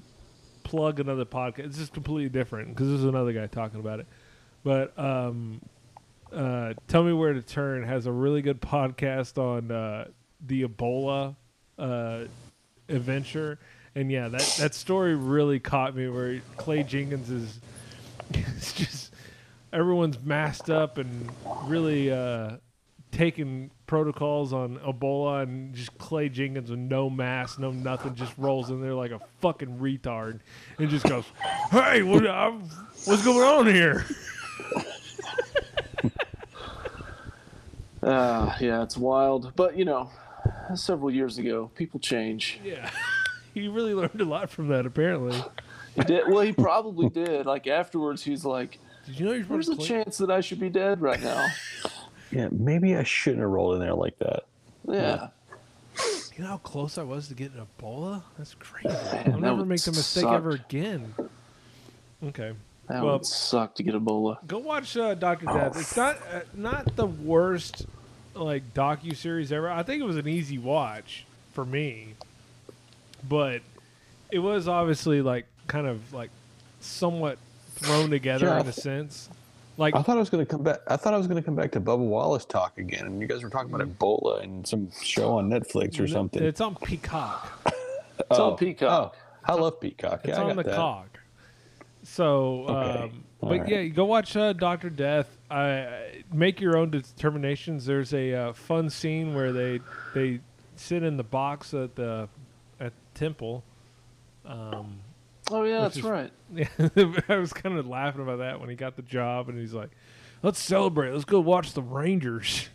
plug 0.64 1.00
another 1.00 1.24
podcast. 1.24 1.60
It's 1.60 1.78
just 1.78 1.94
completely 1.94 2.28
different 2.28 2.68
because 2.68 2.88
this 2.88 2.98
is 2.98 3.04
another 3.06 3.32
guy 3.32 3.46
talking 3.46 3.80
about 3.80 4.00
it. 4.00 4.06
But 4.64 4.96
um, 4.98 5.60
uh, 6.32 6.74
Tell 6.88 7.02
Me 7.04 7.12
Where 7.14 7.32
to 7.32 7.42
Turn 7.42 7.84
has 7.84 8.06
a 8.06 8.12
really 8.12 8.42
good 8.42 8.60
podcast 8.60 9.38
on 9.38 9.70
uh, 9.70 10.08
the 10.46 10.64
Ebola 10.64 11.36
uh, 11.78 12.24
adventure, 12.88 13.58
and 13.94 14.10
yeah, 14.10 14.28
that 14.28 14.56
that 14.58 14.74
story 14.74 15.14
really 15.14 15.60
caught 15.60 15.94
me. 15.94 16.08
Where 16.08 16.40
Clay 16.56 16.82
Jenkins 16.82 17.30
is, 17.30 17.60
just 18.74 19.14
everyone's 19.72 20.22
masked 20.22 20.70
up 20.70 20.98
and 20.98 21.30
really 21.64 22.10
uh, 22.10 22.56
taking 23.10 23.70
protocols 23.86 24.52
on 24.52 24.78
Ebola, 24.78 25.42
and 25.42 25.74
just 25.74 25.96
Clay 25.98 26.28
Jenkins 26.28 26.70
with 26.70 26.78
no 26.78 27.10
mask, 27.10 27.58
no 27.58 27.70
nothing, 27.70 28.14
just 28.14 28.32
rolls 28.38 28.70
in 28.70 28.80
there 28.80 28.94
like 28.94 29.10
a 29.10 29.20
fucking 29.40 29.78
retard, 29.78 30.40
and 30.78 30.88
just 30.90 31.06
goes, 31.06 31.24
"Hey, 31.70 32.02
what, 32.02 32.26
uh, 32.26 32.52
what's 33.04 33.24
going 33.24 33.46
on 33.46 33.66
here?" 33.66 34.04
Uh, 38.02 38.54
yeah, 38.60 38.82
it's 38.82 38.96
wild. 38.96 39.52
But, 39.54 39.76
you 39.76 39.84
know, 39.84 40.10
several 40.76 41.10
years 41.10 41.38
ago, 41.38 41.70
people 41.74 42.00
change. 42.00 42.60
Yeah, 42.64 42.90
he 43.54 43.68
really 43.68 43.94
learned 43.94 44.20
a 44.20 44.24
lot 44.24 44.50
from 44.50 44.68
that. 44.68 44.86
Apparently, 44.86 45.42
He 45.94 46.02
did. 46.02 46.24
Well, 46.28 46.40
he 46.40 46.52
probably 46.52 47.08
did. 47.08 47.46
Like, 47.46 47.66
afterwards, 47.66 48.22
he's 48.22 48.44
like, 48.44 48.78
did 49.06 49.18
you 49.20 49.26
know 49.26 49.32
you're 49.32 49.44
there's 49.44 49.68
a 49.68 49.72
to 49.72 49.76
clean- 49.76 49.88
chance 49.88 50.18
that 50.18 50.30
I 50.30 50.40
should 50.40 50.60
be 50.60 50.70
dead 50.70 51.00
right 51.00 51.20
now. 51.22 51.46
Yeah, 52.34 52.48
maybe 52.50 52.96
I 52.96 53.02
shouldn't 53.02 53.42
have 53.42 53.50
rolled 53.50 53.74
in 53.74 53.80
there 53.80 53.92
like 53.92 54.18
that. 54.20 54.44
Yeah. 54.88 55.28
You 56.34 56.44
know 56.44 56.46
how 56.48 56.56
close 56.56 56.96
I 56.96 57.02
was 57.02 57.28
to 57.28 57.34
getting 57.34 57.60
Ebola? 57.78 58.22
That's 58.38 58.54
crazy. 58.54 58.88
Man, 58.88 59.24
I'll 59.26 59.32
that 59.32 59.40
never 59.42 59.64
make 59.66 59.82
the 59.82 59.90
mistake 59.90 60.22
suck. 60.22 60.32
ever 60.32 60.52
again. 60.52 61.12
Okay. 62.24 62.54
That 62.88 63.02
Well- 63.04 63.18
would 63.18 63.26
suck 63.26 63.74
to 63.74 63.82
get 63.82 63.94
Ebola. 63.94 64.38
Go 64.46 64.60
watch 64.60 64.96
uh, 64.96 65.12
Doctor 65.14 65.44
Death. 65.44 65.78
It's 65.78 65.94
not 65.94 66.16
uh, 66.32 66.40
not 66.54 66.96
the 66.96 67.04
worst 67.04 67.84
like 68.34 68.74
docu 68.74 69.16
series 69.16 69.52
ever. 69.52 69.70
I 69.70 69.82
think 69.82 70.00
it 70.02 70.06
was 70.06 70.16
an 70.16 70.28
easy 70.28 70.58
watch 70.58 71.24
for 71.52 71.64
me, 71.64 72.14
but 73.28 73.62
it 74.30 74.38
was 74.38 74.68
obviously 74.68 75.22
like 75.22 75.46
kind 75.66 75.86
of 75.86 76.12
like 76.12 76.30
somewhat 76.80 77.38
thrown 77.76 78.10
together 78.10 78.46
Yeah, 78.46 78.54
in 78.56 78.60
a 78.60 78.64
th- 78.64 78.74
sense. 78.76 79.28
Like 79.78 79.94
I 79.96 80.02
thought 80.02 80.16
I 80.16 80.20
was 80.20 80.30
going 80.30 80.44
to 80.44 80.50
come 80.50 80.62
back. 80.62 80.80
I 80.86 80.96
thought 80.96 81.14
I 81.14 81.16
was 81.16 81.26
going 81.26 81.40
to 81.40 81.44
come 81.44 81.54
back 81.56 81.72
to 81.72 81.80
Bubba 81.80 81.98
Wallace 81.98 82.44
talk 82.44 82.76
again, 82.78 83.06
and 83.06 83.20
you 83.20 83.26
guys 83.26 83.42
were 83.42 83.48
talking 83.50 83.72
about 83.72 83.86
Ebola 83.88 84.42
and 84.42 84.66
some 84.66 84.90
show 85.02 85.38
on 85.38 85.48
Netflix 85.48 85.98
or 85.98 86.06
something. 86.06 86.42
It's 86.42 86.60
on 86.60 86.74
Peacock. 86.76 87.50
It's 88.30 88.38
on 88.38 88.56
Peacock. 88.56 89.16
Oh, 89.16 89.18
I 89.44 89.54
love 89.54 89.80
Peacock. 89.80 90.20
It's 90.24 90.28
yeah, 90.28 90.44
I 90.44 90.50
on 90.50 90.54
got 90.54 90.64
the 90.64 90.70
that. 90.70 90.76
cock. 90.76 91.18
So, 92.04 92.66
Okay. 92.68 93.00
um, 93.04 93.24
but 93.40 93.60
right. 93.60 93.68
yeah, 93.68 93.84
go 93.86 94.04
watch 94.04 94.36
uh, 94.36 94.52
Doctor 94.52 94.90
Death. 94.90 95.34
I 95.50 96.11
make 96.32 96.60
your 96.60 96.76
own 96.76 96.90
determinations. 96.90 97.86
There's 97.86 98.12
a 98.14 98.34
uh, 98.34 98.52
fun 98.52 98.90
scene 98.90 99.34
where 99.34 99.52
they 99.52 99.80
they 100.14 100.40
sit 100.76 101.02
in 101.02 101.16
the 101.16 101.22
box 101.24 101.72
at 101.74 101.94
the 101.94 102.28
at 102.80 102.92
the 102.92 103.18
temple. 103.18 103.64
Um, 104.44 104.98
Oh, 105.50 105.64
yeah, 105.64 105.80
that's 105.80 105.96
is- 105.96 106.02
right. 106.04 106.30
yeah, 106.54 106.66
I 107.28 107.36
was 107.36 107.52
kind 107.52 107.76
of 107.76 107.86
laughing 107.86 108.22
about 108.22 108.38
that 108.38 108.60
when 108.60 108.70
he 108.70 108.76
got 108.76 108.96
the 108.96 109.02
job, 109.02 109.48
and 109.48 109.58
he's 109.58 109.74
like, 109.74 109.90
"Let's 110.42 110.60
celebrate. 110.60 111.10
Let's 111.10 111.24
go 111.24 111.40
watch 111.40 111.72
the 111.74 111.82
Rangers." 111.82 112.68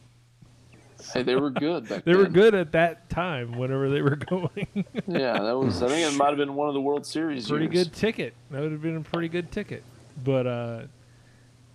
Hey, 1.14 1.24
they 1.24 1.36
were 1.36 1.50
good 1.52 1.88
back 1.88 2.04
They 2.06 2.16
were 2.16 2.26
good 2.28 2.54
at 2.56 2.72
that 2.74 3.10
time. 3.10 3.54
Whenever 3.58 3.90
they 3.90 4.02
were 4.02 4.16
going, 4.30 4.68
Yeah, 5.08 5.40
that 5.40 5.58
was. 5.58 5.82
I 5.82 5.88
think 5.88 6.12
it 6.14 6.18
might 6.18 6.28
have 6.30 6.38
been 6.38 6.56
one 6.56 6.68
of 6.68 6.74
the 6.74 6.82
World 6.82 7.06
Series. 7.06 7.48
pretty 7.48 7.66
years. 7.66 7.88
good 7.88 7.94
ticket. 7.94 8.34
That 8.52 8.62
would 8.62 8.72
have 8.74 8.82
been 8.82 8.98
a 8.98 9.02
pretty 9.02 9.30
good 9.30 9.50
ticket. 9.52 9.84
But 10.24 10.46
uh, 10.48 10.82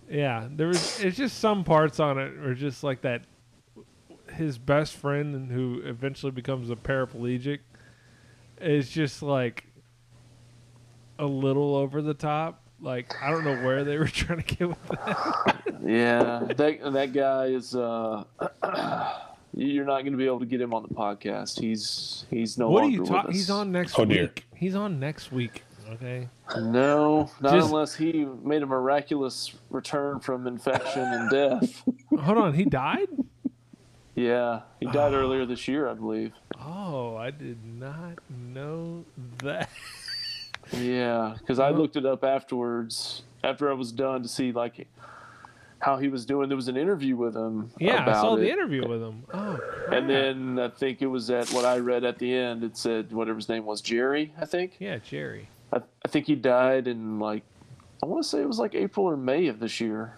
yeah, 0.09 0.47
there 0.51 0.67
was. 0.67 0.99
It's 1.03 1.17
just 1.17 1.39
some 1.39 1.63
parts 1.63 1.99
on 1.99 2.17
it 2.17 2.33
are 2.39 2.55
just 2.55 2.83
like 2.83 3.01
that. 3.01 3.23
His 4.33 4.57
best 4.57 4.95
friend, 4.95 5.35
and 5.35 5.51
who 5.51 5.81
eventually 5.83 6.31
becomes 6.31 6.69
a 6.69 6.75
paraplegic, 6.75 7.59
is 8.59 8.89
just 8.89 9.21
like 9.21 9.65
a 11.19 11.25
little 11.25 11.75
over 11.75 12.01
the 12.01 12.13
top. 12.13 12.61
Like 12.81 13.13
I 13.21 13.29
don't 13.31 13.43
know 13.45 13.63
where 13.63 13.83
they 13.83 13.97
were 13.97 14.07
trying 14.07 14.41
to 14.41 14.55
get 14.55 14.67
with 14.69 14.87
that. 14.89 15.63
Yeah, 15.85 16.43
that 16.55 16.93
that 16.93 17.13
guy 17.13 17.45
is. 17.47 17.75
Uh, 17.75 18.23
you're 19.55 19.85
not 19.85 20.01
going 20.01 20.13
to 20.13 20.17
be 20.17 20.25
able 20.25 20.39
to 20.39 20.45
get 20.47 20.59
him 20.59 20.73
on 20.73 20.81
the 20.83 20.89
podcast. 20.89 21.59
He's 21.59 22.25
he's 22.29 22.57
no 22.57 22.69
what 22.69 22.79
are 22.79 22.81
longer 22.83 22.95
you 22.95 23.01
with 23.01 23.09
talking? 23.11 23.29
us. 23.29 23.35
He's 23.35 23.49
on 23.49 23.71
next 23.71 23.99
Oh, 23.99 24.05
dear. 24.05 24.23
week. 24.23 24.45
He's 24.55 24.75
on 24.75 24.99
next 24.99 25.31
week. 25.31 25.63
Okay. 25.93 26.27
No, 26.57 27.29
not 27.41 27.53
Just- 27.53 27.67
unless 27.67 27.95
he 27.95 28.25
made 28.43 28.63
a 28.63 28.65
miraculous 28.65 29.53
return 29.69 30.19
from 30.19 30.47
infection 30.47 31.01
and 31.01 31.29
death. 31.29 31.83
Hold 32.19 32.37
on. 32.37 32.53
He 32.53 32.65
died. 32.65 33.07
Yeah, 34.15 34.61
he 34.79 34.85
died 34.85 35.13
ah. 35.13 35.17
earlier 35.17 35.45
this 35.45 35.67
year, 35.67 35.87
I 35.87 35.95
believe. 35.95 36.33
Oh, 36.59 37.15
I 37.15 37.31
did 37.31 37.57
not 37.65 38.19
know 38.29 39.05
that. 39.39 39.69
Yeah, 40.71 41.35
because 41.39 41.59
I 41.59 41.69
looked 41.69 41.95
it 41.95 42.05
up 42.05 42.23
afterwards 42.23 43.23
after 43.43 43.69
I 43.69 43.73
was 43.73 43.91
done 43.91 44.21
to 44.21 44.29
see 44.29 44.51
like 44.51 44.87
how 45.79 45.97
he 45.97 46.07
was 46.07 46.25
doing. 46.25 46.47
There 46.47 46.55
was 46.55 46.67
an 46.67 46.77
interview 46.77 47.15
with 47.15 47.35
him. 47.35 47.71
Yeah, 47.79 48.07
I 48.07 48.13
saw 48.13 48.35
the 48.35 48.49
interview 48.49 48.87
with 48.87 49.01
him. 49.01 49.23
Oh, 49.33 49.59
crap. 49.59 49.93
And 49.93 50.09
then 50.09 50.59
I 50.59 50.69
think 50.69 51.01
it 51.01 51.07
was 51.07 51.29
at 51.29 51.49
what 51.49 51.65
I 51.65 51.77
read 51.79 52.03
at 52.03 52.19
the 52.19 52.33
end. 52.33 52.63
It 52.63 52.77
said 52.77 53.11
whatever 53.11 53.37
his 53.37 53.49
name 53.49 53.65
was, 53.65 53.81
Jerry. 53.81 54.33
I 54.39 54.45
think. 54.45 54.77
yeah, 54.79 54.97
Jerry. 54.97 55.49
I, 55.73 55.77
I 56.05 56.07
think 56.07 56.27
he 56.27 56.35
died 56.35 56.87
in 56.87 57.19
like 57.19 57.43
I 58.01 58.05
want 58.05 58.23
to 58.23 58.29
say 58.29 58.41
it 58.41 58.47
was 58.47 58.59
like 58.59 58.75
April 58.75 59.05
or 59.05 59.17
May 59.17 59.47
of 59.47 59.59
this 59.59 59.79
year. 59.81 60.13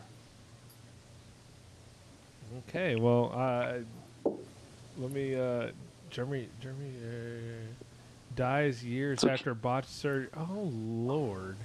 Okay, 2.70 2.96
well, 2.96 3.32
uh, 3.36 4.32
let 4.98 5.12
me. 5.12 5.36
Uh, 5.36 5.68
Jeremy, 6.10 6.48
Jeremy 6.62 6.92
uh, 7.04 7.74
dies 8.36 8.84
years 8.84 9.22
So- 9.22 9.30
after 9.30 9.54
botched 9.54 9.90
surgery. 9.90 10.30
Oh 10.38 10.70
Lord. 10.74 11.58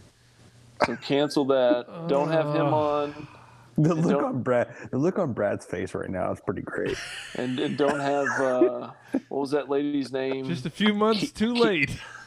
So 0.87 0.97
cancel 0.97 1.45
that. 1.47 1.87
Don't 2.09 2.31
have 2.31 2.55
him 2.55 2.73
on, 2.73 3.29
The 3.79 3.95
look 3.95 4.23
on 4.23 4.43
Brad, 4.43 4.69
the 4.91 4.97
look 4.99 5.19
on 5.19 5.33
Brad's 5.35 5.65
face 5.67 5.95
right 5.95 6.09
now 6.11 6.33
is 6.33 6.41
pretty 6.41 6.63
great. 6.63 6.97
and, 7.37 7.59
and 7.61 7.77
don't 7.77 8.01
have 8.01 8.27
uh, 8.41 8.91
what 9.29 9.41
was 9.41 9.51
that 9.53 9.69
lady's 9.69 10.11
name? 10.13 10.47
Just 10.49 10.65
a 10.67 10.71
few 10.71 10.93
months 10.95 11.31
Ke- 11.31 11.35
too 11.35 11.55
Ke- 11.55 11.59
late. 11.59 11.99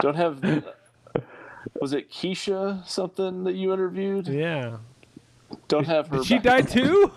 Don't 0.00 0.14
have. 0.14 0.42
Was 1.80 1.92
it 1.92 2.10
Keisha 2.10 2.86
something 2.86 3.44
that 3.44 3.54
you 3.54 3.72
interviewed? 3.72 4.28
Yeah. 4.28 4.78
Don't 5.68 5.86
have 5.86 6.08
her. 6.08 6.18
Did 6.18 6.26
she 6.26 6.38
died 6.38 6.68
too? 6.68 7.12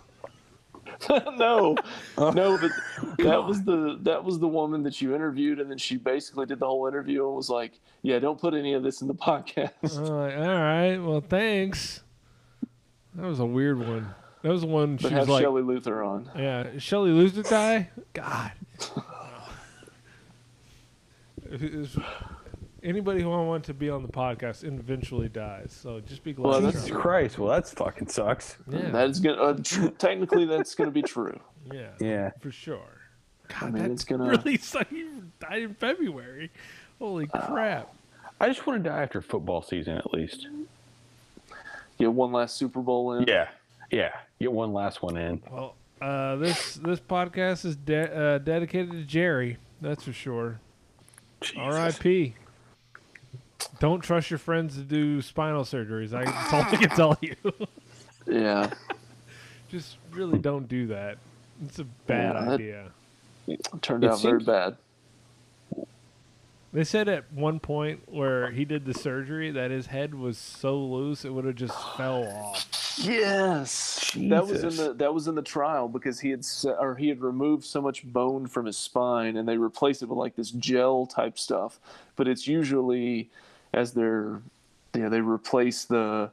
no, 1.10 1.76
no, 2.18 2.58
but 2.58 2.72
that 3.20 3.44
was 3.44 3.64
the 3.64 3.98
that 4.02 4.24
was 4.24 4.40
the 4.40 4.48
woman 4.48 4.84
that 4.84 5.02
you 5.02 5.16
interviewed, 5.16 5.60
and 5.60 5.70
then 5.72 5.78
she 5.78 5.96
basically 5.98 6.46
did 6.46 6.60
the 6.60 6.66
whole 6.66 6.88
interview 6.88 7.26
and 7.26 7.36
was 7.36 7.50
like, 7.50 7.80
"Yeah, 8.02 8.20
don't 8.20 8.40
put 8.40 8.54
any 8.54 8.74
of 8.74 8.84
this 8.84 9.02
in 9.02 9.08
the 9.08 9.14
podcast." 9.16 9.98
I'm 9.98 10.04
like, 10.06 10.36
all 10.36 10.62
right. 10.62 10.98
Well, 10.98 11.22
thanks. 11.22 12.02
That 13.16 13.28
was 13.28 13.40
a 13.40 13.46
weird 13.46 13.80
one. 13.80 14.14
That 14.42 14.52
was 14.52 14.62
the 14.62 14.68
one 14.68 14.98
she 14.98 15.04
But 15.04 15.12
was 15.12 15.20
have 15.20 15.30
like, 15.30 15.42
Shelley 15.42 15.62
Luther 15.62 16.04
on. 16.04 16.30
Yeah, 16.36 16.64
is 16.64 16.84
Shelley 16.84 17.12
lose 17.12 17.34
to 17.34 17.44
die? 17.44 17.90
God. 18.14 18.52
Is- 22.82 22.90
Anybody 22.90 23.22
who 23.22 23.32
I 23.32 23.42
want 23.42 23.64
to 23.66 23.74
be 23.74 23.90
on 23.90 24.02
the 24.04 24.10
podcast 24.10 24.64
eventually 24.64 25.30
dies, 25.30 25.78
so 25.82 26.00
just 26.00 26.24
be 26.24 26.34
glad. 26.34 26.48
Well, 26.50 26.62
that's- 26.62 26.84
Jesus. 26.86 26.98
Christ! 26.98 27.38
Well, 27.40 27.50
that's 27.50 27.72
fucking 27.72 28.08
sucks. 28.08 28.58
yeah, 28.70 28.90
That 28.90 29.10
is 29.10 29.20
gonna 29.20 29.42
uh, 29.42 29.58
tr- 29.64 29.88
technically 29.98 30.46
that's 30.46 30.76
gonna 30.76 30.92
be 30.92 31.02
true. 31.02 31.40
yeah, 31.72 31.90
Yeah. 32.00 32.32
for 32.40 32.52
sure. 32.52 32.80
God, 33.48 33.64
I 33.64 33.66
mean, 33.72 33.74
that's 33.82 33.94
it's 33.94 34.04
gonna- 34.06 34.30
really 34.30 34.58
suck. 34.58 34.92
You 34.92 35.24
died 35.40 35.62
in 35.64 35.74
February. 35.76 36.52
Holy 37.00 37.28
crap! 37.28 37.94
I 38.42 38.48
just 38.48 38.66
want 38.68 38.84
to 38.84 38.90
die 38.90 39.02
after 39.04 39.22
football 39.22 39.62
season 39.62 39.98
at 39.98 40.14
least. 40.14 40.48
Get 41.98 42.12
one 42.14 42.32
last 42.32 42.56
Super 42.56 42.80
Bowl 42.82 43.14
in. 43.14 43.26
Yeah. 43.28 43.50
Yeah. 43.92 44.12
Get 44.40 44.52
one 44.52 44.72
last 44.72 45.02
one 45.02 45.18
in. 45.18 45.42
Well, 45.52 45.76
uh, 46.02 46.38
this 46.38 46.76
this 46.76 47.00
podcast 47.02 47.66
is 47.66 47.76
de- 47.76 48.16
uh, 48.16 48.38
dedicated 48.38 48.92
to 48.92 49.04
Jerry. 49.04 49.58
That's 49.82 50.04
for 50.06 50.14
sure. 50.14 50.60
R.I.P. 51.58 52.36
Don't 53.80 54.02
trust 54.02 54.30
your 54.30 54.38
friends 54.40 54.76
to 54.76 54.82
do 54.82 55.22
spinal 55.22 55.64
surgeries. 55.64 56.14
I, 56.14 56.26
that's 56.26 56.54
all 56.54 56.62
I 56.62 56.76
can 56.76 56.90
tell 56.90 57.18
you. 57.22 57.36
Yeah. 58.28 58.70
Just 59.70 59.98
really 60.12 60.38
don't 60.38 60.68
do 60.68 60.88
that. 60.88 61.18
It's 61.66 61.80
a 61.80 61.84
bad 61.84 62.36
Yeah, 62.36 62.52
idea. 62.54 62.92
It 63.48 63.60
turned 63.82 64.04
It 64.04 64.12
out 64.12 64.22
very 64.22 64.44
bad. 64.44 64.78
They 66.72 66.84
said 66.84 67.10
at 67.10 67.32
one 67.34 67.60
point 67.60 68.02
where 68.12 68.52
he 68.52 68.66
did 68.66 68.86
the 68.86 68.94
surgery 68.94 69.50
that 69.52 69.72
his 69.72 69.88
head 69.88 70.14
was 70.14 70.38
so 70.38 70.78
loose 70.78 71.26
it 71.26 71.34
would 71.34 71.46
have 71.46 71.56
just 71.56 71.74
fell 71.98 72.24
off. 72.24 72.68
Yes, 73.00 74.12
that 74.16 74.46
was 74.46 74.64
in 74.64 74.76
the 74.76 74.94
that 74.94 75.14
was 75.14 75.28
in 75.28 75.34
the 75.34 75.42
trial 75.42 75.88
because 75.88 76.20
he 76.20 76.30
had 76.30 76.46
or 76.78 76.96
he 76.96 77.08
had 77.08 77.22
removed 77.22 77.64
so 77.64 77.82
much 77.82 78.04
bone 78.04 78.46
from 78.46 78.66
his 78.68 78.78
spine 78.78 79.38
and 79.38 79.48
they 79.48 79.58
replaced 79.58 80.04
it 80.04 80.10
with 80.10 80.18
like 80.20 80.36
this 80.36 80.52
gel 80.52 81.08
type 81.08 81.40
stuff. 81.40 81.80
But 82.16 82.28
it's 82.28 82.46
usually 82.48 83.32
as 83.74 83.94
they're 83.94 84.42
you 84.94 85.02
know 85.02 85.10
they 85.10 85.22
replace 85.22 85.86
the 85.86 86.32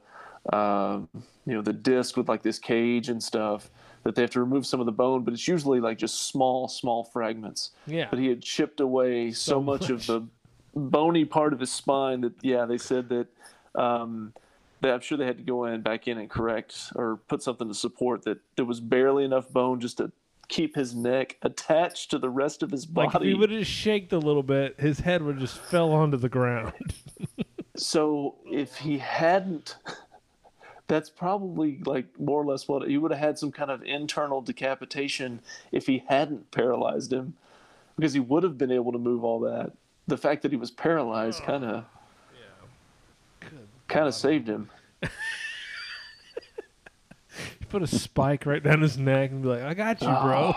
uh, 0.51 0.99
you 1.45 1.53
know, 1.53 1.61
the 1.61 1.73
disc 1.73 2.17
with 2.17 2.29
like 2.29 2.41
this 2.41 2.59
cage 2.59 3.09
and 3.09 3.21
stuff 3.21 3.69
that 4.03 4.15
they 4.15 4.21
have 4.21 4.31
to 4.31 4.39
remove 4.39 4.65
some 4.65 4.79
of 4.79 4.85
the 4.85 4.91
bone, 4.91 5.23
but 5.23 5.33
it's 5.33 5.47
usually 5.47 5.79
like 5.79 5.97
just 5.97 6.27
small, 6.29 6.67
small 6.67 7.03
fragments. 7.03 7.71
Yeah. 7.85 8.07
But 8.09 8.19
he 8.19 8.27
had 8.27 8.41
chipped 8.41 8.79
away 8.79 9.31
so, 9.31 9.53
So 9.53 9.61
much, 9.61 9.89
of 9.89 10.05
the 10.05 10.21
bony 10.75 11.25
part 11.25 11.53
of 11.53 11.59
his 11.59 11.71
spine 11.71 12.21
that 12.21 12.33
yeah, 12.41 12.65
they 12.65 12.77
said 12.77 13.09
that. 13.09 13.27
Um, 13.75 14.33
that 14.81 14.93
I'm 14.93 15.01
sure 15.01 15.17
they 15.17 15.25
had 15.25 15.37
to 15.37 15.43
go 15.43 15.65
in 15.65 15.81
back 15.81 16.07
in 16.07 16.19
and 16.19 16.29
correct 16.29 16.91
or 16.95 17.17
put 17.27 17.41
something 17.41 17.67
to 17.67 17.73
support 17.73 18.23
that 18.25 18.37
there 18.55 18.65
was 18.65 18.79
barely 18.79 19.25
enough 19.25 19.49
bone 19.49 19.79
just 19.79 19.97
to 19.97 20.11
keep 20.47 20.75
his 20.75 20.95
neck 20.95 21.37
attached 21.41 22.11
to 22.11 22.19
the 22.19 22.29
rest 22.29 22.63
of 22.63 22.71
his 22.71 22.85
body. 22.85 23.07
Like 23.07 23.15
if 23.15 23.21
he 23.21 23.33
would 23.33 23.51
have 23.51 23.59
just 23.59 23.71
shaked 23.71 24.13
a 24.13 24.19
little 24.19 24.43
bit, 24.43 24.79
his 24.79 24.99
head 24.99 25.21
would 25.21 25.39
just 25.39 25.57
fell 25.57 25.91
onto 25.91 26.17
the 26.17 26.29
ground. 26.29 26.73
So 27.77 28.33
if 28.45 28.75
he 28.77 28.97
hadn't, 28.97 29.77
that's 30.87 31.09
probably 31.09 31.79
like 31.85 32.07
more 32.19 32.41
or 32.41 32.45
less 32.45 32.67
what 32.67 32.87
he 32.87 32.97
would 32.97 33.11
have 33.11 33.19
had 33.19 33.37
some 33.37 33.51
kind 33.51 33.69
of 33.69 33.83
internal 33.83 34.41
decapitation 34.41 35.41
if 35.71 35.85
he 35.85 36.03
hadn't 36.07 36.49
paralyzed 36.49 37.13
him, 37.13 37.35
because 37.95 38.13
he 38.13 38.19
would 38.19 38.41
have 38.41 38.57
been 38.57 38.71
able 38.71 38.91
to 38.91 38.97
move 38.97 39.23
all 39.23 39.39
that. 39.41 39.73
The 40.07 40.17
fact 40.17 40.41
that 40.41 40.51
he 40.51 40.57
was 40.57 40.71
paralyzed 40.71 41.43
kind 41.43 41.63
of, 41.63 41.85
kind 43.87 44.07
of 44.07 44.15
saved 44.15 44.47
him. 44.47 44.69
He 47.67 47.71
put 47.71 47.83
a 47.83 47.87
spike 47.87 48.45
right 48.45 48.63
down 48.63 48.81
his 48.81 48.97
neck 48.97 49.31
and 49.31 49.41
be 49.41 49.49
like, 49.49 49.61
"I 49.61 49.73
got 49.73 50.01
you, 50.01 50.07
bro." 50.07 50.53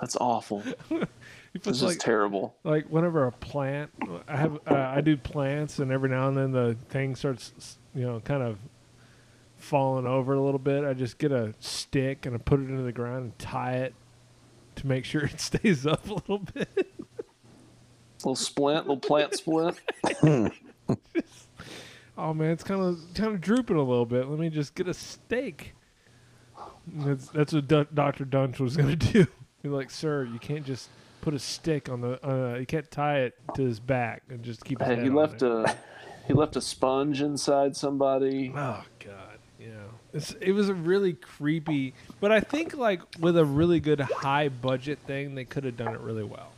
That's 0.00 0.16
awful. 0.16 0.62
He 1.52 1.60
puts 1.60 1.78
This 1.78 1.82
like 1.86 1.92
is 1.98 2.02
terrible. 2.02 2.56
like 2.64 2.86
whenever 2.88 3.28
a 3.28 3.30
plant, 3.30 3.88
I 4.26 4.36
have 4.36 4.58
uh, 4.66 4.74
I 4.74 5.00
do 5.02 5.16
plants, 5.16 5.78
and 5.78 5.92
every 5.92 6.08
now 6.08 6.26
and 6.26 6.36
then 6.36 6.50
the 6.50 6.76
thing 6.88 7.14
starts, 7.14 7.78
you 7.94 8.02
know, 8.04 8.18
kind 8.18 8.42
of 8.42 8.58
falling 9.56 10.04
over 10.04 10.34
a 10.34 10.40
little 10.42 10.58
bit. 10.58 10.82
I 10.84 10.94
just 10.94 11.16
get 11.18 11.30
a 11.30 11.54
stick 11.60 12.26
and 12.26 12.34
I 12.34 12.38
put 12.38 12.58
it 12.58 12.64
into 12.64 12.82
the 12.82 12.90
ground 12.90 13.22
and 13.22 13.38
tie 13.38 13.74
it 13.74 13.94
to 14.74 14.86
make 14.88 15.04
sure 15.04 15.24
it 15.26 15.40
stays 15.40 15.86
up 15.86 16.04
a 16.10 16.14
little 16.14 16.40
bit. 16.40 16.92
Little 18.18 18.34
splint, 18.34 18.88
little 18.88 18.96
plant 18.96 19.34
splint. 19.34 19.78
Oh 22.16 22.32
man, 22.34 22.50
it's 22.50 22.64
kind 22.64 22.80
of 22.80 22.98
kind 23.14 23.32
of 23.34 23.40
drooping 23.40 23.76
a 23.76 23.82
little 23.82 24.06
bit. 24.06 24.26
Let 24.28 24.38
me 24.40 24.48
just 24.48 24.74
get 24.74 24.88
a 24.88 24.94
stake. 24.94 25.73
That's 26.86 27.28
that's 27.28 27.52
what 27.52 27.68
Doctor 27.94 28.24
Duntsch 28.24 28.60
was 28.60 28.76
gonna 28.76 28.96
do. 29.12 29.26
He's 29.62 29.72
like, 29.72 29.90
"Sir, 29.90 30.24
you 30.24 30.38
can't 30.38 30.64
just 30.64 30.88
put 31.20 31.34
a 31.34 31.38
stick 31.38 31.88
on 31.88 32.00
the. 32.00 32.18
Uh, 32.26 32.58
you 32.58 32.66
can't 32.66 32.90
tie 32.90 33.20
it 33.20 33.34
to 33.54 33.62
his 33.62 33.80
back 33.80 34.22
and 34.28 34.42
just 34.42 34.64
keep 34.64 34.78
his 34.80 34.88
Hey, 34.88 34.96
head 34.96 35.04
he 35.04 35.10
left 35.10 35.42
it." 35.42 35.50
a 35.50 35.76
he 36.26 36.32
left 36.34 36.56
a 36.56 36.60
sponge 36.60 37.20
inside 37.22 37.76
somebody. 37.76 38.52
Oh 38.54 38.82
God, 39.00 39.38
yeah. 39.58 39.68
It's, 40.12 40.32
it 40.40 40.52
was 40.52 40.68
a 40.68 40.74
really 40.74 41.14
creepy, 41.14 41.94
but 42.20 42.30
I 42.30 42.40
think 42.40 42.76
like 42.76 43.00
with 43.18 43.36
a 43.36 43.44
really 43.44 43.80
good 43.80 44.00
high 44.00 44.48
budget 44.48 44.98
thing, 45.00 45.34
they 45.34 45.44
could 45.44 45.64
have 45.64 45.76
done 45.76 45.94
it 45.94 46.00
really 46.00 46.24
well. 46.24 46.50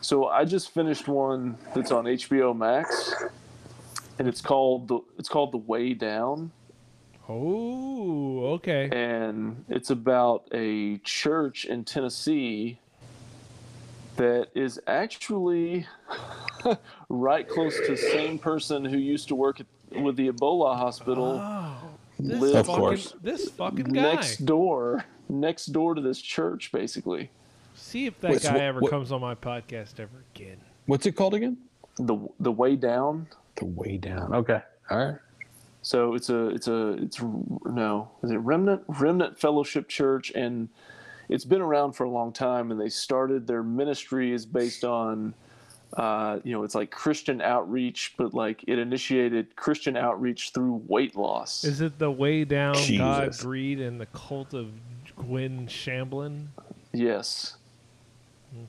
So 0.00 0.28
I 0.28 0.44
just 0.44 0.72
finished 0.72 1.08
one 1.08 1.58
that's 1.74 1.92
on 1.92 2.04
HBO 2.06 2.56
Max, 2.56 3.12
and 4.18 4.26
it's 4.26 4.40
called 4.40 4.88
the 4.88 5.00
it's 5.18 5.28
called 5.28 5.52
The 5.52 5.58
Way 5.58 5.92
Down, 5.94 6.50
Oh, 7.32 8.44
okay. 8.54 8.88
and 8.92 9.64
it's 9.68 9.90
about 9.90 10.48
a 10.52 10.98
church 10.98 11.64
in 11.64 11.84
Tennessee 11.84 12.80
that 14.16 14.48
is 14.54 14.80
actually 14.86 15.86
right 17.08 17.48
close 17.48 17.76
to 17.76 17.92
the 17.92 17.96
same 17.96 18.38
person 18.38 18.84
who 18.84 18.98
used 18.98 19.28
to 19.28 19.34
work 19.36 19.60
at, 19.60 19.66
with 20.02 20.16
the 20.16 20.28
Ebola 20.30 20.76
hospital 20.76 21.40
Oh, 21.42 21.76
this 22.18 22.40
Live- 22.40 22.54
Of 22.56 22.66
fucking, 22.66 22.80
course. 22.80 23.14
this 23.22 23.48
fucking 23.50 23.84
guy. 23.86 24.02
next 24.02 24.44
door, 24.44 25.04
next 25.28 25.66
door 25.66 25.94
to 25.94 26.00
this 26.00 26.20
church, 26.20 26.70
basically. 26.72 27.30
See 27.76 28.06
if 28.06 28.20
that 28.20 28.32
Wait, 28.32 28.42
so 28.42 28.48
guy 28.50 28.54
what- 28.56 28.62
ever 28.62 28.80
what- 28.80 28.90
come 28.90 29.06
on 29.12 29.20
my 29.20 29.34
podcast 29.36 30.00
ever 30.00 30.24
again. 30.34 30.58
What's 30.86 31.06
it 31.06 31.12
called 31.12 31.34
again? 31.34 31.56
The 31.96 32.16
The 32.40 32.50
Way 32.52 32.74
Down. 32.76 33.26
The 33.56 33.66
way 33.66 33.96
down. 33.98 34.34
Okay. 34.34 34.60
All 34.90 34.98
right. 34.98 35.18
So 35.90 36.14
it's 36.14 36.30
a 36.30 36.50
it's 36.50 36.68
a 36.68 36.90
it's 37.02 37.20
no 37.20 38.08
is 38.22 38.30
it 38.30 38.36
Remnant 38.36 38.84
Remnant 38.86 39.36
Fellowship 39.40 39.88
Church 39.88 40.30
and 40.36 40.68
it's 41.28 41.44
been 41.44 41.60
around 41.60 41.94
for 41.94 42.04
a 42.04 42.08
long 42.08 42.32
time 42.32 42.70
and 42.70 42.80
they 42.80 42.88
started 42.88 43.44
their 43.44 43.64
ministry 43.64 44.30
is 44.32 44.46
based 44.46 44.84
on 44.84 45.34
uh, 45.94 46.38
you 46.44 46.52
know 46.52 46.62
it's 46.62 46.76
like 46.76 46.92
Christian 46.92 47.40
outreach 47.40 48.14
but 48.16 48.34
like 48.34 48.62
it 48.68 48.78
initiated 48.78 49.56
Christian 49.56 49.96
outreach 49.96 50.52
through 50.54 50.80
weight 50.86 51.16
loss. 51.16 51.64
Is 51.64 51.80
it 51.80 51.98
the 51.98 52.12
way 52.12 52.44
down 52.44 52.76
God, 52.96 53.36
greed, 53.38 53.80
and 53.80 54.00
the 54.00 54.06
cult 54.06 54.54
of 54.54 54.70
Gwen 55.16 55.66
Shamblin? 55.66 56.46
yes. 56.92 57.56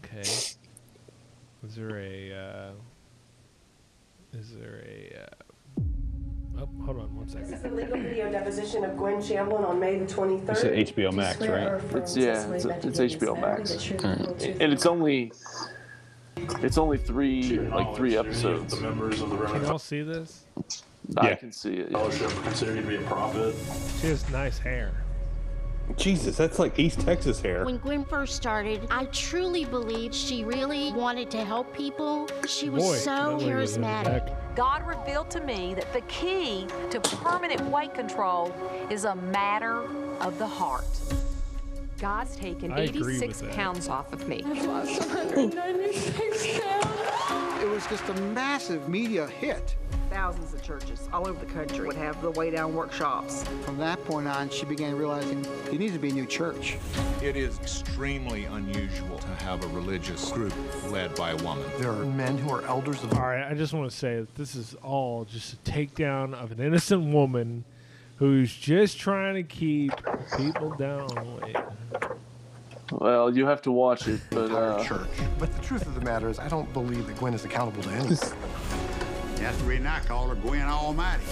Okay. 0.04 0.22
Is 0.22 0.56
there 1.76 2.00
a? 2.00 2.34
Uh, 2.34 2.72
is 4.34 4.56
there 4.56 4.84
a? 4.88 5.22
Uh, 5.22 5.51
oh, 6.58 6.68
hold 6.86 7.00
on 7.00 7.16
one 7.16 7.26
This 7.26 7.34
second. 7.34 7.54
is 7.54 7.62
the 7.62 7.70
legal 7.72 7.98
video 8.00 8.32
deposition 8.32 8.84
of 8.84 8.98
Gwen 8.98 9.16
Shamblin 9.18 9.66
on 9.68 9.80
May 9.80 10.00
the 10.00 10.06
23rd. 10.06 10.50
It's 10.50 10.64
is 10.64 10.92
HBO 10.92 11.14
Max, 11.14 11.40
right? 11.42 11.82
It's 11.96 12.18
yeah 12.18 12.50
it's, 12.52 12.66
it's 12.66 13.00
HBO 13.16 13.40
Max 13.40 13.90
and 14.62 14.74
it's 14.74 14.86
only 14.86 15.32
it's 16.64 16.78
only 16.78 16.98
three 16.98 17.60
like 17.60 17.96
three 17.96 18.18
episodes. 18.18 18.76
The 18.76 18.82
members 18.82 19.22
of 19.22 19.30
the 19.30 19.36
Can 19.36 19.44
Remnant 19.46 19.68
y'all 19.68 19.80
see 19.80 20.02
this? 20.02 20.46
I 21.18 21.30
Yeah. 21.30 21.36
can 21.36 21.52
see 21.52 21.74
it. 21.74 21.92
Fellowship 21.92 22.28
are 22.38 22.42
considered 22.44 22.76
you 22.78 22.82
to 22.84 22.88
be 22.88 22.96
a 22.96 23.02
prophet. 23.02 23.54
She 24.00 24.08
has 24.08 24.30
nice 24.30 24.58
hair. 24.58 24.92
Jesus, 25.98 26.38
that's 26.38 26.58
like 26.58 26.80
East 26.80 27.02
Texas 27.02 27.42
hair. 27.42 27.66
When 27.66 27.78
Gwen 27.78 28.06
first 28.06 28.36
started, 28.36 28.88
I 28.90 29.06
truly 29.06 29.66
believed 29.66 30.14
she 30.16 30.46
really 30.46 30.94
wanted 30.94 31.30
to 31.32 31.44
help 31.44 31.76
people. 31.76 32.30
She 32.48 32.70
was 32.70 32.84
Boy, 32.84 32.96
so 32.98 33.12
that 33.12 33.34
was 33.34 33.44
charismatic. 33.44 34.36
Back. 34.56 34.56
God 34.56 34.88
revealed 34.88 35.30
to 35.32 35.42
me 35.42 35.74
that 35.76 35.92
the 35.94 36.02
key 36.02 36.68
to 36.90 37.00
permanent 37.00 37.62
weight 37.66 37.94
control 37.94 38.54
is 38.90 39.06
a 39.06 39.16
matter 39.16 39.84
of 40.20 40.38
the 40.38 40.48
heart. 40.48 40.86
God's 42.00 42.36
taken 42.36 42.72
I 42.72 42.82
86 42.82 43.44
pounds 43.52 43.88
off 43.88 44.12
of 44.12 44.28
me. 44.28 44.44
It 47.62 47.70
was 47.70 47.86
just 47.86 48.10
a 48.10 48.14
massive 48.34 48.90
media 48.90 49.28
hit. 49.28 49.76
Thousands 50.10 50.52
of 50.52 50.64
churches 50.64 51.08
all 51.14 51.28
over 51.28 51.46
the 51.46 51.52
country 51.54 51.86
would 51.86 51.96
have 51.96 52.20
the 52.20 52.32
Way 52.32 52.50
Down 52.50 52.74
workshops. 52.74 53.44
From 53.64 53.78
that 53.78 54.04
point 54.06 54.28
on, 54.28 54.50
she 54.50 54.66
began 54.66 54.96
realizing 54.96 55.44
there 55.66 55.76
needs 55.76 55.94
to 55.94 56.00
be 56.00 56.10
a 56.10 56.14
new 56.14 56.26
church. 56.26 56.78
It 57.22 57.36
is 57.36 57.60
extremely 57.60 58.46
unusual 58.46 59.20
to 59.20 59.28
have 59.46 59.64
a 59.64 59.68
religious 59.68 60.32
group 60.32 60.54
led 60.90 61.14
by 61.14 61.32
a 61.32 61.38
woman. 61.38 61.64
There 61.78 61.92
are 61.92 62.04
men 62.04 62.36
who 62.40 62.50
are 62.50 62.66
elders 62.66 63.04
of 63.04 63.14
All 63.14 63.28
right, 63.28 63.48
I 63.48 63.54
just 63.54 63.74
want 63.74 63.92
to 63.92 63.96
say 63.96 64.16
that 64.16 64.34
this 64.34 64.56
is 64.56 64.76
all 64.82 65.26
just 65.26 65.54
a 65.54 65.58
takedown 65.58 66.34
of 66.34 66.52
an 66.52 66.60
innocent 66.60 67.14
woman 67.14 67.64
who's 68.16 68.52
just 68.56 69.00
trying 69.00 69.36
to 69.36 69.44
keep 69.44 69.92
people 70.36 70.72
down. 70.72 71.08
Wait. 72.92 73.02
Well, 73.02 73.36
you 73.36 73.46
have 73.46 73.62
to 73.64 73.72
watch 73.72 74.08
it, 74.08 74.20
but 74.30 74.46
entire 74.46 74.72
uh, 74.72 74.84
church. 74.84 75.08
But 75.40 75.54
the 75.54 75.62
truth 75.62 75.86
of 75.86 75.96
the 75.96 76.02
matter 76.02 76.30
is, 76.30 76.40
I 76.40 76.48
don't 76.48 76.72
believe 76.74 77.08
that 77.08 77.18
Gwen 77.18 77.34
is 77.34 77.46
accountable 77.46 77.84
to 77.84 77.90
anything. 77.90 78.38
That's 79.36 79.58
the 79.58 79.64
reason 79.64 79.88
I 79.88 80.00
call 80.02 80.28
her 80.28 80.36
Gwen 80.36 80.62
Almighty. 80.68 81.24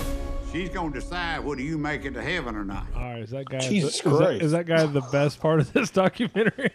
She's 0.52 0.70
going 0.70 0.92
to 0.94 1.00
decide 1.00 1.44
whether 1.44 1.62
you 1.62 1.78
make 1.78 2.06
it 2.06 2.16
to 2.16 2.24
heaven 2.24 2.56
or 2.56 2.66
not. 2.66 2.88
All 2.96 3.04
right, 3.04 3.20
is 3.22 3.30
that 3.30 3.48
guy? 3.48 3.60
Jesus 3.60 4.00
the, 4.02 4.10
is 4.10 4.18
that- 4.18 4.26
Christ. 4.26 4.42
is 4.44 4.52
that 4.52 4.66
guy 4.66 4.86
the 4.86 5.02
best 5.02 5.40
part 5.40 5.60
of 5.60 5.72
this 5.74 5.92
documentary? 5.92 6.72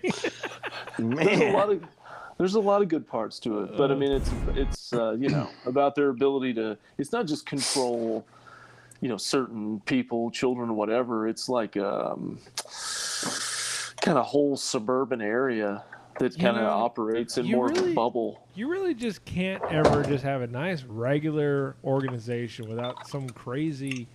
Man, 0.98 1.16
there's 1.16 1.40
a 1.40 1.50
lot 1.52 1.70
of 1.70 1.82
there's 2.38 2.54
a 2.54 2.60
lot 2.60 2.82
of 2.82 2.88
good 2.88 3.06
parts 3.06 3.38
to 3.38 3.60
it 3.62 3.76
but 3.76 3.90
i 3.92 3.94
mean 3.94 4.10
it's 4.10 4.30
it's 4.54 4.92
uh, 4.92 5.12
you 5.12 5.28
know 5.28 5.48
about 5.66 5.94
their 5.94 6.08
ability 6.08 6.52
to 6.52 6.76
it's 6.98 7.12
not 7.12 7.26
just 7.26 7.46
control 7.46 8.24
you 9.00 9.08
know 9.08 9.16
certain 9.16 9.80
people 9.86 10.30
children 10.30 10.74
whatever 10.74 11.28
it's 11.28 11.48
like 11.48 11.76
um 11.76 12.38
kind 14.04 14.18
of 14.18 14.26
whole 14.26 14.56
suburban 14.56 15.20
area 15.20 15.82
that 16.20 16.38
kind 16.38 16.56
of 16.56 16.64
operates 16.64 17.38
in 17.38 17.50
more 17.50 17.70
of 17.70 17.78
a 17.78 17.92
bubble 17.92 18.44
you 18.54 18.68
really 18.68 18.94
just 18.94 19.24
can't 19.24 19.62
ever 19.64 20.02
just 20.04 20.22
have 20.22 20.42
a 20.42 20.46
nice 20.46 20.84
regular 20.84 21.74
organization 21.82 22.68
without 22.68 23.08
some 23.08 23.28
crazy 23.30 24.06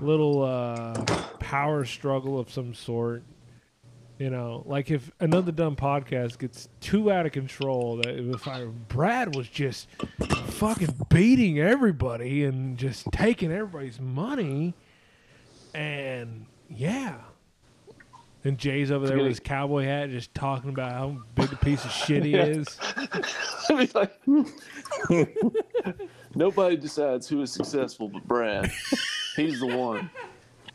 little 0.00 0.42
uh, 0.42 0.94
power 1.38 1.84
struggle 1.84 2.38
of 2.38 2.50
some 2.50 2.74
sort. 2.74 3.22
You 4.18 4.30
know, 4.30 4.62
like 4.66 4.90
if 4.90 5.10
another 5.20 5.50
dumb 5.50 5.74
podcast 5.74 6.38
gets 6.38 6.68
too 6.80 7.10
out 7.10 7.26
of 7.26 7.32
control, 7.32 7.96
that 7.96 8.08
if 8.08 8.46
I, 8.46 8.64
Brad 8.64 9.34
was 9.34 9.48
just 9.48 9.88
fucking 10.46 11.06
beating 11.08 11.58
everybody 11.58 12.44
and 12.44 12.78
just 12.78 13.10
taking 13.10 13.50
everybody's 13.50 14.00
money, 14.00 14.74
and 15.74 16.46
yeah. 16.68 17.16
And 18.44 18.58
Jay's 18.58 18.90
over 18.90 19.06
there 19.06 19.18
with 19.18 19.26
his 19.26 19.40
cowboy 19.40 19.84
hat, 19.84 20.10
just 20.10 20.34
talking 20.34 20.70
about 20.70 20.92
how 20.92 21.16
big 21.36 21.52
a 21.52 21.56
piece 21.56 21.84
of 21.84 21.92
shit 21.92 22.24
he 22.24 22.34
is. 22.36 22.66
I 22.96 23.74
mean, 23.74 23.88
like, 23.94 24.20
nobody 26.34 26.76
decides 26.76 27.28
who 27.28 27.42
is 27.42 27.52
successful 27.52 28.08
but 28.08 28.26
brad 28.26 28.70
He's 29.36 29.60
the 29.60 29.66
one. 29.66 30.10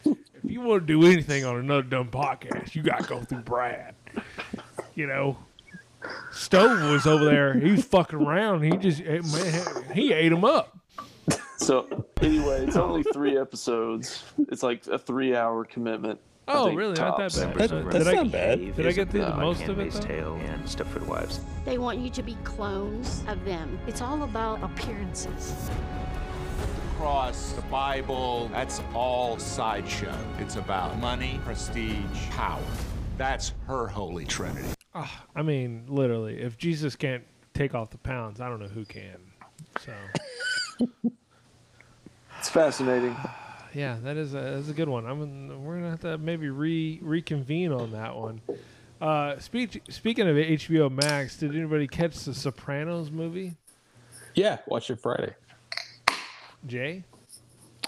If 0.05 0.17
you 0.43 0.61
want 0.61 0.87
to 0.87 0.87
do 0.87 1.05
anything 1.05 1.45
on 1.45 1.57
another 1.57 1.83
dumb 1.83 2.09
podcast, 2.09 2.73
you 2.73 2.81
got 2.81 3.01
to 3.01 3.07
go 3.07 3.21
through 3.21 3.41
Brad. 3.41 3.95
You 4.95 5.07
know, 5.07 5.37
Stove 6.31 6.91
was 6.91 7.05
over 7.05 7.25
there. 7.25 7.53
He 7.59 7.71
was 7.71 7.83
fucking 7.85 8.19
around. 8.19 8.63
He 8.63 8.71
just 8.77 9.01
eh, 9.01 9.21
man, 9.21 9.93
he 9.93 10.13
ate 10.13 10.31
him 10.31 10.45
up. 10.45 10.77
So 11.57 12.05
anyway, 12.21 12.65
it's 12.65 12.77
only 12.77 13.03
three 13.03 13.37
episodes. 13.37 14.23
It's 14.49 14.63
like 14.63 14.87
a 14.87 14.97
three-hour 14.97 15.65
commitment. 15.65 16.19
I 16.47 16.53
Oh, 16.53 16.65
think, 16.67 16.79
really? 16.79 16.93
Not 16.95 17.17
that 17.17 17.33
bad. 17.35 17.55
That- 17.55 17.71
Uh, 17.71 17.83
that's 17.83 17.97
did 18.05 18.07
I, 18.07 18.13
not 18.13 18.31
bad. 18.31 18.75
Did 18.75 18.87
I 18.87 18.91
get 18.93 19.09
through 19.09 19.19
the 19.21 19.33
Uh, 19.35 19.39
most 19.41 19.57
of 19.63 19.69
it? 19.79 19.91
Handmaid's 19.93 19.99
Though? 19.99 20.07
Tale 20.07 20.35
and 20.45 20.63
Stepford 20.65 21.05
Wives. 21.05 21.41
They 21.65 21.77
want 21.77 21.99
you 21.99 22.09
to 22.09 22.23
be 22.23 22.35
clones 22.45 23.23
of 23.27 23.43
them. 23.43 23.77
It's 23.85 24.01
all 24.01 24.23
about 24.23 24.63
appearances. 24.63 25.69
The 25.69 26.97
Cross, 27.03 27.51
the 27.53 27.61
Bible, 27.63 28.49
that's 28.53 28.81
all 28.95 29.37
sideshow. 29.37 30.15
It's 30.39 30.55
about 30.55 30.97
money, 30.99 31.39
prestige, 31.43 32.29
power. 32.31 32.61
That's 33.17 33.53
her 33.67 33.87
holy 33.87 34.25
trinity. 34.25 34.69
Ah, 34.95 35.25
I 35.35 35.41
mean, 35.41 35.83
literally, 35.87 36.39
if 36.39 36.57
Jesus 36.57 36.95
can't 36.95 37.23
take 37.53 37.75
off 37.75 37.89
the 37.89 37.97
pounds, 37.97 38.39
I 38.39 38.47
don't 38.47 38.59
know 38.59 38.67
who 38.67 38.85
can. 38.85 39.17
So, 39.79 39.93
It's 42.39 42.49
fascinating. 42.49 43.15
Yeah, 43.77 43.97
that 44.03 44.17
is 44.17 44.33
a, 44.33 44.39
that's 44.41 44.69
a 44.69 44.73
good 44.73 44.89
one. 44.89 45.05
I'm 45.05 45.63
we're 45.63 45.75
gonna 45.75 45.91
have 45.91 45.99
to 46.01 46.17
maybe 46.17 46.49
re 46.49 46.99
reconvene 47.03 47.71
on 47.71 47.91
that 47.91 48.15
one. 48.15 48.41
Uh, 48.99 49.37
speak, 49.37 49.83
speaking 49.89 50.27
of 50.27 50.35
HBO 50.35 50.89
Max, 50.91 51.37
did 51.37 51.55
anybody 51.55 51.87
catch 51.87 52.15
the 52.25 52.33
Sopranos 52.33 53.11
movie? 53.11 53.55
Yeah, 54.33 54.57
watch 54.65 54.89
it 54.89 54.99
Friday. 54.99 55.35
Jay? 56.65 57.03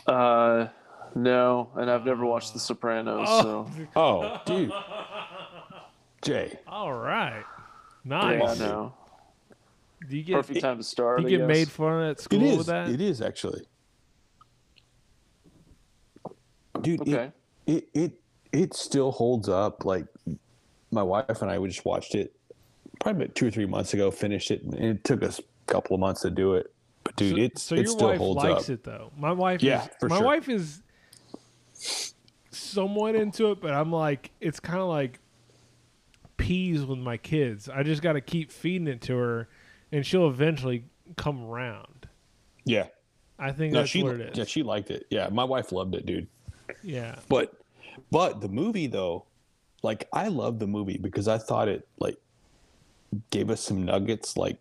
Uh, 0.05 0.67
no, 1.15 1.69
and 1.75 1.89
I've 1.89 2.05
never 2.05 2.23
watched 2.25 2.53
The 2.53 2.59
Sopranos, 2.59 3.25
Oh. 3.27 3.41
so 3.41 3.87
Oh, 3.95 4.41
dude. 4.45 4.71
Jay. 6.21 6.59
All 6.67 6.93
right, 6.93 7.43
yeah, 8.05 8.37
nice. 8.37 8.59
no. 8.59 8.93
Do 10.07 10.15
you 10.17 10.23
get 10.23 10.35
Perfect 10.35 10.61
time 10.61 10.77
to 10.77 10.83
start. 10.83 11.19
do 11.21 11.25
I 11.25 11.29
you 11.29 11.37
get 11.39 11.47
guess. 11.47 11.57
made 11.57 11.69
fun 11.69 12.03
of 12.03 12.09
at 12.11 12.19
school 12.21 12.43
is. 12.43 12.57
with 12.59 12.67
that? 12.67 12.89
It 12.89 13.01
is 13.01 13.21
actually. 13.21 13.65
Dude, 16.81 17.01
Okay. 17.01 17.31
it, 17.67 17.73
it 17.73 17.89
it 17.93 18.11
it 18.51 18.73
still 18.73 19.11
holds 19.11 19.47
up. 19.49 19.85
Like 19.85 20.05
my 20.91 21.03
wife 21.03 21.41
and 21.41 21.49
I, 21.51 21.59
we 21.59 21.67
just 21.69 21.85
watched 21.85 22.15
it 22.15 22.33
probably 22.99 23.23
about 23.25 23.35
two 23.35 23.47
or 23.47 23.51
three 23.51 23.65
months 23.65 23.93
ago. 23.93 24.09
Finished 24.11 24.51
it, 24.51 24.63
and 24.63 24.75
it 24.75 25.03
took 25.03 25.23
us 25.23 25.39
a 25.39 25.43
couple 25.71 25.93
of 25.95 25.99
months 25.99 26.21
to 26.21 26.29
do 26.29 26.55
it. 26.55 26.73
But 27.03 27.15
dude, 27.15 27.35
so, 27.37 27.41
it's 27.41 27.61
so 27.63 27.75
it 27.75 27.81
your 27.81 27.87
still 27.87 28.07
wife 28.09 28.17
holds 28.17 28.43
likes 28.43 28.63
up. 28.65 28.69
it 28.69 28.83
though. 28.83 29.11
My 29.17 29.31
wife, 29.31 29.61
Yeah, 29.63 29.83
is, 29.83 29.89
for 29.99 30.09
my 30.09 30.17
sure. 30.17 30.25
wife 30.25 30.49
is 30.49 30.81
somewhat 32.51 33.15
into 33.15 33.51
it, 33.51 33.61
but 33.61 33.71
I'm 33.71 33.91
like, 33.91 34.31
it's 34.41 34.59
kind 34.59 34.79
of 34.79 34.89
like 34.89 35.19
peas 36.37 36.83
with 36.83 36.99
my 36.99 37.17
kids. 37.17 37.69
I 37.69 37.83
just 37.83 38.01
got 38.01 38.13
to 38.13 38.21
keep 38.21 38.51
feeding 38.51 38.87
it 38.87 39.01
to 39.03 39.15
her, 39.15 39.49
and 39.91 40.05
she'll 40.05 40.27
eventually 40.27 40.85
come 41.15 41.45
around. 41.45 42.07
Yeah. 42.65 42.87
I 43.37 43.51
think 43.53 43.73
No, 43.73 43.79
that's 43.79 43.91
she 43.91 44.03
what 44.03 44.15
it 44.15 44.31
is. 44.31 44.37
yeah 44.37 44.43
she 44.43 44.63
liked 44.63 44.91
it. 44.91 45.05
Yeah, 45.09 45.29
my 45.31 45.45
wife 45.45 45.71
loved 45.71 45.95
it, 45.95 46.05
dude. 46.05 46.27
Yeah. 46.83 47.15
But 47.27 47.53
but 48.11 48.41
the 48.41 48.49
movie 48.49 48.87
though, 48.87 49.25
like 49.83 50.07
I 50.13 50.27
love 50.27 50.59
the 50.59 50.67
movie 50.67 50.97
because 50.97 51.27
I 51.27 51.37
thought 51.37 51.67
it 51.67 51.87
like 51.99 52.17
gave 53.31 53.49
us 53.49 53.61
some 53.61 53.83
nuggets. 53.85 54.37
Like, 54.37 54.57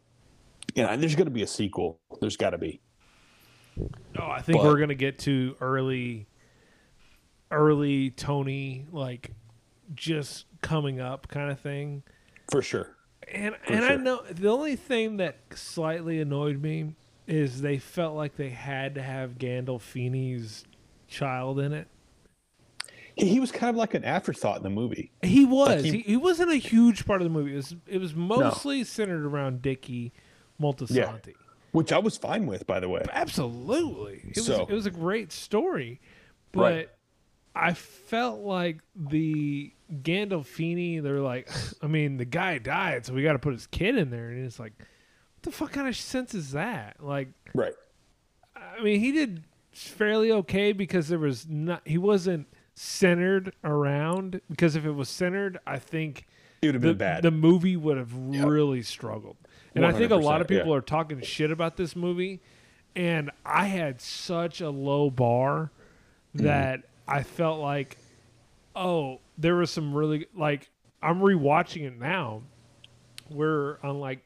you 0.74 0.82
know, 0.82 0.88
and 0.88 1.02
there's 1.02 1.14
gonna 1.14 1.30
be 1.30 1.42
a 1.42 1.46
sequel. 1.46 1.98
There's 2.20 2.36
got 2.36 2.50
to 2.50 2.58
be. 2.58 2.80
Oh, 4.18 4.26
I 4.28 4.40
think 4.40 4.58
But- 4.58 4.66
we're 4.66 4.78
gonna 4.78 4.94
get 4.94 5.18
to 5.20 5.56
early, 5.60 6.26
early 7.50 8.10
Tony 8.10 8.86
like 8.92 9.32
just 9.94 10.46
coming 10.62 11.00
up 11.00 11.28
kind 11.28 11.50
of 11.50 11.60
thing. 11.60 12.02
For 12.50 12.62
sure. 12.62 12.96
And 13.30 13.54
For 13.56 13.72
and 13.72 13.84
I 13.84 13.96
know 13.96 14.22
the 14.30 14.48
only 14.48 14.76
thing 14.76 15.18
that 15.18 15.36
slightly 15.54 16.20
annoyed 16.20 16.60
me 16.62 16.94
is 17.26 17.60
they 17.60 17.78
felt 17.78 18.16
like 18.16 18.36
they 18.36 18.48
had 18.48 18.94
to 18.94 19.02
have 19.02 19.36
Gandolfini's 19.38 20.64
child 21.08 21.60
in 21.60 21.72
it. 21.74 21.88
He, 23.18 23.40
was 23.40 23.50
kind 23.52 23.70
of 23.70 23.76
like 23.76 23.94
an 23.94 24.04
afterthought 24.04 24.58
in 24.58 24.62
the 24.62 24.70
movie. 24.70 25.10
He 25.22 25.44
was. 25.44 25.82
he- 25.84 25.90
he, 25.90 25.98
he 26.00 26.16
wasn't 26.16 26.50
a 26.50 26.56
huge 26.56 27.04
part 27.06 27.20
of 27.20 27.24
the 27.24 27.30
movie. 27.30 27.52
It 27.52 27.56
was 27.56 27.76
it 27.86 27.98
was 28.00 28.14
mostly 28.14 28.84
centered 28.84 29.24
around 29.24 29.60
Dickie 29.62 30.12
Moltisanti. 30.60 31.34
Which 31.72 31.92
I 31.92 31.98
was 31.98 32.16
fine 32.16 32.46
with, 32.46 32.66
by 32.66 32.80
the 32.80 32.88
way. 32.88 33.02
Absolutely. 33.12 34.22
It 34.30 34.36
was 34.36 34.46
So- 34.46 34.66
it 34.68 34.72
was 34.72 34.86
a 34.86 34.90
great 34.90 35.32
story. 35.32 36.00
But 36.52 36.60
Right. 36.60 36.88
I 37.54 37.74
felt 37.74 38.40
like 38.40 38.78
the 38.94 39.72
Gandolfini, 39.92 41.02
they're 41.02 41.20
like 41.20 41.50
I 41.82 41.86
mean, 41.86 42.16
the 42.16 42.24
guy 42.24 42.58
died, 42.58 43.06
so 43.06 43.14
we 43.14 43.22
gotta 43.22 43.38
put 43.38 43.52
his 43.52 43.66
kid 43.66 43.96
in 43.96 44.10
there 44.10 44.30
and 44.30 44.44
it's 44.44 44.58
like 44.58 44.72
what 44.78 45.42
the 45.42 45.50
fuck 45.50 45.72
kind 45.72 45.88
of 45.88 45.96
sense 45.96 46.34
is 46.34 46.52
that? 46.52 46.96
Like 47.02 47.28
Right. 47.54 47.74
I 48.56 48.82
mean, 48.82 49.00
he 49.00 49.12
did 49.12 49.44
fairly 49.72 50.32
okay 50.32 50.72
because 50.72 51.08
there 51.08 51.18
was 51.18 51.46
not 51.48 51.82
he 51.86 51.98
wasn't 51.98 52.46
centered 52.80 53.52
around 53.64 54.40
because 54.50 54.76
if 54.76 54.84
it 54.84 54.92
was 54.92 55.08
centered, 55.08 55.58
I 55.66 55.78
think 55.78 56.26
It 56.62 56.66
would 56.68 56.74
have 56.76 56.82
the, 56.82 56.88
been 56.88 56.98
bad. 56.98 57.22
the 57.22 57.30
movie 57.30 57.76
would 57.76 57.96
have 57.96 58.12
really 58.14 58.82
struggled. 58.82 59.36
And 59.74 59.84
I 59.84 59.92
think 59.92 60.10
a 60.10 60.16
lot 60.16 60.40
of 60.40 60.46
100%, 60.46 60.50
yeah. 60.50 60.58
people 60.58 60.74
are 60.74 60.80
talking 60.80 61.20
shit 61.20 61.50
about 61.50 61.76
this 61.76 61.94
movie 61.96 62.40
and 62.96 63.30
I 63.44 63.66
had 63.66 64.00
such 64.00 64.60
a 64.60 64.70
low 64.70 65.10
bar 65.10 65.70
Mm-hmm. 66.36 66.44
that 66.44 66.82
I 67.08 67.22
felt 67.22 67.58
like 67.58 67.96
oh, 68.76 69.20
there 69.38 69.56
was 69.56 69.70
some 69.70 69.94
really 69.94 70.26
like 70.36 70.68
I'm 71.02 71.20
rewatching 71.20 71.86
it 71.86 71.98
now. 71.98 72.42
We're 73.30 73.78
on 73.82 73.98
like 73.98 74.20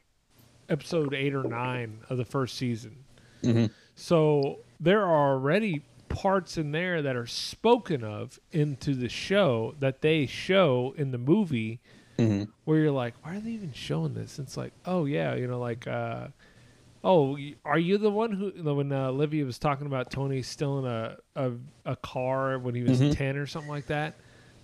episode 0.69 1.13
8 1.13 1.33
or 1.33 1.43
9 1.43 1.99
of 2.09 2.17
the 2.17 2.25
first 2.25 2.57
season. 2.57 2.97
Mhm. 3.41 3.69
So 3.95 4.59
there 4.81 5.01
are 5.05 5.31
already 5.33 5.83
parts 6.13 6.57
in 6.57 6.71
there 6.71 7.01
that 7.01 7.15
are 7.15 7.25
spoken 7.25 8.03
of 8.03 8.39
into 8.51 8.93
the 8.93 9.09
show 9.09 9.73
that 9.79 10.01
they 10.01 10.25
show 10.25 10.93
in 10.97 11.11
the 11.11 11.17
movie 11.17 11.79
Mhm. 12.17 12.47
where 12.65 12.79
you're 12.79 12.91
like, 12.91 13.15
why 13.23 13.35
are 13.37 13.39
they 13.39 13.49
even 13.51 13.73
showing 13.73 14.13
this? 14.13 14.37
It's 14.39 14.55
like, 14.55 14.71
oh 14.85 15.05
yeah, 15.05 15.33
you 15.35 15.47
know, 15.47 15.59
like, 15.59 15.87
uh, 15.87 16.27
oh, 17.03 17.37
are 17.65 17.79
you 17.79 17.97
the 17.97 18.11
one 18.11 18.31
who 18.31 18.51
when 18.75 18.91
uh, 18.91 19.07
Olivia 19.07 19.43
was 19.45 19.57
talking 19.57 19.87
about 19.87 20.11
Tony 20.11 20.41
stealing 20.41 20.85
a 20.85 21.17
a, 21.35 21.51
a 21.85 21.95
car 21.95 22.59
when 22.59 22.75
he 22.75 22.83
was 22.83 22.99
Mhm. 22.99 23.15
ten 23.15 23.35
or 23.37 23.47
something 23.47 23.71
like 23.71 23.87
that? 23.87 24.13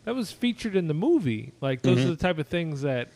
That 0.05 0.15
was 0.15 0.31
featured 0.31 0.75
in 0.75 0.87
the 0.87 0.93
movie. 0.93 1.51
Like 1.61 1.81
those 1.81 1.99
Mhm. 1.99 2.05
are 2.05 2.09
the 2.11 2.15
type 2.15 2.37
of 2.37 2.47
things 2.47 2.81
that 2.83 3.09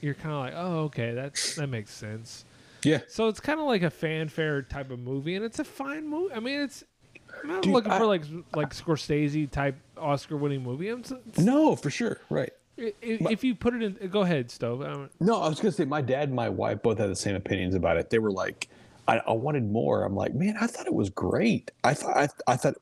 you're 0.00 0.14
kind 0.14 0.34
of 0.34 0.40
like, 0.40 0.54
oh, 0.56 0.78
okay, 0.84 1.12
that's 1.14 1.56
that 1.56 1.66
makes 1.68 1.90
sense. 1.92 2.44
Yeah. 2.84 3.00
So 3.08 3.28
it's 3.28 3.40
kind 3.40 3.60
of 3.60 3.66
like 3.66 3.82
a 3.82 3.90
fanfare 3.90 4.62
type 4.62 4.90
of 4.90 4.98
movie, 4.98 5.34
and 5.34 5.44
it's 5.44 5.58
a 5.58 5.64
fine 5.64 6.06
movie. 6.08 6.32
I 6.34 6.40
mean, 6.40 6.60
it's. 6.60 6.84
I'm 7.42 7.48
not 7.48 7.62
Dude, 7.62 7.72
looking 7.72 7.92
I- 7.92 7.98
for 7.98 8.06
like 8.06 8.22
like 8.54 8.74
Scorsese 8.74 9.50
type 9.50 9.76
Oscar 9.96 10.36
winning 10.36 10.62
movie. 10.62 10.88
I'm, 10.88 11.00
s- 11.00 11.12
it's, 11.28 11.38
No, 11.38 11.76
for 11.76 11.90
sure. 11.90 12.18
Right. 12.30 12.52
i- 12.78 12.92
i- 13.02 13.18
if 13.30 13.44
you 13.44 13.54
put 13.54 13.74
it 13.74 13.82
in, 13.82 14.08
go 14.08 14.20
ahead, 14.22 14.50
Stove. 14.50 14.82
I 14.82 15.06
No, 15.20 15.40
I 15.40 15.48
was 15.48 15.60
gonna 15.60 15.72
say 15.72 15.84
my 15.84 16.00
dad 16.02 16.28
and 16.28 16.34
my 16.36 16.48
wife 16.48 16.82
both 16.82 16.98
had 16.98 17.10
the 17.10 17.16
same 17.16 17.36
opinions 17.36 17.74
about 17.74 17.96
it. 17.96 18.10
They 18.10 18.18
were 18.18 18.32
like, 18.32 18.68
I, 19.08 19.18
I 19.26 19.32
wanted 19.32 19.70
more. 19.70 20.04
I'm 20.04 20.14
like, 20.14 20.34
man, 20.34 20.56
I 20.60 20.66
thought 20.66 20.86
it 20.86 20.94
was 20.94 21.10
great. 21.10 21.70
I 21.84 21.94
thought 21.94 22.16
I, 22.16 22.28
I 22.46 22.56
thought 22.56 22.74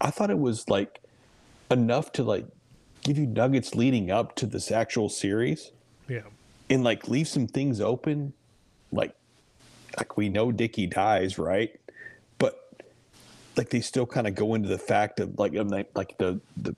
I 0.00 0.10
thought 0.10 0.30
it 0.30 0.38
was 0.38 0.68
like 0.68 1.00
enough 1.70 2.12
to 2.12 2.22
like 2.22 2.46
give 3.02 3.16
you 3.18 3.26
nuggets 3.26 3.74
leading 3.74 4.10
up 4.10 4.34
to 4.36 4.46
this 4.46 4.70
actual 4.72 5.08
series 5.08 5.70
Yeah. 6.08 6.22
and 6.68 6.82
like 6.84 7.08
leave 7.08 7.28
some 7.28 7.46
things 7.46 7.80
open. 7.80 8.32
Like 8.92 9.14
like 9.96 10.16
we 10.16 10.28
know 10.28 10.52
Dickie 10.52 10.86
dies, 10.86 11.38
right? 11.38 11.78
Like 13.56 13.70
they 13.70 13.80
still 13.80 14.06
kind 14.06 14.26
of 14.26 14.34
go 14.34 14.54
into 14.54 14.68
the 14.68 14.78
fact 14.78 15.20
of 15.20 15.38
like 15.38 15.52
like 15.94 16.18
the 16.18 16.40
the 16.56 16.74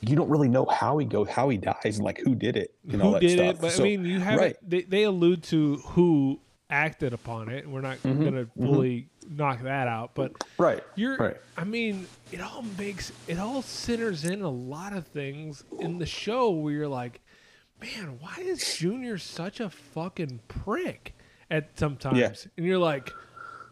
you 0.00 0.14
don't 0.14 0.28
really 0.28 0.48
know 0.48 0.66
how 0.66 0.98
he 0.98 1.06
go 1.06 1.24
how 1.24 1.48
he 1.48 1.56
dies 1.56 1.96
and 1.96 2.04
like 2.04 2.18
who 2.18 2.34
did 2.34 2.56
it 2.56 2.74
and 2.90 3.00
all 3.02 3.08
who 3.08 3.14
that 3.14 3.20
did 3.20 3.38
stuff. 3.38 3.54
it? 3.56 3.60
But 3.60 3.72
So- 3.72 3.82
I 3.82 3.86
mean, 3.88 4.04
you 4.04 4.20
have 4.20 4.38
right. 4.38 4.56
They, 4.62 4.82
they 4.82 5.02
allude 5.04 5.42
to 5.44 5.76
who 5.78 6.38
acted 6.70 7.12
upon 7.12 7.48
it. 7.48 7.64
and 7.64 7.72
We're 7.72 7.80
not 7.80 7.98
Mhm, 7.98 8.24
gonna 8.24 8.46
mhm. 8.58 9.06
knock 9.30 9.62
that 9.62 9.88
out, 9.88 10.14
but 10.14 10.32
Right. 10.58 10.82
You're. 10.96 11.16
right. 11.16 11.36
I 11.56 11.64
mean, 11.64 12.06
it 12.30 12.40
all 12.40 12.62
makes 12.78 13.10
it 13.26 13.38
all 13.38 13.62
centers 13.62 14.24
in 14.24 14.42
a 14.42 14.50
lot 14.50 14.92
of 14.92 15.06
things 15.08 15.64
in 15.80 15.98
the 15.98 16.06
show 16.06 16.50
where 16.50 16.72
you're 16.72 16.88
like, 16.88 17.20
man, 17.80 18.18
why 18.20 18.36
is 18.40 18.76
Junior 18.78 19.16
such 19.18 19.60
a 19.60 19.70
fucking 19.70 20.40
prick 20.48 21.14
at 21.50 21.76
sometimes? 21.78 22.48
And 22.56 22.66
you're 22.66 22.78
like, 22.78 23.12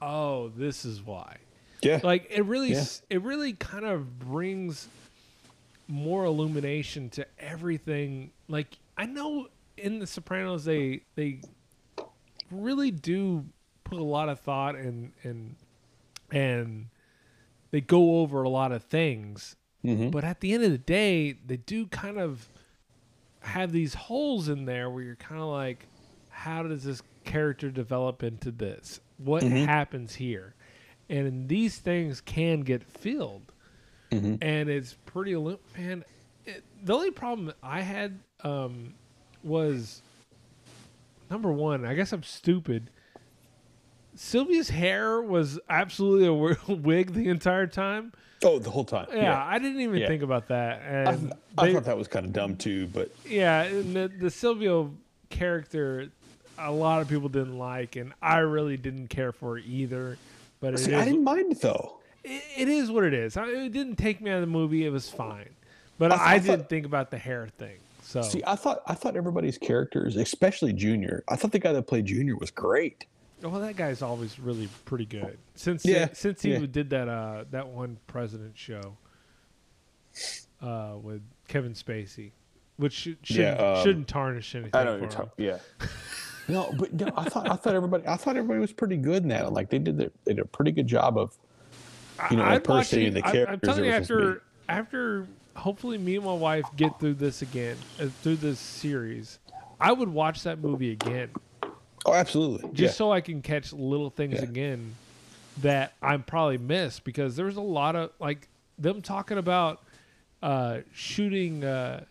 oh, 0.03 0.49
this 0.49 0.85
is 0.85 1.03
why. 1.03 1.37
Yeah. 1.85 2.01
Like 2.03 2.27
it 2.31 2.45
really 2.45 2.73
yeah. 2.73 2.85
it 3.11 3.23
really 3.23 3.53
kind 3.53 3.85
of 3.85 4.19
brings 4.19 4.89
more 5.89 6.25
illumination 6.25 7.11
to 7.11 7.27
everything. 7.39 8.31
Like 8.49 8.69
I 8.97 9.07
know 9.07 9.49
in 9.77 9.99
The 9.99 10.07
Sopranos, 10.07 10.65
they 10.65 11.03
they 11.15 11.41
really 12.51 12.91
do 12.91 13.45
put 13.85 13.99
a 13.99 14.05
lot 14.05 14.29
of 14.29 14.41
thought 14.41 14.77
and 14.77 15.13
and 15.23 15.57
and 16.31 16.87
they 17.71 17.81
go 17.81 18.21
over 18.21 18.43
a 18.43 18.49
lot 18.49 18.71
of 18.73 18.85
things, 18.85 19.57
Mhm. 19.85 20.11
but 20.11 20.23
at 20.25 20.41
the 20.41 20.53
end 20.53 20.63
of 20.65 20.71
the 20.71 20.79
day, 20.79 21.33
they 21.33 21.57
do 21.57 21.87
kind 21.87 22.19
of 22.19 22.49
have 23.41 23.73
these 23.73 23.95
holes 23.95 24.49
in 24.49 24.65
there 24.65 24.89
where 24.89 25.03
you're 25.03 25.17
kind 25.17 25.41
of 25.41 25.49
like, 25.49 25.87
how 26.31 26.63
does 26.63 26.85
this 26.85 27.03
character 27.25 27.71
develop 27.71 28.23
into 28.23 28.51
this? 28.51 29.01
What 29.19 29.43
Mhm. 29.43 29.67
happens 29.67 30.15
here? 30.15 30.55
And 31.09 31.49
these 31.49 31.79
things 31.79 32.21
can 32.21 32.61
get 32.61 32.83
filled, 32.83 33.53
Mhm. 34.11 34.39
and 34.41 34.69
it's 34.71 34.95
pretty 35.07 35.37
lim- 35.37 35.59
man. 35.77 36.05
It, 36.47 36.63
the 36.83 36.95
only 36.95 37.11
problem 37.11 37.53
I 37.63 37.83
had 37.83 38.19
um, 38.43 38.95
was 39.43 40.01
number 41.31 41.53
one. 41.53 41.85
I 41.85 41.95
guess 41.95 42.13
I'm 42.13 42.23
stupid. 42.23 42.91
Silvio's 44.15 44.69
hair 44.69 45.21
was 45.21 45.59
absolutely 45.69 46.27
a 46.27 46.75
wig 46.75 47.13
the 47.15 47.29
entire 47.29 47.67
time. 47.67 48.13
Oh, 48.43 48.59
the 48.59 48.71
whole 48.71 48.85
time. 48.85 49.07
Yeah, 49.13 49.43
I 49.45 49.59
didn't 49.59 49.81
even 49.81 49.97
Yeah. 50.01 50.07
think 50.09 50.23
about 50.23 50.49
that. 50.49 50.81
I, 50.83 51.13
And 51.13 51.33
I 51.59 51.67
they- 51.67 51.73
thought 51.75 51.85
that 51.85 51.97
was 51.99 52.09
kind 52.09 52.27
of 52.27 52.33
dumb 52.33 52.57
too, 52.57 52.87
but 52.89 53.11
yeah, 53.27 53.63
and 53.65 53.95
the 53.97 54.09
the 54.09 54.31
Silvio 54.31 54.93
character, 55.31 56.11
a 56.59 56.71
lot 56.71 57.03
of 57.03 57.09
people 57.09 57.29
didn't 57.29 57.59
like, 57.59 57.97
and 57.97 58.13
I 58.23 58.39
really 58.39 58.77
didn't 58.77 59.09
care 59.09 59.33
for 59.33 59.59
either. 59.59 60.17
But 60.65 60.75
it 60.75 60.79
see, 60.79 60.93
is- 60.93 61.01
I 61.01 61.05
didn't 61.05 61.25
mind 61.25 61.53
it 61.53 61.61
though. 61.61 61.99
it, 62.25 62.43
it 62.57 62.69
is 62.69 62.91
what 62.91 63.05
it 63.05 63.13
is. 63.13 63.37
I, 63.37 63.47
it 63.49 63.73
didn't 63.73 63.97
take 63.97 64.21
me 64.23 64.31
out 64.31 64.37
of 64.37 64.41
the 64.41 64.47
movie. 64.47 64.87
It 64.87 64.91
was 64.91 65.11
fine, 65.11 65.51
but 65.99 66.11
I 66.11 66.15
I, 66.15 66.19
th- 66.19 66.21
I 66.27 66.39
didn't 66.39 66.61
thought- 66.61 66.69
think 66.71 66.87
about 66.87 67.11
the 67.11 67.19
hair 67.19 67.49
thing. 67.59 67.77
So 68.03 68.23
See, 68.23 68.43
I 68.47 68.55
thought 68.57 68.83
I 68.87 68.95
thought 68.95 69.17
everybody's 69.17 69.59
characters, 69.59 70.17
especially 70.17 70.73
Junior, 70.73 71.23
I 71.29 71.37
thought 71.37 71.53
the 71.53 71.59
guy 71.59 71.73
that 71.73 71.83
played 71.87 72.07
Junior 72.07 72.37
was 72.37 72.51
great. 72.51 73.07
well, 73.43 73.61
that 73.61 73.77
guy's 73.77 74.01
always 74.03 74.39
really 74.39 74.69
pretty 74.87 75.05
good 75.07 75.37
since 75.55 75.85
Yeah, 75.85 76.09
since 76.15 76.41
he 76.43 76.53
yeah. 76.53 76.65
did 76.71 76.91
that 76.91 77.09
uh 77.09 77.45
that 77.51 77.69
one 77.69 77.99
president 78.07 78.57
show 78.57 78.97
uh 80.63 80.93
with 81.03 81.23
Kevin 81.49 81.73
Spacey, 81.73 82.31
which 82.77 82.93
should, 82.93 83.19
shouldn't, 83.23 83.61
um, 83.61 83.83
shouldn't 83.85 84.09
tarnish 84.09 84.55
anything. 84.55 84.71
I 84.75 84.85
know 84.85 84.93
what 84.93 84.99
for 84.99 85.05
you're 85.05 85.11
him. 85.11 85.17
talking. 85.17 85.45
Yeah. 85.45 85.59
no, 86.49 86.73
but 86.79 86.93
no, 86.93 87.11
I 87.17 87.25
thought 87.29 87.51
I 87.51 87.57
thought 87.57 87.75
everybody 87.75 88.07
I 88.07 88.17
thought 88.17 88.37
everybody 88.37 88.61
was 88.61 88.73
pretty 88.73 88.97
good 88.97 89.23
in 89.23 89.29
that. 89.31 89.53
Like 89.53 89.71
they 89.71 89.79
did 89.79 89.97
their, 89.99 90.11
they 90.25 90.35
did 90.35 90.45
a 90.45 90.49
pretty 90.49 90.73
good 90.73 90.87
job 90.87 91.17
of 91.19 91.37
you 92.31 92.37
know 92.37 92.49
impersonating 92.53 93.15
the 93.15 93.21
it- 93.21 93.25
I- 93.27 93.33
characters. 93.33 93.55
I'm 93.55 93.61
telling 93.61 93.85
you, 93.85 93.91
were 93.91 94.05
supposed 94.05 94.09
to 94.09 94.17
be. 94.17 94.23
after 94.23 94.43
after 94.69 95.27
hopefully 95.57 95.99
me 95.99 96.17
and 96.17 96.25
my 96.25 96.35
wife 96.35 96.65
get 96.77 96.99
through 96.99 97.15
this 97.15 97.43
again, 97.43 97.77
uh, 98.01 98.07
through 98.23 98.37
this 98.37 98.59
series, 98.59 99.39
I 99.81 99.93
would 99.93 100.09
watch 100.09 100.43
that 100.43 100.59
movie 100.59 100.91
again 100.93 101.31
Oh, 102.07 102.13
absolutely. 102.13 102.69
just 102.73 102.95
yeah. 102.95 102.97
so 102.99 103.13
I 103.13 103.21
can 103.21 103.41
catch 103.41 103.73
little 103.73 104.11
things 104.11 104.41
again 104.43 104.95
that 105.63 105.95
I'm 106.03 106.23
probably 106.25 106.59
missed 106.59 107.05
because 107.05 107.37
there's 107.37 107.57
a 107.57 107.61
lot 107.63 107.95
of 107.97 108.11
like 108.19 108.49
them 108.79 109.01
talking 109.01 109.39
about 109.39 109.81
uh, 110.43 110.81
shooting 110.93 111.65
uh, 111.65 112.05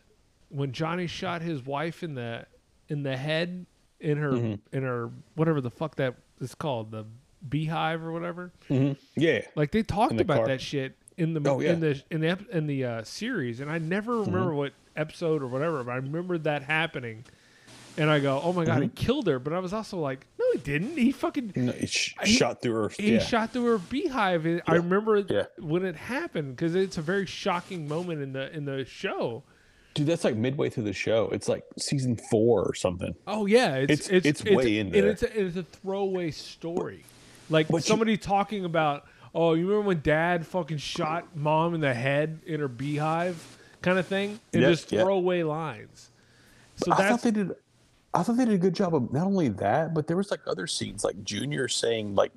when 0.49 0.71
Johnny 0.71 1.05
shot 1.07 1.41
his 1.41 1.63
wife 1.65 2.01
in 2.01 2.15
the 2.15 2.45
in 2.89 3.03
the 3.03 3.15
head 3.17 3.65
in 4.03 4.17
her 4.17 4.31
Mhm. 4.31 4.59
in 4.71 4.83
her 4.83 5.09
whatever 5.35 5.61
the 5.61 5.71
fuck 5.71 5.95
that 5.95 6.15
is 6.39 6.53
called 6.55 6.91
the 6.91 7.05
beehive 7.47 8.03
or 8.03 8.11
whatever. 8.11 8.51
Mhm. 8.69 8.97
Yeah. 9.15 9.41
Like 9.55 9.71
they 9.71 9.83
talked 9.83 10.15
the 10.15 10.21
about 10.21 10.37
car. 10.37 10.47
that 10.47 10.61
shit 10.61 10.95
in 11.17 11.33
the 11.33 11.49
Oh, 11.49 11.59
yeah. 11.59 11.73
in 11.73 11.79
the 11.79 12.01
in 12.11 12.21
the 12.21 12.37
in 12.51 12.67
the 12.67 12.85
uh, 12.85 13.03
series, 13.03 13.59
and 13.59 13.69
I 13.71 13.77
never 13.79 14.19
remember 14.21 14.53
what 14.53 14.73
episode 14.95 15.41
or 15.41 15.47
whatever, 15.47 15.83
but 15.83 15.91
I 15.91 15.95
remember 15.95 16.37
that 16.39 16.63
happening. 16.63 17.23
And 17.95 18.09
I 18.09 18.19
go, 18.19 18.41
oh 18.43 18.53
my 18.53 18.65
god, 18.65 18.81
he 18.81 18.89
killed 18.89 19.27
her. 19.27 19.37
But 19.37 19.53
I 19.53 19.59
was 19.59 19.71
also 19.71 19.99
like, 19.99 20.25
no, 20.39 20.45
he 20.53 20.57
didn't. 20.57 20.97
He 20.97 21.11
fucking 21.11 21.53
No, 21.55 21.71
he 21.73 21.85
sh- 21.85 22.15
he- 22.23 22.33
shot 22.33 22.59
through 22.63 22.73
her. 22.73 22.89
he 22.89 23.13
yeah. 23.13 23.19
shot 23.19 23.51
through 23.53 23.65
her 23.65 23.77
beehive. 23.77 24.47
And 24.47 24.63
I 24.65 24.75
remember 24.77 25.19
Yeah. 25.19 25.43
when 25.59 25.85
it 25.85 25.95
happened 25.95 26.55
because 26.55 26.73
it's 26.73 26.97
a 26.97 27.03
very 27.03 27.27
shocking 27.27 27.87
moment 27.87 28.23
in 28.23 28.33
the 28.33 28.51
in 28.55 28.65
the 28.65 28.83
show. 28.85 29.43
Dude, 29.93 30.07
that's 30.07 30.23
like 30.23 30.35
midway 30.35 30.69
through 30.69 30.85
the 30.85 30.93
show. 30.93 31.29
It's 31.31 31.47
like 31.47 31.63
season 31.77 32.15
four 32.31 32.63
or 32.63 32.73
something. 32.73 33.13
Oh 33.27 33.45
yeah, 33.45 33.75
it's 33.75 34.09
It's- 34.09 34.25
it's, 34.25 34.41
it's 34.41 34.43
way 34.55 34.79
in 34.79 34.89
there. 34.91 35.07
It's 35.09 35.21
a, 35.23 35.39
it's 35.45 35.55
a 35.57 35.63
throwaway 35.63 36.31
story, 36.31 37.03
like 37.49 37.67
But 37.67 37.77
you- 37.77 37.81
somebody 37.81 38.17
talking 38.17 38.65
about. 38.65 39.05
Oh, 39.35 39.53
you 39.55 39.65
remember 39.67 39.87
when 39.87 40.01
Dad 40.01 40.45
fucking 40.45 40.77
shot 40.77 41.35
Mom 41.35 41.73
in 41.73 41.81
the 41.81 41.91
head 41.93 42.39
in 42.45 42.59
her 42.59 42.67
beehive, 42.67 43.43
kind 43.81 43.97
of 43.97 44.05
thing, 44.05 44.39
and 44.53 44.61
Yeah, 44.61 44.69
just 44.69 44.91
yeah. 44.91 45.01
throwaway 45.01 45.41
lines. 45.41 46.11
So 46.75 46.91
I 46.91 47.09
thought 47.09 47.21
they 47.23 47.31
did. 47.31 47.51
I 48.13 48.21
thought 48.21 48.37
they 48.37 48.45
did 48.45 48.53
a 48.53 48.59
good 48.59 48.75
job 48.75 48.93
of 48.93 49.11
not 49.11 49.25
only 49.25 49.49
that, 49.49 49.95
but 49.95 50.05
there 50.05 50.17
was 50.17 50.29
like 50.29 50.41
other 50.45 50.67
scenes, 50.67 51.03
like 51.03 51.23
Junior 51.23 51.67
saying 51.67 52.13
like, 52.13 52.31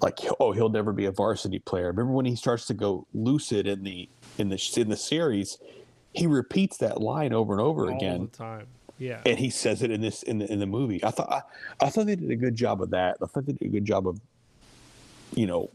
like 0.00 0.18
oh 0.40 0.52
he'll 0.52 0.70
never 0.70 0.92
be 0.92 1.04
a 1.04 1.12
varsity 1.12 1.58
player. 1.58 1.88
Remember 1.88 2.12
when 2.12 2.24
he 2.24 2.34
starts 2.34 2.66
to 2.68 2.74
go 2.74 3.06
lucid 3.12 3.66
in 3.66 3.82
the 3.82 4.08
in 4.38 4.48
the 4.48 4.58
in 4.76 4.88
the 4.88 4.96
series, 4.96 5.58
he 6.12 6.26
repeats 6.26 6.78
that 6.78 7.00
line 7.00 7.32
over 7.32 7.52
and 7.52 7.60
over 7.60 7.90
all 7.90 7.96
again, 7.96 8.28
the 8.30 8.36
time. 8.36 8.66
Yeah, 8.98 9.20
and 9.26 9.38
he 9.38 9.50
says 9.50 9.82
it 9.82 9.90
in 9.90 10.00
this 10.00 10.22
in 10.22 10.38
the 10.38 10.52
in 10.52 10.58
the 10.60 10.66
movie. 10.66 11.02
I 11.02 11.10
thought 11.10 11.30
I, 11.30 11.42
I 11.84 11.90
thought 11.90 12.06
they 12.06 12.16
did 12.16 12.30
a 12.30 12.36
good 12.36 12.54
job 12.54 12.82
of 12.82 12.90
that. 12.90 13.16
I 13.22 13.26
thought 13.26 13.46
they 13.46 13.52
did 13.52 13.66
a 13.66 13.70
good 13.70 13.84
job 13.84 14.06
of, 14.06 14.20
you 15.34 15.46
know, 15.46 15.70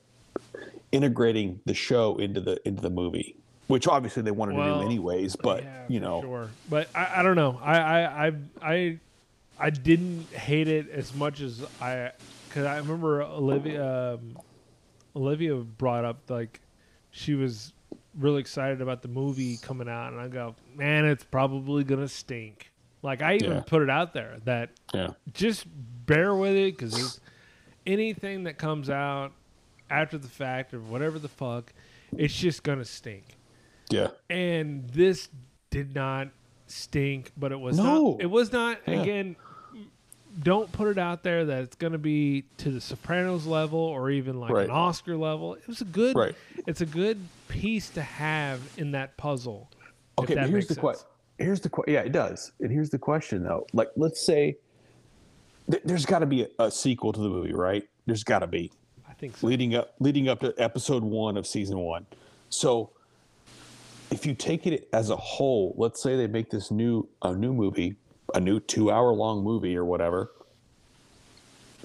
integrating 0.91 1.59
the 1.65 1.73
show 1.73 2.17
into 2.17 2.39
the 2.39 2.65
into 2.65 2.81
the 2.81 2.89
movie, 2.89 3.35
which 3.67 3.87
obviously 3.87 4.23
they 4.23 4.31
wanted 4.31 4.55
to 4.55 4.63
do 4.63 4.81
anyways. 4.81 5.35
But 5.35 5.63
yeah, 5.63 5.83
you 5.87 5.99
know, 5.99 6.21
sure. 6.21 6.49
But 6.69 6.89
I, 6.95 7.15
I 7.17 7.23
don't 7.23 7.35
know. 7.35 7.59
I, 7.61 7.79
I 7.79 8.27
I 8.27 8.33
I 8.61 8.99
I 9.59 9.69
didn't 9.71 10.31
hate 10.31 10.67
it 10.67 10.89
as 10.89 11.13
much 11.13 11.41
as 11.41 11.65
I 11.81 12.11
because 12.47 12.65
I 12.65 12.77
remember 12.77 13.23
Olivia 13.23 14.13
um, 14.13 14.37
Olivia 15.15 15.55
brought 15.55 16.05
up 16.05 16.29
like 16.29 16.61
she 17.11 17.33
was 17.33 17.73
really 18.17 18.39
excited 18.39 18.81
about 18.81 19.01
the 19.01 19.07
movie 19.07 19.57
coming 19.57 19.87
out, 19.89 20.11
and 20.11 20.21
I 20.21 20.27
go, 20.27 20.55
man, 20.75 21.05
it's 21.05 21.23
probably 21.23 21.83
gonna 21.83 22.07
stink. 22.07 22.71
Like 23.03 23.21
I 23.21 23.35
even 23.35 23.51
Yeah. 23.51 23.59
put 23.61 23.81
it 23.83 23.89
out 23.89 24.13
there 24.13 24.37
that 24.45 24.71
Yeah. 24.93 25.11
just 25.33 25.65
bear 26.05 26.35
with 26.35 26.55
it 26.55 26.77
because 26.77 27.19
anything 27.85 28.43
that 28.45 28.57
comes 28.57 28.89
out 28.89 29.31
after 29.89 30.17
the 30.17 30.27
fact 30.27 30.73
or 30.73 30.79
whatever 30.79 31.19
the 31.19 31.27
fuck, 31.29 31.71
it's 32.17 32.33
just 32.33 32.63
gonna 32.63 32.83
stink 32.85 33.23
yeah. 33.89 34.07
and 34.29 34.89
this 34.89 35.29
did 35.69 35.93
not 35.93 36.29
stink 36.65 37.31
but 37.37 37.51
it 37.51 37.59
was 37.59 37.77
No. 37.77 38.11
not 38.13 38.21
it 38.21 38.25
was 38.29 38.51
not 38.51 38.79
Yeah. 38.87 39.01
again 39.01 39.35
don't 40.43 40.71
put 40.71 40.87
it 40.87 40.97
out 40.97 41.23
there 41.23 41.45
that 41.45 41.63
it's 41.63 41.75
going 41.75 41.93
to 41.93 41.99
be 41.99 42.43
to 42.57 42.69
the 42.69 42.79
sopranos 42.81 43.45
level 43.47 43.79
or 43.79 44.09
even 44.11 44.39
like 44.39 44.51
Right. 44.51 44.65
an 44.65 44.71
oscar 44.71 45.17
level 45.17 45.55
it 45.55 45.67
was 45.67 45.81
a 45.81 45.85
good 45.85 46.15
Right. 46.15 46.35
it's 46.67 46.81
a 46.81 46.85
good 46.85 47.17
piece 47.47 47.89
to 47.91 48.01
have 48.01 48.61
in 48.77 48.91
that 48.91 49.17
puzzle 49.17 49.69
Okay, 50.19 50.33
that 50.35 50.41
but 50.41 50.49
here's 50.49 50.63
makes 50.63 50.75
the 50.75 50.79
question. 50.81 51.05
Here's 51.37 51.59
the 51.61 51.69
question. 51.69 51.93
Yeah, 51.93 52.01
it 52.01 52.11
does. 52.11 52.51
And 52.59 52.71
here's 52.71 52.89
the 52.89 52.97
question 52.97 53.43
though. 53.43 53.67
Like, 53.73 53.89
let's 53.95 54.25
say 54.25 54.57
th- 55.69 55.83
there's 55.85 56.05
got 56.07 56.19
to 56.19 56.25
be 56.25 56.43
a, 56.59 56.63
a 56.63 56.71
sequel 56.71 57.13
to 57.13 57.19
the 57.19 57.29
movie, 57.29 57.53
right? 57.53 57.87
There's 58.07 58.23
got 58.23 58.39
to 58.39 58.47
be 58.47 58.71
i 59.07 59.13
think 59.13 59.37
so 59.37 59.45
leading 59.47 59.75
up 59.75 59.93
leading 59.99 60.27
up 60.27 60.39
to 60.41 60.53
episode 60.57 61.03
one 61.03 61.37
of 61.37 61.45
season 61.45 61.77
one. 61.79 62.05
So, 62.49 62.89
if 64.09 64.25
you 64.25 64.33
take 64.33 64.65
it 64.65 64.87
as 64.93 65.09
a 65.11 65.15
whole, 65.15 65.75
let's 65.77 66.01
say 66.01 66.15
they 66.15 66.27
make 66.27 66.49
this 66.49 66.71
new 66.71 67.07
a 67.21 67.33
new 67.35 67.53
movie, 67.53 67.95
a 68.33 68.39
new 68.39 68.59
two 68.59 68.91
hour 68.91 69.13
long 69.13 69.43
movie 69.43 69.75
or 69.77 69.85
whatever, 69.85 70.31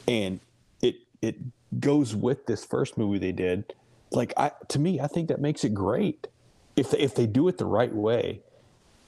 and 0.09 0.41
it 0.81 0.97
it 1.21 1.37
goes 1.81 2.15
with 2.15 2.47
this 2.47 2.65
first 2.65 2.99
movie 2.99 3.19
they 3.19 3.33
did. 3.33 3.75
Like, 4.11 4.33
I 4.37 4.53
to 4.69 4.79
me, 4.79 5.01
I 5.01 5.07
think 5.07 5.29
that 5.29 5.41
makes 5.41 5.65
it 5.65 5.73
great 5.75 6.27
if 6.77 6.91
they, 6.91 6.99
if 6.99 7.15
they 7.15 7.27
do 7.27 7.49
it 7.49 7.59
the 7.59 7.65
right 7.67 7.95
way 7.95 8.41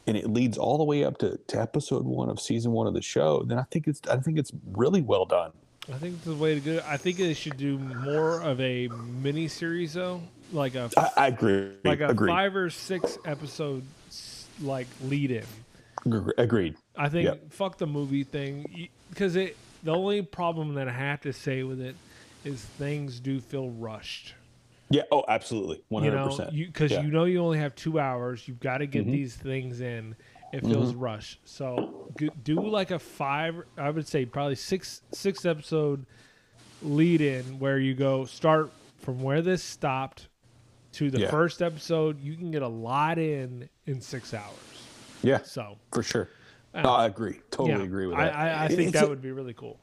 and 0.06 0.16
it 0.16 0.30
leads 0.30 0.58
all 0.58 0.76
the 0.78 0.84
way 0.84 1.02
up 1.04 1.18
to, 1.18 1.38
to 1.48 1.60
episode 1.60 2.04
one 2.04 2.28
of 2.28 2.38
season 2.40 2.72
one 2.72 2.86
of 2.86 2.94
the 2.94 3.02
show, 3.02 3.42
then 3.42 3.58
I 3.58 3.64
think 3.70 3.86
it's 3.88 4.00
I 4.10 4.16
think 4.18 4.38
it's 4.38 4.52
really 4.72 5.02
well 5.02 5.24
done. 5.26 5.52
i 5.92 5.98
think 5.98 6.22
the 6.24 6.34
way 6.34 6.54
to 6.54 6.60
go 6.60 6.80
i 6.88 6.96
think 6.96 7.18
they 7.18 7.34
should 7.34 7.58
do 7.58 7.76
more 7.78 8.40
of 8.40 8.58
a 8.60 8.88
mini 9.22 9.48
series 9.48 9.92
though 9.92 10.18
like 10.50 10.74
a 10.76 10.88
I, 10.96 11.10
I 11.16 11.26
agree. 11.28 11.72
like 11.84 12.00
a 12.00 12.08
agreed. 12.08 12.30
five 12.30 12.56
or 12.56 12.70
six 12.70 13.18
episode 13.26 13.82
like 14.62 14.86
lead 15.02 15.30
in 15.30 15.44
Agreed. 16.38 16.76
I 16.96 17.08
think 17.08 17.26
Yep. 17.26 17.52
fuck 17.52 17.78
the 17.78 17.86
movie 17.86 18.24
thing 18.24 18.88
because 19.10 19.36
it. 19.36 19.56
The 19.82 19.92
only 19.94 20.22
problem 20.22 20.74
that 20.74 20.88
I 20.88 20.92
have 20.92 21.20
to 21.22 21.32
say 21.32 21.62
with 21.62 21.80
it 21.80 21.94
is 22.44 22.64
things 22.64 23.20
do 23.20 23.38
feel 23.40 23.68
rushed. 23.70 24.34
Yeah. 24.88 25.02
Oh, 25.12 25.24
absolutely. 25.28 25.82
Hundred 25.92 26.12
know, 26.14 26.28
percent. 26.28 26.52
you 26.54 26.66
because 26.66 26.92
you 26.92 27.02
know 27.02 27.24
you 27.24 27.38
only 27.42 27.58
have 27.58 27.74
two 27.74 27.98
hours. 27.98 28.46
You've 28.48 28.60
got 28.60 28.78
to 28.78 28.86
get 28.86 29.06
Mhm. 29.06 29.12
these 29.12 29.36
things 29.36 29.80
in. 29.80 30.14
It 30.52 30.60
feels 30.60 30.94
Mhm. 30.94 31.00
rushed. 31.02 31.40
So 31.44 32.10
do 32.44 32.60
like 32.66 32.92
a 32.92 32.98
five. 32.98 33.56
I 33.76 33.90
would 33.90 34.06
say 34.08 34.24
probably 34.24 34.54
six 34.54 35.02
six 35.12 35.44
episode 35.44 36.06
lead 36.82 37.20
in 37.20 37.58
where 37.58 37.78
you 37.78 37.94
go 37.94 38.24
start 38.24 38.70
from 38.98 39.22
where 39.22 39.42
this 39.42 39.62
stopped 39.62 40.28
to 40.92 41.10
the 41.10 41.20
Yeah. 41.20 41.30
first 41.30 41.60
episode. 41.60 42.20
You 42.20 42.36
can 42.36 42.50
get 42.52 42.62
a 42.62 42.68
lot 42.68 43.18
in 43.18 43.68
in 43.86 44.00
six 44.00 44.32
hours. 44.32 44.54
Yeah. 45.22 45.42
So 45.42 45.76
for 45.92 46.02
sure. 46.02 46.28
Uh, 46.74 46.82
No, 46.82 46.90
I 46.90 47.06
agree. 47.06 47.40
Totally 47.50 47.78
yeah, 47.78 47.82
agree 47.84 48.06
with 48.06 48.16
that. 48.16 48.34
I, 48.34 48.50
I 48.50 48.64
It- 48.66 48.68
think 48.70 48.80
it's 48.88 48.92
that 48.92 49.04
a- 49.04 49.08
would 49.08 49.22
be 49.22 49.30
really 49.32 49.54
cool. 49.54 49.78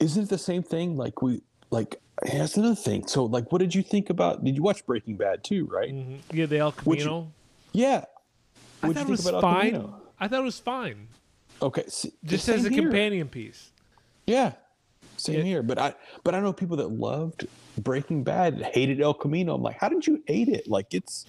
Isn't 0.00 0.24
it 0.24 0.28
the 0.28 0.38
same 0.38 0.62
thing? 0.62 0.96
Like 0.96 1.22
we 1.22 1.40
like 1.70 2.00
that's 2.22 2.56
another 2.56 2.74
thing. 2.74 3.06
So 3.06 3.24
like, 3.24 3.50
what 3.50 3.58
did 3.58 3.74
you 3.74 3.82
think 3.82 4.10
about? 4.10 4.44
Did 4.44 4.56
you 4.56 4.62
watch 4.62 4.84
Breaking 4.86 5.16
Bad 5.16 5.42
too? 5.44 5.66
Right? 5.66 5.92
Mhm. 5.92 6.18
Yeah, 6.32 6.46
the 6.46 6.58
El 6.58 6.70
What'd 6.72 7.02
you- 7.02 7.08
Camino. 7.08 7.32
Yeah. 7.72 8.04
I 8.82 8.88
thought 8.88 8.88
you 8.88 8.90
it 8.90 8.94
think 8.96 9.08
was 9.08 9.26
about 9.26 9.34
El 9.34 9.40
fine. 9.40 9.70
Camino? 9.72 10.00
I 10.20 10.28
thought 10.28 10.40
it 10.40 10.44
was 10.44 10.58
fine. 10.60 11.08
Okay, 11.62 11.82
s- 11.86 12.06
Just 12.24 12.48
as 12.48 12.64
a 12.66 12.70
here. 12.70 12.82
companion 12.82 13.28
piece. 13.28 13.70
Yeah, 14.26 14.52
same 15.16 15.44
here. 15.44 15.62
But 15.62 15.78
I 15.78 15.94
but 16.22 16.34
I 16.34 16.40
know 16.40 16.52
people 16.52 16.76
that 16.78 16.88
loved 16.90 17.46
Breaking 17.78 18.22
Bad, 18.24 18.60
hated 18.74 19.00
El 19.00 19.14
Camino. 19.14 19.54
I'm 19.54 19.62
like, 19.62 19.78
how 19.78 19.88
did 19.88 20.06
you 20.06 20.22
hate 20.26 20.48
it? 20.48 20.68
Like 20.68 20.92
it's 20.92 21.26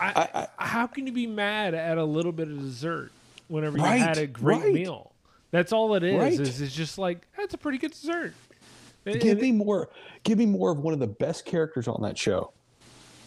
I, 0.00 0.06
I, 0.34 0.40
I, 0.58 0.66
how 0.66 0.86
can 0.86 1.06
you 1.06 1.12
be 1.12 1.26
mad 1.26 1.74
at 1.74 1.96
a 1.98 2.04
little 2.04 2.32
bit 2.32 2.48
of 2.48 2.58
dessert 2.60 3.12
whenever 3.48 3.78
you 3.78 3.84
Right, 3.84 4.00
had 4.00 4.18
a 4.18 4.26
great 4.26 4.62
right. 4.62 4.74
meal? 4.74 5.12
That's 5.50 5.72
all 5.72 5.94
it 5.94 6.02
is. 6.02 6.18
Right. 6.18 6.32
Is 6.40 6.60
it's 6.60 6.74
just 6.74 6.98
like 6.98 7.26
that's 7.36 7.54
a 7.54 7.58
pretty 7.58 7.78
good 7.78 7.92
dessert. 7.92 8.34
Give 9.04 9.40
me 9.40 9.52
more. 9.52 9.88
Give 10.24 10.36
me 10.38 10.46
more 10.46 10.72
of 10.72 10.80
one 10.80 10.92
of 10.92 10.98
the 11.00 11.06
best 11.06 11.44
characters 11.44 11.86
on 11.86 12.02
that 12.02 12.18
show. 12.18 12.52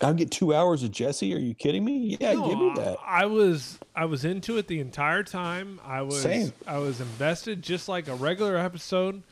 I'll 0.01 0.13
get 0.13 0.29
two 0.31 0.53
hours 0.53 0.83
of 0.83 0.91
Jesse. 0.91 1.33
Are 1.33 1.39
you 1.39 1.53
kidding 1.53 1.83
me? 1.83 2.17
Yeah, 2.19 2.33
No, 2.33 2.47
give 2.49 2.57
me 2.59 2.69
I- 2.71 2.75
that. 2.75 2.97
I 3.05 3.25
was 3.25 3.79
I 3.95 4.05
was 4.05 4.25
into 4.25 4.57
it 4.57 4.67
the 4.67 4.79
entire 4.79 5.23
time. 5.23 5.79
I 5.85 6.01
was 6.01 6.21
Same. 6.21 6.51
I 6.67 6.77
was 6.79 6.99
invested 7.01 7.61
just 7.61 7.87
like 7.89 8.07
a 8.07 8.15
regular 8.15 8.57
episode. 8.57 9.23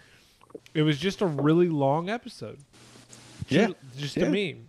It 0.73 0.81
was 0.83 0.97
just 0.97 1.21
a 1.21 1.25
really 1.25 1.69
long 1.69 2.09
episode. 2.09 2.59
Yeah, 3.49 3.67
Ju- 3.67 3.75
Just 3.97 4.17
yeah. 4.17 4.25
to 4.25 4.29
me. 4.31 4.61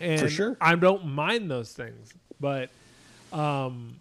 And 0.00 0.30
sure. 0.30 0.56
I 0.60 0.74
don't 0.76 1.06
mind 1.06 1.50
those 1.50 1.72
things. 1.72 2.12
But 2.40 2.70
um 3.32 3.96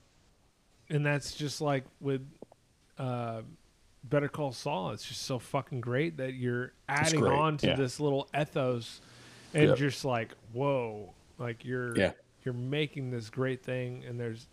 and 0.89 1.05
that's 1.05 1.33
just 1.35 1.61
like 1.61 1.83
with 1.99 2.21
uh 2.97 3.41
Better 4.03 4.29
Call 4.29 4.53
Saul. 4.53 4.91
It's 4.91 5.05
just 5.05 5.23
so 5.23 5.37
fucking 5.39 5.81
great 5.81 6.17
that 6.17 6.33
you're 6.33 6.71
adding 6.87 7.25
on 7.25 7.57
to 7.57 7.67
yeah. 7.67 7.75
this 7.75 7.99
little 7.99 8.29
ethos 8.39 9.01
and 9.53 9.69
Yep. 9.69 9.77
just 9.77 10.05
like, 10.05 10.31
whoa. 10.53 11.13
Like 11.37 11.65
you're 11.65 11.95
Yeah. 11.97 12.11
you're 12.43 12.53
making 12.53 13.11
this 13.11 13.29
great 13.29 13.63
thing 13.63 14.03
and 14.07 14.19
there's 14.19 14.47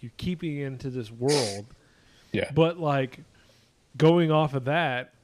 you're 0.00 0.12
keeping 0.16 0.58
into 0.58 0.90
this 0.90 1.10
world. 1.10 1.66
Yeah. 2.32 2.48
But 2.54 2.78
like 2.78 3.18
going 3.96 4.30
off 4.30 4.54
of 4.54 4.66
that, 4.66 5.14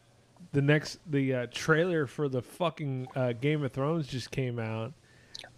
the 0.52 0.60
next 0.62 0.98
the 1.08 1.34
uh, 1.34 1.46
trailer 1.52 2.06
for 2.08 2.28
the 2.28 2.42
fucking 2.42 3.06
uh, 3.14 3.32
Game 3.34 3.62
of 3.62 3.70
Thrones 3.70 4.08
just 4.08 4.32
came 4.32 4.58
out, 4.58 4.92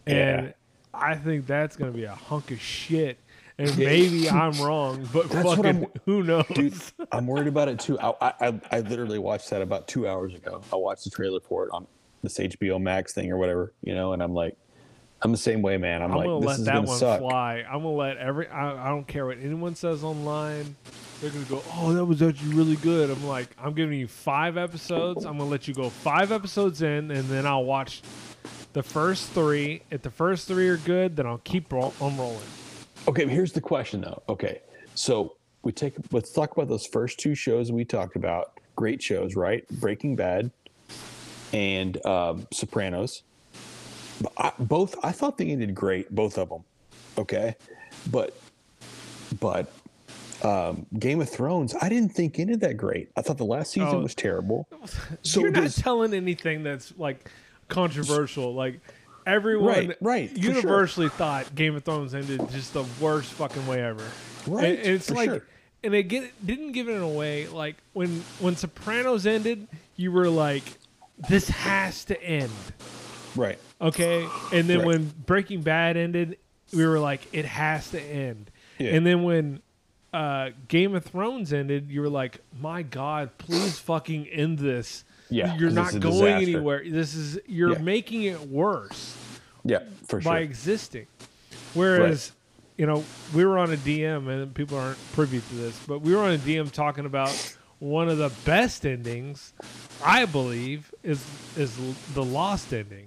and 0.07 0.47
Yeah. 0.49 0.53
I 0.93 1.15
think 1.15 1.47
that's 1.47 1.75
gonna 1.75 1.93
be 1.93 2.05
a 2.05 2.15
hunk 2.15 2.51
of 2.51 2.61
shit. 2.61 3.19
And 3.61 3.77
maybe 3.77 4.31
I'm 4.31 4.53
wrong, 4.63 5.09
but 5.13 5.29
That's 5.31 5.55
fucking 5.55 5.89
who 6.07 6.23
knows? 6.23 6.47
Dude, 6.55 6.75
I'm 7.11 7.27
worried 7.27 7.49
about 7.49 7.69
it 7.69 7.81
too. 7.81 7.99
I, 7.99 8.13
I 8.41 8.61
I 8.71 8.81
literally 8.81 9.19
watched 9.19 9.51
that 9.51 9.63
about 9.63 9.89
two 9.89 10.07
hours 10.07 10.33
ago. 10.35 10.61
I 10.73 10.77
watched 10.77 11.05
the 11.05 11.11
trailer 11.11 11.41
for 11.41 11.65
it 11.65 11.71
on 11.73 11.87
this 12.23 12.39
HBO 12.39 12.81
Max 12.81 13.13
thing 13.15 13.33
or 13.33 13.37
whatever, 13.37 13.73
you 13.83 13.95
know, 13.95 14.13
and 14.13 14.23
I'm 14.23 14.33
like, 14.33 14.57
I'm 15.23 15.33
the 15.33 15.39
same 15.39 15.61
way, 15.63 15.77
man. 15.77 16.03
I'm, 16.03 16.13
I'm 16.13 16.17
like, 16.19 16.27
gonna 16.27 16.41
this 16.41 16.47
let 16.47 16.59
is 16.61 16.65
that 16.67 16.75
gonna 16.75 16.87
one 16.87 16.99
suck. 16.99 17.19
fly. 17.21 17.65
I'm 17.69 17.79
gonna 17.83 17.91
let 17.91 18.17
every. 18.19 18.47
I, 18.47 18.87
I 18.87 18.89
don't 18.91 19.07
care 19.09 19.27
what 19.27 19.39
anyone 19.43 19.75
says 19.75 20.05
online. 20.05 20.77
They're 21.21 21.31
gonna 21.31 21.45
go, 21.47 21.61
"Oh, 21.75 21.93
that 21.95 22.05
was 22.05 22.23
actually 22.23 22.55
really 22.55 22.77
good." 22.77 23.11
I'm 23.11 23.27
like, 23.27 23.49
I'm 23.61 23.75
giving 23.75 23.99
you 23.99 24.07
five 24.07 24.57
episodes. 24.57 25.25
I'm 25.25 25.37
gonna 25.37 25.51
let 25.51 25.67
you 25.67 25.75
go 25.75 25.91
five 25.91 26.31
episodes 26.31 26.83
in, 26.83 27.11
and 27.11 27.29
then 27.29 27.45
I'll 27.45 27.65
watch 27.65 28.03
the 28.73 28.85
first 28.85 29.31
three. 29.31 29.83
If 29.91 30.03
the 30.03 30.13
first 30.13 30.47
three 30.47 30.69
are 30.69 30.77
good, 30.77 31.17
then 31.17 31.27
I'll 31.27 31.39
keep 31.39 31.73
roll- 31.73 31.95
on 32.01 32.17
rolling. 32.17 32.39
Okay, 33.09 33.27
here's 33.27 33.53
the 33.53 33.61
question 33.61 34.03
though. 34.03 34.23
Okay, 34.29 34.61
so 34.95 35.37
we 35.63 35.73
take 35.73 35.95
let's 36.13 36.31
talk 36.31 36.53
about 36.57 36.69
those 36.69 36.87
first 36.87 37.19
two 37.19 37.35
shows 37.35 37.73
we 37.73 37.85
talked 37.85 38.17
about. 38.17 38.53
Great 38.77 39.03
shows, 39.03 39.35
right? 39.35 39.67
Breaking 39.81 40.15
Bad 40.15 40.51
and 41.53 42.05
um, 42.07 42.47
Sopranos. 42.53 43.23
I, 44.37 44.53
both, 44.59 44.95
I 45.03 45.11
thought 45.13 45.39
they 45.39 45.47
ended 45.47 45.75
great, 45.75 46.15
both 46.15 46.39
of 46.39 46.49
them. 46.51 46.65
Okay, 47.17 47.57
but 48.11 48.37
but 49.41 49.73
um, 50.43 50.85
Game 50.99 51.21
of 51.23 51.31
Thrones, 51.31 51.75
I 51.81 51.89
didn't 51.89 52.11
think 52.11 52.39
ended 52.39 52.61
that 52.61 52.77
great. 52.77 53.09
I 53.17 53.23
thought 53.23 53.39
the 53.39 53.45
last 53.45 53.73
season 53.73 53.89
Oh. 53.89 54.01
was 54.03 54.15
terrible. 54.15 54.69
So 55.23 55.41
You're 55.41 55.51
not 55.51 55.63
does- 55.65 55.77
telling 55.77 56.13
anything 56.15 56.63
that's 56.63 56.93
like 56.99 57.31
controversial. 57.69 58.55
Like 58.55 58.81
everyone, 59.29 59.67
Right, 59.69 59.97
right, 60.01 60.31
for 60.31 60.41
sure. 60.43 60.55
universally 60.55 61.09
thought 61.09 61.55
Game 61.55 61.77
of 61.77 61.85
Thrones 61.85 62.15
ended 62.15 62.41
just 62.51 62.73
the 62.73 62.85
worst 63.01 63.33
fucking 63.35 63.67
way 63.67 63.83
ever. 63.83 64.05
Right, 64.47 64.65
and, 64.65 64.79
and 64.79 64.87
it's 64.95 65.11
like, 65.11 65.29
sure. 65.31 65.47
and 65.85 65.95
it 65.95 66.05
get, 66.05 66.47
didn't 66.47 66.73
give 66.73 66.89
it 66.89 67.01
away. 67.03 67.47
Like 67.49 67.77
when 67.93 68.25
when 68.41 68.57
Sopranos 68.57 69.27
ended, 69.27 69.69
you 69.97 70.11
were 70.11 70.29
like, 70.29 70.65
this 71.29 71.49
has 71.49 72.05
to 72.07 72.23
end. 72.23 72.51
right. 73.37 73.59
Okay, 73.81 74.27
and 74.53 74.69
then 74.69 74.79
Right. 74.79 74.87
when 74.87 75.13
Breaking 75.27 75.61
Bad 75.63 75.97
ended, 75.97 76.39
we 76.75 76.85
were 76.87 76.99
like, 76.99 77.21
it 77.33 77.45
has 77.45 77.91
to 77.91 78.01
end. 78.03 78.51
Yeah. 78.79 78.91
And 78.95 79.07
then 79.07 79.23
when 79.23 79.61
uh, 80.13 80.51
Game 80.69 80.95
of 80.97 81.05
Thrones 81.05 81.53
ended, 81.53 81.91
you 81.91 82.01
were 82.01 82.09
like, 82.09 82.39
my 82.61 82.83
God, 82.83 83.31
please 83.39 83.79
fucking 83.79 84.27
end 84.29 84.59
this. 84.59 85.05
Yeah, 85.31 85.57
you're 85.57 85.71
not 85.71 85.99
going 86.01 86.35
anywhere. 86.43 86.83
This 86.87 87.15
is 87.15 87.39
you're 87.47 87.73
Yeah. 87.73 87.79
making 87.83 88.23
it 88.25 88.41
worse 88.49 89.17
Yeah, 89.65 89.81
for 90.07 90.21
sure. 90.21 90.33
by 90.33 90.41
existing. 90.41 91.07
Whereas, 91.75 92.33
you 92.77 92.87
know, 92.87 93.05
we 93.35 93.45
were 93.45 93.59
on 93.59 93.73
a 93.73 93.77
DM, 93.77 94.29
and 94.29 94.55
people 94.55 94.79
aren't 94.79 94.99
privy 95.13 95.41
to 95.41 95.55
this, 95.55 95.79
but 95.87 96.01
we 96.01 96.15
were 96.15 96.23
on 96.23 96.33
a 96.33 96.39
DM 96.39 96.71
talking 96.71 97.05
about 97.05 97.31
one 97.79 98.09
of 98.09 98.19
the 98.19 98.31
best 98.45 98.87
endings, 98.87 99.53
I 100.05 100.25
believe, 100.25 100.93
is 101.03 101.25
is 101.57 101.77
the 102.15 102.25
Lost 102.25 102.73
ending. 102.73 103.07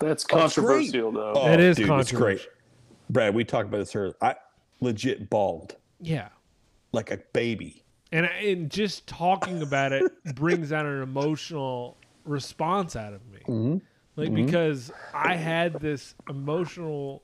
That's 0.00 0.24
Oh, 0.32 0.44
it's 0.44 0.56
great. 0.56 0.66
controversial, 0.66 1.12
though. 1.12 1.32
Oh, 1.36 1.52
It 1.52 1.60
is 1.60 1.76
dude, 1.76 1.84
it's 1.84 2.10
great. 2.10 2.18
controversial. 2.40 2.50
Brad, 3.08 3.34
we 3.34 3.44
talked 3.44 3.68
about 3.68 3.78
this 3.78 3.94
earlier. 3.94 4.14
I 4.20 4.34
legit 4.80 5.30
bawled 5.30 5.76
Yeah. 6.00 6.28
like 6.92 7.10
a 7.12 7.18
baby. 7.32 7.81
And, 8.12 8.26
and 8.26 8.70
just 8.70 9.06
talking 9.06 9.62
about 9.62 9.92
it 9.92 10.04
brings 10.34 10.70
out 10.72 10.84
an 10.86 11.02
emotional 11.02 11.96
response 12.24 12.94
out 12.94 13.14
of 13.14 13.26
me. 13.30 13.38
Mm-hmm. 13.48 13.76
Like 14.16 14.28
Mhm. 14.30 14.46
because 14.46 14.92
I 15.14 15.34
had 15.36 15.80
this 15.80 16.14
emotional 16.28 17.22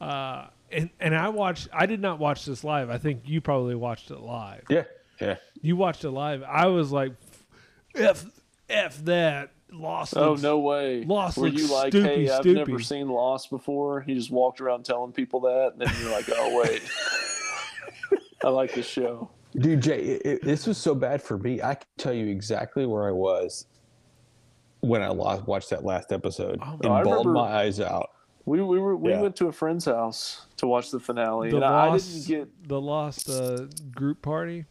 uh 0.00 0.46
and 0.72 0.90
and 1.00 1.14
I 1.16 1.28
watched 1.28 1.68
I 1.72 1.86
did 1.86 2.00
not 2.00 2.18
watch 2.18 2.44
this 2.44 2.64
live. 2.64 2.90
I 2.90 2.98
think 2.98 3.22
you 3.26 3.40
probably 3.40 3.76
watched 3.76 4.10
it 4.10 4.18
live. 4.18 4.64
Yeah, 4.68 4.84
yeah. 5.20 5.36
You 5.62 5.76
watched 5.76 6.04
it 6.04 6.10
live. 6.10 6.42
I 6.42 6.66
was 6.66 6.90
like 6.90 7.12
F 7.94 8.26
F 8.68 8.98
that. 9.04 9.50
Lost 9.70 10.16
Oh 10.16 10.30
looks- 10.30 10.42
no 10.42 10.58
way! 10.60 11.04
Lost 11.04 11.36
Were 11.36 11.46
you 11.46 11.66
like, 11.70 11.92
stoopy, 11.92 12.02
hey, 12.04 12.30
I've 12.30 12.42
stoopy. 12.42 12.54
never 12.54 12.78
seen 12.80 13.06
Lost 13.08 13.50
before? 13.50 14.00
He 14.00 14.14
just 14.14 14.30
walked 14.30 14.62
around 14.62 14.86
telling 14.86 15.12
people 15.12 15.40
that, 15.40 15.72
and 15.74 15.82
then 15.82 15.94
you're 16.00 16.10
like, 16.10 16.24
oh 16.34 16.58
wait, 16.62 16.82
I 18.42 18.48
like 18.48 18.72
this 18.74 18.86
show. 18.88 19.30
Dude, 19.56 19.80
Jay, 19.82 19.98
it, 20.00 20.22
it- 20.26 20.42
this 20.44 20.66
was 20.66 20.78
so 20.78 20.94
bad 20.94 21.22
for 21.22 21.38
me. 21.38 21.62
I 21.62 21.74
can 21.74 21.86
tell 21.96 22.12
you 22.12 22.26
exactly 22.26 22.86
where 22.86 23.08
I 23.08 23.12
was 23.12 23.66
when 24.80 25.02
I 25.02 25.08
lost, 25.08 25.46
watched 25.46 25.70
that 25.70 25.84
last 25.84 26.12
episode 26.12 26.60
and 26.62 26.92
I 26.92 27.02
bawled 27.02 27.26
remember- 27.26 27.32
my 27.32 27.56
eyes 27.62 27.80
out. 27.80 28.10
We 28.44 28.62
we 28.62 28.78
were 28.78 28.96
we 28.96 29.10
Yeah. 29.10 29.20
went 29.20 29.36
to 29.36 29.48
a 29.48 29.52
friend's 29.52 29.84
house 29.84 30.46
to 30.56 30.66
watch 30.66 30.90
the 30.90 30.98
finale, 30.98 31.50
The 31.50 31.56
and 31.56 31.64
I, 31.66 31.88
I 31.90 31.98
didn't 31.98 32.26
get. 32.26 32.68
the 32.68 32.80
lost 32.80 33.28
uh, 33.28 33.66
group 33.94 34.22
party. 34.22 34.64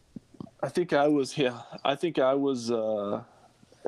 I 0.60 0.68
think 0.68 0.92
I 0.92 1.06
was 1.06 1.38
yeah. 1.38 1.60
I 1.84 1.94
think 1.94 2.18
I 2.18 2.34
was. 2.34 2.72
uh 2.72 3.22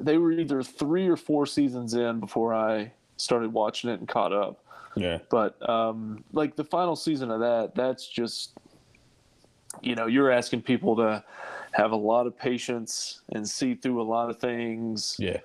They 0.00 0.16
were 0.16 0.30
either 0.30 0.62
three 0.62 1.08
or 1.08 1.16
four 1.16 1.44
seasons 1.44 1.94
in 1.94 2.20
before 2.20 2.54
I 2.54 2.92
started 3.16 3.52
watching 3.52 3.90
it 3.90 3.98
and 3.98 4.06
caught 4.08 4.32
up. 4.32 4.62
Yeah. 4.94 5.18
But 5.28 5.56
um, 5.68 6.22
like 6.32 6.54
the 6.54 6.64
final 6.64 6.94
season 6.94 7.30
of 7.32 7.40
that, 7.40 7.74
that's 7.74 8.06
just, 8.08 8.52
you 9.82 9.94
know, 9.94 10.06
you're 10.06 10.30
asking 10.30 10.62
people 10.62 10.96
to 10.96 11.22
have 11.72 11.92
a 11.92 11.96
lot 11.96 12.26
of 12.26 12.36
patience 12.36 13.20
and 13.32 13.48
see 13.48 13.74
through 13.74 14.00
a 14.00 14.04
lot 14.04 14.28
of 14.30 14.38
things. 14.38 15.16
Yeah. 15.18 15.38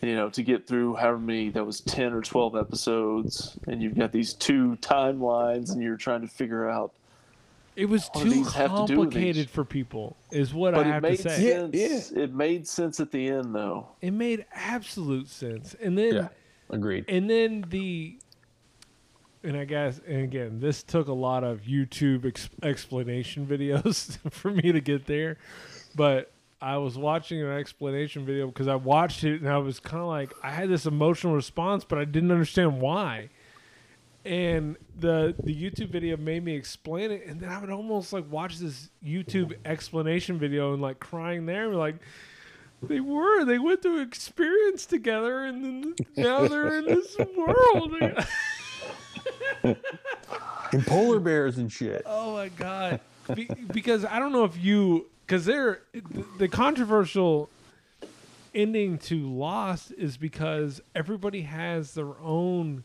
You 0.00 0.16
know, 0.16 0.30
to 0.30 0.42
get 0.42 0.66
through 0.66 0.96
however 0.96 1.18
many 1.18 1.50
that 1.50 1.64
was 1.64 1.80
ten 1.82 2.12
or 2.12 2.22
twelve 2.22 2.56
episodes, 2.56 3.56
and 3.66 3.82
you've 3.82 3.96
got 3.96 4.10
these 4.10 4.32
two 4.34 4.76
timelines, 4.80 5.72
and 5.72 5.82
you're 5.82 5.96
trying 5.96 6.22
to 6.22 6.28
figure 6.28 6.68
out. 6.68 6.92
It 7.76 7.86
was 7.86 8.08
What 8.12 8.24
too 8.24 8.30
these 8.30 8.52
have 8.54 8.70
to 8.70 8.86
do 8.86 8.98
with 9.00 9.10
these? 9.12 9.14
complicated 9.22 9.50
for 9.50 9.64
people, 9.64 10.16
is 10.30 10.52
what 10.52 10.74
But 10.74 10.86
I 10.86 10.88
it 10.88 10.92
have 10.92 11.02
to 11.02 11.08
made 11.10 11.20
say. 11.20 11.70
sense. 11.70 12.10
It 12.10 12.34
made 12.34 12.66
sense 12.66 13.00
at 13.00 13.10
the 13.12 13.28
end, 13.28 13.54
though. 13.54 13.86
It 14.00 14.10
made 14.10 14.44
absolute 14.52 15.28
sense. 15.28 15.74
And 15.80 15.96
then 15.96 16.14
Yeah, 16.14 16.28
agreed. 16.70 17.04
And 17.08 17.30
then 17.30 17.64
the 17.68 18.18
and 19.44 19.56
I 19.56 19.64
guess 19.64 20.00
and 20.06 20.22
again, 20.22 20.60
this 20.60 20.82
took 20.82 21.08
a 21.08 21.12
lot 21.12 21.44
of 21.44 21.62
YouTube 21.62 22.26
ex- 22.26 22.50
explanation 22.62 23.46
videos 23.50 24.18
for 24.30 24.50
me 24.50 24.72
to 24.72 24.80
get 24.80 25.06
there. 25.06 25.38
But 25.94 26.30
I 26.60 26.76
was 26.76 26.96
watching 26.96 27.42
an 27.42 27.50
explanation 27.50 28.24
video 28.24 28.46
because 28.46 28.68
I 28.68 28.76
watched 28.76 29.24
it 29.24 29.40
and 29.40 29.50
I 29.50 29.58
was 29.58 29.80
kind 29.80 30.00
of 30.00 30.08
like 30.08 30.32
I 30.42 30.50
had 30.50 30.68
this 30.68 30.86
emotional 30.86 31.34
response, 31.34 31.84
but 31.84 31.98
I 31.98 32.04
didn't 32.04 32.30
understand 32.30 32.80
why. 32.80 33.30
And 34.24 34.76
the 34.96 35.34
the 35.42 35.52
YouTube 35.52 35.88
video 35.90 36.16
made 36.16 36.44
me 36.44 36.54
explain 36.54 37.10
it, 37.10 37.26
and 37.26 37.40
then 37.40 37.48
I 37.48 37.58
would 37.58 37.70
almost 37.70 38.12
like 38.12 38.24
watch 38.30 38.58
this 38.58 38.88
YouTube 39.04 39.54
explanation 39.64 40.38
video 40.38 40.72
and 40.72 40.80
like 40.80 41.00
crying 41.00 41.44
there, 41.46 41.64
and 41.68 41.76
like 41.76 41.96
They 42.84 43.00
were. 43.00 43.44
They 43.44 43.58
went 43.58 43.82
through 43.82 44.00
experience 44.02 44.86
together, 44.86 45.44
and 45.44 45.64
then 45.64 45.94
now 46.16 46.46
they're 46.46 46.78
in 46.78 46.84
this 46.84 47.16
world. 47.36 47.94
And 50.72 50.86
polar 50.86 51.20
bears 51.20 51.58
and 51.58 51.70
shit. 51.70 52.02
Oh 52.06 52.32
my 52.32 52.48
god! 52.48 53.00
Be- 53.34 53.44
because 53.74 54.06
I 54.06 54.18
don't 54.18 54.32
know 54.32 54.44
if 54.44 54.56
you 54.56 55.10
because 55.26 55.44
they're 55.44 55.82
the, 55.92 56.24
the 56.38 56.48
controversial 56.48 57.50
ending 58.54 58.96
to 58.98 59.30
Lost 59.30 59.92
is 59.98 60.16
because 60.16 60.80
everybody 60.94 61.42
has 61.42 61.92
their 61.92 62.18
own 62.22 62.84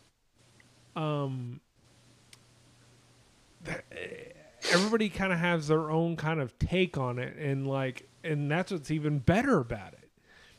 um 0.98 1.62
everybody 4.72 5.10
kind 5.10 5.32
of 5.32 5.40
has 5.40 5.68
their 5.68 5.90
own 5.90 6.16
kind 6.16 6.40
of 6.42 6.58
take 6.60 6.98
on 6.98 7.20
it 7.20 7.38
and 7.38 7.68
like 7.68 8.08
and 8.24 8.50
that's 8.52 8.72
what's 8.72 8.92
even 8.92 9.20
better 9.20 9.60
about 9.60 9.94
it 9.94 10.10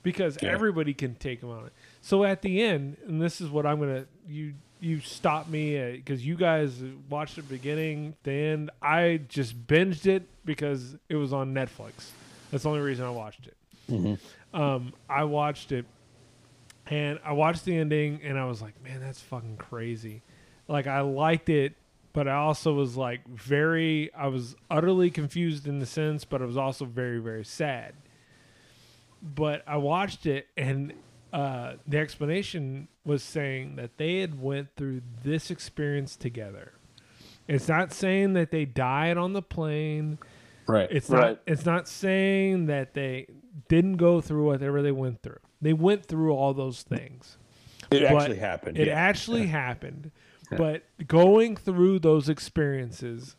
because 0.03 0.39
Yeah. 0.43 0.51
everybody 0.51 0.95
can 0.95 1.15
take 1.15 1.41
them 1.41 1.51
on 1.51 1.67
it 1.67 1.73
so 2.01 2.25
at 2.25 2.43
the 2.43 2.63
end 2.63 2.97
and 3.07 3.21
this 3.21 3.41
is 3.41 3.51
what 3.51 3.67
i'm 3.67 3.79
gonna 3.81 4.07
you 4.29 4.55
you 4.81 5.01
stop 5.01 5.49
me 5.49 5.93
because 5.93 6.25
you 6.25 6.37
guys 6.37 6.83
watched 7.09 7.37
the 7.37 7.43
beginning 7.43 8.15
the 8.23 8.33
end 8.33 8.71
i 8.83 9.21
just 9.29 9.67
binged 9.67 10.07
it 10.07 10.23
because 10.45 10.97
it 11.09 11.17
was 11.17 11.33
on 11.33 11.53
netflix 11.55 12.11
that's 12.51 12.63
the 12.63 12.69
only 12.69 12.81
reason 12.81 13.05
i 13.05 13.11
watched 13.11 13.47
it 13.47 13.57
um, 14.53 14.93
I 15.09 15.25
watched 15.25 15.73
it 15.73 15.87
and 16.87 17.19
I 17.25 17.33
watched 17.33 17.65
the 17.65 17.77
ending 17.77 18.21
and 18.23 18.39
I 18.39 18.45
was 18.45 18.61
like, 18.63 18.83
man, 18.83 19.01
that's 19.01 19.21
fucking 19.21 19.57
crazy. 19.57 20.23
Like 20.69 20.87
I 20.87 21.01
liked 21.01 21.49
it, 21.49 21.75
but 22.13 22.29
I 22.29 22.35
also 22.35 22.75
was 22.75 22.97
like 22.97 23.27
very 23.27 24.13
I 24.15 24.27
was 24.29 24.57
utterly 24.71 25.11
confused 25.11 25.67
in 25.67 25.79
the 25.79 25.87
sense, 25.87 26.25
but 26.25 26.43
I 26.43 26.45
was 26.45 26.57
also 26.57 26.85
very, 26.85 27.19
very 27.19 27.45
sad. 27.45 27.95
But 29.23 29.63
I 29.67 29.77
watched 29.79 30.27
it 30.27 30.49
and 30.57 30.93
uh, 31.33 31.75
the 31.87 31.99
explanation 31.99 32.89
was 33.09 33.23
saying 33.23 33.75
that 33.77 33.97
they 33.97 34.21
had 34.21 34.41
went 34.41 34.69
through 34.77 35.03
this 35.25 35.51
experience 35.51 36.15
together. 36.15 36.73
It's 37.49 37.67
not 37.69 37.93
saying 37.93 38.35
that 38.35 38.51
they 38.51 38.65
died 38.67 39.17
on 39.17 39.33
the 39.33 39.43
plane. 39.43 40.19
Right. 40.67 40.87
It's 40.91 41.09
Right. 41.09 41.31
not 41.31 41.41
it's 41.47 41.65
not 41.65 41.89
saying 41.89 42.67
that 42.67 42.95
they 42.95 43.27
didn't 43.69 43.97
go 43.97 44.21
through 44.21 44.45
whatever 44.45 44.83
they 44.83 44.93
went 44.93 45.23
through. 45.23 45.39
They 45.61 45.73
went 45.73 46.05
through 46.07 46.33
all 46.33 46.53
those 46.55 46.83
things. 46.83 47.39
It 47.91 48.03
But 48.03 48.23
actually 48.23 48.37
happened. 48.37 48.79
It 48.79 48.89
yeah. 48.89 48.95
actually 48.95 49.47
happened. 49.47 50.13
But 50.51 50.85
going 51.07 51.57
through 51.57 51.99
those 51.99 52.29
experiences, 52.29 53.37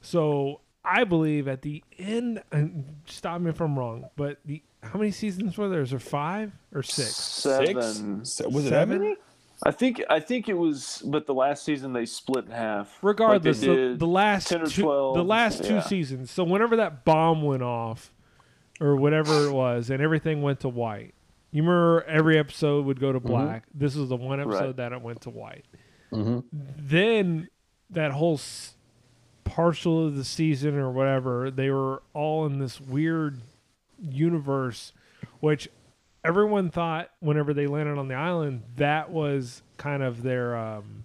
so 0.00 0.60
I 0.84 1.04
believe 1.04 1.46
at 1.48 1.62
the 1.62 1.82
end, 1.98 2.42
and 2.52 2.96
stop 3.06 3.40
me 3.40 3.50
if 3.50 3.60
I'm 3.60 3.78
wrong, 3.78 4.06
but 4.16 4.38
the 4.44 4.62
how 4.82 4.98
many 4.98 5.10
seasons 5.10 5.56
were 5.56 5.68
there? 5.68 5.82
Is 5.82 5.90
there 5.90 5.98
five 5.98 6.52
or 6.74 6.82
six? 6.82 7.14
Seven. 7.14 8.24
Se- 8.24 8.46
was 8.46 8.66
it 8.66 8.70
Seven? 8.70 9.16
I 9.64 9.70
think 9.70 10.02
I 10.10 10.18
think 10.18 10.48
it 10.48 10.54
was, 10.54 11.02
but 11.06 11.26
the 11.26 11.34
last 11.34 11.64
season 11.64 11.92
they 11.92 12.04
split 12.04 12.46
in 12.46 12.50
half. 12.50 12.98
Regardless, 13.00 13.62
like 13.62 13.76
the, 13.76 13.94
the 13.96 14.06
last 14.06 14.48
10 14.48 14.62
or 14.62 14.66
two, 14.66 14.82
the 14.82 15.22
last 15.24 15.62
two 15.64 15.74
yeah. 15.74 15.82
seasons. 15.82 16.30
So 16.32 16.42
whenever 16.42 16.76
that 16.76 17.04
bomb 17.04 17.42
went 17.42 17.62
off, 17.62 18.12
or 18.80 18.96
whatever 18.96 19.46
it 19.46 19.52
was, 19.52 19.90
and 19.90 20.02
everything 20.02 20.42
went 20.42 20.60
to 20.60 20.68
white. 20.68 21.14
You 21.52 21.62
remember 21.62 22.02
every 22.08 22.38
episode 22.38 22.86
would 22.86 22.98
go 22.98 23.12
to 23.12 23.20
black. 23.20 23.64
This 23.74 23.94
was 23.94 24.08
the 24.08 24.16
one 24.16 24.40
episode 24.40 24.56
Mm-hmm. 24.56 24.66
Right. 24.66 24.76
that 24.76 24.92
it 24.92 25.02
went 25.02 25.20
to 25.22 25.30
white. 25.30 25.64
Mm-hmm. 26.10 26.40
Then 26.78 27.48
that 27.90 28.10
whole 28.12 28.34
s- 28.34 28.74
partial 29.44 30.06
of 30.06 30.16
the 30.16 30.24
season 30.24 30.76
or 30.76 30.90
whatever, 30.90 31.50
they 31.50 31.70
were 31.70 32.02
all 32.14 32.46
in 32.46 32.58
this 32.58 32.80
weird 32.80 33.38
universe, 34.02 34.92
which 35.40 35.68
everyone 36.24 36.70
thought 36.70 37.10
whenever 37.20 37.54
they 37.54 37.66
landed 37.66 37.98
on 37.98 38.08
the 38.08 38.14
island 38.14 38.62
that 38.76 39.10
was 39.10 39.62
kind 39.76 40.02
of 40.02 40.22
their 40.22 40.56
um, 40.56 41.04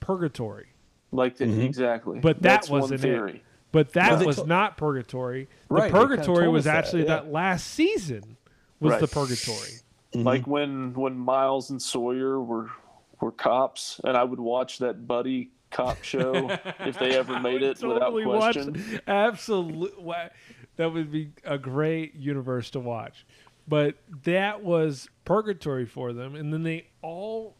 purgatory. 0.00 0.66
Like 1.12 1.36
the, 1.36 1.46
Mhm. 1.46 1.64
exactly. 1.64 2.20
But 2.20 2.36
that 2.36 2.42
That's 2.42 2.70
wasn't 2.70 3.00
theory. 3.00 3.36
it. 3.36 3.42
But 3.72 3.92
that 3.94 4.18
Well, 4.18 4.26
was 4.26 4.36
to- 4.36 4.46
not 4.46 4.76
purgatory. 4.76 5.48
The 5.68 5.74
Right, 5.74 5.92
they 5.92 5.98
kinda 5.98 6.16
purgatory 6.16 6.48
was 6.48 6.66
us 6.66 6.72
that, 6.72 6.76
actually 6.84 7.02
yeah. 7.02 7.08
that 7.16 7.32
last 7.32 7.66
season 7.68 8.36
was 8.80 8.92
Right. 8.92 9.00
the 9.00 9.08
purgatory. 9.08 9.70
Like 10.12 10.46
when 10.46 10.92
when 10.94 11.16
Miles 11.16 11.70
and 11.70 11.80
Sawyer 11.80 12.40
were 12.40 12.68
were 13.20 13.30
cops, 13.30 14.00
and 14.02 14.16
I 14.16 14.24
would 14.24 14.40
watch 14.40 14.78
that 14.78 15.06
buddy 15.06 15.50
cop 15.70 16.02
show 16.02 16.50
if 16.80 16.98
they 16.98 17.16
ever 17.16 17.38
made 17.38 17.62
it 17.62 17.80
without 17.82 18.12
question. 18.24 19.00
Absolutely, 19.06 20.04
that 20.80 20.94
would 20.94 21.12
be 21.12 21.30
a 21.44 21.58
great 21.58 22.14
universe 22.14 22.70
to 22.70 22.80
watch. 22.80 23.26
But 23.68 23.96
that 24.24 24.64
was 24.64 25.10
purgatory 25.26 25.84
for 25.84 26.14
them, 26.14 26.34
and 26.34 26.52
then 26.52 26.62
they 26.62 26.86
all. 27.02 27.56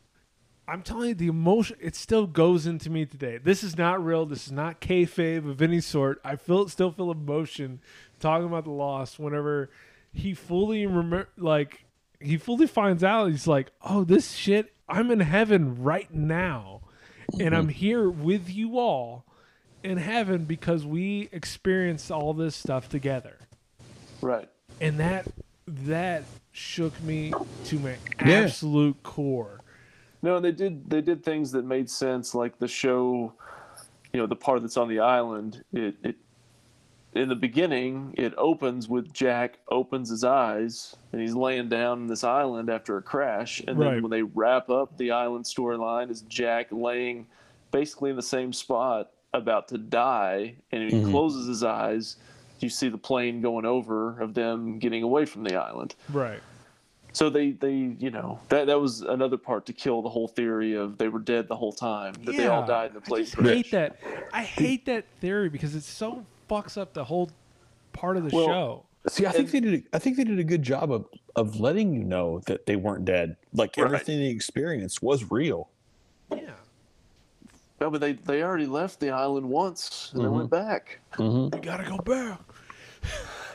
I'm 0.66 0.82
telling 0.82 1.08
you, 1.08 1.14
the 1.14 1.26
emotion 1.26 1.76
it 1.80 1.94
still 1.96 2.26
goes 2.26 2.66
into 2.66 2.88
me 2.88 3.04
today. 3.04 3.36
This 3.36 3.62
is 3.62 3.76
not 3.76 4.02
real. 4.02 4.24
This 4.24 4.46
is 4.46 4.52
not 4.52 4.80
kayfabe 4.80 5.48
of 5.48 5.60
any 5.60 5.82
sort. 5.82 6.18
I 6.24 6.36
feel 6.36 6.66
still 6.68 6.90
feel 6.92 7.10
emotion 7.10 7.80
talking 8.20 8.46
about 8.46 8.64
the 8.64 8.70
loss 8.70 9.18
whenever 9.18 9.68
he 10.14 10.32
fully 10.32 10.86
remember 10.86 11.28
like 11.36 11.84
he 12.20 12.38
fully 12.38 12.66
finds 12.66 13.04
out 13.04 13.30
he's 13.30 13.46
like, 13.46 13.70
oh, 13.82 14.02
this 14.02 14.32
shit, 14.32 14.72
I'm 14.88 15.10
in 15.10 15.20
heaven 15.20 15.82
right 15.82 16.12
now, 16.12 16.80
and 17.38 17.54
I'm 17.54 17.64
mm-hmm. 17.64 17.70
here 17.70 18.08
with 18.08 18.48
you 18.48 18.78
all 18.78 19.26
in 19.82 19.98
heaven 19.98 20.44
because 20.44 20.84
we 20.84 21.28
experienced 21.32 22.10
all 22.10 22.34
this 22.34 22.54
stuff 22.56 22.88
together, 22.88 23.38
Right. 24.20 24.48
and 24.80 24.98
that 25.00 25.26
that 25.66 26.24
shook 26.52 27.00
me 27.02 27.32
to 27.64 27.78
my 27.78 27.96
Yeah. 28.24 28.40
absolute 28.42 29.02
core. 29.02 29.60
No, 30.22 30.40
they 30.40 30.52
did 30.52 30.88
they 30.90 31.00
did 31.00 31.24
things 31.24 31.52
that 31.52 31.64
made 31.64 31.88
sense, 31.88 32.34
like 32.34 32.58
the 32.58 32.68
show, 32.68 33.32
you 34.12 34.20
know, 34.20 34.26
the 34.26 34.36
part 34.36 34.60
that's 34.62 34.76
on 34.76 34.88
the 34.88 34.98
island. 35.00 35.62
It 35.72 35.96
it 36.02 36.16
in 37.12 37.28
the 37.28 37.34
beginning 37.36 38.14
it 38.16 38.32
opens 38.38 38.88
with 38.88 39.12
Jack 39.12 39.58
opens 39.68 40.10
his 40.10 40.22
eyes 40.22 40.94
and 41.12 41.20
he's 41.20 41.34
laying 41.34 41.68
down 41.68 42.02
on 42.02 42.06
this 42.06 42.22
island 42.22 42.68
after 42.70 42.96
a 42.98 43.02
crash, 43.02 43.60
and 43.66 43.78
Right. 43.78 43.94
then 43.94 44.02
when 44.02 44.10
they 44.10 44.22
wrap 44.22 44.68
up 44.70 44.96
the 44.98 45.10
island 45.12 45.44
storyline, 45.44 46.10
is 46.10 46.22
Jack 46.22 46.68
laying 46.70 47.26
basically 47.72 48.10
in 48.10 48.16
the 48.16 48.22
same 48.22 48.52
spot 48.52 49.10
about 49.32 49.68
to 49.68 49.78
die, 49.78 50.56
and 50.72 50.90
he 50.90 50.96
Mhm. 51.00 51.10
closes 51.10 51.46
his 51.46 51.62
eyes. 51.62 52.16
You 52.60 52.68
see 52.68 52.88
the 52.88 52.98
plane 52.98 53.40
going 53.40 53.64
over 53.64 54.20
of 54.20 54.34
them 54.34 54.78
getting 54.78 55.02
away 55.02 55.24
from 55.24 55.44
the 55.44 55.54
island. 55.56 55.94
Right. 56.12 56.40
So 57.12 57.28
they, 57.30 57.52
they, 57.52 57.72
you 57.98 58.10
know, 58.10 58.38
that 58.50 58.66
that 58.66 58.80
was 58.80 59.00
another 59.02 59.36
part 59.36 59.66
to 59.66 59.72
kill 59.72 60.00
the 60.02 60.08
whole 60.08 60.28
theory 60.28 60.74
of 60.74 60.98
they 60.98 61.08
were 61.08 61.18
dead 61.18 61.48
the 61.48 61.56
whole 61.56 61.72
time, 61.72 62.14
that 62.24 62.36
they 62.36 62.46
all 62.46 62.64
died 62.66 62.88
in 62.90 62.94
the 62.94 63.00
plane 63.00 63.26
I 63.26 63.34
crash. 63.34 63.46
hate 63.54 63.70
that. 63.72 63.96
I 64.32 64.42
hate 64.42 64.86
that 64.86 65.06
theory 65.20 65.48
because 65.48 65.74
it 65.74 65.82
so 65.82 66.24
fucks 66.48 66.76
up 66.80 66.92
the 66.92 67.04
whole 67.04 67.30
part 67.92 68.16
of 68.16 68.28
the 68.30 68.36
Well, 68.36 68.46
show. 68.46 68.84
See, 69.08 69.26
I 69.26 69.32
think 69.32 69.50
they 69.50 69.60
did. 69.60 69.74
A, 69.92 69.96
I 69.96 69.98
think 69.98 70.18
they 70.18 70.24
did 70.24 70.38
a 70.38 70.44
good 70.44 70.62
job 70.62 70.92
of 70.92 71.06
of 71.34 71.58
letting 71.58 71.94
you 71.94 72.04
know 72.04 72.40
that 72.46 72.66
they 72.66 72.76
weren't 72.76 73.04
dead. 73.06 73.36
Like 73.54 73.76
Right. 73.76 73.86
everything 73.86 74.18
they 74.18 74.28
experienced 74.28 75.02
was 75.02 75.30
real. 75.30 75.70
Yeah. 77.80 77.86
No, 77.86 77.90
but 77.90 78.00
they 78.00 78.12
they 78.12 78.42
already 78.42 78.66
left 78.66 79.00
the 79.00 79.10
island 79.10 79.48
once 79.48 80.10
and 80.12 80.22
they 80.22 80.26
Mhm. 80.28 80.32
went 80.32 80.50
back. 80.50 81.00
Mm-hmm. 81.14 81.56
We 81.56 81.60
gotta 81.62 81.84
go 81.88 81.98
back. 81.98 82.40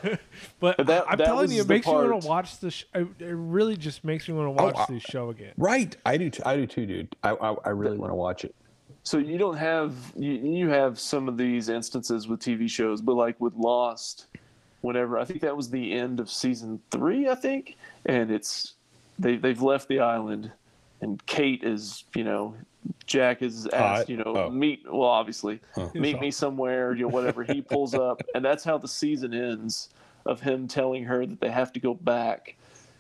but 0.59 0.77
But 0.77 0.87
that- 0.87 1.05
I'm 1.09 1.17
that 1.17 1.25
telling 1.25 1.51
you, 1.51 1.61
it 1.61 1.67
the 1.67 1.73
makes 1.73 1.87
me 1.87 1.93
want 1.93 2.21
to 2.21 2.27
watch 2.27 2.57
the. 2.59 2.71
Sh- 2.71 2.85
it 2.93 3.07
it 3.19 3.25
really 3.35 3.77
just 3.77 4.03
makes 4.03 4.27
me 4.27 4.33
want 4.35 4.57
to 4.57 4.63
watch 4.63 4.75
I- 4.89 4.93
this 4.93 5.03
show 5.03 5.29
again. 5.29 5.53
Right. 5.57 5.95
I 6.05 6.17
do. 6.17 6.29
Too, 6.29 6.43
I 6.45 6.55
do 6.55 6.65
too, 6.67 6.85
dude. 6.85 7.15
I 7.23 7.31
I, 7.31 7.55
I 7.65 7.69
really 7.69 7.97
want 7.97 8.11
to 8.11 8.15
watch 8.15 8.43
it. 8.45 8.55
So 9.03 9.19
you 9.19 9.37
don't 9.37 9.57
have 9.57 9.93
you, 10.17 10.31
you 10.31 10.69
have 10.69 10.99
some 10.99 11.27
of 11.29 11.37
these 11.37 11.69
instances 11.69 12.27
with 12.27 12.39
TV 12.39 12.67
shows, 12.69 13.01
but 13.01 13.13
like 13.13 13.39
with 13.39 13.53
Lost, 13.55 14.25
whenever 14.81 15.19
I 15.19 15.25
think 15.25 15.41
that 15.41 15.55
was 15.55 15.69
the 15.69 15.93
end 15.93 16.19
of 16.19 16.29
season 16.31 16.81
three, 16.89 17.29
I 17.29 17.35
think, 17.35 17.77
and 18.07 18.31
it's 18.31 18.73
they 19.19 19.35
they've 19.35 19.61
left 19.61 19.87
the 19.89 19.99
island, 19.99 20.51
and 21.01 21.23
Kate 21.27 21.63
is 21.63 22.05
you 22.15 22.23
know 22.23 22.55
Jack 23.05 23.41
is 23.41 23.65
asked 23.67 23.75
Hot? 24.01 24.09
you 24.09 24.17
know 24.17 24.23
Oh. 24.35 24.49
meet 24.49 24.83
well 24.85 25.03
obviously 25.09 25.59
Huh. 25.75 25.89
meet 25.93 26.19
me 26.19 26.31
somewhere 26.31 26.93
you 26.93 27.03
know 27.03 27.07
whatever 27.09 27.43
he 27.43 27.61
pulls 27.61 27.93
up, 27.93 28.21
and 28.33 28.43
that's 28.43 28.63
how 28.63 28.77
the 28.77 28.87
season 28.87 29.33
ends 29.33 29.89
of 30.25 30.39
him 30.41 30.67
telling 30.67 31.03
her 31.05 31.25
that 31.25 31.39
they 31.39 31.49
have 31.51 31.71
to 31.73 31.79
go 31.79 31.93
back, 31.93 32.55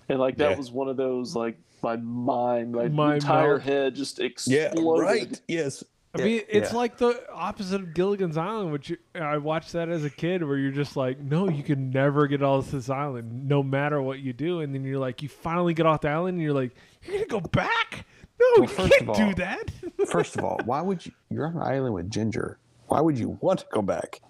and 0.09 0.19
like 0.19 0.37
that 0.37 0.51
Yeah. 0.51 0.57
was 0.57 0.71
one 0.71 0.87
of 0.89 0.97
those 0.97 1.35
like 1.35 1.57
my 1.83 1.95
mind 1.97 2.71
my 2.93 3.15
entire 3.15 3.53
melt. 3.57 3.61
head 3.61 3.95
just 3.95 4.19
exploded. 4.19 4.59
Yeah. 4.61 4.71
exploded. 4.71 5.05
Right. 5.05 5.41
Yes. 5.47 5.83
I 6.17 6.19
mean, 6.23 6.43
it's 6.47 6.71
like 6.71 6.97
the 6.97 7.29
opposite 7.29 7.81
of 7.81 7.93
Gilligan's 7.93 8.37
Island, 8.37 8.71
which 8.71 8.89
you, 8.91 8.97
I 9.15 9.37
watched 9.37 9.73
that 9.73 9.89
as 9.89 10.05
a 10.05 10.09
kid, 10.09 10.43
where 10.45 10.57
you're 10.57 10.71
just 10.71 10.95
like, 10.95 11.19
no, 11.19 11.49
you 11.49 11.61
can 11.61 11.89
never 11.89 12.25
get 12.27 12.41
off 12.41 12.71
this 12.71 12.89
island, 12.89 13.49
no 13.49 13.61
matter 13.61 14.01
what 14.01 14.19
you 14.19 14.31
do. 14.31 14.61
And 14.61 14.73
then 14.73 14.85
you're 14.85 14.97
like, 14.97 15.21
you 15.21 15.27
finally 15.27 15.73
get 15.73 15.85
off 15.85 15.99
the 16.01 16.07
island, 16.07 16.35
and 16.35 16.41
you're 16.41 16.53
like, 16.53 16.71
you're 17.03 17.15
gonna 17.25 17.41
go 17.41 17.41
back? 17.41 18.05
No, 18.39 18.45
Well, 18.57 18.61
you 18.61 18.67
first 18.67 18.91
can't 18.93 19.09
of 19.09 19.15
do 19.15 19.33
that. 19.35 19.71
First 20.07 20.37
of 20.37 20.43
all, 20.43 20.59
why 20.65 20.81
would 20.81 21.05
you? 21.05 21.11
You're 21.29 21.47
on 21.47 21.55
an 21.55 21.61
island 21.61 21.93
with 21.93 22.09
Ginger. 22.11 22.57
Why 22.87 23.01
would 23.01 23.17
you 23.17 23.37
want 23.41 23.59
to 23.61 23.65
go 23.71 23.81
back? 23.81 24.21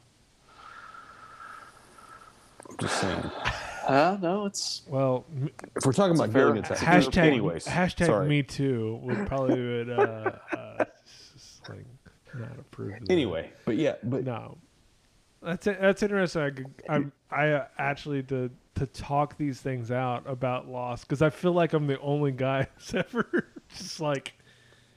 I'm 2.70 2.78
just 2.80 3.00
saying. 3.02 3.32
Uh, 3.88 4.18
no, 4.22 4.46
it's 4.46 4.82
Well, 4.88 5.26
If 5.76 5.86
we're 5.86 5.92
talking 5.94 6.16
about 6.16 6.30
a 6.30 6.32
fair- 6.32 6.42
Gilligan's 6.54 6.72
Island, 6.72 7.06
hashtag 7.06 7.18
anyways, 7.18 7.66
hashtag 7.66 8.06
sorry. 8.08 8.28
me 8.28 8.42
too 8.44 9.00
would 9.04 9.28
probably 9.28 9.62
would 9.62 9.90
uh, 9.92 10.32
uh 10.52 10.86
just, 11.34 11.70
like 11.70 11.86
not 12.34 12.58
approve. 12.60 12.94
of 12.94 13.00
that. 13.02 13.12
Anyway, 13.12 13.52
but 13.66 13.78
yeah, 13.78 13.96
but 14.04 14.24
no, 14.26 14.58
that's 15.42 15.68
it. 15.68 15.80
That's 15.80 16.02
interesting. 16.02 16.74
I 16.90 16.96
I 16.96 17.06
I 17.32 17.50
uh, 17.52 17.68
actually 17.78 18.24
to 18.24 18.50
to 18.76 18.86
talk 18.86 19.38
these 19.38 19.60
things 19.60 19.92
out 19.92 20.24
about 20.28 20.68
loss 20.68 21.04
because 21.04 21.22
I 21.22 21.30
feel 21.30 21.54
like 21.54 21.74
I'm 21.74 21.88
the 21.88 22.00
only 22.00 22.32
guy 22.32 22.68
who's 22.76 22.94
ever 22.94 23.48
just 23.70 24.00
like 24.00 24.34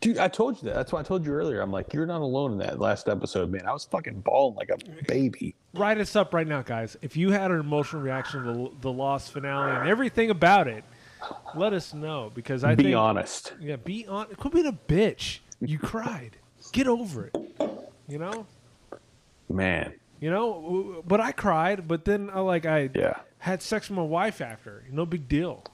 Dude, 0.01 0.19
I 0.19 0.29
told 0.29 0.63
you 0.63 0.69
that. 0.69 0.77
That's 0.77 0.93
why 0.93 1.01
I 1.01 1.03
told 1.03 1.27
you 1.27 1.33
earlier. 1.33 1.61
I'm 1.61 1.73
like, 1.73 1.93
you're 1.93 2.07
not 2.07 2.21
alone 2.21 2.53
in 2.53 2.59
that 2.59 2.79
last 2.79 3.09
episode, 3.09 3.51
man. 3.51 3.67
I 3.67 3.73
was 3.73 3.85
fucking 3.85 4.21
bawling 4.21 4.55
like 4.55 4.71
a 4.71 4.77
baby. 5.09 5.57
write 5.75 5.99
us 5.99 6.15
up 6.15 6.33
right 6.33 6.47
now, 6.47 6.63
guys. 6.63 6.97
If 7.03 7.17
you 7.17 7.33
had 7.33 7.51
an 7.51 7.59
emotional 7.59 8.03
reaction 8.03 8.45
to 8.45 8.53
the, 8.53 8.71
the 8.83 8.93
lost 8.93 9.33
finale 9.33 9.77
and 9.77 9.89
everything 9.89 10.31
about 10.31 10.69
it, 10.69 10.85
let 11.57 11.73
us 11.73 11.95
know 11.95 12.31
because 12.33 12.63
I 12.63 12.69
think 12.69 12.79
Be 12.79 12.85
think 12.85 12.97
honest. 12.97 13.55
Yeah, 13.61 13.75
be 13.75 14.07
on. 14.07 14.27
Quit 14.37 14.55
being 14.55 14.67
a 14.67 14.73
bitch. 14.73 15.41
You 15.61 15.81
cried. 15.81 16.37
Get 16.71 16.87
over 16.87 17.27
it. 17.27 17.37
You 18.07 18.19
know. 18.19 18.47
Man. 19.49 19.95
You 20.21 20.31
know, 20.31 21.03
but 21.07 21.21
I 21.21 21.33
cried. 21.33 21.89
But 21.89 22.05
then 22.05 22.31
I 22.33 22.39
like 22.39 22.67
I 22.67 22.91
Yeah. 22.95 23.17
Had 23.39 23.63
sex 23.63 23.89
with 23.89 23.97
my 23.97 24.03
wife 24.03 24.41
after. 24.41 24.85
No 24.91 25.07
big 25.07 25.29
deal. 25.29 25.65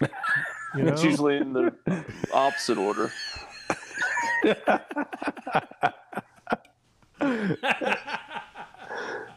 You 0.00 0.82
know? 0.82 0.92
it's 0.92 1.02
usually 1.02 1.36
in 1.38 1.52
the 1.52 1.72
opposite 2.32 2.76
order. 2.76 3.10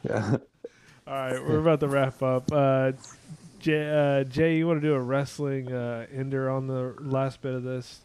Yeah. 0.03 0.37
All 1.07 1.13
right, 1.13 1.43
we're 1.43 1.59
about 1.59 1.79
to 1.81 1.87
wrap 1.87 2.21
up. 2.21 2.51
Uh, 2.51 2.91
Jay, 3.59 3.89
uh, 3.89 4.23
Jay, 4.23 4.57
you 4.57 4.67
want 4.67 4.81
to 4.81 4.87
do 4.87 4.93
a 4.93 4.99
wrestling 4.99 5.71
uh, 5.71 6.05
ender 6.13 6.49
on 6.49 6.67
the 6.67 6.95
last 6.99 7.41
bit 7.41 7.53
of 7.53 7.63
this? 7.63 8.01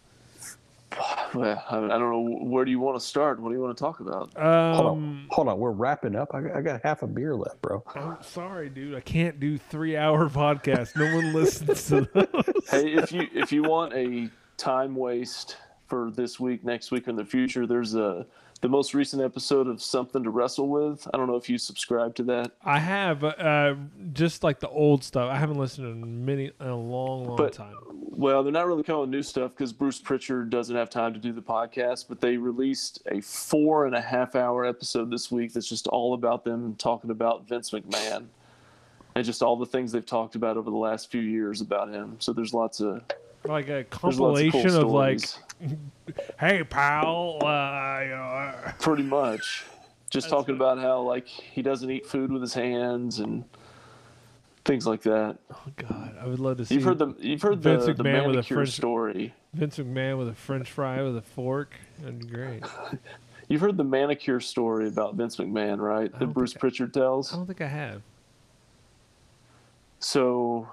Well, 1.34 1.64
I 1.68 1.76
I 1.78 1.80
don't 1.98 2.12
know. 2.12 2.38
Where 2.44 2.64
do 2.64 2.70
you 2.70 2.78
want 2.78 2.96
to 2.96 3.04
start? 3.04 3.40
What 3.40 3.48
do 3.48 3.56
you 3.56 3.60
want 3.60 3.76
to 3.76 3.82
talk 3.82 3.98
about? 3.98 4.32
hold 4.36 4.86
Um, 4.86 4.86
on. 4.86 5.26
Hold 5.30 5.48
on. 5.48 5.58
We're 5.58 5.72
wrapping 5.72 6.14
up. 6.14 6.32
I 6.32 6.40
got, 6.42 6.56
I 6.56 6.60
got 6.60 6.80
half 6.84 7.02
a 7.02 7.08
beer 7.08 7.34
left, 7.34 7.60
bro. 7.60 7.82
I'm 7.96 8.22
sorry, 8.22 8.68
dude. 8.68 8.94
I 8.94 9.00
can't 9.00 9.40
do 9.40 9.58
three 9.58 9.96
hour 9.96 10.28
podcast. 10.30 10.94
No 10.94 11.12
one 11.12 11.32
listens 11.32 11.88
to 11.88 12.02
those. 12.14 12.70
hey, 12.70 12.92
if 12.94 13.10
you 13.10 13.26
if 13.34 13.50
you 13.50 13.64
want 13.64 13.92
a 13.94 14.30
time 14.58 14.94
waste 14.94 15.56
for 15.88 16.12
this 16.12 16.38
week, 16.38 16.62
next 16.64 16.92
week, 16.92 17.08
or 17.08 17.10
in 17.10 17.16
the 17.16 17.24
future, 17.24 17.66
there's 17.66 17.96
a 17.96 18.24
the 18.64 18.68
most 18.70 18.94
recent 18.94 19.20
episode 19.20 19.66
of 19.66 19.82
Something 19.82 20.22
to 20.24 20.30
Wrestle 20.30 20.70
With. 20.70 21.06
I 21.12 21.18
don't 21.18 21.26
know 21.26 21.36
if 21.36 21.50
you 21.50 21.58
subscribe 21.58 22.14
to 22.14 22.22
that, 22.22 22.52
I 22.64 22.78
have 22.78 23.22
uh, 23.22 23.74
just 24.14 24.42
like 24.42 24.58
the 24.58 24.70
old 24.70 25.04
stuff. 25.04 25.30
I 25.30 25.36
haven't 25.36 25.58
listened 25.58 26.00
to 26.00 26.06
many 26.06 26.46
in 26.46 26.66
a 26.66 26.74
long, 26.74 27.26
long 27.26 27.36
but 27.36 27.52
time. 27.52 27.74
well, 27.92 28.42
they're 28.42 28.54
not 28.54 28.66
really 28.66 28.82
coming 28.82 29.02
with 29.02 29.10
new 29.10 29.22
stuff 29.22 29.50
because 29.50 29.70
Bruce 29.70 30.00
Pritchard 30.00 30.48
doesn't 30.48 30.74
have 30.74 30.88
time 30.88 31.12
to 31.12 31.20
do 31.20 31.30
the 31.30 31.42
podcast. 31.42 32.06
But 32.08 32.22
they 32.22 32.38
released 32.38 33.02
a 33.12 33.20
four 33.20 33.84
and 33.84 33.94
a 33.94 34.00
half 34.00 34.34
hour 34.34 34.64
episode 34.64 35.10
this 35.10 35.30
week 35.30 35.52
that's 35.52 35.68
just 35.68 35.86
all 35.88 36.14
about 36.14 36.42
them 36.42 36.74
talking 36.76 37.10
about 37.10 37.46
Vince 37.46 37.70
McMahon 37.70 38.24
and 39.14 39.24
just 39.26 39.42
all 39.42 39.56
the 39.56 39.66
things 39.66 39.92
they've 39.92 40.06
talked 40.06 40.36
about 40.36 40.56
over 40.56 40.70
the 40.70 40.76
last 40.78 41.10
few 41.10 41.20
years 41.20 41.60
about 41.60 41.90
him. 41.90 42.16
So 42.18 42.32
there's 42.32 42.54
lots 42.54 42.80
of 42.80 43.02
Like 43.44 43.68
a 43.68 43.84
lots 43.84 43.92
of 43.92 44.00
cool 44.00 44.10
compilation 44.10 44.74
of, 44.74 44.90
like. 44.90 45.20
Hey 46.40 46.62
pal, 46.64 47.39
uh, 47.44 48.72
pretty 48.81 49.02
much 49.02 49.64
just 50.10 50.28
talking 50.28 50.55
about 50.55 50.78
how 50.78 51.01
like 51.01 51.26
he 51.26 51.62
doesn't 51.62 51.90
eat 51.90 52.06
food 52.06 52.31
with 52.31 52.43
his 52.43 52.55
hands 52.55 53.18
and 53.20 53.44
things 54.64 54.86
like 54.86 55.02
that 55.02 55.36
oh 55.52 55.62
god, 55.76 56.16
I 56.20 56.26
would 56.26 56.40
love 56.40 56.56
to 56.59 56.64
see. 56.66 56.74
you've 56.74 56.85
heard 56.85 56.98
the 56.98 57.14
you've 57.18 57.43
heard 57.43 57.59
Vince 57.60 57.86
the, 57.86 57.94
the 57.94 58.02
McMahon 58.05 58.26
with 58.26 58.35
a 58.35 58.36
manicure 58.39 58.56
French 58.59 58.70
story 58.72 59.35
Vince 59.52 59.78
McMahon 59.78 60.18
with 60.18 60.28
a 60.28 60.35
French 60.35 60.70
fry 60.70 61.02
with 61.02 61.16
a 61.16 61.22
fork. 61.22 61.74
That'd 62.01 62.18
be 62.20 62.26
great. 62.26 62.64
you've 63.48 63.60
heard 63.60 63.76
the 63.76 63.85
manicure 63.85 64.40
story 64.40 64.89
about 64.89 65.14
vince 65.16 65.36
mcmahon 65.36 65.78
right 65.78 66.16
that 66.18 66.26
bruce 66.28 66.55
pritchard 66.55 66.93
tells 66.94 67.32
I 67.32 67.36
don't 67.36 67.47
think 67.47 67.60
I 67.60 67.66
have. 67.68 68.01
so 69.98 70.68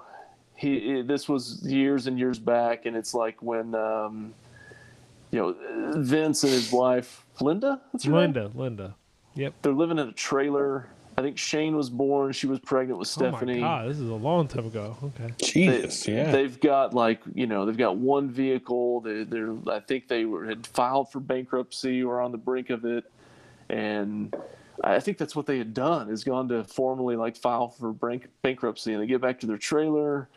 he 0.54 0.98
i- 0.98 1.02
this 1.02 1.28
was 1.28 1.62
years 1.64 2.06
and 2.06 2.18
years 2.18 2.38
back 2.38 2.86
and 2.86 2.96
it's 2.96 3.12
like 3.14 3.40
when 3.42 3.74
um 3.74 4.34
you 5.32 5.38
know 5.40 5.56
vince 5.96 6.44
and 6.44 6.52
his 6.52 6.70
wife 6.70 7.26
linda 7.40 7.80
that's 7.92 8.04
her 8.04 8.12
name? 8.12 8.20
Linda, 8.20 8.50
Linda. 8.54 8.94
Yep. 9.34 9.54
they're 9.62 9.72
living 9.72 9.98
in 9.98 10.08
a 10.08 10.12
trailer 10.12 10.88
i 11.18 11.22
think 11.22 11.36
shane 11.38 11.74
was 11.74 11.90
born 11.90 12.32
she 12.32 12.46
was 12.46 12.60
pregnant 12.60 12.98
with 12.98 13.08
stephanie 13.08 13.58
Oh 13.58 13.60
my 13.62 13.66
god, 13.66 13.88
this 13.90 13.98
is 13.98 14.08
a 14.08 14.14
long 14.14 14.46
time 14.46 14.66
ago. 14.66 14.96
Okay. 15.02 15.34
Jesus, 15.42 16.04
they, 16.04 16.14
yeah. 16.14 16.30
They've 16.30 16.58
got 16.60 16.94
like 16.94 17.20
you 17.34 17.46
know 17.46 17.66
they've 17.66 17.76
got 17.76 17.96
one 17.96 18.30
vehicle. 18.30 19.00
They, 19.00 19.24
they're 19.24 19.54
I 19.70 19.80
think 19.80 20.08
they 20.08 20.24
were 20.24 20.46
had 20.46 20.66
filed 20.66 21.10
for 21.10 21.20
bankruptcy 21.20 22.02
or 22.02 22.20
on 22.20 22.30
the 22.32 22.38
brink 22.38 22.70
of 22.70 22.84
it, 22.84 23.04
and 23.68 24.34
I 24.84 25.00
think 25.00 25.18
that's 25.18 25.36
what 25.36 25.46
they 25.46 25.58
had 25.58 25.74
done 25.74 26.08
is 26.10 26.24
gone 26.24 26.48
to 26.48 26.64
formally 26.64 27.16
like 27.16 27.36
file 27.36 27.68
for 27.68 27.92
bank, 27.92 28.28
bankruptcy, 28.42 28.92
and 28.94 29.02
they 29.02 29.06
get 29.06 29.20
back 29.20 29.38
to 29.40 29.46
their 29.46 29.58
trailer, 29.58 30.28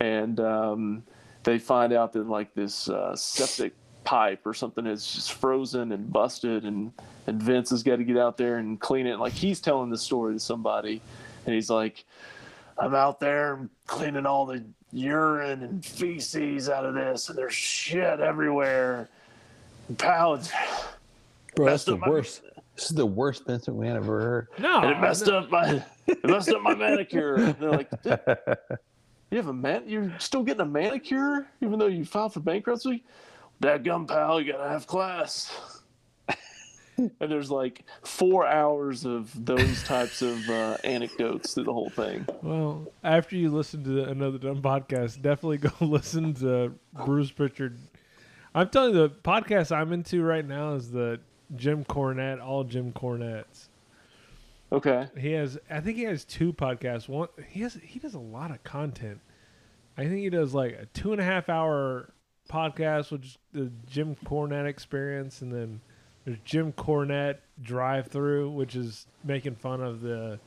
and 0.00 0.40
um, 0.40 1.02
they 1.44 1.58
find 1.58 1.92
out 1.92 2.12
that 2.14 2.26
like 2.28 2.54
this 2.54 2.88
uh, 2.88 3.14
septic 3.14 3.74
pipe 4.04 4.46
or 4.46 4.54
something 4.54 4.86
is 4.86 5.10
just 5.12 5.32
frozen 5.34 5.92
and 5.92 6.12
busted, 6.12 6.64
and 6.64 6.92
and 7.26 7.42
Vince 7.42 7.70
has 7.70 7.82
got 7.82 7.96
to 7.96 8.04
get 8.04 8.18
out 8.18 8.36
there 8.36 8.58
and 8.58 8.80
clean 8.80 9.06
it. 9.06 9.18
Like 9.18 9.32
he's 9.32 9.60
telling 9.60 9.90
the 9.90 9.98
story 9.98 10.34
to 10.34 10.40
somebody, 10.40 11.00
and 11.46 11.54
he's 11.54 11.70
like. 11.70 12.04
I'm 12.78 12.94
out 12.94 13.20
there 13.20 13.68
cleaning 13.86 14.24
all 14.24 14.46
the 14.46 14.64
urine 14.92 15.62
and 15.62 15.84
feces 15.84 16.68
out 16.68 16.84
of 16.84 16.94
this, 16.94 17.28
and 17.28 17.36
there's 17.36 17.54
shit 17.54 18.18
everywhere. 18.18 19.08
Pounds. 19.98 20.50
Bro, 21.54 21.66
that's 21.66 21.84
the 21.84 21.96
worst. 21.96 22.42
This 22.76 22.90
is 22.90 22.96
the 22.96 23.06
worst 23.06 23.46
Vince 23.46 23.66
McMahon 23.66 23.90
I've 23.90 24.04
ever 24.04 24.20
heard. 24.20 24.48
No, 24.58 24.80
and 24.80 24.90
it 24.90 25.00
messed 25.00 25.28
up 25.28 25.50
my 25.50 25.84
it 26.06 26.24
messed 26.24 26.48
up 26.48 26.62
my 26.62 26.74
manicure. 26.74 27.34
And 27.36 27.54
they're 27.58 27.70
like, 27.70 27.90
you 29.30 29.36
have 29.36 29.48
a 29.48 29.52
man? 29.52 29.84
You're 29.86 30.12
still 30.18 30.42
getting 30.42 30.62
a 30.62 30.66
manicure 30.66 31.46
even 31.60 31.78
though 31.78 31.86
you 31.86 32.04
filed 32.04 32.32
for 32.32 32.40
bankruptcy? 32.40 33.04
That 33.62 33.84
gum 33.84 34.08
pal, 34.08 34.40
you 34.40 34.52
gotta 34.52 34.68
have 34.68 34.88
class. 34.88 35.56
and 36.96 37.12
there's 37.20 37.48
like 37.48 37.84
four 38.02 38.44
hours 38.44 39.04
of 39.04 39.32
those 39.46 39.84
types 39.84 40.20
of 40.20 40.50
uh, 40.50 40.78
anecdotes 40.82 41.54
through 41.54 41.64
the 41.64 41.72
whole 41.72 41.88
thing. 41.90 42.26
Well, 42.42 42.88
after 43.04 43.36
you 43.36 43.50
listen 43.50 43.84
to 43.84 44.02
another 44.10 44.38
dumb 44.38 44.62
podcast, 44.62 45.22
definitely 45.22 45.58
go 45.58 45.70
listen 45.80 46.34
to 46.34 46.74
Bruce 47.04 47.30
Pritchard. 47.30 47.78
I'm 48.52 48.68
telling 48.68 48.94
you, 48.94 49.02
the 49.02 49.10
podcast 49.10 49.70
I'm 49.70 49.92
into 49.92 50.24
right 50.24 50.44
now 50.44 50.74
is 50.74 50.90
the 50.90 51.20
Jim 51.54 51.84
Cornette, 51.84 52.44
all 52.44 52.64
Jim 52.64 52.92
Cornettes. 52.92 53.68
Okay. 54.72 55.06
He 55.16 55.30
has, 55.32 55.56
I 55.70 55.78
think 55.78 55.98
he 55.98 56.02
has 56.02 56.24
two 56.24 56.52
podcasts. 56.52 57.08
One, 57.08 57.28
he 57.48 57.60
has, 57.60 57.78
he 57.80 58.00
does 58.00 58.14
a 58.14 58.18
lot 58.18 58.50
of 58.50 58.64
content. 58.64 59.20
I 59.96 60.02
think 60.02 60.18
he 60.18 60.30
does 60.30 60.52
like 60.52 60.72
a 60.72 60.86
two 60.86 61.12
and 61.12 61.20
a 61.20 61.24
half 61.24 61.48
hour 61.48 62.12
podcast, 62.48 63.10
which 63.10 63.24
is 63.26 63.38
the 63.52 63.70
Jim 63.86 64.16
Cornette 64.24 64.66
experience, 64.66 65.42
and 65.42 65.52
then 65.52 65.80
there's 66.24 66.38
Jim 66.44 66.72
Cornette 66.72 67.38
drive 67.62 68.08
through, 68.08 68.50
which 68.50 68.76
is 68.76 69.06
making 69.24 69.56
fun 69.56 69.82
of 69.82 70.00
the. 70.00 70.38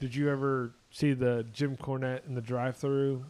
Did 0.00 0.14
you 0.14 0.30
ever 0.30 0.72
see 0.90 1.12
the 1.12 1.46
Jim 1.52 1.76
Cornette 1.76 2.26
in 2.26 2.34
the 2.34 2.40
drive 2.40 2.76
through? 2.76 3.24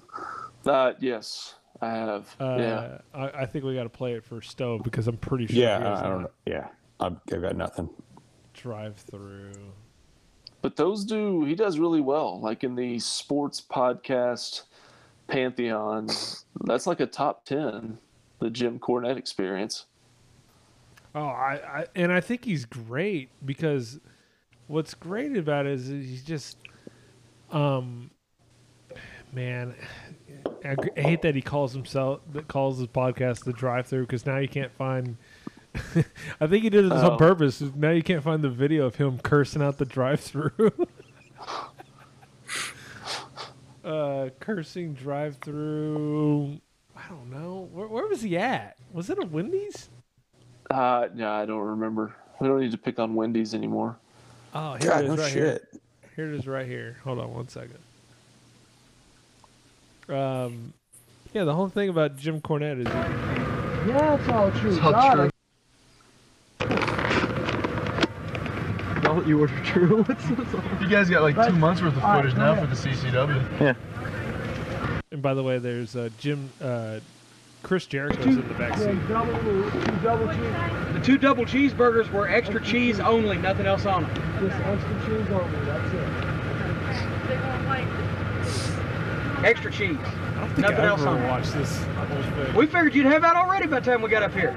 Uh, 0.67 0.93
yes, 0.99 1.55
I 1.81 1.91
have. 1.91 2.35
Uh, 2.41 2.57
yeah. 2.59 2.99
I, 3.13 3.43
I 3.43 3.47
think 3.47 3.65
we 3.65 3.75
got 3.75 3.85
to 3.85 3.89
play 3.89 4.15
it 4.15 4.25
for 4.25 4.41
Stove 4.41 4.83
because 4.83 5.07
I'm 5.07 5.17
pretty 5.17 5.47
sure. 5.47 5.63
Yeah, 5.63 5.79
he 5.79 5.85
has 5.85 5.99
I, 6.01 6.05
I 6.05 6.09
don't 6.09 6.21
a 6.21 6.23
know. 6.23 6.31
Yeah, 6.47 6.69
I've, 7.01 7.17
I've 7.33 7.43
got 7.43 7.57
nothing. 7.57 7.91
Drive 8.55 8.97
through. 8.97 9.53
But 10.63 10.77
those 10.77 11.05
do 11.05 11.45
he 11.45 11.55
does 11.55 11.79
really 11.79 12.01
well. 12.01 12.41
Like 12.41 12.65
in 12.65 12.75
the 12.75 12.99
sports 12.99 13.61
podcast 13.61 14.63
pantheon, 15.29 16.09
that's 16.65 16.87
like 16.87 17.01
a 17.01 17.07
top 17.07 17.45
ten. 17.45 17.99
The 18.41 18.51
Jim 18.51 18.79
Cornette 18.79 19.17
experience. 19.17 19.87
Oh, 21.15 21.21
I, 21.27 21.61
I 21.81 21.87
and 21.95 22.13
I 22.13 22.21
think 22.21 22.45
he's 22.45 22.65
great 22.65 23.31
because 23.45 24.01
what's 24.67 24.93
great 24.95 25.37
about 25.37 25.67
it 25.67 25.73
is 25.73 25.87
he's 25.89 26.25
just, 26.25 26.59
um, 27.53 28.11
man, 29.33 29.75
I, 30.65 30.75
I 30.97 31.01
hate 31.01 31.23
that 31.23 31.35
he 31.37 31.43
calls 31.43 31.73
himself 31.73 32.21
that 32.33 32.49
calls 32.49 32.79
his 32.79 32.89
podcast 32.89 33.45
the 33.45 33.53
drive 33.53 33.87
through 33.87 34.03
because 34.03 34.27
now 34.27 34.39
you 34.39 34.49
can't 34.49 34.73
find. 34.73 35.17
I 36.41 36.47
think 36.47 36.65
he 36.65 36.71
did 36.71 36.85
this 36.87 36.93
Oh. 36.93 37.13
on 37.13 37.19
purpose. 37.19 37.61
Now 37.61 37.91
you 37.91 38.03
can't 38.03 38.23
find 38.23 38.43
the 38.43 38.51
video 38.51 38.87
of 38.87 38.97
him 38.97 39.19
cursing 39.19 39.63
out 39.63 39.79
the 39.79 39.85
drive 39.85 40.21
through. 40.21 40.51
uh, 43.85 44.31
cursing 44.41 44.95
drive 44.95 45.37
through. 45.37 46.61
I 46.97 47.09
don't 47.09 47.31
know. 47.31 47.69
Where, 47.73 47.87
where 47.89 48.07
was 48.07 48.23
he 48.23 48.37
at? 48.37 48.77
Was 48.93 49.11
it 49.11 49.19
a 49.23 49.27
Wendy's? 49.27 49.89
Uh, 50.71 51.09
yeah, 51.15 51.33
I 51.33 51.45
don't 51.45 51.61
remember. 51.61 52.15
We 52.41 52.49
don't 52.49 52.61
need 52.61 52.73
to 52.73 52.79
pick 52.79 52.99
on 52.99 53.15
Wendy's 53.15 53.55
anymore. 53.55 53.97
Oh, 54.55 54.75
here 54.75 54.91
God, 54.91 55.05
it 55.05 55.11
is 55.11 55.17
no 55.17 55.23
right 55.23 55.33
here. 55.33 55.61
shit. 55.73 55.83
Here 56.17 56.33
it 56.33 56.39
is 56.39 56.47
right 56.47 56.67
here. 56.67 56.97
Hold 57.05 57.19
on 57.19 57.35
one 57.35 57.49
second. 57.49 57.79
Um, 60.09 60.73
yeah, 61.33 61.45
the 61.45 61.55
whole 61.55 61.69
thing 61.69 61.89
about 61.89 62.17
Jim 62.17 62.41
Cornette 62.41 62.81
is 62.81 62.87
Yeah, 63.89 64.15
it's 64.15 64.29
all 64.29 64.51
true. 64.53 64.71
It's 64.71 64.81
all 64.81 64.93
God, 64.93 65.15
true. 65.15 65.31
All 69.15 69.27
you 69.29 69.41
order 69.41 69.59
true. 69.65 70.03
What's? 70.03 70.29
You 70.29 70.89
guys 70.89 71.09
got 71.09 71.23
like 71.23 71.37
two 71.47 71.53
months 71.55 71.81
worth 71.83 71.97
of 71.97 72.03
footage 72.03 72.35
go 72.35 72.41
now 72.41 72.53
ahead. 72.53 72.69
for 72.69 72.75
the 72.75 72.89
CCW. 72.91 73.61
Yeah. 73.61 73.75
And 75.13 75.23
by 75.23 75.35
the 75.35 75.43
way, 75.43 75.59
there's 75.59 75.95
uh, 75.95 76.09
Jim, 76.19 76.51
uh, 76.61 76.99
Chris 77.63 77.87
Jericho's 77.87 78.27
in 78.27 78.49
the 78.49 78.55
back 78.55 78.77
seat. 78.77 78.99
double, 79.09 79.33
two 79.71 79.81
double 80.03 80.27
cheese. 80.29 80.93
The 80.95 81.01
two 81.05 81.19
double 81.19 81.45
cheeseburgers 81.45 82.11
were 82.11 82.29
extra 82.29 82.61
cheese 82.63 82.99
only, 83.01 83.39
nothing 83.39 83.67
else 83.67 83.87
on 83.87 84.03
them. 84.03 84.15
Just 84.41 84.57
extra 84.61 85.01
cheese 85.07 85.29
only. 85.31 85.65
That's 85.67 85.95
it. 85.95 86.09
Extra 89.45 89.71
cheese. 89.71 89.99
I 90.37 90.47
think 90.49 90.59
Nothing 90.59 90.79
I 90.81 90.87
else 90.87 91.01
ever 91.03 91.11
on 91.11 91.23
it. 91.23 91.29
watched 91.29 91.53
this 91.53 91.83
whole 91.85 92.23
thing. 92.45 92.55
We 92.55 92.67
figured 92.67 92.95
you'd 92.95 93.07
have 93.07 93.23
that 93.23 93.37
already 93.37 93.67
by 93.67 93.81
the 93.81 93.91
time 93.91 94.03
we 94.03 94.09
got 94.11 94.23
up 94.23 94.33
here. 94.33 94.53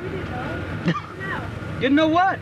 Didn't 1.79 1.95
know 1.95 2.07
what? 2.07 2.39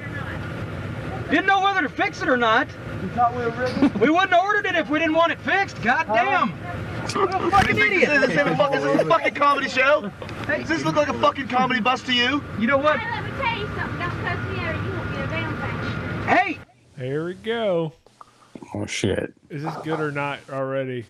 Didn't 1.35 1.47
know 1.47 1.59
whether 1.59 1.81
to 1.81 1.89
fix 1.89 2.21
it 2.21 2.29
or 2.29 2.37
not. 2.37 2.65
You 3.01 3.09
thought 3.09 3.35
we 3.35 3.43
were 3.43 3.49
rigging? 3.49 3.91
We 3.99 4.09
wouldn't 4.09 4.31
have 4.31 4.41
ordered 4.45 4.67
it 4.67 4.75
if 4.75 4.89
we 4.89 4.99
didn't 4.99 5.15
want 5.15 5.33
it 5.33 5.41
fixed. 5.41 5.81
God 5.81 6.07
damn. 6.07 6.51
What 6.51 7.35
a 7.35 7.51
fucking 7.51 7.77
idiot. 7.77 8.03
Is 8.09 8.27
this, 8.27 8.37
a, 8.37 8.55
fu- 8.55 8.73
is 8.73 8.83
this 8.83 9.01
a 9.01 9.05
fucking 9.05 9.33
comedy 9.33 9.67
show? 9.67 10.09
Does 10.47 10.69
this 10.69 10.85
look 10.85 10.95
like 10.95 11.09
a 11.09 11.19
fucking 11.19 11.49
comedy 11.49 11.81
bus 11.81 12.01
to 12.03 12.13
you? 12.13 12.41
You 12.57 12.67
know 12.67 12.77
what? 12.77 13.01
Let 13.01 13.25
me 13.25 13.31
tell 13.31 13.59
you 13.59 13.67
something. 13.75 13.99
Don't 13.99 14.23
cuss 14.23 14.49
me 14.49 14.59
out 14.63 14.85
you 14.85 14.91
won't 14.93 15.11
get 15.11 15.25
a 15.25 15.27
damn 15.27 15.57
thing. 15.59 16.37
Hey! 16.37 16.59
Here 16.97 17.25
we 17.25 17.33
go. 17.33 17.91
Oh 18.73 18.85
shit. 18.85 19.33
Is 19.49 19.61
this 19.61 19.75
good 19.83 19.99
or 19.99 20.13
not 20.13 20.39
already? 20.49 21.05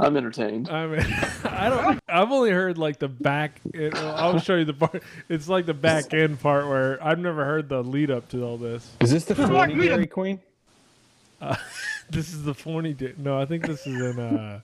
I'm 0.00 0.16
entertained. 0.16 0.68
I 0.70 0.86
mean, 0.86 1.00
I 1.44 1.68
don't. 1.68 2.00
I've 2.08 2.30
only 2.32 2.50
heard 2.50 2.78
like 2.78 2.98
the 2.98 3.08
back. 3.08 3.60
It, 3.74 3.94
I'll 3.94 4.38
show 4.38 4.56
you 4.56 4.64
the 4.64 4.72
part. 4.74 5.02
It's 5.28 5.48
like 5.48 5.66
the 5.66 5.74
back 5.74 6.14
end 6.14 6.40
part 6.40 6.66
where 6.68 7.02
I've 7.04 7.18
never 7.18 7.44
heard 7.44 7.68
the 7.68 7.82
lead 7.82 8.10
up 8.10 8.28
to 8.30 8.42
all 8.44 8.56
this. 8.56 8.88
Is 9.00 9.10
this 9.10 9.24
the 9.26 9.34
Like 9.34 9.48
funny 9.50 9.74
me 9.74 9.82
to- 9.84 9.88
Dairy 9.90 10.06
Queen? 10.06 10.40
Uh, 11.40 11.54
this 12.10 12.32
is 12.32 12.42
the 12.44 12.54
phony. 12.54 12.94
Di- 12.94 13.14
no, 13.18 13.38
I 13.38 13.44
think 13.44 13.66
this 13.66 13.86
is 13.86 14.00
in. 14.00 14.18
Uh, 14.18 14.60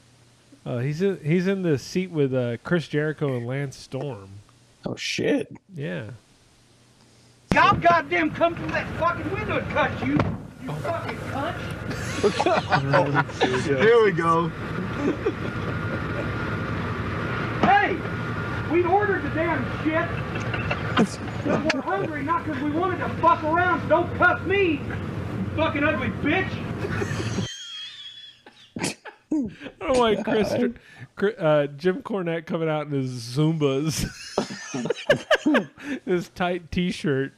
uh, 0.66 0.78
he's 0.78 1.02
in. 1.02 1.18
He's 1.22 1.46
in 1.46 1.62
the 1.62 1.78
seat 1.78 2.10
with 2.10 2.34
uh, 2.34 2.56
Chris 2.64 2.88
Jericho 2.88 3.36
and 3.36 3.46
Lance 3.46 3.76
Storm. 3.76 4.30
Oh 4.86 4.96
shit. 4.96 5.54
Yeah. 5.74 6.10
Y'all 7.54 7.76
goddamn 7.76 8.30
come 8.30 8.54
through 8.56 8.68
that 8.68 8.88
fucking 8.98 9.30
window 9.30 9.58
and 9.58 9.68
cut 9.72 10.06
you. 10.06 10.18
You 10.62 10.72
fucking 10.72 11.18
cunt. 11.32 11.56
Here 13.82 14.04
we 14.04 14.12
go. 14.12 14.48
Hey! 17.66 17.98
We 18.70 18.84
ordered 18.84 19.24
the 19.24 19.30
damn 19.30 19.64
shit. 19.82 20.08
Because 20.96 21.18
we're 21.74 21.80
hungry, 21.80 22.22
not 22.22 22.44
because 22.44 22.62
we 22.62 22.70
wanted 22.70 22.98
to 22.98 23.08
fuck 23.20 23.42
around. 23.42 23.82
So 23.82 23.88
don't 23.88 24.14
cuss 24.16 24.40
me, 24.46 24.74
you 24.74 25.56
fucking 25.56 25.82
ugly 25.82 26.10
bitch. 26.22 26.48
I 28.78 28.96
don't 29.80 29.92
know 29.94 29.98
why 29.98 30.22
Chris, 30.22 30.52
uh, 31.38 31.66
Jim 31.76 32.02
Cornette 32.02 32.46
coming 32.46 32.68
out 32.68 32.86
in 32.86 32.92
his 32.92 33.10
Zubaz, 33.10 34.06
his 36.04 36.28
tight 36.28 36.70
T-shirt, 36.70 37.32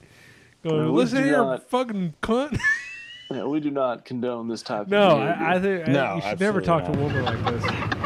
going, 0.62 0.82
No, 0.82 0.92
"Listen 0.92 1.22
do 1.22 1.24
here, 1.24 1.58
fucking 1.68 2.14
cunt." 2.22 2.60
Yeah, 3.34 3.46
we 3.46 3.58
do 3.58 3.72
not 3.72 4.04
condone 4.04 4.46
this 4.46 4.62
type 4.62 4.86
No, 4.86 5.18
of 5.18 5.18
behavior. 5.18 5.44
I, 5.44 5.54
I 5.54 5.60
think 5.60 5.98
I, 5.98 6.14
you 6.14 6.22
should 6.22 6.40
never 6.40 6.60
talk 6.60 6.84
to 6.84 6.92
a 6.92 7.02
woman 7.02 7.24
like 7.24 7.44
this. 7.46 7.64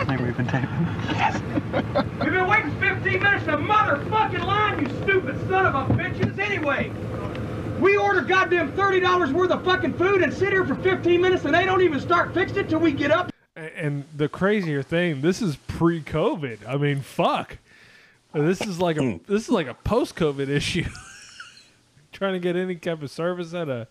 Maybe 0.09 0.25
we've 0.25 0.37
been 0.37 0.47
taping. 0.47 2.19
We've 2.19 2.33
been 2.33 2.49
waiting 2.49 2.81
15 2.81 3.23
minutes 3.23 3.45
in 3.45 3.51
the 3.51 3.59
motherfucking 3.59 4.45
line, 4.47 4.81
you 4.81 4.89
stupid 5.03 5.39
son 5.47 5.67
of 5.67 5.75
a 5.75 5.95
bitches. 5.95 6.39
Anyway, 6.39 6.91
we 7.79 7.99
order 7.99 8.23
goddamn 8.23 8.73
$30 8.73 9.33
worth 9.35 9.51
of 9.51 9.63
fucking 9.67 9.99
food 9.99 10.23
and 10.23 10.33
sit 10.33 10.49
here 10.49 10.65
for 10.65 10.77
15 10.77 11.21
minutes 11.21 11.45
and 11.45 11.55
they 11.55 11.67
don't 11.67 11.83
even 11.83 12.01
start 12.01 12.33
fixing 12.33 12.61
it 12.61 12.71
till 12.71 12.81
we 12.81 12.93
get 12.93 13.11
up. 13.11 13.31
And 13.55 14.05
the 14.17 14.31
crazier 14.31 14.83
thing, 14.83 15.21
this 15.21 15.43
is 15.43 15.57
pre-COVID. 15.57 16.67
I 16.67 16.79
mean, 16.79 17.03
fuck. 17.03 17.59
This 18.33 18.63
is 18.63 18.81
like 18.81 18.97
a 18.97 19.03
hmm. 19.03 19.17
this 19.27 19.43
is 19.43 19.49
like 19.51 19.67
a 19.67 19.75
post-COVID 19.75 20.49
issue. 20.49 20.85
Trying 22.13 22.33
to 22.35 22.39
get 22.39 22.57
any 22.57 22.77
type 22.77 23.03
of 23.03 23.11
service 23.11 23.53
at 23.53 23.69
a 23.69 23.89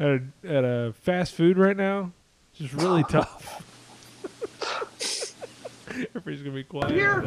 at 0.00 0.08
a 0.08 0.20
at 0.44 0.64
a 0.64 0.94
fast 1.02 1.34
food 1.34 1.58
right 1.58 1.76
now, 1.76 2.10
it's 2.50 2.60
just 2.60 2.74
really 2.74 3.04
tough. 3.08 3.66
Everybody's 5.90 6.42
gonna 6.42 6.54
be 6.54 6.64
quiet. 6.64 6.92
Here 6.92 7.20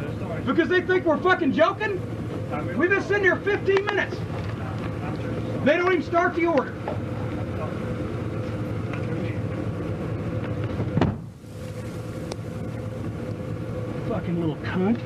because 0.44 0.68
they 0.68 0.80
think 0.82 1.04
we're 1.04 1.18
fucking 1.18 1.52
joking. 1.52 2.00
We've 2.76 2.90
been 2.90 3.02
sitting 3.02 3.22
here 3.24 3.36
15 3.36 3.86
minutes. 3.86 4.16
They 5.64 5.76
don't 5.76 5.92
even 5.92 6.02
start 6.02 6.34
the 6.34 6.46
order. 6.46 6.72
Fucking 14.08 14.40
little 14.40 14.56
cunt. 14.56 14.98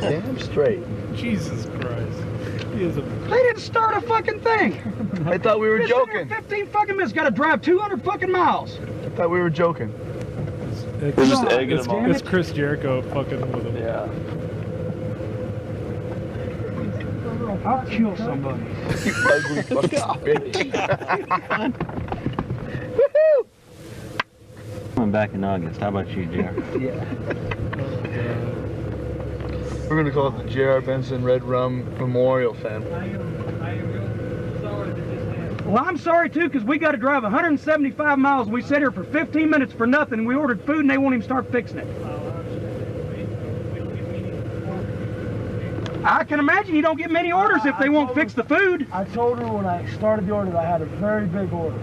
Damn 0.00 0.38
straight. 0.38 0.82
Jesus 1.14 1.66
Christ. 1.66 2.29
He 2.72 2.86
They 2.86 3.42
didn't 3.42 3.60
start 3.60 3.96
a 3.96 4.00
fucking 4.00 4.40
thing. 4.40 4.74
I 5.26 5.38
thought 5.38 5.60
we 5.60 5.68
were 5.68 5.78
Been 5.78 5.88
joking. 5.88 6.28
15 6.28 6.66
fucking 6.68 6.96
minutes. 6.96 7.12
Got 7.12 7.24
to 7.24 7.30
drive 7.30 7.62
200 7.62 8.02
fucking 8.02 8.30
miles. 8.30 8.78
I 9.04 9.08
thought 9.10 9.30
we 9.30 9.40
were 9.40 9.50
joking. 9.50 9.92
It's, 11.00 11.16
We're 11.16 11.26
just 11.26 11.44
egging 11.46 11.78
it's, 11.78 11.86
him 11.86 11.92
on. 11.92 12.10
it's 12.10 12.22
Chris 12.22 12.52
Jericho 12.52 13.02
fucking 13.02 13.40
with 13.52 13.66
him. 13.66 13.76
Yeah. 13.76 14.06
I'll 17.64 17.84
kill 17.86 18.16
somebody. 18.16 18.62
You 19.04 19.14
ugly 19.28 19.62
fucking 19.62 19.98
bitch. 20.24 20.54
Coming 24.94 25.10
back 25.10 25.32
in 25.34 25.44
August. 25.44 25.80
How 25.80 25.88
about 25.88 26.08
you, 26.08 26.26
Jared? 26.26 26.64
yeah. 26.80 27.04
Oh, 27.78 28.59
We're 29.90 29.96
gonna 29.96 30.12
call 30.12 30.28
it 30.28 30.44
the 30.44 30.48
J.R. 30.48 30.80
Benson 30.80 31.24
Red 31.24 31.42
Rum 31.42 31.84
Memorial 31.98 32.54
Fam. 32.54 32.84
Well, 35.64 35.84
I'm 35.84 35.98
sorry 35.98 36.30
too, 36.30 36.48
because 36.48 36.62
we 36.62 36.78
got 36.78 36.92
to 36.92 36.96
drive 36.96 37.24
175 37.24 38.16
miles. 38.16 38.46
and 38.46 38.54
We 38.54 38.62
sat 38.62 38.78
here 38.78 38.92
for 38.92 39.02
15 39.02 39.50
minutes 39.50 39.72
for 39.72 39.88
nothing. 39.88 40.24
We 40.26 40.36
ordered 40.36 40.64
food 40.64 40.82
and 40.82 40.90
they 40.90 40.96
won't 40.96 41.16
even 41.16 41.24
start 41.24 41.50
fixing 41.50 41.78
it. 41.78 41.88
I 46.04 46.22
can 46.22 46.38
imagine 46.38 46.76
you 46.76 46.82
don't 46.82 46.96
get 46.96 47.10
many 47.10 47.32
orders 47.32 47.64
if 47.64 47.76
they 47.80 47.88
won't 47.88 48.14
fix 48.14 48.32
the 48.32 48.44
food. 48.44 48.86
I 48.92 49.02
told 49.06 49.40
her 49.40 49.48
when 49.48 49.66
I 49.66 49.84
started 49.94 50.28
the 50.28 50.32
order 50.32 50.52
that 50.52 50.64
I 50.64 50.68
had 50.70 50.82
a 50.82 50.86
very 50.86 51.26
big 51.26 51.52
order. 51.52 51.76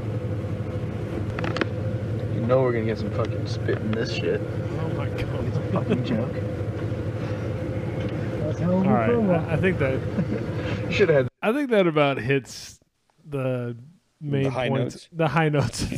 You 2.33 2.39
know 2.45 2.61
we're 2.61 2.71
gonna 2.71 2.85
get 2.85 2.99
some 2.99 3.11
fucking 3.11 3.47
spit 3.47 3.79
in 3.79 3.91
this 3.91 4.13
shit. 4.13 4.39
Oh 4.79 4.87
my 4.95 5.09
god. 5.09 5.45
It's 5.47 5.57
a 5.57 5.71
fucking 5.73 6.05
joke. 6.05 6.56
That's 8.57 8.69
hell 8.71 8.79
of 8.79 8.87
All 8.87 8.91
a 8.91 8.95
right, 8.95 9.09
promo. 9.09 9.47
I, 9.47 9.53
I 9.53 9.57
think 9.57 9.77
that 9.79 10.91
Should 10.91 11.09
have. 11.09 11.27
I 11.41 11.53
think 11.53 11.69
that 11.69 11.85
about 11.85 12.17
hits 12.17 12.79
the 13.27 13.77
main 14.19 14.49
high 14.49 14.69
points, 14.69 14.95
notes. 14.95 15.09
the 15.13 15.27
high 15.27 15.49
notes. 15.49 15.81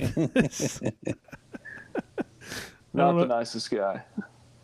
Not 2.93 3.13
the 3.17 3.25
nicest 3.25 3.71
guy. 3.71 4.03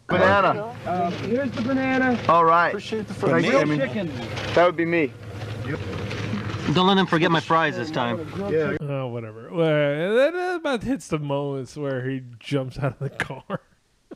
Banana. 0.08 0.76
Uh, 0.86 1.10
here's 1.12 1.52
the 1.52 1.62
banana. 1.62 2.20
All 2.28 2.44
right. 2.44 2.70
Appreciate 2.70 3.08
the 3.08 3.14
Thank 3.14 3.46
you, 3.46 3.52
friendship. 3.52 3.96
Amy. 3.96 4.10
Chicken. 4.10 4.28
That 4.56 4.66
would 4.66 4.76
be 4.76 4.86
me. 4.86 5.14
Don't 6.74 6.88
let 6.88 6.98
him 6.98 7.06
forget 7.06 7.32
my 7.32 7.40
fries 7.40 7.78
this 7.78 7.92
time. 7.92 8.28
Yeah. 8.52 8.76
oh, 8.82 9.08
whatever. 9.08 9.50
Well, 9.52 10.16
that 10.16 10.34
that 10.34 10.56
about 10.58 10.84
hits 10.84 11.08
the 11.08 11.20
moments 11.20 11.78
where 11.78 12.08
he 12.10 12.24
jumps 12.40 12.78
out 12.78 12.94
of 12.94 13.00
the 13.00 13.10
car. 13.10 13.62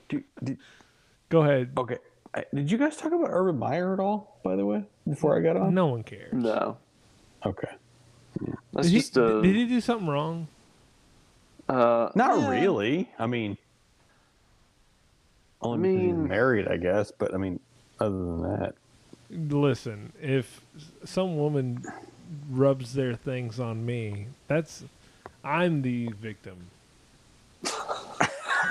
Dude, 0.09 0.23
did, 0.43 0.57
Go 1.29 1.43
ahead. 1.43 1.71
okay. 1.77 1.97
I- 2.33 2.45
Did 2.53 2.69
you 2.71 2.77
guys 2.77 2.95
talk 2.97 3.11
about 3.11 3.29
Urban 3.31 3.57
Meyer 3.57 3.93
at 3.93 3.99
all? 3.99 4.39
By 4.43 4.55
the 4.55 4.65
way, 4.65 4.83
before 5.07 5.37
I 5.37 5.41
got 5.41 5.57
on. 5.57 5.73
No 5.73 5.87
one 5.87 6.03
cares. 6.03 6.33
No. 6.33 6.77
Okay. 7.45 7.69
That's 8.73 8.87
Did 8.87 8.93
he, 8.93 8.99
just 8.99 9.17
uh, 9.17 9.41
did 9.41 9.55
he 9.55 9.65
do 9.65 9.81
something 9.81 10.07
wrong? 10.07 10.47
uh 11.67 12.09
Not 12.15 12.39
yeah. 12.39 12.49
really. 12.49 13.09
I 13.19 13.25
mean, 13.27 13.57
only 15.61 15.89
because 15.89 15.97
mean- 16.05 16.21
he's 16.21 16.29
married, 16.29 16.67
I 16.67 16.77
guess. 16.77 17.11
But 17.11 17.33
I 17.33 17.37
mean, 17.37 17.59
other 17.99 18.15
than 18.17 18.41
that, 18.43 18.75
Listen, 19.31 20.11
if 20.19 20.61
some 21.05 21.37
woman 21.37 21.83
rubs 22.49 22.93
their 22.93 23.13
things 23.13 23.59
on 23.59 23.85
me, 23.85 24.25
that's 24.47 24.83
I'm 25.43 25.83
the 25.83 26.07
victim. 26.19 26.57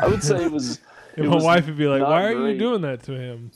I 0.00 0.06
would 0.08 0.22
say 0.22 0.44
it 0.44 0.50
was. 0.52 0.80
If 1.16 1.24
it 1.24 1.28
my 1.28 1.42
wife 1.42 1.66
would 1.66 1.76
be 1.76 1.86
like, 1.86 2.02
"Why 2.02 2.24
are 2.24 2.34
great. 2.34 2.52
you 2.52 2.58
doing 2.58 2.82
that 2.82 3.02
to 3.04 3.12
him?" 3.12 3.50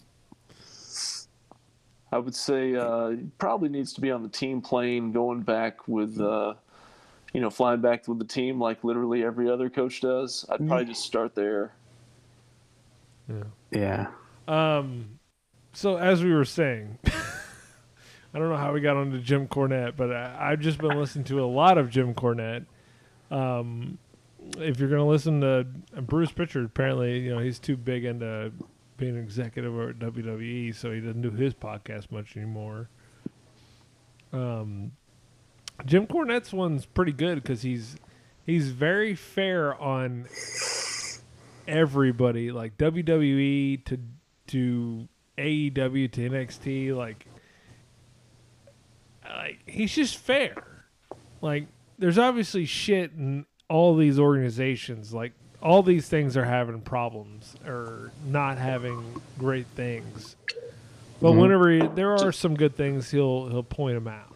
I 2.13 2.19
would 2.19 2.35
say 2.35 2.77
uh, 2.77 3.09
he 3.09 3.27
probably 3.39 3.71
needs 3.71 3.95
to 3.95 4.01
be 4.03 4.11
on 4.11 4.23
the 4.23 4.29
team 4.29 4.61
plane, 4.61 5.13
going 5.13 5.41
back 5.41 5.89
with, 5.89 6.21
uh, 6.21 6.55
you 7.33 7.41
know, 7.41 7.49
flying 7.49 7.81
back 7.81 8.07
with 8.07 8.19
the 8.19 8.25
team 8.27 8.61
like 8.61 8.85
literally 8.85 9.25
every 9.25 9.51
other 9.51 9.71
coach 9.71 10.03
does. 10.03 10.45
I'd 10.51 10.67
probably 10.67 10.85
just 10.85 11.05
start 11.05 11.35
there. 11.35 11.73
Yeah. 13.29 13.45
Yeah. 13.71 14.07
Um, 14.47 15.19
so 15.73 15.97
as 15.97 16.23
we 16.23 16.35
were 16.35 16.45
saying, 16.45 16.99
I 17.07 18.39
don't 18.39 18.51
know 18.51 18.57
how 18.57 18.75
we 18.75 18.83
got 18.83 18.99
onto 18.99 19.19
Jim 19.19 19.49
Cornette, 19.49 19.97
but 19.97 20.13
I, 20.13 20.53
I've 20.53 20.61
just 20.61 20.79
been 20.79 20.99
listening 20.99 21.25
to 21.27 21.43
a 21.43 21.47
lot 21.47 21.79
of 21.79 21.89
Jim 21.89 22.15
Cornette. 22.15 22.67
Um, 23.31 23.97
if 24.59 24.79
you're 24.79 24.89
gonna 24.89 25.07
listen 25.07 25.41
to 25.41 25.67
Bruce 26.03 26.33
Pritchard, 26.33 26.65
apparently 26.65 27.21
you 27.21 27.35
know 27.35 27.41
he's 27.41 27.59
too 27.59 27.77
big 27.77 28.05
into 28.05 28.53
being 28.97 29.17
an 29.17 29.23
executive 29.23 29.73
at 29.79 29.99
WWE, 29.99 30.75
so 30.75 30.93
he 30.93 31.01
doesn't 31.01 31.23
do 31.23 31.31
his 31.31 31.55
podcast 31.55 32.11
much 32.11 32.37
anymore. 32.37 32.89
Um, 34.33 34.93
Jim 35.85 36.07
Cornette's 36.07 36.53
one's 36.53 36.87
pretty 36.87 37.13
good 37.13 37.43
because 37.43 37.63
he's 37.63 37.97
he's 38.45 38.71
very 38.71 39.15
fair 39.15 39.75
on 39.81 40.29
everybody, 41.67 42.51
like 42.53 42.77
WWE 42.79 43.85
to 43.85 43.99
to 44.49 45.09
AEW 45.39 46.13
to 46.13 46.31
NXT, 46.31 46.97
like 46.97 47.27
like 49.25 49.59
he's 49.67 49.95
just 49.95 50.17
fair. 50.17 50.87
Like 51.41 51.67
there's 51.99 52.19
obviously 52.19 52.65
shit 52.65 53.13
in 53.13 53.47
all 53.69 53.97
these 53.97 54.19
organizations. 54.19 55.13
Like 55.13 55.33
all 55.63 55.83
these 55.83 56.09
things 56.09 56.37
are 56.37 56.45
having 56.45 56.81
problems 56.81 57.55
or 57.67 58.11
not 58.27 58.59
having 58.59 59.21
great 59.39 59.67
things. 59.69 60.37
But 61.21 61.33
Mhm. 61.33 61.41
whenever 61.41 61.71
he, 61.71 61.87
there 61.87 62.17
are 62.17 62.33
some 62.33 62.55
good 62.55 62.75
things, 62.77 63.11
he'll 63.11 63.49
he'll 63.49 63.63
point 63.63 63.95
them 63.95 64.09
out. 64.09 64.29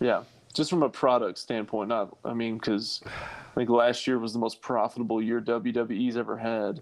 Yeah, 0.00 0.22
just 0.54 0.70
from 0.70 0.82
a 0.82 0.88
product 0.88 1.38
standpoint, 1.38 1.88
not. 1.88 2.16
I 2.24 2.32
mean, 2.32 2.54
because 2.58 3.02
I 3.06 3.54
think 3.56 3.70
last 3.70 4.06
year 4.06 4.18
was 4.18 4.32
the 4.32 4.38
most 4.38 4.60
profitable 4.60 5.20
year 5.20 5.40
WWE's 5.40 6.16
ever 6.16 6.36
had. 6.36 6.80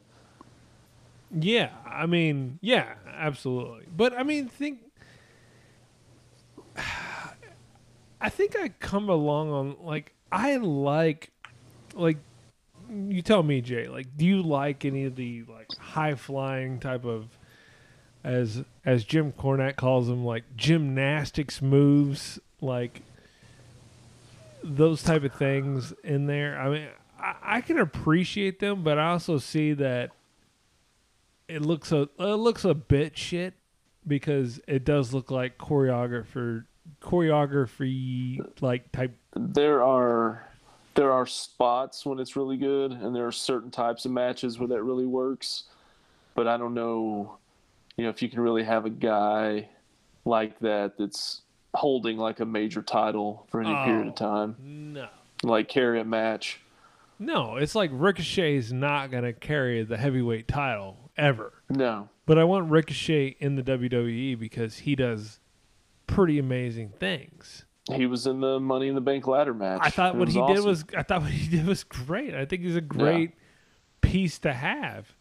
Yeah, 1.32 1.70
I 1.86 2.07
mean, 2.07 2.59
yeah, 2.61 2.94
absolutely. 3.15 3.86
But 3.97 4.19
I 4.19 4.23
mean, 4.24 4.48
think 4.48 4.81
I 8.20 8.28
think 8.28 8.57
I 8.57 8.69
come 8.69 9.09
along 9.09 9.51
on 9.51 9.77
like 9.82 10.12
I 10.31 10.57
like 10.57 11.31
like 11.95 12.19
you 12.91 13.23
tell 13.23 13.43
me, 13.43 13.61
Jay, 13.61 13.89
like 13.89 14.17
do 14.17 14.25
you 14.25 14.43
like 14.43 14.85
any 14.85 15.05
of 15.05 15.17
the 15.17 15.45
like 15.49 15.73
high 15.79 16.15
flying 16.15 16.81
type 16.81 17.05
of 17.05 17.29
as 18.25 18.65
as 18.85 19.05
Jim 19.05 19.33
Cornette 19.33 19.77
calls 19.77 20.09
them 20.09 20.25
like 20.25 20.45
gymnastics 20.57 21.62
moves 21.62 22.39
like 22.61 23.03
those 24.62 25.03
type 25.03 25.25
of 25.25 25.35
things 25.35 25.93
in 26.05 26.27
there. 26.27 26.59
I 26.59 26.69
mean, 26.69 26.89
I, 27.19 27.35
I 27.43 27.61
can 27.61 27.79
appreciate 27.79 28.61
them, 28.61 28.83
but 28.83 28.99
I 28.99 29.11
also 29.11 29.39
see 29.39 29.73
that 29.75 30.11
it 31.49 31.62
looks 31.62 31.93
a 31.93 32.09
it 32.19 32.25
looks 32.37 32.65
a 32.65 32.75
bit 32.75 33.17
shit 33.17 33.55
because 34.07 34.61
it 34.67 34.85
does 34.85 35.12
look 35.12 35.31
like 35.31 35.59
choreographer 35.59 36.65
choreography 37.03 38.41
like 38.61 38.93
type. 38.93 39.17
There 39.35 39.83
are 39.83 40.49
there 40.95 41.12
are 41.12 41.27
spots 41.27 42.05
when 42.05 42.19
it's 42.19 42.37
really 42.37 42.57
good, 42.57 42.93
and 42.93 43.15
there 43.15 43.27
are 43.27 43.33
certain 43.33 43.71
types 43.71 44.05
of 44.05 44.11
matches 44.12 44.59
where 44.59 44.69
that 44.69 44.83
really 44.83 45.07
works. 45.07 45.65
But 46.35 46.47
I 46.49 46.57
don't 46.57 46.75
know, 46.75 47.37
you 47.97 48.05
know, 48.05 48.11
if 48.11 48.23
you 48.23 48.29
can 48.29 48.41
really 48.41 48.65
have 48.65 48.85
a 48.87 48.91
guy 48.91 49.69
like 50.25 50.59
that 50.61 50.97
that's 50.99 51.43
holding 51.75 52.17
like 52.17 52.41
a 52.41 52.45
major 52.45 52.83
title 52.83 53.47
for 53.51 53.61
any 53.61 53.75
period 53.85 54.09
of 54.09 54.12
Oh, 54.15 54.17
time, 54.17 54.57
No, 54.95 55.09
like 55.43 55.69
carry 55.69 56.01
a 56.01 56.05
match. 56.05 56.61
no, 57.19 57.57
it's 57.57 57.75
like 57.75 57.91
Ricochet's 57.93 58.73
not 58.73 59.11
gonna 59.11 59.33
carry 59.33 59.83
the 59.85 59.97
heavyweight 59.97 60.49
title 60.49 61.11
ever. 61.17 61.53
No, 61.69 62.09
But 62.27 62.39
I 62.39 62.45
want 62.45 62.71
Ricochet 62.71 63.37
in 63.39 63.55
the 63.57 63.62
WWE 63.62 64.39
because 64.39 64.79
he 64.79 64.95
does 64.97 65.39
pretty 66.07 66.39
amazing 66.39 66.91
things. 66.99 67.65
He 67.93 68.07
was 68.07 68.27
in 68.27 68.41
the 68.41 68.61
Money 68.61 68.89
in 68.89 68.95
the 68.95 69.01
Bank 69.01 69.27
ladder 69.27 69.55
match. 69.55 69.81
I 69.83 69.91
thought 69.91 70.17
what 70.17 70.29
he 70.29 70.41
did 70.47 70.65
was 70.65 70.85
I 70.97 71.03
thought 71.03 71.23
what 71.23 71.31
he 71.31 71.49
did 71.49 71.67
was 71.67 71.85
great. 71.85 72.35
I 72.35 72.45
think 72.45 72.62
he's 72.62 72.77
a 72.77 72.81
great 72.81 73.33
piece 74.01 74.39
to 74.41 74.53
have. 74.53 75.15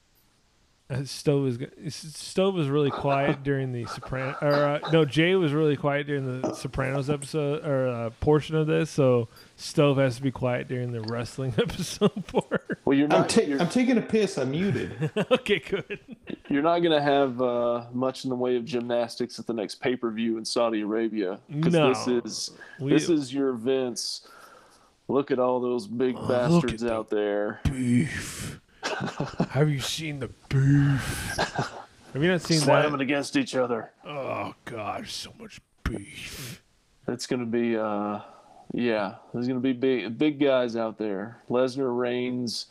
Uh, 0.91 1.03
Stove 1.03 1.61
is 1.77 1.93
Stove 1.95 2.55
was 2.55 2.67
really 2.67 2.89
quiet 2.89 3.43
during 3.43 3.71
the 3.71 3.85
Soprano. 3.85 4.35
Or 4.41 4.53
uh, 4.53 4.79
no, 4.91 5.05
Jay 5.05 5.35
was 5.35 5.53
really 5.53 5.77
quiet 5.77 6.07
during 6.07 6.41
the 6.41 6.51
Sopranos 6.53 7.11
episode 7.11 7.63
or 7.63 7.87
uh, 7.87 8.09
portion 8.21 8.55
of 8.55 8.65
this. 8.65 8.89
So 8.89 9.27
Stove 9.55 9.97
has 9.97 10.15
to 10.15 10.23
be 10.23 10.31
quiet 10.31 10.67
during 10.67 10.91
the 10.91 11.01
wrestling 11.01 11.53
episode 11.59 12.25
part. 12.25 12.79
Well, 12.85 12.97
you're 12.97 13.05
I'm, 13.05 13.19
not. 13.21 13.29
ta- 13.29 13.41
you're, 13.41 13.61
I'm 13.61 13.69
taking 13.69 13.99
a 13.99 14.01
piss. 14.01 14.37
I'm 14.39 14.49
muted. 14.49 15.11
okay, 15.31 15.59
good. 15.59 15.99
you're 16.49 16.63
not 16.63 16.79
going 16.79 16.97
to 16.97 17.01
have 17.03 17.39
uh, 17.39 17.85
much 17.93 18.23
in 18.23 18.31
the 18.31 18.35
way 18.35 18.55
of 18.55 18.65
gymnastics 18.65 19.37
at 19.37 19.45
the 19.45 19.53
next 19.53 19.75
pay 19.75 19.95
per 19.95 20.09
view 20.09 20.39
in 20.39 20.45
Saudi 20.45 20.81
Arabia 20.81 21.39
because 21.51 21.73
No. 21.73 21.89
this 21.93 22.07
is 22.07 22.51
We- 22.79 22.91
this 22.93 23.09
is 23.09 23.31
your 23.31 23.53
Vince. 23.53 24.27
Look 25.07 25.29
at 25.29 25.37
all 25.39 25.59
those 25.59 25.85
big 25.87 26.15
bastards 26.27 26.83
at 26.83 26.91
out 26.91 27.09
there. 27.09 27.59
Beef. 27.63 28.59
Have 29.51 29.69
you 29.69 29.79
seen 29.79 30.19
the 30.19 30.29
beef? 30.49 31.37
Have 32.13 32.23
you 32.23 32.31
not 32.31 32.41
seen 32.41 32.59
that? 32.59 32.65
Slamming 32.65 32.91
that? 32.93 33.01
against 33.01 33.35
each 33.35 33.55
other. 33.55 33.91
Oh 34.05 34.53
God, 34.65 35.07
so 35.07 35.33
much 35.39 35.59
beef. 35.83 36.61
It's 37.07 37.27
going 37.27 37.39
to 37.39 37.45
be, 37.45 37.75
uh, 37.75 38.19
yeah, 38.73 39.15
there's 39.33 39.47
going 39.47 39.59
to 39.59 39.63
be 39.63 39.73
big, 39.73 40.17
big 40.17 40.39
guys 40.39 40.75
out 40.75 40.97
there. 40.97 41.39
Lesnar, 41.49 41.97
Reigns, 41.97 42.67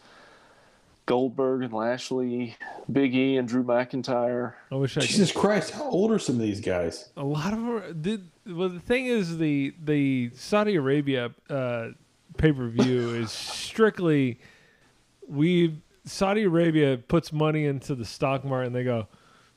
Goldberg, 1.06 1.62
and 1.62 1.72
Lashley, 1.72 2.56
Big 2.90 3.14
E, 3.14 3.36
and 3.36 3.48
Drew 3.48 3.64
McIntyre. 3.64 4.54
I 4.70 4.76
wish 4.76 4.96
I. 4.96 5.00
Jesus 5.00 5.32
Christ, 5.32 5.72
how 5.72 5.84
old 5.84 6.12
are 6.12 6.18
some 6.18 6.36
of 6.36 6.42
these 6.42 6.60
guys? 6.60 7.10
A 7.16 7.24
lot 7.24 7.52
of 7.52 7.58
them 7.58 7.70
are, 7.70 7.92
did. 7.92 8.28
Well, 8.46 8.68
the 8.68 8.80
thing 8.80 9.06
is, 9.06 9.38
the 9.38 9.74
the 9.82 10.30
Saudi 10.34 10.76
Arabia 10.76 11.30
uh, 11.50 11.88
pay 12.36 12.52
per 12.52 12.68
view 12.68 13.14
is 13.14 13.32
strictly 13.32 14.38
we 15.28 15.80
Saudi 16.08 16.44
Arabia 16.44 16.96
puts 16.98 17.32
money 17.32 17.64
into 17.66 17.94
the 17.94 18.04
stock 18.04 18.44
market 18.44 18.66
and 18.68 18.74
they 18.76 18.84
go. 18.84 19.06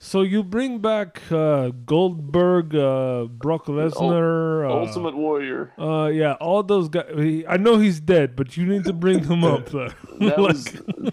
So 0.04 0.24
you 0.24 0.44
bring 0.44 0.80
back 0.80 1.22
uh, 1.32 1.70
Goldberg, 1.86 2.76
uh, 2.76 3.26
Brock 3.26 3.68
Lesnar, 3.68 4.68
uh, 4.68 4.74
Ultimate 4.74 5.16
Warrior. 5.16 5.72
Uh, 5.78 6.08
yeah, 6.08 6.34
all 6.42 6.64
those 6.64 6.90
guys. 6.90 7.06
he- 7.18 7.46
I 7.46 7.58
know 7.58 7.78
he's 7.78 8.00
dead, 8.00 8.36
but 8.36 8.58
you 8.58 8.66
need 8.66 8.84
to 8.86 8.94
bring 8.94 9.24
him 9.24 9.44
up. 9.44 9.68
Though. 9.70 9.90
That 10.20 10.38
Like- 10.40 10.56
was 10.56 10.64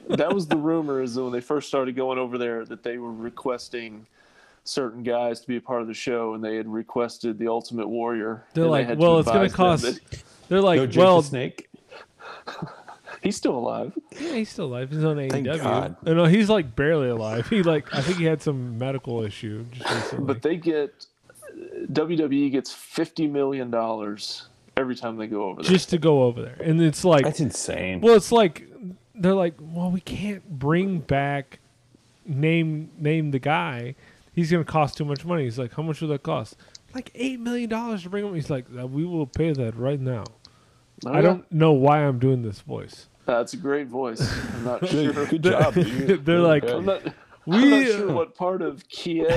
that 0.09 0.33
was 0.35 0.47
the 0.49 0.57
rumor 0.57 1.03
is 1.03 1.15
that 1.17 1.23
when 1.23 1.33
they 1.33 1.41
first 1.43 1.69
started 1.69 1.97
going 1.97 2.19
over 2.19 2.39
there 2.39 2.65
that 2.65 2.83
they 2.83 2.97
were 2.97 3.13
requesting 3.13 4.07
certain 4.65 5.03
guys 5.03 5.41
to 5.41 5.47
be 5.47 5.57
a 5.57 5.61
part 5.61 5.83
of 5.83 5.87
the 5.89 5.95
show, 5.95 6.33
and 6.35 6.43
they 6.43 6.57
had 6.57 6.67
requested 6.67 7.39
the 7.39 7.49
Ultimate 7.49 7.89
Warrior. 7.89 8.45
They're 8.55 8.65
and 8.65 8.73
they 8.75 8.87
like, 8.87 8.99
well, 8.99 9.19
it's 9.19 9.29
gonna 9.29 9.51
cost. 9.51 9.83
that- 9.83 10.23
They're 10.49 10.63
like, 10.63 10.95
No 10.95 11.01
well, 11.03 11.21
the 11.21 11.29
Snake. 11.29 11.69
He's 13.23 13.37
still 13.37 13.57
alive. 13.57 13.93
Yeah, 14.21 14.35
he's 14.35 14.49
still 14.51 14.67
alive. 14.67 14.91
He's 14.91 15.03
on 15.05 15.17
AEW. 15.17 15.31
Thank 15.31 15.47
AEW. 15.47 15.63
God. 15.63 15.97
Uh, 16.07 16.13
No, 16.15 16.25
he's 16.27 16.49
like 16.49 16.77
barely 16.77 17.09
alive. 17.09 17.49
He 17.49 17.63
like 17.63 17.93
I 17.95 18.01
think 18.01 18.19
he 18.19 18.25
had 18.25 18.41
some 18.43 18.79
medical 18.79 19.23
issue 19.23 19.65
just. 19.73 20.15
But 20.27 20.43
they 20.43 20.57
get 20.57 21.07
WWE 21.93 22.51
gets 22.53 22.73
fifty 22.73 23.27
million 23.27 23.71
dollars 23.71 24.49
every 24.77 24.95
time 24.95 25.17
they 25.17 25.27
go 25.27 25.45
over 25.45 25.63
there. 25.63 25.71
just 25.71 25.91
to 25.91 25.99
go 25.99 26.23
over 26.25 26.43
there, 26.43 26.57
and 26.63 26.81
it's 26.81 27.05
like 27.05 27.25
That's 27.25 27.41
insane. 27.41 28.01
well, 28.01 28.15
it's 28.15 28.31
like 28.33 28.65
they're 29.15 29.35
like, 29.35 29.55
well, 29.61 29.91
we 29.91 30.01
can't 30.01 30.49
bring 30.59 31.01
back 31.01 31.59
name 32.27 32.91
name 32.99 33.31
the 33.31 33.39
guy. 33.39 33.95
He's 34.33 34.51
gonna 34.53 34.65
cost 34.65 34.97
too 34.97 35.05
much 35.05 35.25
money. 35.25 35.45
He's 35.45 35.59
like, 35.59 35.73
how 35.75 35.83
much 35.83 36.01
will 36.01 36.09
that 36.09 36.23
cost? 36.23 36.57
Like 36.95 37.11
eight 37.15 37.41
million 37.41 37.69
dollars 37.69 38.05
to 38.05 38.11
bring 38.11 38.25
him. 38.25 38.35
He's 38.35 38.49
like, 38.51 38.65
"Uh, 38.79 38.87
we 38.87 39.05
will 39.05 39.27
pay 39.27 39.53
that 39.53 39.77
right 39.77 40.01
now. 40.01 40.25
Oh, 41.07 41.11
I 41.11 41.17
yeah. 41.17 41.21
don't 41.23 41.53
know 41.53 41.73
why 41.73 42.01
I'm 42.05 42.19
doing 42.19 42.43
this 42.43 42.61
voice. 42.61 43.07
That's 43.27 43.53
a 43.53 43.57
great 43.59 43.89
voice. 43.89 44.21
I'm 44.55 44.65
not 44.65 44.81
Good, 44.81 45.15
sure. 45.15 45.27
good 45.27 45.43
job. 45.43 45.75
dude. 45.75 46.25
They're 46.27 46.41
like, 46.41 46.65
I'm 46.65 46.85
not, 46.87 47.03
I'm 47.07 47.13
We, 47.47 47.71
not 47.71 47.87
sure 47.87 48.11
uh, 48.11 48.15
what 48.15 48.35
part 48.35 48.63
of 48.63 48.89
Kiev 48.89 49.29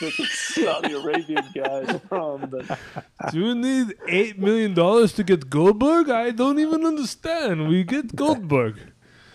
the 0.00 0.10
Saudi 0.10 0.92
Arabian 0.94 1.44
guys 1.54 2.00
from, 2.08 2.46
but 2.48 2.78
Do 3.32 3.38
you 3.40 3.54
need 3.54 3.94
eight 4.08 4.38
million 4.38 4.72
dollars 4.74 5.12
to 5.14 5.24
get 5.24 5.50
Goldberg? 5.50 6.10
I 6.10 6.30
don't 6.30 6.58
even 6.58 6.84
understand. 6.86 7.68
We 7.68 7.82
get 7.84 8.14
Goldberg. 8.16 8.76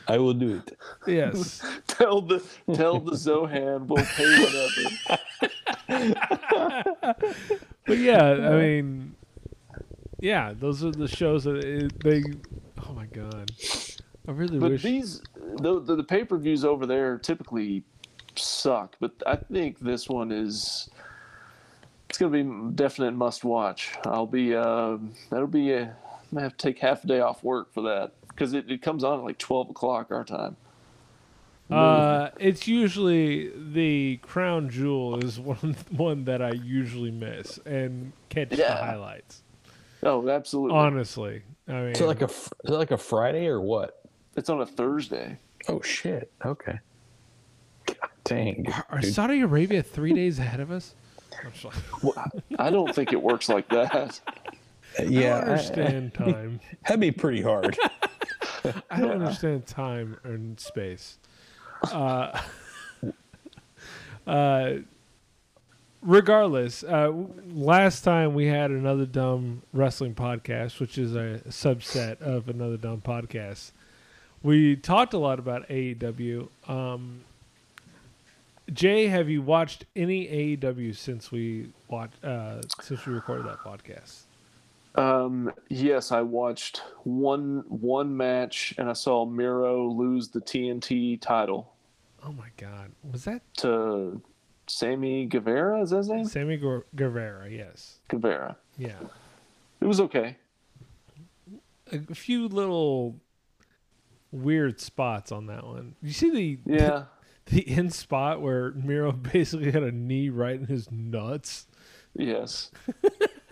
I 0.07 0.17
will 0.17 0.33
do 0.33 0.55
it. 0.65 0.77
Yes. 1.05 1.61
tell 1.87 2.21
the 2.21 2.41
tell 2.73 2.99
the 2.99 3.11
Zohan 3.11 3.85
we'll 3.85 4.03
pay 4.05 4.31
whatever. 4.43 6.19
But 7.85 7.97
yeah, 7.97 8.23
I 8.23 8.57
mean, 8.57 9.15
yeah, 10.19 10.53
those 10.57 10.83
are 10.83 10.91
the 10.91 11.07
shows 11.07 11.43
that 11.45 11.63
it, 11.63 11.99
they. 12.03 12.23
Oh 12.87 12.93
my 12.93 13.05
god, 13.05 13.51
I 14.27 14.31
really 14.31 14.59
But 14.59 14.71
wish. 14.71 14.83
these 14.83 15.21
the 15.57 15.79
the, 15.81 15.95
the 15.95 16.03
pay 16.03 16.23
per 16.23 16.37
views 16.37 16.65
over 16.65 16.85
there 16.85 17.17
typically 17.17 17.83
suck, 18.35 18.95
but 18.99 19.11
I 19.25 19.35
think 19.35 19.79
this 19.79 20.07
one 20.09 20.31
is 20.31 20.89
it's 22.09 22.17
gonna 22.17 22.43
be 22.43 22.75
definite 22.75 23.13
must 23.13 23.43
watch. 23.43 23.95
I'll 24.05 24.25
be 24.27 24.55
uh, 24.55 24.97
that'll 25.29 25.47
be 25.47 25.71
a, 25.73 25.81
I'm 25.83 25.93
gonna 26.31 26.41
have 26.43 26.57
to 26.57 26.67
take 26.67 26.79
half 26.79 27.03
a 27.03 27.07
day 27.07 27.19
off 27.19 27.43
work 27.43 27.73
for 27.73 27.81
that 27.83 28.13
because 28.29 28.53
it, 28.53 28.69
it 28.69 28.81
comes 28.81 29.03
on 29.03 29.19
at 29.19 29.25
like 29.25 29.37
twelve 29.37 29.69
o'clock 29.69 30.11
our 30.11 30.23
time. 30.23 30.55
Uh, 31.69 32.29
it's 32.39 32.67
usually 32.67 33.51
the 33.55 34.17
crown 34.23 34.69
jewel 34.69 35.23
is 35.23 35.39
one 35.39 35.75
one 35.91 36.25
that 36.25 36.41
I 36.41 36.51
usually 36.51 37.11
miss 37.11 37.59
and 37.59 38.11
catch 38.29 38.49
the 38.49 38.65
highlights. 38.67 39.43
Oh, 40.03 40.27
absolutely. 40.29 40.77
Honestly, 40.77 41.41
I 41.67 41.71
mean, 41.73 41.89
Is 41.89 42.01
it 42.01 42.05
like 42.05 42.21
a 42.21 42.25
is 42.25 42.49
it 42.65 42.71
like 42.71 42.91
a 42.91 42.97
Friday 42.97 43.47
or 43.47 43.59
what? 43.61 44.01
It's 44.35 44.49
on 44.49 44.61
a 44.61 44.65
Thursday. 44.65 45.37
Oh 45.67 45.81
shit. 45.81 46.31
Okay. 46.45 46.79
God 47.85 47.95
dang. 48.23 48.63
dude. 48.63 48.73
are 48.89 49.01
Saudi 49.01 49.41
Arabia 49.41 49.83
three 49.83 50.13
days 50.13 50.39
ahead 50.39 50.59
of 50.59 50.71
us? 50.71 50.95
I'm 51.43 51.51
just 51.51 51.65
like- 51.65 52.03
Well, 52.03 52.31
I 52.57 52.69
don't 52.69 52.93
think 52.93 53.11
it 53.13 53.21
works 53.21 53.49
like 53.49 53.67
that. 53.69 54.19
yeah, 55.05 55.37
I 55.37 55.41
don't 55.41 55.49
understand 55.49 56.13
time. 56.15 56.59
That'd 56.83 56.99
be 57.01 57.11
pretty 57.11 57.41
hard. 57.41 57.77
I 58.89 58.99
don't 58.99 59.11
understand 59.11 59.65
time 59.67 60.17
and 60.23 60.59
space. 60.59 61.17
Uh, 61.91 62.39
uh, 64.27 64.73
regardless, 66.01 66.83
uh, 66.83 67.11
last 67.53 68.03
time 68.03 68.33
we 68.33 68.47
had 68.47 68.71
another 68.71 69.05
dumb 69.05 69.61
wrestling 69.73 70.15
podcast, 70.15 70.79
which 70.79 70.97
is 70.97 71.15
a 71.15 71.41
subset 71.49 72.21
of 72.21 72.49
another 72.49 72.77
dumb 72.77 73.01
podcast. 73.01 73.71
We 74.41 74.75
talked 74.75 75.13
a 75.13 75.17
lot 75.17 75.39
about 75.39 75.67
AEW. 75.69 76.47
Um, 76.67 77.21
Jay, 78.71 79.07
have 79.07 79.29
you 79.29 79.41
watched 79.41 79.85
any 79.95 80.27
AEW 80.27 80.95
since 80.95 81.31
we 81.31 81.71
watched 81.89 82.23
uh, 82.23 82.61
since 82.81 83.05
we 83.05 83.13
recorded 83.13 83.47
that 83.47 83.59
podcast? 83.59 84.21
Um, 84.95 85.51
yes, 85.69 86.11
I 86.11 86.21
watched 86.21 86.83
one 87.03 87.63
one 87.67 88.15
match 88.15 88.73
and 88.77 88.89
I 88.89 88.93
saw 88.93 89.25
Miro 89.25 89.87
lose 89.89 90.29
the 90.29 90.41
TNT 90.41 91.19
title 91.19 91.73
Oh 92.25 92.31
my 92.33 92.49
God, 92.57 92.91
was 93.11 93.23
that 93.25 93.41
to 93.57 94.21
Sammy 94.69 95.25
Guevara. 95.25 95.81
Is 95.81 95.89
that 95.89 95.97
his 95.97 96.09
name? 96.09 96.25
Sammy 96.25 96.57
Gu- 96.57 96.83
Guevara? 96.95 97.49
Yes. 97.49 97.99
Guevara. 98.07 98.55
Yeah. 98.77 98.99
It 99.81 99.85
was 99.85 99.99
okay. 100.01 100.37
a 101.91 102.13
few 102.15 102.47
little 102.47 103.15
weird 104.31 104.79
spots 104.79 105.31
on 105.31 105.47
that 105.47 105.65
one. 105.65 105.95
You 106.01 106.11
see 106.11 106.29
the 106.29 106.59
Yeah. 106.65 107.03
the 107.47 107.67
end 107.67 107.93
spot 107.93 108.41
where 108.41 108.71
Miro 108.71 109.11
basically 109.33 109.71
had 109.71 109.83
a 109.83 109.91
knee 109.91 110.29
right 110.29 110.59
in 110.59 110.67
his 110.67 110.91
nuts. 110.91 111.65
Yes. 112.13 112.71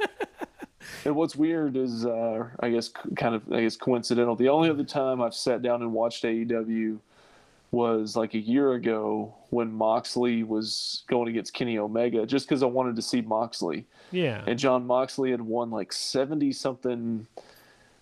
and 1.05 1.15
what's 1.15 1.35
weird 1.35 1.77
is, 1.77 2.05
uh, 2.05 2.47
I 2.59 2.69
guess, 2.69 2.89
kind 3.15 3.33
of, 3.33 3.51
I 3.51 3.61
guess, 3.61 3.75
coincidental. 3.75 4.35
The 4.35 4.49
only 4.49 4.69
other 4.69 4.83
time 4.83 5.21
I've 5.21 5.33
sat 5.33 5.61
down 5.61 5.81
and 5.81 5.93
watched 5.93 6.23
AEW 6.23 6.99
was 7.71 8.15
like 8.15 8.33
a 8.33 8.39
year 8.39 8.73
ago 8.73 9.33
when 9.49 9.71
Moxley 9.71 10.43
was 10.43 11.03
going 11.07 11.27
against 11.27 11.53
Kenny 11.53 11.77
Omega, 11.77 12.25
just 12.25 12.47
because 12.47 12.63
I 12.63 12.67
wanted 12.67 12.95
to 12.95 13.01
see 13.01 13.21
Moxley. 13.21 13.85
Yeah. 14.11 14.43
And 14.47 14.57
Jon 14.57 14.87
Moxley 14.87 15.31
had 15.31 15.41
won 15.41 15.69
like 15.69 15.91
seventy 15.91 16.53
something 16.53 17.27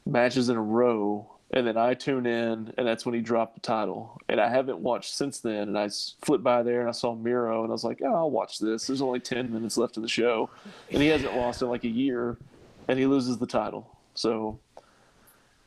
matches 0.05 0.49
in 0.49 0.55
a 0.55 0.61
row, 0.61 1.27
and 1.51 1.65
then 1.65 1.77
I 1.77 1.95
tune 1.95 2.25
in, 2.25 2.73
and 2.77 2.87
that's 2.87 3.05
when 3.05 3.15
he 3.15 3.21
dropped 3.21 3.55
the 3.55 3.61
title. 3.61 4.19
And 4.29 4.39
I 4.39 4.49
haven't 4.49 4.79
watched 4.79 5.13
since 5.13 5.39
then. 5.39 5.67
And 5.69 5.77
I 5.77 5.89
flipped 6.21 6.43
by 6.43 6.63
there 6.63 6.81
and 6.81 6.89
I 6.89 6.93
saw 6.93 7.15
Miro, 7.15 7.63
and 7.63 7.71
I 7.71 7.73
was 7.73 7.83
like, 7.83 8.01
"Oh, 8.03 8.13
I'll 8.13 8.31
watch 8.31 8.59
this." 8.59 8.87
There's 8.87 9.01
only 9.01 9.19
ten 9.19 9.51
minutes 9.51 9.77
left 9.77 9.97
in 9.97 10.03
the 10.03 10.09
show, 10.09 10.49
and 10.91 11.01
he 11.01 11.07
hasn't 11.07 11.35
lost 11.35 11.61
in 11.61 11.69
like 11.69 11.83
a 11.83 11.89
year, 11.89 12.37
and 12.87 12.99
he 12.99 13.07
loses 13.07 13.37
the 13.37 13.47
title. 13.47 13.89
So, 14.13 14.59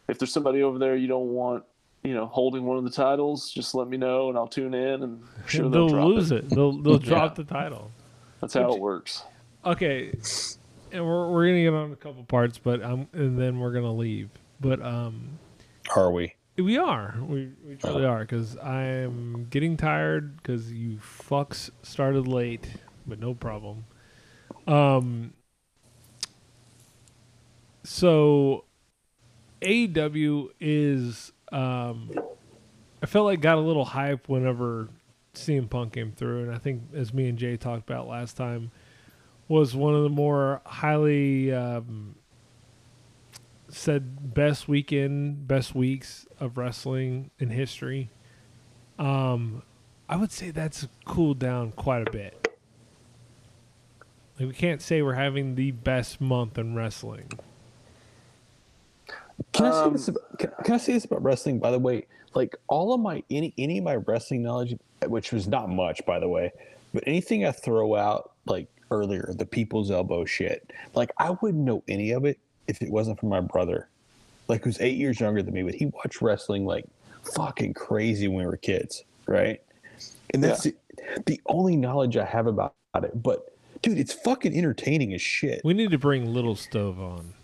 if 0.09 0.19
there's 0.19 0.33
somebody 0.33 0.63
over 0.63 0.79
there 0.79 0.97
you 0.97 1.09
don't 1.09 1.29
want, 1.29 1.65
you 2.05 2.15
know, 2.15 2.27
holding 2.27 2.65
one 2.65 2.79
of 2.79 2.85
the 2.85 2.91
titles, 2.91 3.51
just 3.51 3.75
let 3.75 3.89
me 3.89 3.97
know, 3.97 4.29
and 4.29 4.39
I'll 4.39 4.47
tune 4.47 4.73
in, 4.75 5.03
and 5.03 5.23
I'm 5.23 5.29
sure 5.47 5.63
they'll, 5.69 5.71
they'll 5.71 5.89
drop 5.89 6.05
lose 6.07 6.31
it. 6.33 6.49
They'll 6.49 6.81
they'll 6.81 6.93
Yeah. 7.03 7.09
drop 7.09 7.35
the 7.35 7.45
title. 7.45 7.91
That's 8.41 8.55
how 8.55 8.69
Which- 8.69 8.77
it 8.77 8.81
works. 8.81 9.23
Okay. 9.65 10.13
And 10.93 11.05
we're 11.05 11.31
we're 11.31 11.47
gonna 11.49 11.63
get 11.63 11.75
on 11.75 11.93
a 11.93 11.97
couple 11.97 12.25
parts, 12.25 12.57
but 12.59 12.83
um, 12.83 13.09
and 13.13 13.39
then 13.39 13.59
we're 13.59 13.73
gonna 13.73 13.93
leave. 13.93 14.31
But 14.61 14.81
um, 14.81 15.39
Are 15.95 16.11
we? 16.11 16.35
we 16.57 16.79
are. 16.79 17.15
We 17.21 17.51
we 17.67 17.75
truly 17.77 18.05
are 18.07 18.21
because 18.21 18.57
I'm 18.57 19.47
getting 19.51 19.77
tired 19.77 20.37
because 20.39 20.73
you 20.73 20.97
fucks 20.99 21.71
started 21.83 22.27
late, 22.27 22.69
but 23.07 23.19
no 23.21 23.35
problem. 23.35 23.85
Um. 24.67 25.35
So, 27.85 28.65
AEW 29.63 30.49
is 30.61 31.33
um, 31.53 32.11
I 33.03 33.07
felt 33.07 33.27
like 33.27 33.41
got 33.41 33.59
a 33.59 33.61
little 33.61 33.85
hype 33.85 34.29
whenever 34.29 34.89
CM 35.35 35.69
Punk 35.71 35.95
came 35.95 36.13
through, 36.13 36.43
and 36.45 36.55
I 36.55 36.59
think 36.59 36.83
as 36.95 37.15
me 37.15 37.29
and 37.29 37.39
Jay 37.39 37.57
talked 37.57 37.89
about 37.89 38.09
last 38.09 38.37
time, 38.37 38.71
was 39.47 39.75
one 39.75 39.95
of 39.95 40.03
the 40.03 40.09
more 40.11 40.61
highly 40.67 41.53
um, 41.53 42.17
said 43.69 44.35
best 44.35 44.69
weekend, 44.69 45.47
best 45.47 45.75
weeks 45.75 46.27
of 46.39 46.59
wrestling 46.59 47.31
in 47.39 47.51
history. 47.51 48.11
Um, 48.99 49.63
I 50.09 50.17
would 50.17 50.33
say 50.33 50.51
that's 50.51 50.89
cooled 51.05 51.39
down 51.39 51.73
quite 51.73 52.07
a 52.07 52.11
bit. 52.11 52.49
Like 54.39 54.49
we 54.49 54.55
can't 54.55 54.83
say 54.83 55.03
we're 55.03 55.15
having 55.15 55.55
the 55.55 55.71
best 55.71 56.21
month 56.21 56.59
in 56.59 56.75
wrestling. 56.75 57.31
Can 59.53 59.67
I 59.67 59.71
say 59.71 59.77
Um, 59.79 59.93
this? 59.93 60.09
About, 60.09 60.39
can, 60.39 60.51
can 60.65 60.75
I 60.75 60.79
say 60.79 60.93
this 60.93 61.05
about 61.05 61.23
wrestling? 61.23 61.59
By 61.59 61.71
the 61.71 61.79
way, 61.79 62.07
like 62.35 62.57
all 62.69 62.93
of 62.93 63.01
my 63.01 63.23
any 63.31 63.55
any 63.59 63.79
of 63.79 63.85
my 63.85 63.97
wrestling 63.97 64.43
knowledge, 64.43 64.77
which 65.07 65.33
was 65.33 65.49
not 65.49 65.69
much, 65.69 66.05
by 66.07 66.19
the 66.19 66.29
way, 66.29 66.53
but 66.93 67.05
anything 67.07 67.45
I 67.47 67.53
throw 67.53 67.95
out 67.95 68.33
like 68.47 68.69
earlier, 68.91 69.33
the 69.37 69.47
people's 69.47 69.91
elbow 69.91 70.25
shit, 70.25 70.71
like 70.95 71.11
I 71.19 71.31
wouldn't 71.43 71.65
know 71.65 71.83
any 71.89 72.13
of 72.13 72.25
it 72.25 72.39
if 72.67 72.83
it 72.83 72.91
wasn't 72.91 73.19
for 73.21 73.27
my 73.27 73.41
brother, 73.41 73.89
like 74.49 74.65
who's 74.65 74.81
eight 74.81 74.97
years 74.97 75.21
younger 75.21 75.43
than 75.43 75.55
me, 75.55 75.63
but 75.63 75.75
he 75.75 75.87
watched 75.87 76.21
wrestling 76.21 76.67
like 76.67 76.85
fucking 77.35 77.75
crazy 77.75 78.29
when 78.29 78.39
we 78.39 78.47
were 78.47 78.57
kids, 78.57 79.05
right? 79.27 79.63
And 80.35 80.45
that's 80.45 80.65
the, 80.65 80.75
the 81.27 81.41
only 81.47 81.77
knowledge 81.77 82.17
I 82.17 82.25
have 82.25 82.47
about 82.47 82.75
it. 82.97 83.23
But 83.23 83.53
dude, 83.83 83.99
it's 83.99 84.13
fucking 84.13 84.57
entertaining 84.57 85.15
as 85.15 85.23
shit. 85.23 85.63
We 85.65 85.75
need 85.75 85.91
to 85.91 85.99
bring 85.99 86.33
Little 86.33 86.57
Stove 86.57 87.01
on. 87.01 87.35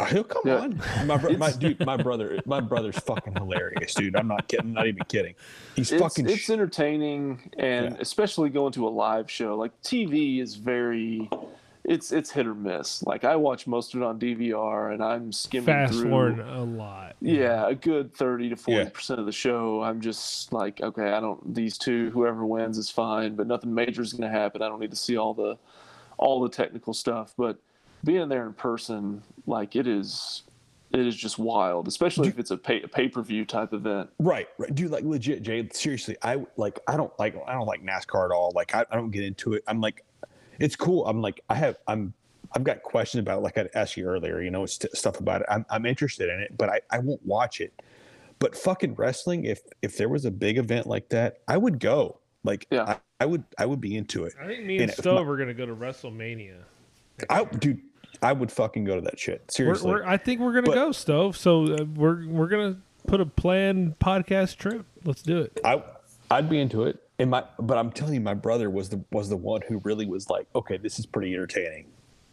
Uh, 0.00 0.04
He'll 0.06 0.24
come 0.24 0.42
Yeah. 0.44 0.56
on. 0.60 0.82
My, 1.06 1.16
bro- 1.16 1.36
my 1.36 1.52
dude, 1.52 1.84
my 1.84 1.96
brother, 1.96 2.40
my 2.46 2.60
brother's 2.60 2.98
fucking 2.98 3.34
hilarious, 3.34 3.94
dude. 3.94 4.16
I'm 4.16 4.28
not 4.28 4.48
kidding. 4.48 4.72
Not 4.72 4.86
even 4.86 5.02
kidding. 5.08 5.34
He's 5.76 5.92
it's, 5.92 6.02
fucking. 6.02 6.28
it's 6.28 6.38
sh- 6.42 6.50
entertaining 6.50 7.50
and 7.58 7.96
especially 8.00 8.50
going 8.50 8.72
to 8.72 8.86
a 8.86 8.90
live 8.90 9.30
show 9.30 9.56
like 9.56 9.72
tv 9.82 10.40
is 10.42 10.54
very 10.56 11.28
it's 11.84 12.12
it's 12.12 12.30
hit 12.30 12.46
or 12.46 12.54
miss 12.54 13.02
like 13.04 13.24
i 13.24 13.34
watch 13.34 13.66
most 13.66 13.94
of 13.94 14.02
it 14.02 14.04
on 14.04 14.18
dvr 14.18 14.92
and 14.92 15.02
i'm 15.02 15.32
skimming 15.32 15.66
Fast 15.66 15.94
through 15.94 16.10
forward 16.10 16.38
a 16.40 16.60
lot. 16.62 17.16
yeah 17.20 17.66
a 17.68 17.74
good 17.74 18.12
30 18.14 18.50
to 18.50 18.56
40 18.56 18.90
percent 18.90 19.20
of 19.20 19.26
the 19.26 19.32
show 19.32 19.82
i'm 19.82 20.00
just 20.00 20.52
like 20.52 20.80
okay 20.82 21.12
i 21.12 21.20
don't 21.20 21.54
these 21.54 21.78
two 21.78 22.10
whoever 22.10 22.44
wins 22.44 22.76
is 22.76 22.90
fine 22.90 23.34
but 23.34 23.46
nothing 23.46 23.72
major 23.74 24.02
is 24.02 24.12
going 24.12 24.30
to 24.30 24.36
happen 24.38 24.60
i 24.62 24.68
don't 24.68 24.80
need 24.80 24.90
to 24.90 24.96
see 24.96 25.16
all 25.16 25.32
the 25.34 25.56
all 26.18 26.40
the 26.40 26.48
technical 26.50 26.92
stuff 26.92 27.32
but 27.38 27.58
being 28.04 28.28
there 28.28 28.46
in 28.46 28.52
person 28.52 29.22
like 29.46 29.76
it 29.76 29.86
is 29.86 30.42
it 30.92 31.06
is 31.06 31.14
just 31.14 31.38
wild 31.38 31.86
especially 31.86 32.28
if 32.28 32.38
it's 32.38 32.50
a 32.50 32.56
pay, 32.56 32.82
a 32.82 32.88
pay-per-view 32.88 33.44
type 33.44 33.72
event 33.72 34.10
right, 34.18 34.48
right, 34.58 34.74
dude. 34.74 34.90
Like 34.90 35.04
legit, 35.04 35.42
Jay. 35.42 35.68
Seriously, 35.72 36.16
I 36.22 36.44
like. 36.56 36.80
I 36.88 36.96
don't 36.96 37.16
like. 37.18 37.36
I 37.46 37.52
don't 37.52 37.66
like 37.66 37.84
NASCAR 37.84 38.24
at 38.24 38.32
all. 38.32 38.50
Like, 38.54 38.74
I, 38.74 38.84
I 38.90 38.96
don't 38.96 39.10
get 39.10 39.22
into 39.22 39.52
it. 39.52 39.62
I'm 39.68 39.80
like, 39.80 40.04
it's 40.58 40.74
cool. 40.74 41.06
I'm 41.06 41.20
like, 41.22 41.40
I 41.48 41.54
have. 41.54 41.76
I'm. 41.86 42.12
I've 42.52 42.64
got 42.64 42.82
questions 42.82 43.20
about 43.20 43.38
it, 43.38 43.42
like 43.42 43.56
I 43.56 43.68
asked 43.74 43.96
you 43.96 44.04
earlier. 44.06 44.42
You 44.42 44.50
know, 44.50 44.66
st- 44.66 44.96
stuff 44.96 45.20
about 45.20 45.42
it. 45.42 45.46
I'm. 45.48 45.64
I'm 45.70 45.86
interested 45.86 46.28
in 46.28 46.40
it, 46.40 46.56
but 46.58 46.68
I. 46.68 46.80
I 46.90 46.98
won't 46.98 47.24
watch 47.24 47.60
it. 47.60 47.72
But 48.40 48.56
fucking 48.56 48.94
wrestling. 48.96 49.44
If 49.44 49.60
if 49.82 49.96
there 49.96 50.08
was 50.08 50.24
a 50.24 50.30
big 50.32 50.58
event 50.58 50.88
like 50.88 51.08
that, 51.10 51.38
I 51.46 51.56
would 51.56 51.78
go. 51.78 52.18
Like, 52.42 52.66
yeah, 52.70 52.82
I, 52.82 52.96
I 53.20 53.26
would. 53.26 53.44
I 53.58 53.66
would 53.66 53.80
be 53.80 53.96
into 53.96 54.24
it. 54.24 54.34
I 54.42 54.46
think 54.48 54.64
me 54.64 54.78
and 54.78 54.90
if 54.90 54.96
Stove 54.96 55.24
my- 55.26 55.32
are 55.32 55.36
gonna 55.36 55.54
go 55.54 55.66
to 55.66 55.76
WrestleMania. 55.76 56.56
I, 57.28 57.44
dude, 57.44 57.80
I 58.22 58.32
would 58.32 58.52
fucking 58.52 58.84
go 58.84 58.94
to 58.96 59.00
that 59.02 59.18
shit. 59.18 59.42
We're, 59.48 59.52
Seriously. 59.52 59.90
we're, 59.90 60.04
I 60.04 60.16
think 60.16 60.40
we're 60.40 60.52
gonna 60.52 60.66
But- 60.66 60.74
go 60.74 60.92
Stove. 60.92 61.36
So 61.36 61.64
uh, 61.64 61.84
we're 61.94 62.26
we're 62.26 62.48
gonna 62.48 62.76
put 63.06 63.20
a 63.20 63.26
planned 63.26 63.98
podcast 63.98 64.56
trip. 64.56 64.84
Let's 65.04 65.22
do 65.22 65.38
it. 65.40 65.58
I 65.64 65.82
I'd 66.30 66.48
be 66.48 66.60
into 66.60 66.84
it. 66.84 67.02
And 67.18 67.30
my 67.30 67.44
but 67.58 67.76
I'm 67.78 67.90
telling 67.92 68.14
you, 68.14 68.20
my 68.20 68.34
brother 68.34 68.70
was 68.70 68.88
the 68.88 69.02
was 69.10 69.28
the 69.28 69.36
one 69.36 69.62
who 69.68 69.78
really 69.84 70.06
was 70.06 70.28
like, 70.30 70.46
okay, 70.54 70.76
this 70.76 70.98
is 70.98 71.06
pretty 71.06 71.32
entertaining. 71.34 71.86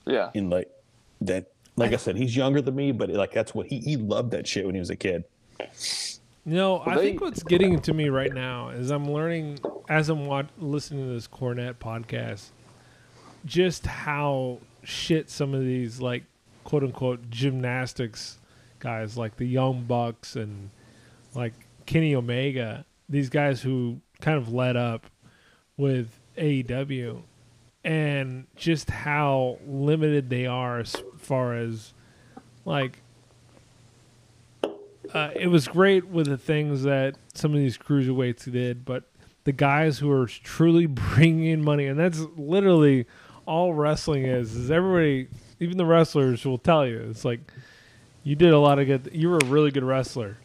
Yeah. 0.05 0.31
And 0.35 0.49
like 0.49 0.69
that 1.21 1.51
like 1.75 1.93
I 1.93 1.97
said, 1.97 2.15
he's 2.15 2.35
younger 2.35 2.61
than 2.61 2.75
me, 2.75 2.91
but 2.91 3.09
like 3.09 3.31
that's 3.33 3.53
what 3.53 3.67
he 3.67 3.79
he 3.79 3.97
loved 3.97 4.31
that 4.31 4.47
shit 4.47 4.65
when 4.65 4.75
he 4.75 4.79
was 4.79 4.89
a 4.89 4.95
kid. 4.95 5.23
You 5.59 6.53
know, 6.53 6.73
Well, 6.75 6.83
I 6.87 6.95
they- 6.95 7.01
think 7.09 7.21
what's 7.21 7.43
getting 7.43 7.79
to 7.81 7.93
me 7.93 8.09
right 8.09 8.33
now 8.33 8.69
is 8.69 8.89
I'm 8.91 9.11
learning 9.11 9.59
as 9.89 10.09
I'm 10.09 10.25
watch, 10.25 10.47
listening 10.57 11.07
to 11.07 11.13
this 11.13 11.27
Cornette 11.27 11.75
podcast, 11.75 12.51
just 13.45 13.85
how 13.85 14.59
shit 14.87 15.29
some 15.29 15.53
of 15.53 15.59
these 15.61 15.99
like 15.99 16.23
quote 16.63 16.81
unquote 16.81 17.29
gymnastics 17.29 18.39
guys 18.79 19.17
like 19.17 19.35
the 19.35 19.45
Young 19.45 19.83
Bucks 19.83 20.37
and 20.37 20.69
like 21.35 21.53
Kenny 21.85 22.15
Omega 22.15 22.85
these 23.09 23.29
guys 23.29 23.61
who 23.61 23.99
kind 24.21 24.37
of 24.37 24.53
led 24.53 24.77
up 24.77 25.05
with 25.75 26.19
AEW 26.37 27.21
and 27.83 28.47
just 28.55 28.89
how 28.89 29.59
limited 29.67 30.29
they 30.29 30.45
are 30.45 30.79
as 30.79 30.95
far 31.17 31.53
as 31.53 31.93
like 32.63 33.01
uh, 35.13 35.31
it 35.35 35.47
was 35.47 35.67
great 35.67 36.07
with 36.07 36.27
the 36.27 36.37
things 36.37 36.83
that 36.83 37.15
some 37.33 37.53
of 37.53 37.59
these 37.59 37.77
cruiserweights 37.77 38.51
did, 38.51 38.83
but 38.85 39.03
the 39.45 39.53
guys 39.53 39.99
who 39.99 40.11
are 40.11 40.27
truly 40.27 40.85
bringing 40.85 41.45
in 41.45 41.63
money, 41.63 41.87
and 41.87 41.99
that's 41.99 42.19
literally 42.35 43.05
all 43.47 43.73
wrestling 43.73 44.25
is, 44.25 44.55
is 44.55 44.69
everybody, 44.69 45.27
even 45.59 45.77
the 45.77 45.85
wrestlers 45.85 46.45
will 46.45 46.57
tell 46.57 46.85
you, 46.85 46.99
it's 47.09 47.25
like 47.25 47.39
you 48.23 48.35
did 48.35 48.51
a 48.53 48.59
lot 48.59 48.77
of 48.79 48.87
good. 48.87 49.09
You 49.13 49.29
were 49.29 49.37
a 49.37 49.45
really 49.45 49.71
good 49.71 49.83
wrestler. 49.83 50.37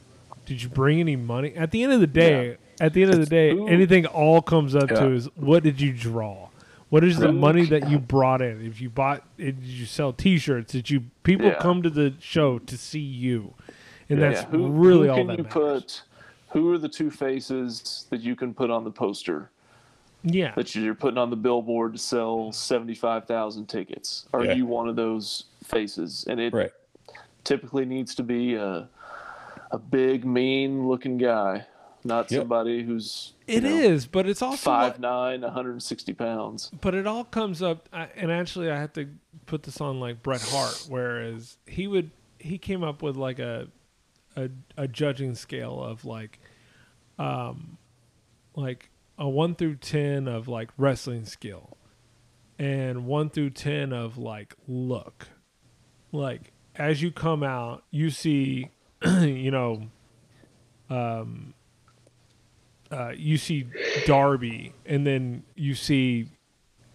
Did 0.46 0.62
you 0.62 0.68
bring 0.68 1.00
any 1.00 1.16
money? 1.16 1.54
At 1.54 1.70
the 1.72 1.82
end 1.82 1.92
of 1.92 2.00
the 2.00 2.06
day, 2.06 2.50
Yeah. 2.50 2.86
at 2.86 2.94
the 2.94 3.02
end 3.02 3.12
of 3.12 3.20
the 3.20 3.26
day, 3.26 3.50
Who- 3.50 3.66
anything 3.68 4.06
all 4.06 4.40
comes 4.40 4.74
up 4.74 4.90
Yeah. 4.90 5.00
to 5.00 5.12
is 5.12 5.26
what 5.36 5.62
did 5.62 5.80
you 5.80 5.92
draw? 5.92 6.48
What 6.88 7.04
is 7.04 7.18
the 7.18 7.32
money 7.32 7.64
that 7.66 7.88
you 7.88 7.98
brought 7.98 8.42
in? 8.42 8.64
If 8.66 8.80
you 8.80 8.90
bought, 8.90 9.22
eh, 9.38 9.46
did 9.46 9.62
you 9.62 9.86
sell 9.86 10.12
T-shirts? 10.12 10.72
Did 10.72 10.90
you 10.90 11.04
people 11.22 11.46
Yeah. 11.46 11.54
come 11.54 11.82
to 11.82 11.90
the 11.90 12.12
show 12.20 12.58
to 12.58 12.76
see 12.76 13.00
you? 13.00 13.54
And 14.10 14.20
that's. 14.20 14.42
Who, 14.50 14.68
really 14.68 15.06
who 15.06 15.10
all 15.12 15.16
can 15.18 15.26
that 15.28 15.38
you 15.38 15.44
matters. 15.44 15.52
put? 15.52 16.02
Who 16.50 16.70
are 16.72 16.76
the 16.78 16.88
two 16.90 17.10
faces 17.10 18.06
that 18.10 18.20
you 18.20 18.36
can 18.36 18.52
put 18.52 18.70
on 18.70 18.84
the 18.84 18.90
poster? 18.90 19.48
Yeah. 20.24 20.54
That 20.54 20.74
you're 20.74 20.94
putting 20.94 21.18
on 21.18 21.30
the 21.30 21.36
billboard 21.36 21.92
to 21.94 21.98
sell 21.98 22.52
seventy-five 22.52 23.26
thousand 23.26 23.66
tickets. 23.66 24.26
Are 24.32 24.44
Yeah. 24.44 24.54
you 24.54 24.66
one 24.66 24.88
of 24.88 24.96
those 24.96 25.44
faces? 25.64 26.24
And 26.28 26.38
it 26.40 26.52
Right. 26.52 26.70
typically 27.44 27.84
needs 27.84 28.14
to 28.16 28.22
be 28.22 28.54
a 28.54 28.88
a 29.70 29.78
big, 29.78 30.26
mean-looking 30.26 31.16
guy, 31.16 31.64
not 32.04 32.30
Yep. 32.30 32.40
somebody 32.42 32.82
who's 32.82 33.32
It 33.46 33.62
you 33.62 33.70
is, 33.70 34.06
but 34.06 34.28
it's 34.28 34.42
also 34.42 34.58
five 34.58 35.00
nine, 35.00 35.40
160 35.40 36.12
pounds. 36.12 36.70
But 36.82 36.94
it 36.94 37.06
all 37.06 37.24
comes 37.24 37.62
up, 37.62 37.88
and 37.92 38.30
actually, 38.30 38.70
I 38.70 38.78
have 38.78 38.92
to 38.92 39.08
put 39.46 39.62
this 39.62 39.80
on 39.80 39.98
like 39.98 40.22
Bret 40.22 40.42
Hart, 40.42 40.86
whereas 40.88 41.56
he 41.66 41.86
would 41.86 42.10
he 42.38 42.58
came 42.58 42.82
up 42.84 43.02
with 43.02 43.16
like 43.16 43.38
a 43.38 43.68
a, 44.36 44.50
a 44.76 44.86
judging 44.88 45.34
scale 45.34 45.82
of 45.82 46.04
like, 46.04 46.38
um, 47.18 47.76
like 48.56 48.88
a 49.22 49.28
one 49.28 49.54
through 49.54 49.76
ten 49.76 50.26
of 50.26 50.48
like 50.48 50.70
wrestling 50.76 51.24
skill, 51.24 51.76
and 52.58 53.06
one 53.06 53.30
through 53.30 53.50
ten 53.50 53.92
of 53.92 54.18
like 54.18 54.56
look, 54.66 55.28
like 56.10 56.50
as 56.74 57.00
you 57.00 57.12
come 57.12 57.44
out, 57.44 57.84
you 57.92 58.10
see, 58.10 58.68
you 59.04 59.52
know, 59.52 59.86
um, 60.90 61.54
uh, 62.90 63.12
you 63.16 63.38
see 63.38 63.68
Darby, 64.06 64.72
and 64.84 65.06
then 65.06 65.44
you 65.54 65.76
see 65.76 66.26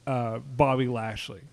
uh, 0.06 0.40
Bobby 0.40 0.90
Lashley. 0.90 1.44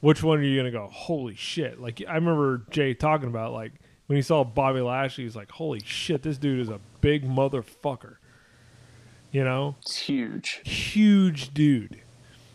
Which 0.00 0.22
one 0.22 0.40
are 0.40 0.42
you 0.42 0.58
gonna 0.58 0.70
go? 0.70 0.90
Holy 0.92 1.34
shit! 1.34 1.80
Like 1.80 2.02
I 2.06 2.14
remember 2.16 2.62
Jay 2.68 2.92
talking 2.92 3.30
about 3.30 3.54
like 3.54 3.72
when 4.06 4.16
he 4.16 4.22
saw 4.22 4.44
Bobby 4.44 4.82
Lashley, 4.82 5.24
he's 5.24 5.34
like, 5.34 5.50
"Holy 5.50 5.80
shit, 5.82 6.22
this 6.22 6.36
dude 6.36 6.60
is 6.60 6.68
a 6.68 6.78
big 7.00 7.26
motherfucker." 7.26 8.16
You 9.30 9.44
know, 9.44 9.76
It's 9.82 9.98
huge. 9.98 10.60
huge 10.64 11.52
dude. 11.52 12.00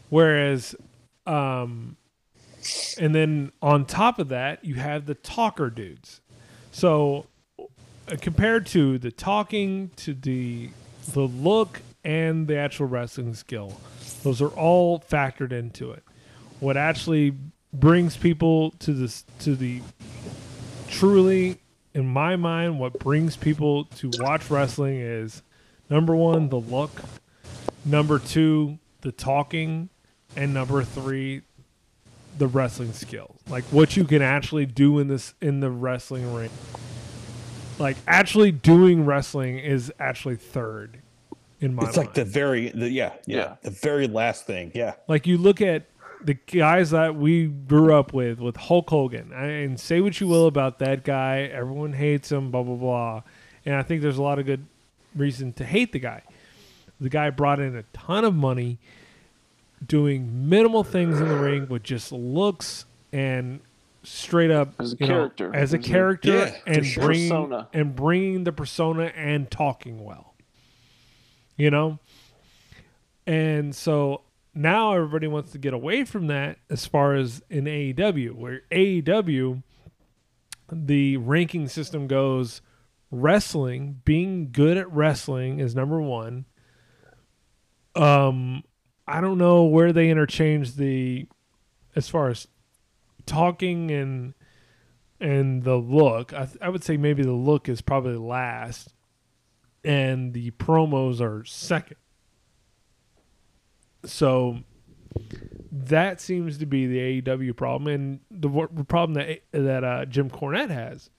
Whereas, 0.10 0.76
um, 1.28 1.98
and 3.00 3.14
then 3.14 3.52
on 3.62 3.86
top 3.86 4.20
of 4.20 4.30
that, 4.30 4.64
you 4.66 4.76
have 4.76 5.06
the 5.06 5.16
talker 5.16 5.70
dudes. 5.70 6.22
So, 6.72 7.28
uh, 7.60 7.66
compared 8.20 8.66
to 8.68 8.98
the 8.98 9.12
talking, 9.12 9.92
to 9.98 10.14
the 10.14 10.70
the 11.14 11.22
look, 11.22 11.82
and 12.04 12.48
the 12.48 12.58
actual 12.58 12.88
wrestling 12.88 13.34
skill, 13.34 13.80
those 14.24 14.42
are 14.42 14.50
all 14.50 15.00
factored 15.00 15.52
into 15.52 15.92
it. 15.92 16.04
What 16.60 16.78
actually 16.78 17.36
brings 17.72 18.18
people 18.18 18.72
to 18.80 18.94
this 18.94 19.26
to 19.40 19.56
the 19.56 19.82
truly, 20.90 21.60
in 21.94 22.08
my 22.08 22.36
mind, 22.36 22.80
what 22.80 23.00
brings 23.00 23.36
people 23.36 23.86
to 23.86 24.12
watch 24.20 24.50
wrestling 24.50 24.98
is 25.00 25.42
number 25.90 26.16
one, 26.16 26.50
the 26.50 26.60
look, 26.60 26.92
number 27.86 28.20
two, 28.20 28.80
the 29.02 29.12
talking, 29.12 29.90
and 30.36 30.54
number 30.54 30.84
three, 30.84 31.42
the 32.38 32.48
wrestling 32.48 32.94
skills. 32.94 33.38
Like 33.50 33.64
what 33.66 33.96
you 33.96 34.06
can 34.06 34.22
actually 34.22 34.66
do 34.66 35.00
in 35.00 35.08
this 35.08 35.34
in 35.42 35.60
the 35.60 35.70
wrestling 35.70 36.34
ring. 36.34 36.50
Like 37.80 37.98
actually 38.08 38.52
doing 38.52 39.06
wrestling 39.06 39.60
is 39.60 39.92
actually 40.00 40.36
third 40.36 41.00
in 41.60 41.74
my 41.76 41.84
It's 41.88 41.98
mind. 41.98 42.08
like 42.08 42.16
the 42.16 42.26
very, 42.26 42.70
the, 42.70 42.90
yeah, 42.90 43.14
yeah, 43.26 43.38
Yeah. 43.38 43.56
the 43.64 43.72
very 43.72 44.08
last 44.08 44.46
thing. 44.46 44.72
Yeah. 44.76 44.94
Like 45.08 45.26
you 45.28 45.38
look 45.38 45.60
at 45.62 45.86
the 46.24 46.36
guys 46.36 46.92
that 46.92 47.16
we 47.16 47.48
grew 47.48 47.94
up 47.94 48.14
with, 48.14 48.40
with 48.40 48.56
Hulk 48.56 48.90
Hogan, 48.90 49.34
and 49.34 49.80
say 49.80 50.00
what 50.02 50.20
you 50.22 50.28
will 50.28 50.48
about 50.48 50.80
that 50.80 51.04
guy, 51.04 51.42
everyone 51.52 51.94
hates 51.94 52.32
him, 52.32 52.50
blah 52.52 52.64
blah 52.64 52.76
blah, 52.76 53.24
and 53.66 53.76
I 53.76 53.84
think 53.84 54.02
there's 54.02 54.18
a 54.18 54.24
lot 54.24 54.40
of 54.40 54.46
good 54.46 54.66
reason 55.16 55.54
to 55.54 55.66
hate 55.66 55.92
the 55.92 56.00
guy. 56.00 56.22
The 57.00 57.10
guy 57.10 57.30
brought 57.30 57.60
in 57.60 57.76
a 57.76 57.84
ton 57.94 58.24
of 58.24 58.34
money, 58.36 58.78
doing 59.86 60.48
minimal 60.50 60.84
things 60.84 61.20
in 61.20 61.28
the 61.28 61.38
ring 61.38 61.68
with 61.68 61.84
just 61.84 62.12
looks 62.12 62.86
and 63.12 63.60
straight 64.04 64.52
up 64.52 64.74
As 64.80 64.94
a 64.94 64.98
you 65.00 65.08
know, 65.08 65.14
character. 65.14 65.56
as 65.56 65.74
a 65.74 65.80
character, 65.80 66.32
Yeah, 66.34 66.56
and 66.66 66.86
sure. 66.86 67.06
bringing 67.06 67.30
Persona. 67.30 67.68
and 67.74 67.96
bringing 67.96 68.44
the 68.44 68.52
persona 68.52 69.06
and 69.16 69.50
talking 69.50 70.04
well. 70.04 70.34
You 71.58 71.70
know, 71.72 72.00
and 73.28 73.76
so 73.76 74.22
now 74.56 74.94
everybody 74.94 75.28
wants 75.28 75.52
to 75.52 75.58
get 75.58 75.74
away 75.74 76.04
from 76.04 76.28
that 76.28 76.58
as 76.70 76.86
far 76.86 77.16
as 77.16 77.42
in 77.50 77.66
AEW, 77.66 78.32
where 78.34 78.62
AEW, 78.72 79.62
the 80.72 81.18
ranking 81.18 81.68
system 81.68 82.08
goes 82.08 82.62
wrestling, 83.14 84.02
being 84.04 84.52
good 84.52 84.78
at 84.78 84.92
wrestling 84.92 85.60
is 85.60 85.76
number 85.76 86.02
one. 86.02 86.46
Um, 87.96 88.64
I 89.08 89.22
don't 89.22 89.38
know 89.38 89.66
where 89.66 89.94
they 89.94 90.10
interchange 90.10 90.76
the, 90.76 91.28
as 91.96 92.10
far 92.10 92.30
as 92.30 92.48
talking 93.26 93.92
and 93.92 94.34
and 95.20 95.64
the 95.64 95.78
look. 95.78 96.34
I, 96.34 96.50
I 96.62 96.70
would 96.70 96.84
say 96.84 96.98
maybe 96.98 97.24
the 97.24 97.32
look 97.32 97.70
is 97.70 97.82
probably 97.82 98.18
last, 98.18 98.94
and 99.84 100.34
the 100.34 100.52
promos 100.52 101.22
are 101.22 101.46
second. 101.46 101.98
So 104.06 104.60
that 105.72 106.20
seems 106.20 106.58
to 106.58 106.66
be 106.66 106.88
the 106.88 107.22
AEW 107.22 107.56
problem, 107.56 107.88
and 107.94 108.20
the, 108.30 108.84
problem 108.86 109.14
that 109.14 109.44
that 109.52 109.84
uh, 109.84 110.06
Jim 110.06 110.30
Cornette 110.30 110.70
has. 110.70 111.10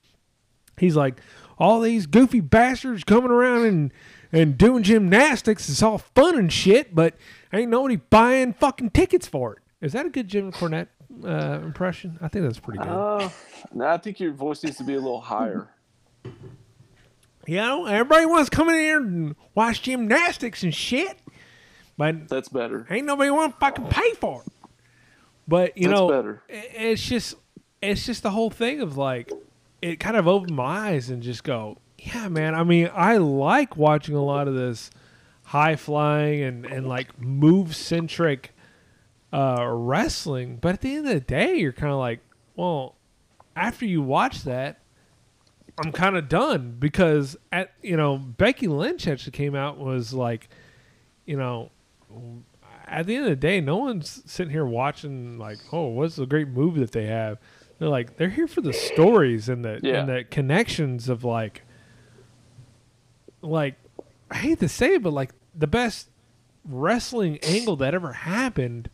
He's 0.77 0.97
like, 0.97 1.21
all 1.59 1.81
these 1.81 2.07
goofy 2.07 2.41
bastards 2.41 3.05
coming 3.05 3.31
around 3.31 3.65
and 3.67 3.93
and 4.33 4.59
doing 4.59 4.83
gymnastics. 4.83 5.69
It's 5.69 5.83
all 5.83 5.99
fun 5.99 6.37
and 6.39 6.53
shit, 6.53 6.95
but 6.95 7.15
ain't 7.53 7.71
nobody 7.71 7.97
buying 7.97 8.53
fucking 8.53 8.91
tickets 8.91 9.27
for 9.29 9.53
it. 9.55 9.59
Is 9.81 9.93
that 9.93 10.07
a 10.07 10.09
good 10.11 10.27
Jim 10.29 10.51
Cornette 10.51 10.89
uh, 11.25 11.61
impression? 11.65 12.19
I 12.21 12.29
think 12.29 12.45
that's 12.45 12.59
pretty 12.59 12.79
good. 12.79 12.89
Uh, 12.89 13.29
no, 13.73 13.87
I 13.87 13.99
think 13.99 14.19
your 14.19 14.33
voice 14.33 14.65
needs 14.65 14.77
to 14.79 14.85
be 14.85 14.95
a 14.95 15.01
little 15.01 15.21
higher. 15.21 15.69
you 17.47 17.57
know, 17.57 17.87
everybody 17.87 18.27
wants 18.27 18.51
to 18.51 18.57
come 18.57 18.69
in 18.71 18.75
here 18.77 18.99
and 19.01 19.37
watch 19.55 19.83
gymnastics 19.83 20.63
and 20.63 20.75
shit, 20.75 21.19
but 21.97 22.29
That's 22.29 22.49
better. 22.49 22.87
ain't 22.91 23.07
nobody 23.07 23.31
want 23.31 23.53
to 23.55 23.59
fucking 23.61 23.87
pay 23.89 24.13
for 24.15 24.43
it. 24.47 24.53
But 25.47 25.77
you 25.77 25.89
That's 25.89 26.01
know, 26.01 26.09
better. 26.09 26.43
it's 26.49 27.03
just 27.07 27.35
it's 27.83 28.07
just 28.07 28.23
the 28.23 28.31
whole 28.31 28.51
thing 28.51 28.81
of 28.81 28.97
like 28.97 29.31
it 29.85 30.01
kind 30.01 30.17
of 30.17 30.27
opened 30.27 30.57
my 30.57 30.93
eyes 30.93 31.11
and 31.11 31.23
just 31.23 31.45
go, 31.45 31.77
yeah, 31.99 32.29
man. 32.29 32.55
I 32.55 32.65
mean, 32.65 32.89
I 32.95 33.19
like 33.19 33.77
watching 33.77 34.15
a 34.15 34.25
lot 34.25 34.49
of 34.49 34.55
this 34.55 34.91
high 35.43 35.77
flying 35.77 36.43
and 36.43 36.65
and 36.65 36.89
like 36.89 37.21
move 37.21 37.77
centric 37.77 38.55
uh, 39.31 39.67
wrestling, 39.69 40.57
but 40.57 40.75
at 40.75 40.81
the 40.81 40.95
end 40.97 41.07
of 41.07 41.13
the 41.13 41.21
day, 41.21 41.57
you're 41.57 41.73
kind 41.73 41.93
of 41.93 41.99
like, 41.99 42.21
well, 42.57 42.97
after 43.55 43.85
you 43.85 44.01
watch 44.01 44.45
that, 44.45 44.81
I'm 45.85 45.93
kind 45.93 46.17
of 46.17 46.31
done 46.31 46.77
because 46.79 47.37
at 47.53 47.73
you 47.83 47.99
know 47.99 48.17
Becky 48.17 48.69
Lynch 48.69 49.07
actually 49.07 49.33
came 49.33 49.55
out 49.55 49.77
was 49.77 50.15
like, 50.15 50.49
you 51.27 51.37
know, 51.37 51.71
at 52.87 53.07
the 53.07 53.17
end 53.17 53.25
of 53.25 53.31
the 53.31 53.37
day, 53.37 53.61
no 53.61 53.77
one's 53.77 54.23
sitting 54.25 54.51
here 54.51 54.65
watching 54.65 55.39
like, 55.39 55.59
oh, 55.73 55.89
what's 55.89 56.17
the 56.17 56.25
great 56.25 56.49
move 56.49 56.77
that 56.77 56.93
they 56.93 57.05
have. 57.05 57.39
They're 57.85 57.91
like 57.91 58.17
they're 58.17 58.31
here 58.31 58.49
for 58.49 58.63
the 58.63 58.73
stories 58.73 59.49
and 59.51 59.63
the 59.65 59.79
Yeah. 59.83 60.01
and 60.01 60.09
the 60.09 60.25
connections 60.25 61.09
of 61.11 61.23
like, 61.23 61.63
like 63.43 63.75
I 64.31 64.37
hate 64.37 64.61
to 64.61 64.69
say 64.69 64.95
it, 64.95 65.03
but 65.03 65.13
like 65.13 65.33
the 65.55 65.67
best 65.67 66.09
wrestling 66.65 67.39
angle 67.43 67.77
that 67.77 67.95
ever 67.95 68.13
happened 68.13 68.89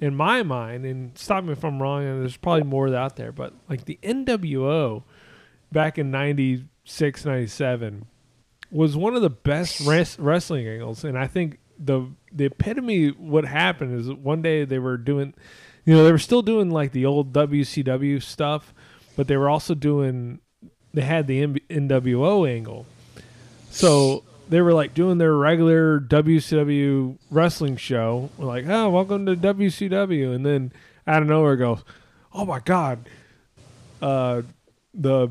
in 0.00 0.14
my 0.14 0.42
mind, 0.42 0.84
and 0.84 1.16
stop 1.18 1.42
me 1.42 1.52
if 1.52 1.64
I'm 1.64 1.82
wrong, 1.82 2.04
and 2.04 2.20
there's 2.20 2.36
probably 2.36 2.62
more 2.64 2.94
out 2.94 3.16
there, 3.16 3.32
but 3.32 3.52
like 3.68 3.84
the 3.86 3.98
NWO 4.02 5.02
back 5.72 5.98
in 5.98 6.10
96, 6.12 7.24
97, 7.24 8.06
was 8.70 8.96
one 8.96 9.16
of 9.16 9.22
the 9.22 9.30
best 9.30 9.80
res- 9.80 10.18
wrestling 10.18 10.68
angles, 10.68 11.02
and 11.02 11.18
I 11.18 11.26
think 11.26 11.58
the 11.80 12.06
the 12.32 12.44
epitome 12.44 13.08
what 13.08 13.44
happened 13.44 13.98
is 13.98 14.12
one 14.12 14.42
day 14.42 14.64
they 14.64 14.78
were 14.78 14.96
doing, 14.98 15.32
you 15.88 15.94
know, 15.94 16.04
they 16.04 16.12
were 16.12 16.18
still 16.18 16.42
doing 16.42 16.70
like 16.70 16.92
the 16.92 17.06
old 17.06 17.32
WCW 17.32 18.22
stuff, 18.22 18.74
but 19.16 19.26
they 19.26 19.38
were 19.38 19.48
also 19.48 19.74
doing 19.74 20.38
they 20.92 21.00
had 21.00 21.26
the 21.26 21.46
NWO 21.46 22.46
angle, 22.46 22.84
so 23.70 24.22
they 24.50 24.60
were 24.60 24.74
like 24.74 24.92
doing 24.92 25.16
their 25.16 25.32
regular 25.32 25.98
WCW 25.98 27.16
wrestling 27.30 27.78
show. 27.78 28.28
We're 28.36 28.44
like, 28.44 28.66
oh, 28.68 28.90
welcome 28.90 29.24
to 29.24 29.34
WCW, 29.34 30.34
and 30.34 30.44
then 30.44 30.74
out 31.06 31.22
of 31.22 31.28
nowhere 31.28 31.56
goes, 31.56 31.82
oh 32.34 32.44
my 32.44 32.60
god, 32.60 33.08
uh, 34.02 34.42
the 34.92 35.30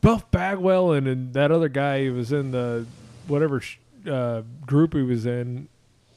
Buff 0.00 0.30
Bagwell 0.30 0.92
and, 0.92 1.08
and 1.08 1.34
that 1.34 1.50
other 1.50 1.68
guy 1.68 2.04
who 2.04 2.14
was 2.14 2.30
in 2.30 2.52
the 2.52 2.86
whatever 3.26 3.60
sh- 3.60 3.78
uh, 4.08 4.42
group 4.64 4.94
he 4.94 5.02
was 5.02 5.26
in 5.26 5.66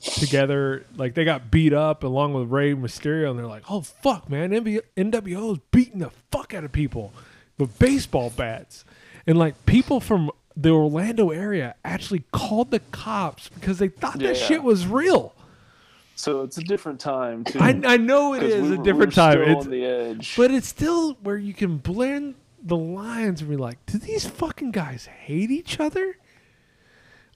together, 0.06 0.86
like 0.96 1.14
they 1.16 1.26
got 1.26 1.50
beat 1.52 1.74
up 1.74 2.04
along 2.04 2.34
with 2.34 2.50
Rey 2.52 2.74
Mysterio, 2.74 3.30
and 3.32 3.40
they're 3.40 3.48
like, 3.48 3.64
"Oh 3.70 3.82
fuck, 3.82 4.30
man, 4.30 4.52
NB- 4.52 4.82
NWO 4.96 5.54
is 5.54 5.60
beating 5.72 6.00
the 6.00 6.12
fuck 6.32 6.54
out 6.54 6.64
of 6.64 6.72
people 6.72 7.14
with 7.58 7.78
baseball 7.80 8.30
bats," 8.30 8.86
and 9.28 9.38
like 9.38 9.66
people 9.66 10.00
from 10.00 10.32
the 10.58 10.70
Orlando 10.70 11.32
area 11.32 11.76
actually 11.84 12.24
called 12.32 12.72
the 12.72 12.80
cops 12.92 13.50
because 13.50 13.78
they 13.80 13.90
thought 13.90 14.20
that 14.20 14.38
Yeah. 14.38 14.46
shit 14.46 14.64
was 14.64 14.88
real. 14.88 15.34
So 16.16 16.44
it's 16.44 16.58
a 16.58 16.64
different 16.64 17.02
time. 17.02 17.44
Too, 17.44 17.60
I, 17.60 17.82
I 17.86 17.98
know 17.98 18.34
it 18.34 18.44
is 18.44 18.70
we 18.70 18.76
a 18.76 18.82
different 18.82 19.14
time. 19.14 19.42
It's, 19.42 19.66
on 19.66 19.72
the 19.72 19.84
edge. 19.84 20.36
but 20.38 20.50
it's 20.50 20.68
still 20.68 21.16
where 21.24 21.36
you 21.38 21.54
can 21.54 21.76
blend 21.78 22.36
the 22.64 22.78
lines 22.78 23.42
and 23.42 23.50
be 23.50 23.58
like, 23.58 23.86
do 23.86 23.98
these 23.98 24.26
fucking 24.26 24.72
guys 24.72 25.08
hate 25.08 25.52
each 25.52 25.78
other? 25.82 26.18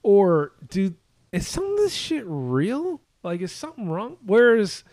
Or 0.02 0.52
do 0.70 0.94
is 1.32 1.46
some 1.46 1.64
of 1.64 1.76
this 1.76 1.94
shit 1.94 2.24
real? 2.26 3.00
Like 3.22 3.40
is 3.40 3.52
something 3.52 3.88
wrong? 3.88 4.16
Whereas 4.24 4.84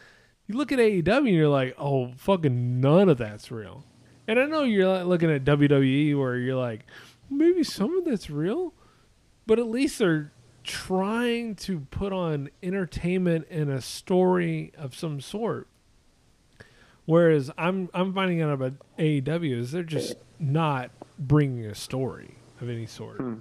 you 0.47 0.55
look 0.55 0.72
at 0.72 0.80
AEW 0.80 1.18
and 1.18 1.27
you're 1.27 1.47
like, 1.47 1.76
oh 1.77 2.14
fucking 2.18 2.80
none 2.80 3.09
of 3.09 3.18
that's 3.18 3.51
real. 3.51 3.85
And 4.27 4.39
I 4.39 4.45
know 4.45 4.64
you're 4.64 4.88
like 4.88 5.05
looking 5.05 5.31
at 5.31 5.45
WWE 5.45 6.18
where 6.18 6.35
you're 6.38 6.55
like, 6.55 6.85
maybe 7.30 7.64
some 7.64 7.97
of 7.97 8.05
that's 8.05 8.30
real, 8.30 8.73
but 9.45 9.59
at 9.59 9.68
least 9.68 9.99
they're 9.99 10.31
trying 10.64 11.55
to 11.55 11.80
put 11.91 12.11
on 12.11 12.49
entertainment 12.61 13.47
and 13.49 13.69
a 13.69 13.81
story 13.81 14.73
of 14.77 14.93
some 14.95 15.22
sort. 15.22 15.68
Whereas 17.05 17.49
I'm 17.57 17.89
I'm 17.93 18.14
finding 18.14 18.41
out 18.41 18.51
about 18.51 18.73
AEW 18.99 19.59
is 19.59 19.72
they're 19.72 19.84
just 19.84 20.15
not 20.39 20.91
bringing 21.18 21.65
a 21.65 21.73
story 21.73 22.35
of 22.59 22.69
any 22.69 22.85
sort. 22.85 23.18
Hmm. 23.18 23.35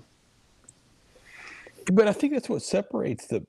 But 1.92 2.08
I 2.08 2.12
think 2.12 2.32
that's 2.32 2.48
what 2.48 2.62
separates 2.62 3.26
the, 3.26 3.44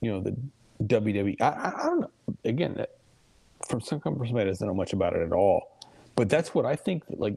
you 0.00 0.10
know, 0.10 0.20
the 0.20 0.36
WWE. 0.82 1.40
I, 1.40 1.44
I, 1.44 1.68
I 1.68 1.84
don't 1.84 2.00
know. 2.00 2.10
Again, 2.44 2.74
that, 2.74 2.90
from 3.68 3.80
some 3.80 4.00
somebody 4.04 4.32
that 4.32 4.44
doesn't 4.44 4.66
know 4.66 4.74
much 4.74 4.92
about 4.92 5.14
it 5.14 5.22
at 5.22 5.32
all, 5.32 5.78
but 6.16 6.28
that's 6.28 6.54
what 6.54 6.66
I 6.66 6.76
think. 6.76 7.02
Like, 7.08 7.36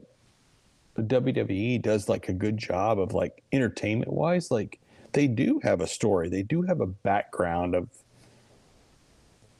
the 0.94 1.02
WWE 1.02 1.80
does 1.80 2.08
like 2.08 2.28
a 2.28 2.32
good 2.32 2.58
job 2.58 2.98
of 2.98 3.14
like 3.14 3.42
entertainment 3.52 4.12
wise. 4.12 4.50
Like, 4.50 4.80
they 5.12 5.26
do 5.26 5.60
have 5.62 5.80
a 5.80 5.86
story. 5.86 6.28
They 6.28 6.42
do 6.42 6.62
have 6.62 6.80
a 6.80 6.86
background 6.86 7.74
of 7.74 7.88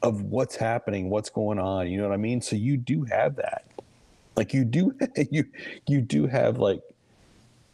of 0.01 0.23
what's 0.23 0.55
happening, 0.55 1.09
what's 1.09 1.29
going 1.29 1.59
on. 1.59 1.89
You 1.89 1.97
know 1.97 2.07
what 2.07 2.13
I 2.13 2.17
mean? 2.17 2.41
So 2.41 2.55
you 2.55 2.77
do 2.77 3.03
have 3.03 3.35
that. 3.35 3.65
Like 4.35 4.53
you 4.53 4.63
do 4.63 4.95
you 5.31 5.45
you 5.87 6.01
do 6.01 6.27
have 6.27 6.57
like 6.57 6.81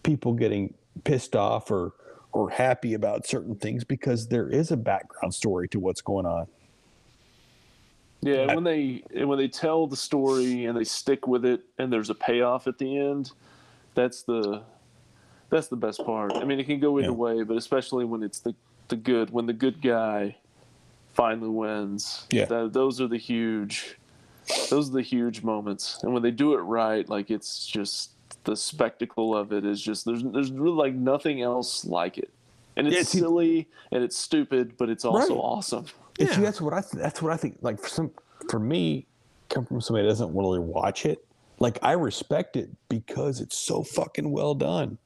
people 0.03 0.33
getting 0.33 0.73
pissed 1.03 1.35
off 1.35 1.69
or 1.69 1.93
or 2.35 2.49
happy 2.49 2.95
about 2.95 3.25
certain 3.25 3.55
things 3.55 3.85
because 3.85 4.27
there 4.27 4.49
is 4.49 4.69
a 4.69 4.75
background 4.75 5.33
story 5.33 5.69
to 5.69 5.79
what's 5.79 6.01
going 6.01 6.25
on. 6.25 6.45
Yeah, 8.21 8.53
when 8.53 8.65
they 8.65 9.03
and 9.15 9.29
when 9.29 9.37
they 9.37 9.47
tell 9.47 9.87
the 9.87 9.95
story 9.95 10.65
and 10.65 10.77
they 10.77 10.83
stick 10.83 11.27
with 11.27 11.45
it 11.45 11.61
and 11.77 11.91
there's 11.91 12.09
a 12.09 12.15
payoff 12.15 12.67
at 12.67 12.77
the 12.77 12.97
end, 12.97 13.31
that's 13.93 14.23
the 14.23 14.63
that's 15.49 15.69
the 15.69 15.77
best 15.77 16.05
part. 16.05 16.33
I 16.35 16.43
mean, 16.43 16.59
it 16.59 16.65
can 16.65 16.79
go 16.81 16.99
either 16.99 17.13
way, 17.13 17.43
but 17.43 17.55
especially 17.55 18.03
when 18.03 18.21
it's 18.21 18.39
the 18.39 18.53
the 18.89 18.97
good 18.97 19.29
when 19.29 19.45
the 19.45 19.53
good 19.53 19.81
guy 19.81 20.35
finally 21.13 21.47
wins. 21.47 22.27
Yeah. 22.31 22.45
that, 22.45 22.73
those 22.73 22.99
are 22.99 23.07
the 23.07 23.17
huge 23.17 23.97
those 24.69 24.89
are 24.89 24.93
the 24.93 25.01
huge 25.01 25.41
moments. 25.41 26.03
And 26.03 26.13
when 26.13 26.21
they 26.21 26.31
do 26.31 26.53
it 26.55 26.59
right, 26.59 27.07
like 27.07 27.31
it's 27.31 27.65
just 27.65 28.14
the 28.45 28.55
spectacle 28.55 29.35
of 29.35 29.51
it 29.51 29.65
is 29.65 29.81
just 29.81 30.05
there's 30.05 30.23
there's 30.23 30.51
really 30.51 30.75
like 30.75 30.93
nothing 30.95 31.41
else 31.41 31.85
like 31.85 32.17
it. 32.17 32.31
And 32.77 32.87
it's 32.87 32.95
Yeah, 32.95 33.03
see- 33.03 33.19
silly 33.19 33.67
and 33.91 34.03
it's 34.03 34.17
stupid, 34.17 34.75
but 34.77 34.89
it's 34.89 35.05
also 35.05 35.35
Right. 35.35 35.41
awesome. 35.41 35.85
And 36.19 36.29
see, 36.29 36.41
that's 36.41 36.61
what 36.61 36.73
I 36.73 36.81
th- 36.81 36.93
that's 36.93 37.21
what 37.21 37.31
I 37.33 37.37
think. 37.37 37.57
Like 37.61 37.79
for 37.79 37.89
some, 37.89 38.11
for 38.49 38.59
me, 38.59 39.05
come 39.49 39.65
from 39.65 39.81
somebody 39.81 40.03
that 40.03 40.09
doesn't 40.09 40.33
really 40.35 40.59
watch 40.59 41.05
it. 41.05 41.25
Like 41.59 41.77
I 41.81 41.93
respect 41.93 42.55
it 42.55 42.69
because 42.89 43.41
it's 43.41 43.57
so 43.57 43.83
fucking 43.83 44.29
well 44.31 44.55
done. 44.55 44.97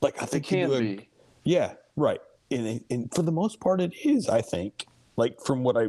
Like 0.00 0.22
I 0.22 0.26
think 0.26 0.50
you 0.50 0.58
can 0.58 0.70
do 0.70 0.74
a- 0.76 0.80
be. 0.80 1.08
Yeah, 1.44 1.74
right. 1.96 2.20
And 2.50 2.82
and 2.90 3.14
for 3.14 3.22
the 3.22 3.32
most 3.32 3.60
part, 3.60 3.80
it 3.80 3.92
is. 4.04 4.28
I 4.28 4.40
think. 4.40 4.86
Like 5.16 5.40
from 5.40 5.64
what 5.64 5.76
I, 5.76 5.88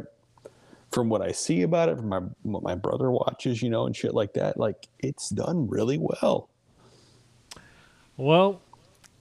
from 0.92 1.08
what 1.08 1.22
I 1.22 1.32
see 1.32 1.62
about 1.62 1.88
it, 1.88 1.96
from 1.96 2.08
my 2.08 2.20
what 2.42 2.62
my 2.62 2.74
brother 2.74 3.10
watches, 3.10 3.62
you 3.62 3.70
know, 3.70 3.86
and 3.86 3.94
shit 3.94 4.14
like 4.14 4.34
that. 4.34 4.58
Like 4.58 4.88
it's 4.98 5.30
done 5.30 5.68
really 5.68 5.98
well. 5.98 6.48
Well, 8.16 8.60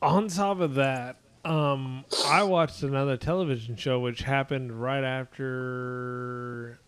on 0.01 0.27
top 0.27 0.59
of 0.59 0.75
that, 0.75 1.17
um, 1.45 2.03
I 2.25 2.43
watched 2.43 2.83
another 2.83 3.17
television 3.17 3.75
show 3.75 3.99
which 3.99 4.21
happened 4.21 4.81
right 4.81 5.03
after, 5.03 6.79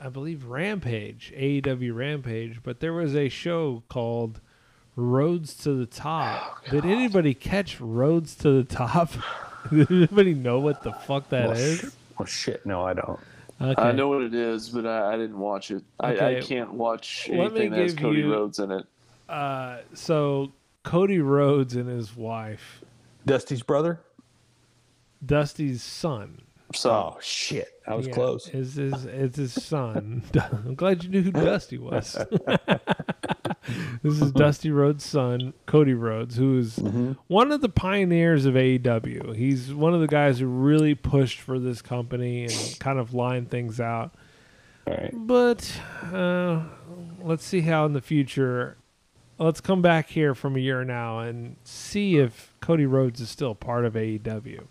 I 0.00 0.08
believe, 0.08 0.44
Rampage, 0.44 1.32
AEW 1.36 1.94
Rampage. 1.94 2.60
But 2.62 2.80
there 2.80 2.92
was 2.92 3.14
a 3.16 3.28
show 3.28 3.82
called 3.88 4.40
Rhodes 4.94 5.54
to 5.58 5.74
the 5.74 5.86
Top. 5.86 6.64
Did 6.66 6.84
anybody 6.84 7.34
catch 7.34 7.80
Rhodes 7.80 8.34
to 8.36 8.62
the 8.62 8.64
Top? 8.64 9.12
Did 9.70 9.90
anybody 9.90 10.34
know 10.34 10.58
what 10.60 10.82
the 10.82 10.92
fuck 10.92 11.28
that 11.30 11.48
well, 11.48 11.56
is? 11.56 11.78
sh- 11.78 11.84
well, 12.18 12.26
shit. 12.26 12.66
No, 12.66 12.84
I 12.84 12.94
don't. 12.94 13.18
Okay. 13.60 13.80
I 13.82 13.92
know 13.92 14.08
what 14.08 14.22
it 14.22 14.34
is, 14.34 14.68
but 14.68 14.84
I, 14.86 15.14
I 15.14 15.16
didn't 15.16 15.38
watch 15.38 15.70
it. 15.70 15.82
I, 15.98 16.36
I 16.36 16.40
can't 16.42 16.74
watch 16.74 17.26
Let 17.30 17.36
me 17.36 17.44
anything 17.44 17.70
that 17.70 17.80
has 17.80 17.94
Cody 17.94 18.20
you- 18.20 18.32
Rhodes 18.32 18.58
in 18.58 18.70
it. 18.70 18.84
Uh, 19.28 19.78
so 19.94 20.52
Cody 20.82 21.20
Rhodes 21.20 21.74
and 21.74 21.88
his 21.88 22.14
wife, 22.16 22.82
Dusty's 23.24 23.62
brother. 23.62 24.00
Dusty's 25.24 25.82
son. 25.82 26.42
Oh 26.84 27.16
shit! 27.22 27.80
I 27.86 27.94
was 27.94 28.06
Yeah, 28.08 28.12
close. 28.12 28.48
Is 28.48 28.74
his 28.74 29.04
it's 29.06 29.36
his 29.36 29.52
son? 29.52 30.22
I'm 30.40 30.74
glad 30.74 31.02
you 31.04 31.10
knew 31.10 31.22
who 31.22 31.32
Dusty 31.32 31.78
was. 31.78 32.16
this 34.02 34.20
is 34.20 34.32
Dusty 34.32 34.70
Rhodes' 34.70 35.04
son, 35.04 35.52
Cody 35.66 35.94
Rhodes, 35.94 36.36
who 36.36 36.58
is 36.58 36.76
Mm-hmm. 36.76 37.12
one 37.26 37.52
of 37.52 37.60
the 37.60 37.68
pioneers 37.68 38.44
of 38.46 38.54
AEW. 38.54 39.34
He's 39.34 39.72
one 39.74 39.94
of 39.94 40.00
the 40.00 40.06
guys 40.06 40.38
who 40.38 40.46
really 40.46 40.94
pushed 40.94 41.40
for 41.40 41.58
this 41.58 41.82
company 41.82 42.44
and 42.44 42.76
kind 42.80 42.98
of 42.98 43.12
lined 43.14 43.50
things 43.50 43.80
out. 43.80 44.14
But 45.12 45.80
uh, 46.12 46.62
let's 47.22 47.44
see 47.44 47.62
how 47.62 47.86
in 47.86 47.92
the 47.92 48.00
future. 48.00 48.76
Let's 49.38 49.60
come 49.60 49.82
back 49.82 50.08
here 50.08 50.34
from 50.34 50.56
a 50.56 50.60
year 50.60 50.82
now 50.84 51.18
and 51.18 51.56
see 51.64 52.16
if 52.18 52.54
Cody 52.60 52.86
Rhodes 52.86 53.20
is 53.20 53.28
still 53.28 53.54
part 53.54 53.84
of 53.84 53.94
AEW. 53.94 54.64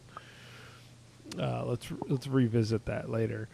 Uh, 1.40 1.66
let's 1.66 1.88
let's 2.08 2.28
revisit 2.28 2.86
that 2.86 3.10
later. 3.10 3.50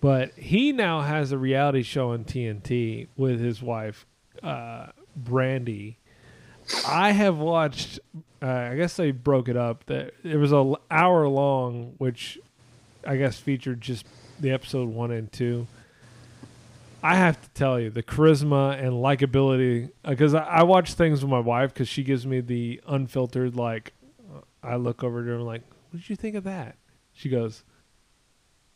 But 0.00 0.32
he 0.34 0.72
now 0.72 1.00
has 1.00 1.32
a 1.32 1.38
reality 1.38 1.82
show 1.82 2.12
on 2.12 2.24
TNT 2.24 3.08
with 3.16 3.40
his 3.40 3.62
wife, 3.62 4.06
uh, 4.42 4.88
Brandi. 5.20 5.96
I 6.86 7.12
have 7.12 7.38
watched. 7.38 8.00
Uh, 8.42 8.46
I 8.46 8.76
guess 8.76 8.96
they 8.96 9.10
broke 9.10 9.48
it 9.48 9.56
up. 9.56 9.84
That 9.86 10.14
it 10.22 10.36
was 10.36 10.52
a 10.52 10.74
hour 10.90 11.28
long, 11.28 11.94
which 11.98 12.38
I 13.06 13.16
guess 13.16 13.38
featured 13.38 13.80
just 13.80 14.06
the 14.40 14.50
episode 14.50 14.88
one 14.88 15.10
and 15.10 15.30
two. 15.30 15.66
I 17.02 17.16
have 17.16 17.38
to 17.42 17.50
tell 17.50 17.78
you, 17.78 17.90
the 17.90 18.02
charisma 18.02 18.82
and 18.82 18.94
likability, 18.94 19.90
because 20.08 20.32
I, 20.32 20.44
I 20.44 20.62
watch 20.62 20.94
things 20.94 21.20
with 21.20 21.30
my 21.30 21.38
wife 21.38 21.74
because 21.74 21.86
she 21.86 22.02
gives 22.02 22.26
me 22.26 22.40
the 22.40 22.80
unfiltered, 22.86 23.54
like, 23.54 23.92
I 24.62 24.76
look 24.76 25.04
over 25.04 25.20
to 25.20 25.26
her 25.26 25.32
and 25.32 25.42
I'm 25.42 25.46
like, 25.46 25.62
what 25.90 26.00
did 26.00 26.08
you 26.08 26.16
think 26.16 26.34
of 26.34 26.44
that? 26.44 26.76
She 27.12 27.28
goes, 27.28 27.62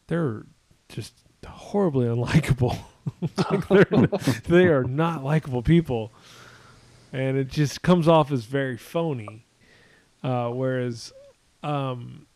they're 0.09 0.44
just 0.90 1.14
horribly 1.48 2.06
unlikable. 2.06 2.78
like 3.50 4.42
they're, 4.44 4.84
not 4.84 5.24
likable 5.24 5.62
people. 5.62 6.12
And 7.12 7.36
it 7.36 7.48
just 7.48 7.82
comes 7.82 8.06
off 8.06 8.30
as 8.30 8.44
very 8.44 8.76
phony. 8.76 9.46
Uh, 10.22 10.50
whereas 10.50 11.12
um, 11.62 12.26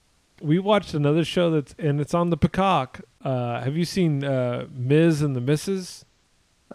we 0.41 0.59
watched 0.59 0.95
another 0.95 1.25
show 1.25 1.51
that's, 1.51 1.75
and 1.79 2.01
it's 2.01 2.15
on 2.15 2.31
the 2.31 2.37
Peacock. 2.37 3.01
Uh, 3.25 3.61
have 3.61 3.77
you 3.77 3.85
seen 3.85 4.25
uh, 4.25 4.67
Miz 4.73 5.23
and 5.23 5.37
the 5.37 5.41
Misses? 5.41 6.05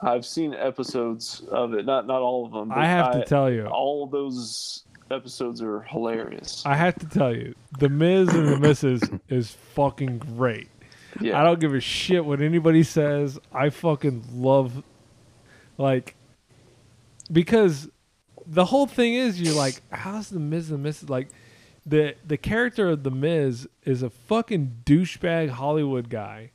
I've 0.01 0.25
seen 0.25 0.53
episodes 0.53 1.41
of 1.51 1.73
it, 1.73 1.85
not 1.85 2.05
not 2.05 2.21
all 2.21 2.45
of 2.45 2.51
them. 2.51 2.69
But 2.69 2.77
I 2.77 2.85
have 2.85 3.13
to 3.13 3.25
tell 3.25 3.51
you. 3.51 3.65
all 3.65 4.05
those 4.05 4.83
episodes 5.11 5.61
are 5.61 5.81
hilarious. 5.81 6.63
I 6.65 6.75
have 6.75 6.95
to 6.95 7.07
tell 7.07 7.35
you, 7.35 7.55
The 7.79 7.89
Miz 7.89 8.29
and 8.29 8.47
the 8.47 8.59
Misses 8.59 9.01
is 9.29 9.51
fucking 9.73 10.19
great. 10.19 10.69
Yeah. 11.21 11.39
I 11.39 11.43
don't 11.43 11.59
give 11.59 11.73
a 11.73 11.79
shit 11.79 12.25
what 12.25 12.41
anybody 12.41 12.83
says. 12.83 13.39
I 13.53 13.69
fucking 13.69 14.23
love, 14.33 14.83
like, 15.77 16.15
because 17.31 17.89
the 18.45 18.65
whole 18.65 18.87
thing 18.87 19.13
is 19.13 19.41
you're 19.41 19.55
like, 19.55 19.81
how's 19.91 20.29
the 20.29 20.39
Miz 20.39 20.69
the 20.69 20.77
Misses 20.77 21.09
like? 21.09 21.29
The 21.85 22.15
the 22.25 22.37
character 22.37 22.89
of 22.89 23.03
the 23.03 23.11
Miz 23.11 23.67
is 23.83 24.03
a 24.03 24.09
fucking 24.09 24.83
douchebag 24.85 25.49
Hollywood 25.49 26.09
guy. 26.09 26.51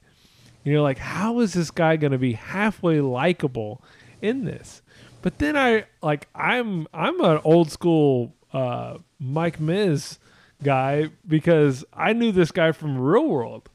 And 0.65 0.73
you're 0.73 0.83
like, 0.83 0.99
how 0.99 1.41
is 1.41 1.55
this 1.55 1.71
guy 1.71 1.97
gonna 1.97 2.19
be 2.19 2.35
halfway 2.35 3.01
likable 3.01 3.83
in 4.21 4.45
this? 4.45 4.83
But 5.23 5.39
then 5.39 5.57
I 5.57 5.85
like 6.03 6.29
I'm 6.35 6.87
I'm 6.93 7.21
an 7.21 7.41
old 7.45 7.71
school 7.71 8.35
uh, 8.53 8.99
Mike 9.19 9.59
Miz 9.61 10.19
guy 10.63 11.09
because 11.27 11.85
I 11.93 12.13
knew 12.13 12.33
this 12.33 12.53
guy 12.53 12.73
from 12.73 12.99
Real 12.99 13.29
World. 13.29 13.69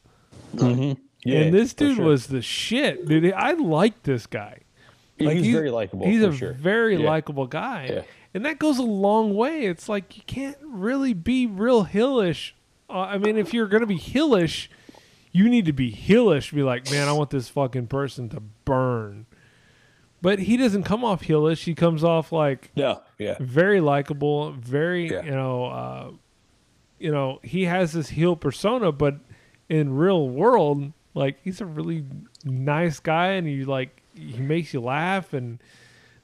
Mm-hmm. 0.56 1.02
Yeah, 1.24 1.40
and 1.40 1.54
this 1.54 1.74
dude 1.74 1.98
sure. 1.98 2.06
was 2.06 2.28
the 2.28 2.42
shit, 2.42 3.06
dude. 3.08 3.34
I 3.34 3.54
like 3.54 4.04
this 4.04 4.26
guy. 4.28 4.60
Yeah, 5.18 5.32
he's 5.32 5.52
very 5.52 5.72
likable, 5.72 6.06
He's 6.06 6.22
for 6.24 6.30
a 6.30 6.36
sure. 6.36 6.54
very 6.54 6.96
Yeah. 6.98 7.10
likable 7.10 7.48
guy, 7.48 7.90
Yeah. 7.92 8.02
and 8.36 8.46
that 8.46 8.60
goes 8.60 8.78
a 8.78 8.84
long 8.84 9.34
way. 9.36 9.66
It's 9.66 9.90
like 9.90 10.16
you 10.16 10.24
can't 10.28 10.58
really 10.64 11.14
be 11.14 11.48
real 11.48 11.86
heelish. 11.86 12.52
Uh, 12.90 13.00
I 13.00 13.18
mean, 13.18 13.36
if 13.36 13.54
you're 13.54 13.68
gonna 13.68 13.88
be 13.88 13.98
heelish, 13.98 14.68
you 15.32 15.50
need 15.50 15.66
to 15.66 15.74
be 15.74 15.92
heelish. 15.92 16.54
Be 16.54 16.62
like, 16.64 16.90
man, 16.92 17.08
I 17.08 17.14
want 17.14 17.32
this 17.32 17.50
fucking 17.50 17.88
person 17.88 18.30
to 18.30 18.40
burn. 18.64 19.26
But 20.22 20.40
he 20.40 20.56
doesn't 20.56 20.84
come 20.84 21.04
off 21.04 21.24
heelish. 21.24 21.64
He 21.66 21.74
comes 21.76 22.04
off 22.04 22.32
like 22.32 22.72
No, 22.76 23.02
yeah. 23.18 23.36
very 23.40 23.82
likable, 23.82 24.52
very 24.52 25.10
Yeah. 25.12 25.24
you 25.24 25.32
know, 25.32 25.66
uh, 25.66 26.12
you 27.00 27.12
know, 27.12 27.40
he 27.44 27.66
has 27.66 27.92
this 27.94 28.10
heel 28.10 28.36
persona, 28.36 28.92
but 28.92 29.16
in 29.70 29.96
real 29.96 30.30
world, 30.30 30.94
like 31.14 31.38
he's 31.44 31.62
a 31.62 31.66
really 31.66 32.06
nice 32.44 33.00
guy, 33.00 33.30
and 33.32 33.48
he 33.48 33.64
like 33.66 34.02
he 34.14 34.38
makes 34.38 34.74
you 34.74 34.82
laugh, 34.82 35.34
and 35.34 35.60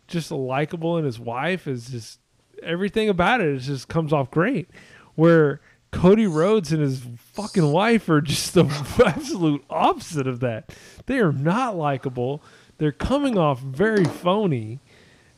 just 0.08 0.32
likable, 0.32 0.98
and 0.98 1.06
his 1.06 1.20
wife 1.20 1.68
is 1.68 1.90
just 1.90 2.20
everything 2.62 3.10
about 3.10 3.42
it. 3.42 3.56
It 3.56 3.60
just 3.60 3.88
comes 3.88 4.14
off 4.14 4.32
great. 4.32 4.70
Where 5.16 5.62
Cody 5.92 6.28
Rhodes 6.28 6.72
and 6.72 6.82
his 6.82 7.02
fucking 7.18 7.72
wife 7.72 8.10
are 8.10 8.22
just 8.22 8.54
the 8.54 8.66
absolute 9.06 9.64
opposite 9.70 10.28
of 10.28 10.40
that. 10.42 10.76
They 11.06 11.20
are 11.20 11.32
not 11.32 11.76
likable. 11.76 12.42
They're 12.78 12.92
coming 12.92 13.38
off 13.38 13.60
very 13.60 14.04
phony, 14.04 14.80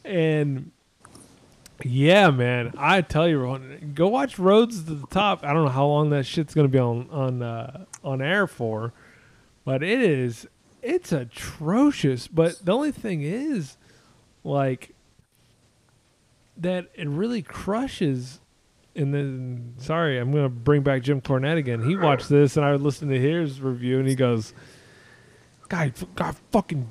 and 0.04 0.72
yeah, 1.84 2.30
man, 2.30 2.74
I 2.78 3.02
tell 3.02 3.28
you, 3.28 3.60
go 3.94 4.08
watch 4.08 4.40
Rhodes 4.40 4.84
to 4.86 4.94
the 4.94 5.08
Top. 5.08 5.44
I 5.44 5.54
don't 5.54 5.66
know 5.66 5.72
how 5.72 5.86
long 5.86 6.10
that 6.12 6.26
shit's 6.26 6.54
gonna 6.54 6.70
be 6.70 6.80
on 6.80 7.10
on 7.12 7.42
uh, 7.44 7.86
on 8.06 8.22
air 8.22 8.48
for, 8.48 8.94
but 9.66 9.84
it 9.84 10.02
is 10.02 10.48
it's 10.82 11.12
atrocious. 11.12 12.28
But 12.28 12.64
the 12.64 12.72
only 12.72 12.92
thing 12.92 13.24
is, 13.24 13.78
like, 14.44 14.94
that 16.58 16.86
it 16.94 17.08
really 17.10 17.42
crushes. 17.42 18.40
And 18.96 19.14
then, 19.14 19.74
sorry, 19.78 20.18
I'm 20.18 20.32
gonna 20.32 20.48
bring 20.48 20.84
back 20.84 21.02
Jim 21.02 21.20
Cornette 21.20 21.58
again. 21.58 21.84
He 21.84 21.98
watched 21.98 22.30
this, 22.30 22.56
and 22.56 22.66
I 22.66 22.76
listened 22.76 23.12
to 23.12 23.20
his 23.20 23.60
review, 23.60 24.00
and 24.00 24.08
he 24.08 24.16
goes, 24.16 24.54
"God, 25.68 25.94
God, 26.16 26.38
fucking 26.52 26.90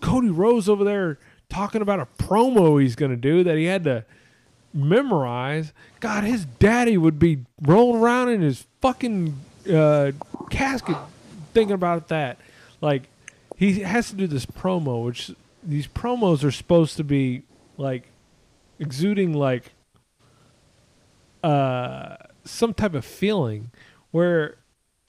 Cody 0.00 0.30
Rhodes 0.30 0.68
over 0.68 0.84
there 0.84 1.18
talking 1.50 1.82
about 1.82 2.00
a 2.00 2.06
promo 2.18 2.80
he's 2.80 2.96
to 2.96 3.16
do 3.16 3.44
that 3.44 3.56
he 3.56 3.64
had 3.64 3.84
to 3.84 4.04
memorize. 4.72 5.72
God, 6.00 6.24
his 6.24 6.44
daddy 6.44 6.96
would 6.96 7.18
be 7.18 7.44
rolling 7.62 8.02
around 8.02 8.30
in 8.30 8.40
his 8.40 8.66
fucking 8.80 9.36
uh, 9.72 10.12
casket 10.50 10.96
thinking 11.52 11.74
about 11.74 12.08
that. 12.08 12.38
Like, 12.80 13.04
he 13.56 13.80
has 13.80 14.10
to 14.10 14.16
do 14.16 14.26
this 14.26 14.46
promo, 14.46 15.04
which 15.04 15.32
these 15.62 15.86
promos 15.86 16.44
are 16.44 16.50
supposed 16.50 16.96
to 16.96 17.04
be 17.04 17.42
like 17.76 18.08
exuding 18.78 19.32
like 19.32 19.72
uh, 21.42 22.16
some 22.44 22.74
type 22.74 22.94
of 22.94 23.04
feeling 23.04 23.70
where 24.10 24.56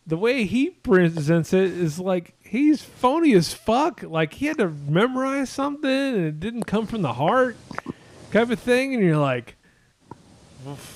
the 0.07 0.17
way 0.17 0.45
he 0.45 0.69
presents 0.69 1.53
it 1.53 1.71
is 1.71 1.99
like 1.99 2.33
he's 2.43 2.81
phony 2.81 3.33
as 3.33 3.53
fuck. 3.53 4.03
Like 4.03 4.33
he 4.33 4.45
had 4.45 4.57
to 4.59 4.69
memorize 4.69 5.49
something 5.49 5.89
and 5.89 6.25
it 6.25 6.39
didn't 6.39 6.63
come 6.63 6.85
from 6.85 7.01
the 7.01 7.13
heart, 7.13 7.57
type 8.31 8.49
of 8.49 8.59
thing. 8.59 8.93
And 8.93 9.03
you're 9.03 9.17
like, 9.17 9.55
well, 10.63 10.75
f- 10.75 10.94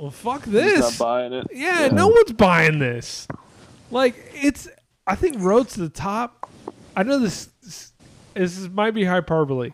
well 0.00 0.10
fuck 0.10 0.42
this. 0.44 0.72
He's 0.72 0.98
not 0.98 0.98
buying 0.98 1.32
it. 1.32 1.46
Yeah, 1.52 1.88
no 1.92 2.08
one's 2.08 2.32
buying 2.32 2.78
this. 2.78 3.28
Like 3.90 4.16
it's, 4.34 4.68
I 5.06 5.14
think 5.14 5.36
Road 5.40 5.68
to 5.70 5.80
the 5.80 5.88
Top. 5.88 6.50
I 6.96 7.02
know 7.02 7.18
this. 7.18 7.50
This, 7.62 7.92
this 8.34 8.68
might 8.68 8.92
be 8.92 9.04
hyperbole. 9.04 9.72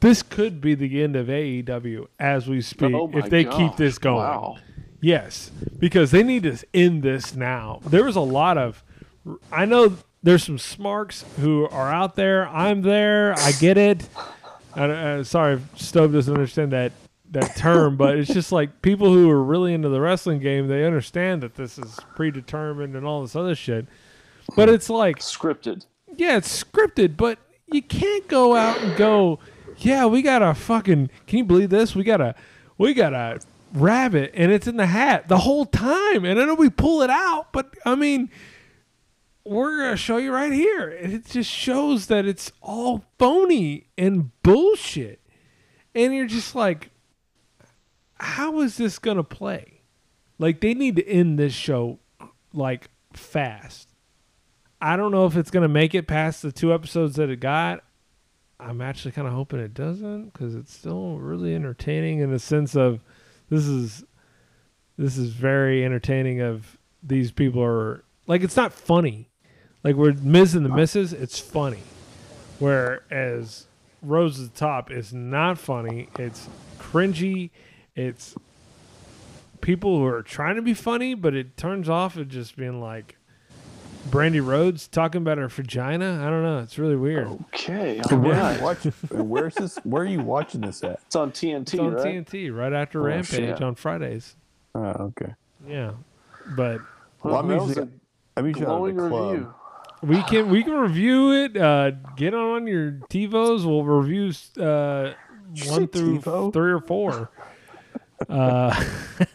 This 0.00 0.22
could 0.22 0.60
be 0.60 0.74
the 0.74 1.02
end 1.02 1.14
of 1.14 1.28
AEW 1.28 2.06
as 2.18 2.48
we 2.48 2.60
speak 2.60 2.92
Oh 2.92 3.10
if 3.14 3.30
they 3.30 3.44
keep 3.44 3.76
this 3.76 3.98
going. 3.98 4.16
wow. 4.16 4.56
Yes, 5.00 5.50
because 5.78 6.10
they 6.10 6.22
need 6.22 6.44
to 6.44 6.58
end 6.74 7.02
this 7.02 7.34
now. 7.34 7.80
There 7.86 8.04
was 8.04 8.14
a 8.14 8.20
lot 8.20 8.58
of, 8.58 8.84
I 9.50 9.64
know 9.64 9.96
there's 10.22 10.44
some 10.44 10.58
smarks 10.58 11.24
who 11.40 11.68
are 11.68 11.92
out 11.92 12.14
there. 12.14 12.48
I'm 12.48 12.82
there. 12.82 13.34
I 13.36 13.52
get 13.52 13.76
it. 13.78 14.08
I, 14.74 14.84
uh, 14.84 15.24
sorry, 15.24 15.54
if 15.54 15.80
Stove 15.80 16.12
doesn't 16.12 16.32
understand 16.32 16.72
that 16.72 16.92
that 17.32 17.56
term, 17.56 17.96
but 17.96 18.16
it's 18.16 18.32
just 18.32 18.52
like 18.52 18.82
people 18.82 19.12
who 19.12 19.30
are 19.30 19.42
really 19.42 19.74
into 19.74 19.88
the 19.88 20.00
wrestling 20.00 20.38
game. 20.38 20.68
They 20.68 20.84
understand 20.84 21.42
that 21.42 21.54
this 21.54 21.78
is 21.78 21.98
predetermined 22.14 22.94
and 22.94 23.06
all 23.06 23.22
this 23.22 23.34
other 23.34 23.54
shit. 23.54 23.86
But 24.54 24.68
it's 24.68 24.90
like 24.90 25.18
scripted. 25.18 25.86
Yeah, 26.14 26.36
it's 26.36 26.62
scripted, 26.62 27.16
but 27.16 27.38
you 27.66 27.82
can't 27.82 28.28
go 28.28 28.54
out 28.54 28.78
and 28.80 28.96
go, 28.96 29.38
yeah, 29.78 30.06
we 30.06 30.22
got 30.22 30.42
a 30.42 30.54
fucking. 30.54 31.10
Can 31.26 31.38
you 31.38 31.44
believe 31.44 31.70
this? 31.70 31.94
We 31.94 32.04
got 32.04 32.20
a, 32.20 32.34
we 32.76 32.94
got 32.94 33.14
a 33.14 33.40
rabbit, 33.72 34.32
and 34.34 34.52
it's 34.52 34.66
in 34.66 34.76
the 34.76 34.86
hat 34.86 35.28
the 35.28 35.38
whole 35.38 35.64
time. 35.64 36.24
And 36.24 36.40
I 36.40 36.44
know 36.44 36.54
we 36.54 36.70
pull 36.70 37.02
it 37.02 37.10
out, 37.10 37.52
but 37.52 37.74
I 37.86 37.94
mean, 37.94 38.30
we're 39.44 39.78
gonna 39.78 39.96
show 39.96 40.18
you 40.18 40.32
right 40.32 40.52
here. 40.52 40.90
It 40.90 41.26
just 41.26 41.50
shows 41.50 42.06
that 42.08 42.26
it's 42.26 42.52
all 42.60 43.04
phony 43.18 43.86
and 43.96 44.30
bullshit. 44.42 45.20
And 45.94 46.14
you're 46.14 46.26
just 46.26 46.54
like, 46.54 46.91
how 48.22 48.60
is 48.60 48.76
this 48.76 48.98
gonna 48.98 49.24
play? 49.24 49.82
Like 50.38 50.60
they 50.60 50.74
need 50.74 50.96
to 50.96 51.06
end 51.06 51.38
this 51.38 51.52
show 51.52 51.98
like 52.52 52.88
fast. 53.12 53.88
I 54.80 54.96
don't 54.96 55.12
know 55.12 55.26
if 55.26 55.36
it's 55.36 55.50
gonna 55.50 55.68
make 55.68 55.94
it 55.94 56.06
past 56.06 56.42
the 56.42 56.52
two 56.52 56.72
episodes 56.72 57.16
that 57.16 57.30
it 57.30 57.40
got. 57.40 57.84
I'm 58.60 58.80
actually 58.80 59.12
kind 59.12 59.26
of 59.26 59.34
hoping 59.34 59.58
it 59.58 59.74
doesn't 59.74 60.32
because 60.32 60.54
it's 60.54 60.72
still 60.72 61.18
really 61.18 61.54
entertaining 61.54 62.20
in 62.20 62.30
the 62.30 62.38
sense 62.38 62.76
of 62.76 63.00
this 63.50 63.66
is 63.66 64.04
this 64.96 65.18
is 65.18 65.30
very 65.30 65.84
entertaining. 65.84 66.40
Of 66.40 66.78
these 67.02 67.32
people 67.32 67.62
are 67.62 68.04
like 68.26 68.42
it's 68.42 68.56
not 68.56 68.72
funny. 68.72 69.28
Like 69.82 69.96
we're 69.96 70.10
and 70.10 70.64
the 70.64 70.68
Misses, 70.68 71.12
it's 71.12 71.40
funny. 71.40 71.82
Whereas 72.60 73.66
Rose 74.00 74.40
at 74.40 74.52
the 74.52 74.58
Top 74.58 74.92
is 74.92 75.12
not 75.12 75.58
funny. 75.58 76.08
It's 76.18 76.48
cringy. 76.78 77.50
It's 77.94 78.34
people 79.60 79.98
who 79.98 80.04
are 80.06 80.22
trying 80.22 80.56
to 80.56 80.62
be 80.62 80.74
funny, 80.74 81.14
but 81.14 81.34
it 81.34 81.56
turns 81.56 81.88
off 81.88 82.16
at 82.16 82.28
just 82.28 82.56
being 82.56 82.80
like 82.80 83.16
Brandi 84.08 84.44
Rhodes 84.44 84.88
talking 84.88 85.20
about 85.20 85.38
her 85.38 85.48
vagina. 85.48 86.20
I 86.26 86.30
don't 86.30 86.42
know. 86.42 86.58
It's 86.60 86.78
really 86.78 86.96
weird. 86.96 87.28
Okay, 87.54 88.00
So 88.08 88.18
where, 88.18 88.40
are 88.40 88.54
you 88.56 88.62
watching, 88.62 88.92
where's 89.10 89.54
this? 89.54 89.76
Where 89.84 90.02
are 90.02 90.06
you 90.06 90.20
watching 90.20 90.62
this 90.62 90.82
at? 90.82 91.00
It's 91.06 91.16
on 91.16 91.30
TNT, 91.32 91.60
It's 91.62 91.74
on 91.78 91.92
right? 91.94 92.26
TNT 92.26 92.54
right 92.56 92.72
after 92.72 93.00
Oh, 93.00 93.04
Rampage 93.04 93.28
shit. 93.30 93.62
on 93.62 93.74
Fridays. 93.74 94.36
Oh, 94.74 94.80
okay. 95.20 95.34
Yeah, 95.68 95.92
but 96.56 96.80
Well, 97.22 97.36
I'm 97.36 97.48
that 97.48 97.58
was 97.60 97.68
usually, 97.68 97.88
I'm 98.36 98.46
usually 98.46 98.64
out 98.66 98.68
glowing 98.78 98.96
the 98.96 99.08
club. 99.08 99.32
review. 99.32 99.54
we 100.02 100.22
can 100.24 100.48
we 100.50 100.62
can 100.64 100.72
review 100.72 101.32
it. 101.44 101.56
Uh, 101.56 101.90
get 102.16 102.32
on 102.34 102.66
your 102.66 102.92
TiVos. 103.10 103.64
We'll 103.64 103.84
review 103.84 104.32
uh, 104.60 105.12
one 105.66 105.86
through 105.88 106.20
three 106.52 106.72
or 106.72 106.80
four. 106.80 107.30
Uh, 108.28 108.84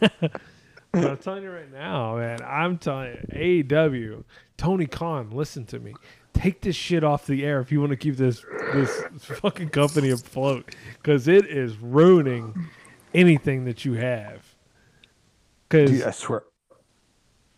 but 0.92 1.04
I'm 1.04 1.16
telling 1.18 1.42
you 1.42 1.50
right 1.50 1.70
now, 1.72 2.16
man. 2.16 2.38
I'm 2.44 2.78
telling 2.78 3.16
you, 3.32 3.64
AEW, 3.64 4.24
Tony 4.56 4.86
Khan, 4.86 5.30
listen 5.30 5.64
to 5.66 5.78
me. 5.78 5.94
Take 6.34 6.60
this 6.60 6.76
shit 6.76 7.02
off 7.02 7.26
the 7.26 7.44
air 7.44 7.60
if 7.60 7.72
you 7.72 7.80
want 7.80 7.90
to 7.90 7.96
keep 7.96 8.16
this 8.16 8.44
this 8.72 9.02
fucking 9.24 9.70
company 9.70 10.10
afloat, 10.10 10.74
because 10.94 11.26
it 11.26 11.46
is 11.46 11.76
ruining 11.78 12.68
anything 13.14 13.64
that 13.64 13.84
you 13.84 13.94
have. 13.94 14.54
Because 15.68 16.02
I 16.02 16.10
swear. 16.12 16.44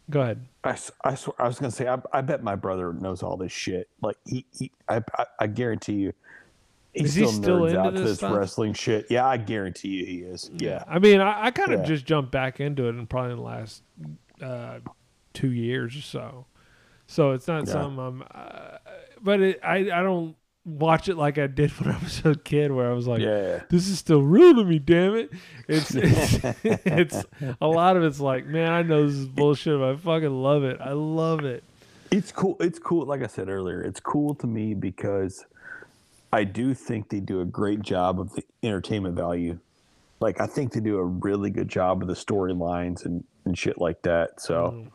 go 0.08 0.22
ahead. 0.22 0.46
I, 0.64 0.76
I 1.04 1.14
swear. 1.14 1.34
I 1.38 1.46
was 1.46 1.58
gonna 1.58 1.70
say. 1.70 1.86
I, 1.88 1.98
I 2.12 2.22
bet 2.22 2.42
my 2.42 2.56
brother 2.56 2.92
knows 2.92 3.22
all 3.22 3.36
this 3.36 3.52
shit. 3.52 3.88
Like 4.02 4.16
he, 4.24 4.46
he 4.52 4.72
I, 4.88 5.02
I, 5.16 5.26
I 5.40 5.46
guarantee 5.46 5.94
you, 5.94 6.12
He 6.92 7.04
Is 7.04 7.14
he 7.14 7.24
still, 7.26 7.32
still 7.42 7.64
into 7.66 7.78
out 7.80 7.94
this 7.94 8.20
this 8.20 8.22
wrestling 8.30 8.72
shit. 8.74 9.06
Yeah, 9.10 9.24
I 9.26 9.36
guarantee 9.36 9.88
you 9.88 10.06
he 10.06 10.18
is. 10.18 10.50
Yeah. 10.56 10.82
I 10.88 10.98
mean, 10.98 11.20
I, 11.20 11.46
I 11.46 11.50
kind 11.52 11.72
of 11.72 11.80
Yeah. 11.80 11.86
just 11.86 12.04
jumped 12.04 12.32
back 12.32 12.58
into 12.60 12.86
it 12.86 12.90
in 12.90 13.06
probably 13.06 13.36
the 13.36 13.40
last 13.42 13.82
uh, 14.42 14.80
two 15.32 15.52
years 15.52 15.96
or 15.96 16.00
so. 16.02 16.46
So 17.06 17.30
it's 17.32 17.46
not 17.46 17.66
Yeah. 17.66 17.72
something 17.74 17.98
I'm, 18.04 18.22
uh, 18.34 18.78
but 19.22 19.40
it, 19.40 19.60
I 19.62 19.76
I 19.92 20.02
don't 20.02 20.34
watch 20.64 21.08
it 21.08 21.16
like 21.16 21.38
I 21.38 21.46
did 21.46 21.70
when 21.80 21.94
I 21.94 21.98
was 22.02 22.22
a 22.24 22.34
kid, 22.34 22.72
where 22.72 22.90
I 22.90 22.92
was 22.94 23.06
like, 23.06 23.20
Yeah. 23.20 23.62
this 23.68 23.86
is 23.88 23.98
still 23.98 24.22
real 24.22 24.54
to 24.56 24.64
me, 24.64 24.80
damn 24.80 25.14
it. 25.14 25.30
It's 25.68 25.94
it's, 25.94 26.44
it's 26.64 27.24
a 27.60 27.66
lot 27.68 27.96
of 27.96 28.02
it's 28.02 28.18
like, 28.20 28.46
man, 28.46 28.72
I 28.72 28.82
know 28.82 29.06
this 29.06 29.14
is 29.14 29.26
bullshit, 29.28 29.78
but 29.78 29.90
I 29.92 29.96
fucking 29.96 30.42
love 30.42 30.64
it. 30.64 30.80
I 30.80 30.92
love 30.92 31.44
it. 31.44 31.62
It's 32.10 32.32
cool. 32.32 32.56
It's 32.58 32.80
cool. 32.80 33.06
Like 33.06 33.22
I 33.22 33.28
said 33.28 33.48
earlier, 33.48 33.80
it's 33.80 34.00
cool 34.00 34.34
to 34.36 34.46
me 34.48 34.74
because 34.74 35.44
I 36.32 36.44
do 36.44 36.74
think 36.74 37.08
they 37.08 37.20
do 37.20 37.40
a 37.40 37.44
great 37.44 37.82
job 37.82 38.20
of 38.20 38.32
the 38.34 38.42
entertainment 38.62 39.16
value. 39.16 39.58
Like 40.20 40.40
I 40.40 40.46
think 40.46 40.72
they 40.72 40.80
do 40.80 40.98
a 40.98 41.04
really 41.04 41.50
good 41.50 41.68
job 41.68 42.02
of 42.02 42.08
the 42.08 42.14
storylines 42.14 43.04
and, 43.04 43.24
and 43.44 43.56
shit 43.58 43.78
like 43.78 44.02
that. 44.02 44.40
So 44.40 44.86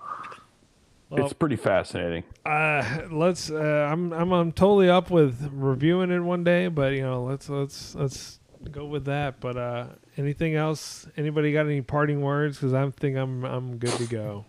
Well- 1.09 1.25
it's 1.25 1.33
pretty 1.33 1.55
fascinating. 1.55 2.23
Uh, 2.45 3.07
let's. 3.11 3.49
Uh, 3.49 3.89
I'm 3.91 4.13
I'm 4.13 4.31
I'm 4.31 4.51
totally 4.51 4.89
up 4.89 5.09
with 5.09 5.49
reviewing 5.51 6.11
it 6.11 6.19
one 6.19 6.43
day, 6.43 6.67
but 6.67 6.93
you 6.93 7.01
know, 7.01 7.23
let's 7.23 7.49
let's 7.49 7.95
let's 7.95 8.39
go 8.71 8.85
with 8.85 9.05
that. 9.05 9.39
But 9.39 9.57
uh, 9.57 9.87
anything 10.17 10.55
else? 10.55 11.07
Anybody 11.17 11.51
got 11.51 11.65
any 11.65 11.81
parting 11.81 12.21
words? 12.21 12.57
Because 12.57 12.73
I 12.73 12.89
think 12.91 13.17
I'm 13.17 13.43
I'm 13.43 13.77
good 13.77 13.93
to 13.93 14.05
go. 14.05 14.45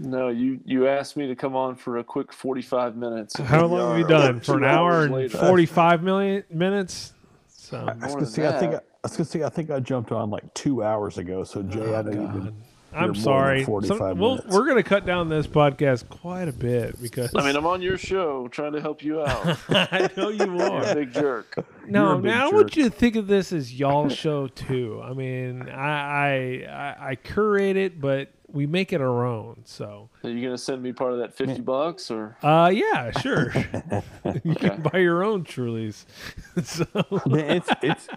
No, 0.00 0.28
you 0.28 0.60
you 0.64 0.86
asked 0.86 1.16
me 1.16 1.26
to 1.26 1.34
come 1.34 1.56
on 1.56 1.74
for 1.74 1.98
a 1.98 2.04
quick 2.04 2.32
forty-five 2.32 2.96
minutes. 2.96 3.36
How 3.36 3.44
here 3.44 3.68
we 3.68 3.76
long 3.78 3.88
have 3.88 3.96
we 3.96 4.04
are, 4.04 4.08
done? 4.08 4.40
For 4.40 4.56
an 4.56 4.64
hour 4.64 5.04
and 5.04 5.14
later. 5.14 5.38
forty-five 5.38 6.02
million 6.02 6.44
minutes. 6.50 7.12
So 7.48 7.78
I 7.78 7.94
was 7.94 8.14
gonna 8.14 8.26
say, 8.26 8.46
I 8.46 8.58
think 8.58 8.74
I, 8.74 8.76
I 8.76 8.80
was 9.02 9.12
gonna 9.12 9.24
say 9.24 9.42
I 9.42 9.48
think 9.48 9.70
I 9.70 9.80
jumped 9.80 10.12
on 10.12 10.30
like 10.30 10.54
two 10.54 10.82
hours 10.84 11.18
ago. 11.18 11.42
So 11.44 11.62
Jay, 11.62 11.80
oh, 11.80 11.96
I 11.96 12.02
know 12.02 12.10
you've 12.12 12.32
been. 12.32 12.54
I'm 12.94 13.14
sorry. 13.14 13.60
Some- 13.60 13.66
Forty-five 13.66 14.18
we'll, 14.18 14.40
we're 14.48 14.66
gonna 14.66 14.82
cut 14.82 15.04
down 15.04 15.28
this 15.28 15.46
podcast 15.46 16.08
quite 16.08 16.48
a 16.48 16.52
bit 16.52 17.00
because 17.02 17.34
I 17.34 17.44
mean, 17.44 17.56
I'm 17.56 17.66
on 17.66 17.82
your 17.82 17.98
show 17.98 18.48
trying 18.48 18.72
to 18.72 18.80
help 18.80 19.02
you 19.02 19.22
out. 19.22 19.58
I 19.68 20.08
know 20.16 20.30
you 20.30 20.46
You're 20.46 20.82
a 20.82 20.94
big 20.94 21.12
jerk. 21.12 21.66
No, 21.86 22.18
now 22.18 22.48
I 22.48 22.52
want 22.52 22.76
you 22.76 22.84
to 22.84 22.90
think 22.90 23.16
of 23.16 23.26
this 23.26 23.52
as 23.52 23.78
y'all 23.78 24.08
show 24.08 24.46
too. 24.46 25.02
I 25.04 25.12
mean, 25.12 25.68
I, 25.68 25.90
I 25.90 26.36
I 26.70 27.08
I 27.10 27.14
curate 27.16 27.76
it, 27.76 28.00
but 28.00 28.30
we 28.50 28.66
make 28.66 28.92
it 28.92 29.00
our 29.00 29.24
own. 29.26 29.62
So, 29.66 30.08
Are 30.24 30.30
you 30.30 30.42
gonna 30.44 30.58
send 30.58 30.82
me 30.82 30.92
part 30.92 31.12
of 31.12 31.18
that 31.18 31.34
fifty 31.34 31.60
bucks 31.60 32.10
or? 32.10 32.36
uh, 32.42 32.70
yeah, 32.72 33.10
sure. 33.20 33.52
you 34.44 34.54
can 34.54 34.82
buy 34.82 34.98
your 34.98 35.22
own 35.24 35.44
Trulies. 35.44 36.04
so, 36.64 36.86
man, 37.26 37.56
it's 37.58 37.68
it's 37.82 38.08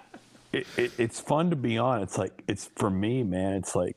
it, 0.53 0.67
it, 0.77 0.91
it's 0.97 1.19
fun 1.19 1.49
to 1.49 1.55
be 1.55 1.77
on. 1.77 2.01
It's 2.01 2.17
like 2.17 2.43
it's 2.47 2.69
for 2.75 2.89
me, 2.89 3.23
man. 3.23 3.53
It's 3.53 3.75
like 3.75 3.95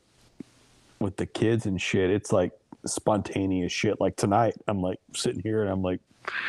with 1.00 1.16
the 1.16 1.26
kids 1.26 1.66
and 1.66 1.80
shit. 1.80 2.10
It's 2.10 2.32
like 2.32 2.52
spontaneous 2.86 3.72
shit. 3.72 4.00
Like 4.00 4.16
tonight, 4.16 4.54
I'm 4.68 4.80
like 4.80 5.00
sitting 5.14 5.40
here 5.42 5.62
and 5.62 5.70
I'm 5.70 5.82
like 5.82 6.00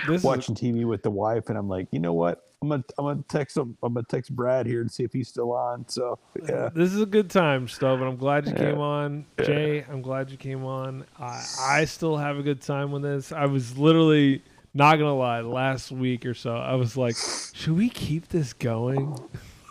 This 0.07 0.17
is- 0.17 0.23
watching 0.23 0.55
TV 0.55 0.85
with 0.85 1.03
the 1.03 1.11
wife, 1.11 1.49
and 1.49 1.57
I'm 1.57 1.69
like, 1.69 1.87
you 1.91 1.99
know 1.99 2.13
what? 2.13 2.44
I'm 2.65 2.69
gonna 2.69 2.83
I'm 2.97 3.05
gonna 3.05 3.23
text 3.27 3.55
him. 3.57 3.77
I'm 3.83 3.93
gonna 3.93 4.05
text 4.09 4.35
Brad 4.35 4.65
here 4.65 4.81
and 4.81 4.91
see 4.91 5.03
if 5.03 5.13
he's 5.13 5.27
still 5.27 5.51
on. 5.51 5.87
So 5.87 6.17
yeah, 6.47 6.69
this 6.73 6.91
is 6.93 7.01
a 7.01 7.05
good 7.05 7.29
time, 7.29 7.67
Stove, 7.67 7.99
and 8.01 8.09
I'm 8.09 8.17
glad 8.17 8.45
you 8.47 8.53
Yeah. 8.53 8.71
came 8.71 8.79
on. 8.79 9.25
Yeah. 9.37 9.45
Jay, 9.45 9.85
I'm 9.89 10.01
glad 10.01 10.31
you 10.31 10.37
came 10.37 10.65
on. 10.65 11.05
I 11.19 11.43
I 11.61 11.85
still 11.85 12.17
have 12.17 12.37
a 12.37 12.43
good 12.43 12.61
time 12.61 12.91
with 12.91 13.03
this. 13.03 13.31
I 13.31 13.45
was 13.45 13.77
literally 13.77 14.41
not 14.73 14.95
gonna 14.97 15.15
lie, 15.15 15.41
last 15.41 15.91
week 15.91 16.25
or 16.25 16.33
so, 16.33 16.55
I 16.55 16.73
was 16.75 16.97
like, 16.97 17.15
should 17.53 17.77
we 17.77 17.89
keep 17.89 18.27
this 18.29 18.51
going? 18.53 19.17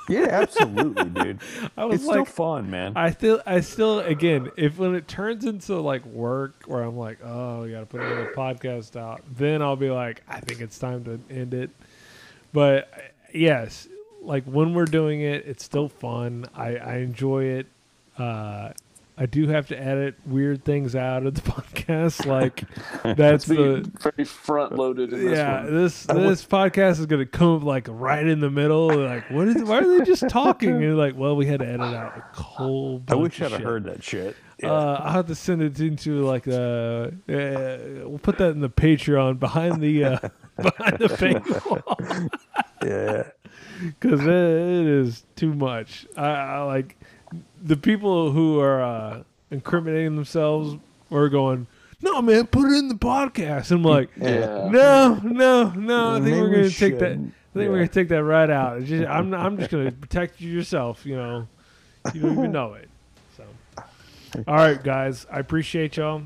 yeah, 0.09 0.29
absolutely, 0.31 1.05
dude. 1.11 1.41
I 1.77 1.85
was 1.87 1.97
it's 2.01 2.05
like, 2.07 2.27
still 2.27 2.47
fun, 2.47 2.71
man. 2.71 2.93
I 2.97 3.11
still, 3.11 3.43
I 3.47 3.61
still, 3.61 4.01
again, 4.01 4.51
if 4.57 4.79
when 4.79 4.95
it 4.95 5.09
turns 5.09 5.45
into 5.45 5.81
like 5.81 6.05
work, 6.07 6.55
where 6.67 6.83
I'm 6.83 6.97
like, 6.97 7.19
oh, 7.25 7.63
we 7.63 7.71
got 7.73 7.81
to 7.81 7.87
put 7.87 8.01
another 8.03 8.33
podcast 8.35 8.97
out, 8.97 9.23
then 9.37 9.63
I'll 9.63 9.77
be 9.77 9.91
like, 9.91 10.23
I 10.29 10.41
think 10.41 10.61
it's 10.61 10.79
time 10.79 11.05
to 11.05 11.19
end 11.31 11.53
it. 11.55 11.71
But 12.55 12.89
yes, 13.35 13.89
like 14.23 14.45
when 14.45 14.75
we're 14.75 14.85
doing 14.87 15.21
it, 15.21 15.45
it's 15.45 15.65
still 15.65 15.89
fun. 15.89 16.47
I, 16.55 16.77
I 16.77 16.97
enjoy 16.99 17.45
it. 17.45 17.67
Uh, 18.17 18.71
I 19.19 19.27
do 19.27 19.49
have 19.49 19.69
to 19.69 19.81
edit 19.81 20.15
weird 20.25 20.65
things 20.65 20.95
out 20.95 21.27
of 21.27 21.35
the 21.35 21.41
podcast, 21.51 22.27
like 22.27 22.63
that's 23.17 23.45
the 23.45 23.91
very 24.01 24.25
front 24.25 24.77
loaded 24.77 25.11
this 25.11 25.37
yeah, 25.37 25.65
one. 25.65 25.75
this 25.75 26.05
this 26.05 26.45
podcast 26.45 27.01
is 27.01 27.07
gonna 27.07 27.27
come 27.27 27.65
like 27.65 27.89
right 27.91 28.27
in 28.27 28.39
the 28.39 28.51
middle. 28.51 28.89
Like, 28.89 29.29
what 29.31 29.49
is? 29.49 29.63
Why 29.65 29.79
are 29.79 29.99
they 29.99 30.05
just 30.05 30.29
talking? 30.29 30.83
And 30.83 30.97
like, 30.97 31.17
well, 31.17 31.35
we 31.35 31.47
had 31.47 31.59
to 31.59 31.67
edit 31.67 31.81
out 31.81 32.17
a 32.17 32.41
whole. 32.41 33.03
I 33.09 33.17
wish 33.17 33.43
I'd 33.43 33.51
have 33.51 33.63
heard 33.63 33.85
that 33.85 34.05
shit. 34.05 34.37
Uh, 34.63 34.95
I'll 35.01 35.13
have 35.13 35.27
to 35.27 35.35
send 35.35 35.63
it 35.63 35.81
into 35.81 36.21
like 36.25 36.45
the. 36.45 37.13
Uh, 37.29 38.09
we'll 38.09 38.19
put 38.19 38.39
that 38.39 38.51
in 38.51 38.61
the 38.61 38.71
Patreon 38.71 39.39
behind 39.41 39.81
the 39.83 40.05
uh, 40.05 40.19
behind 40.63 40.99
the 40.99 41.09
paywall. 41.09 42.29
yeah, 42.85 43.31
because 44.01 44.21
it, 44.21 44.29
it 44.29 44.87
is 44.87 45.25
too 45.37 45.55
much. 45.55 46.07
I, 46.17 46.29
I 46.29 46.63
like 46.63 46.97
the 47.63 47.77
people 47.77 48.31
who 48.31 48.61
are 48.61 48.83
uh, 48.83 49.23
incriminating 49.51 50.15
themselves 50.17 50.79
are 51.11 51.29
going. 51.29 51.67
No 52.03 52.21
man, 52.21 52.47
put 52.47 52.67
it 52.71 52.77
in 52.79 52.89
the 52.89 52.95
podcast. 52.97 53.71
I'm 53.71 53.83
like, 53.83 54.11
Yeah. 54.17 54.69
no, 54.71 55.21
no, 55.23 55.71
no. 55.71 56.11
I 56.11 56.15
think 56.21 56.25
Maybe 56.27 56.41
we're 56.43 56.51
gonna 56.51 56.71
take 56.71 56.99
that. 56.99 57.13
I 57.13 57.15
think 57.17 57.71
we're 57.71 57.77
gonna 57.77 57.89
take 57.89 58.09
that 58.09 58.23
right 58.23 58.51
out. 58.51 58.85
Just, 58.85 59.09
I'm, 59.09 59.33
I'm 59.33 59.57
just 59.57 59.71
gonna 59.71 59.91
protect 59.91 60.41
you 60.41 60.51
yourself. 60.51 61.07
You 61.07 61.17
know, 61.17 61.49
you 62.13 62.21
don't 62.21 62.33
even 62.33 62.53
know 62.53 62.75
it. 62.75 62.91
All 64.49 64.55
right, 64.57 64.83
guys, 64.83 65.27
I 65.31 65.39
appreciate 65.39 65.97
y'all. 65.97 66.23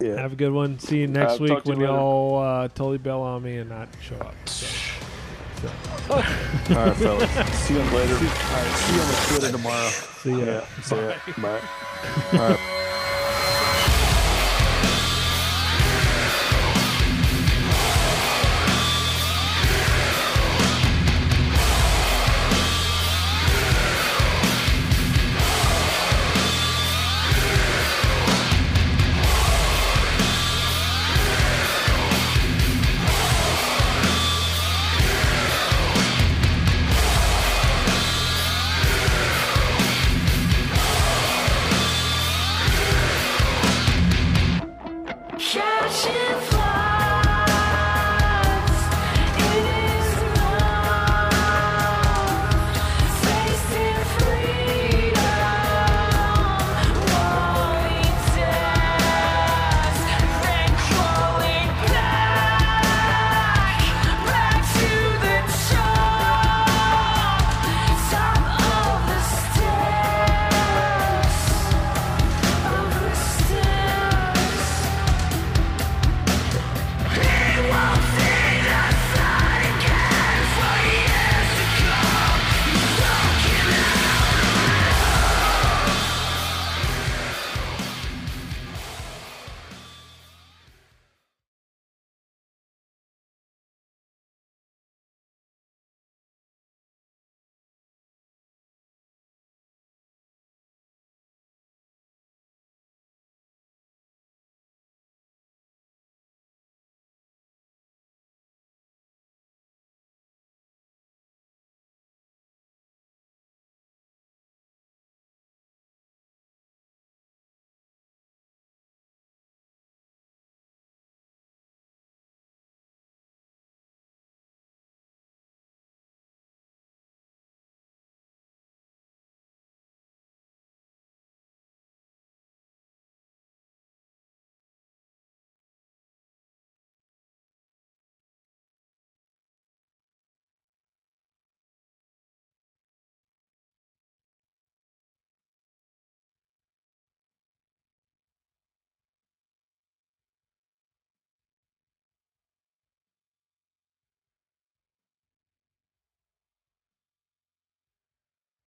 Yeah. 0.00 0.16
Have 0.20 0.32
a 0.34 0.36
good 0.36 0.52
one. 0.52 0.78
See 0.78 0.98
you 1.00 1.06
next 1.06 1.40
Uh, 1.40 1.44
week 1.44 1.64
when 1.64 1.80
y'all 1.80 2.38
uh, 2.38 2.68
totally 2.68 2.98
bail 2.98 3.20
on 3.20 3.42
me 3.42 3.56
and 3.58 3.70
not 3.70 3.88
show 4.02 4.16
up. 4.16 4.34
So, 4.48 4.66
so. 5.62 5.68
All 6.10 6.16
right, 6.18 6.96
fellas. 6.96 7.30
See 7.60 7.74
you 7.74 7.80
later. 7.80 8.14
All 8.14 8.20
right, 8.20 8.76
see 8.76 8.94
you 8.94 9.00
on 9.00 9.08
the 9.08 9.24
Twitter 9.28 9.52
tomorrow. 9.52 9.88
See 9.88 10.30
ya. 10.32 10.38
Yeah, 10.44 10.66
see 10.82 10.96
ya. 10.96 11.14
Bye. 11.38 11.60
All 12.32 12.38
right. 12.50 12.92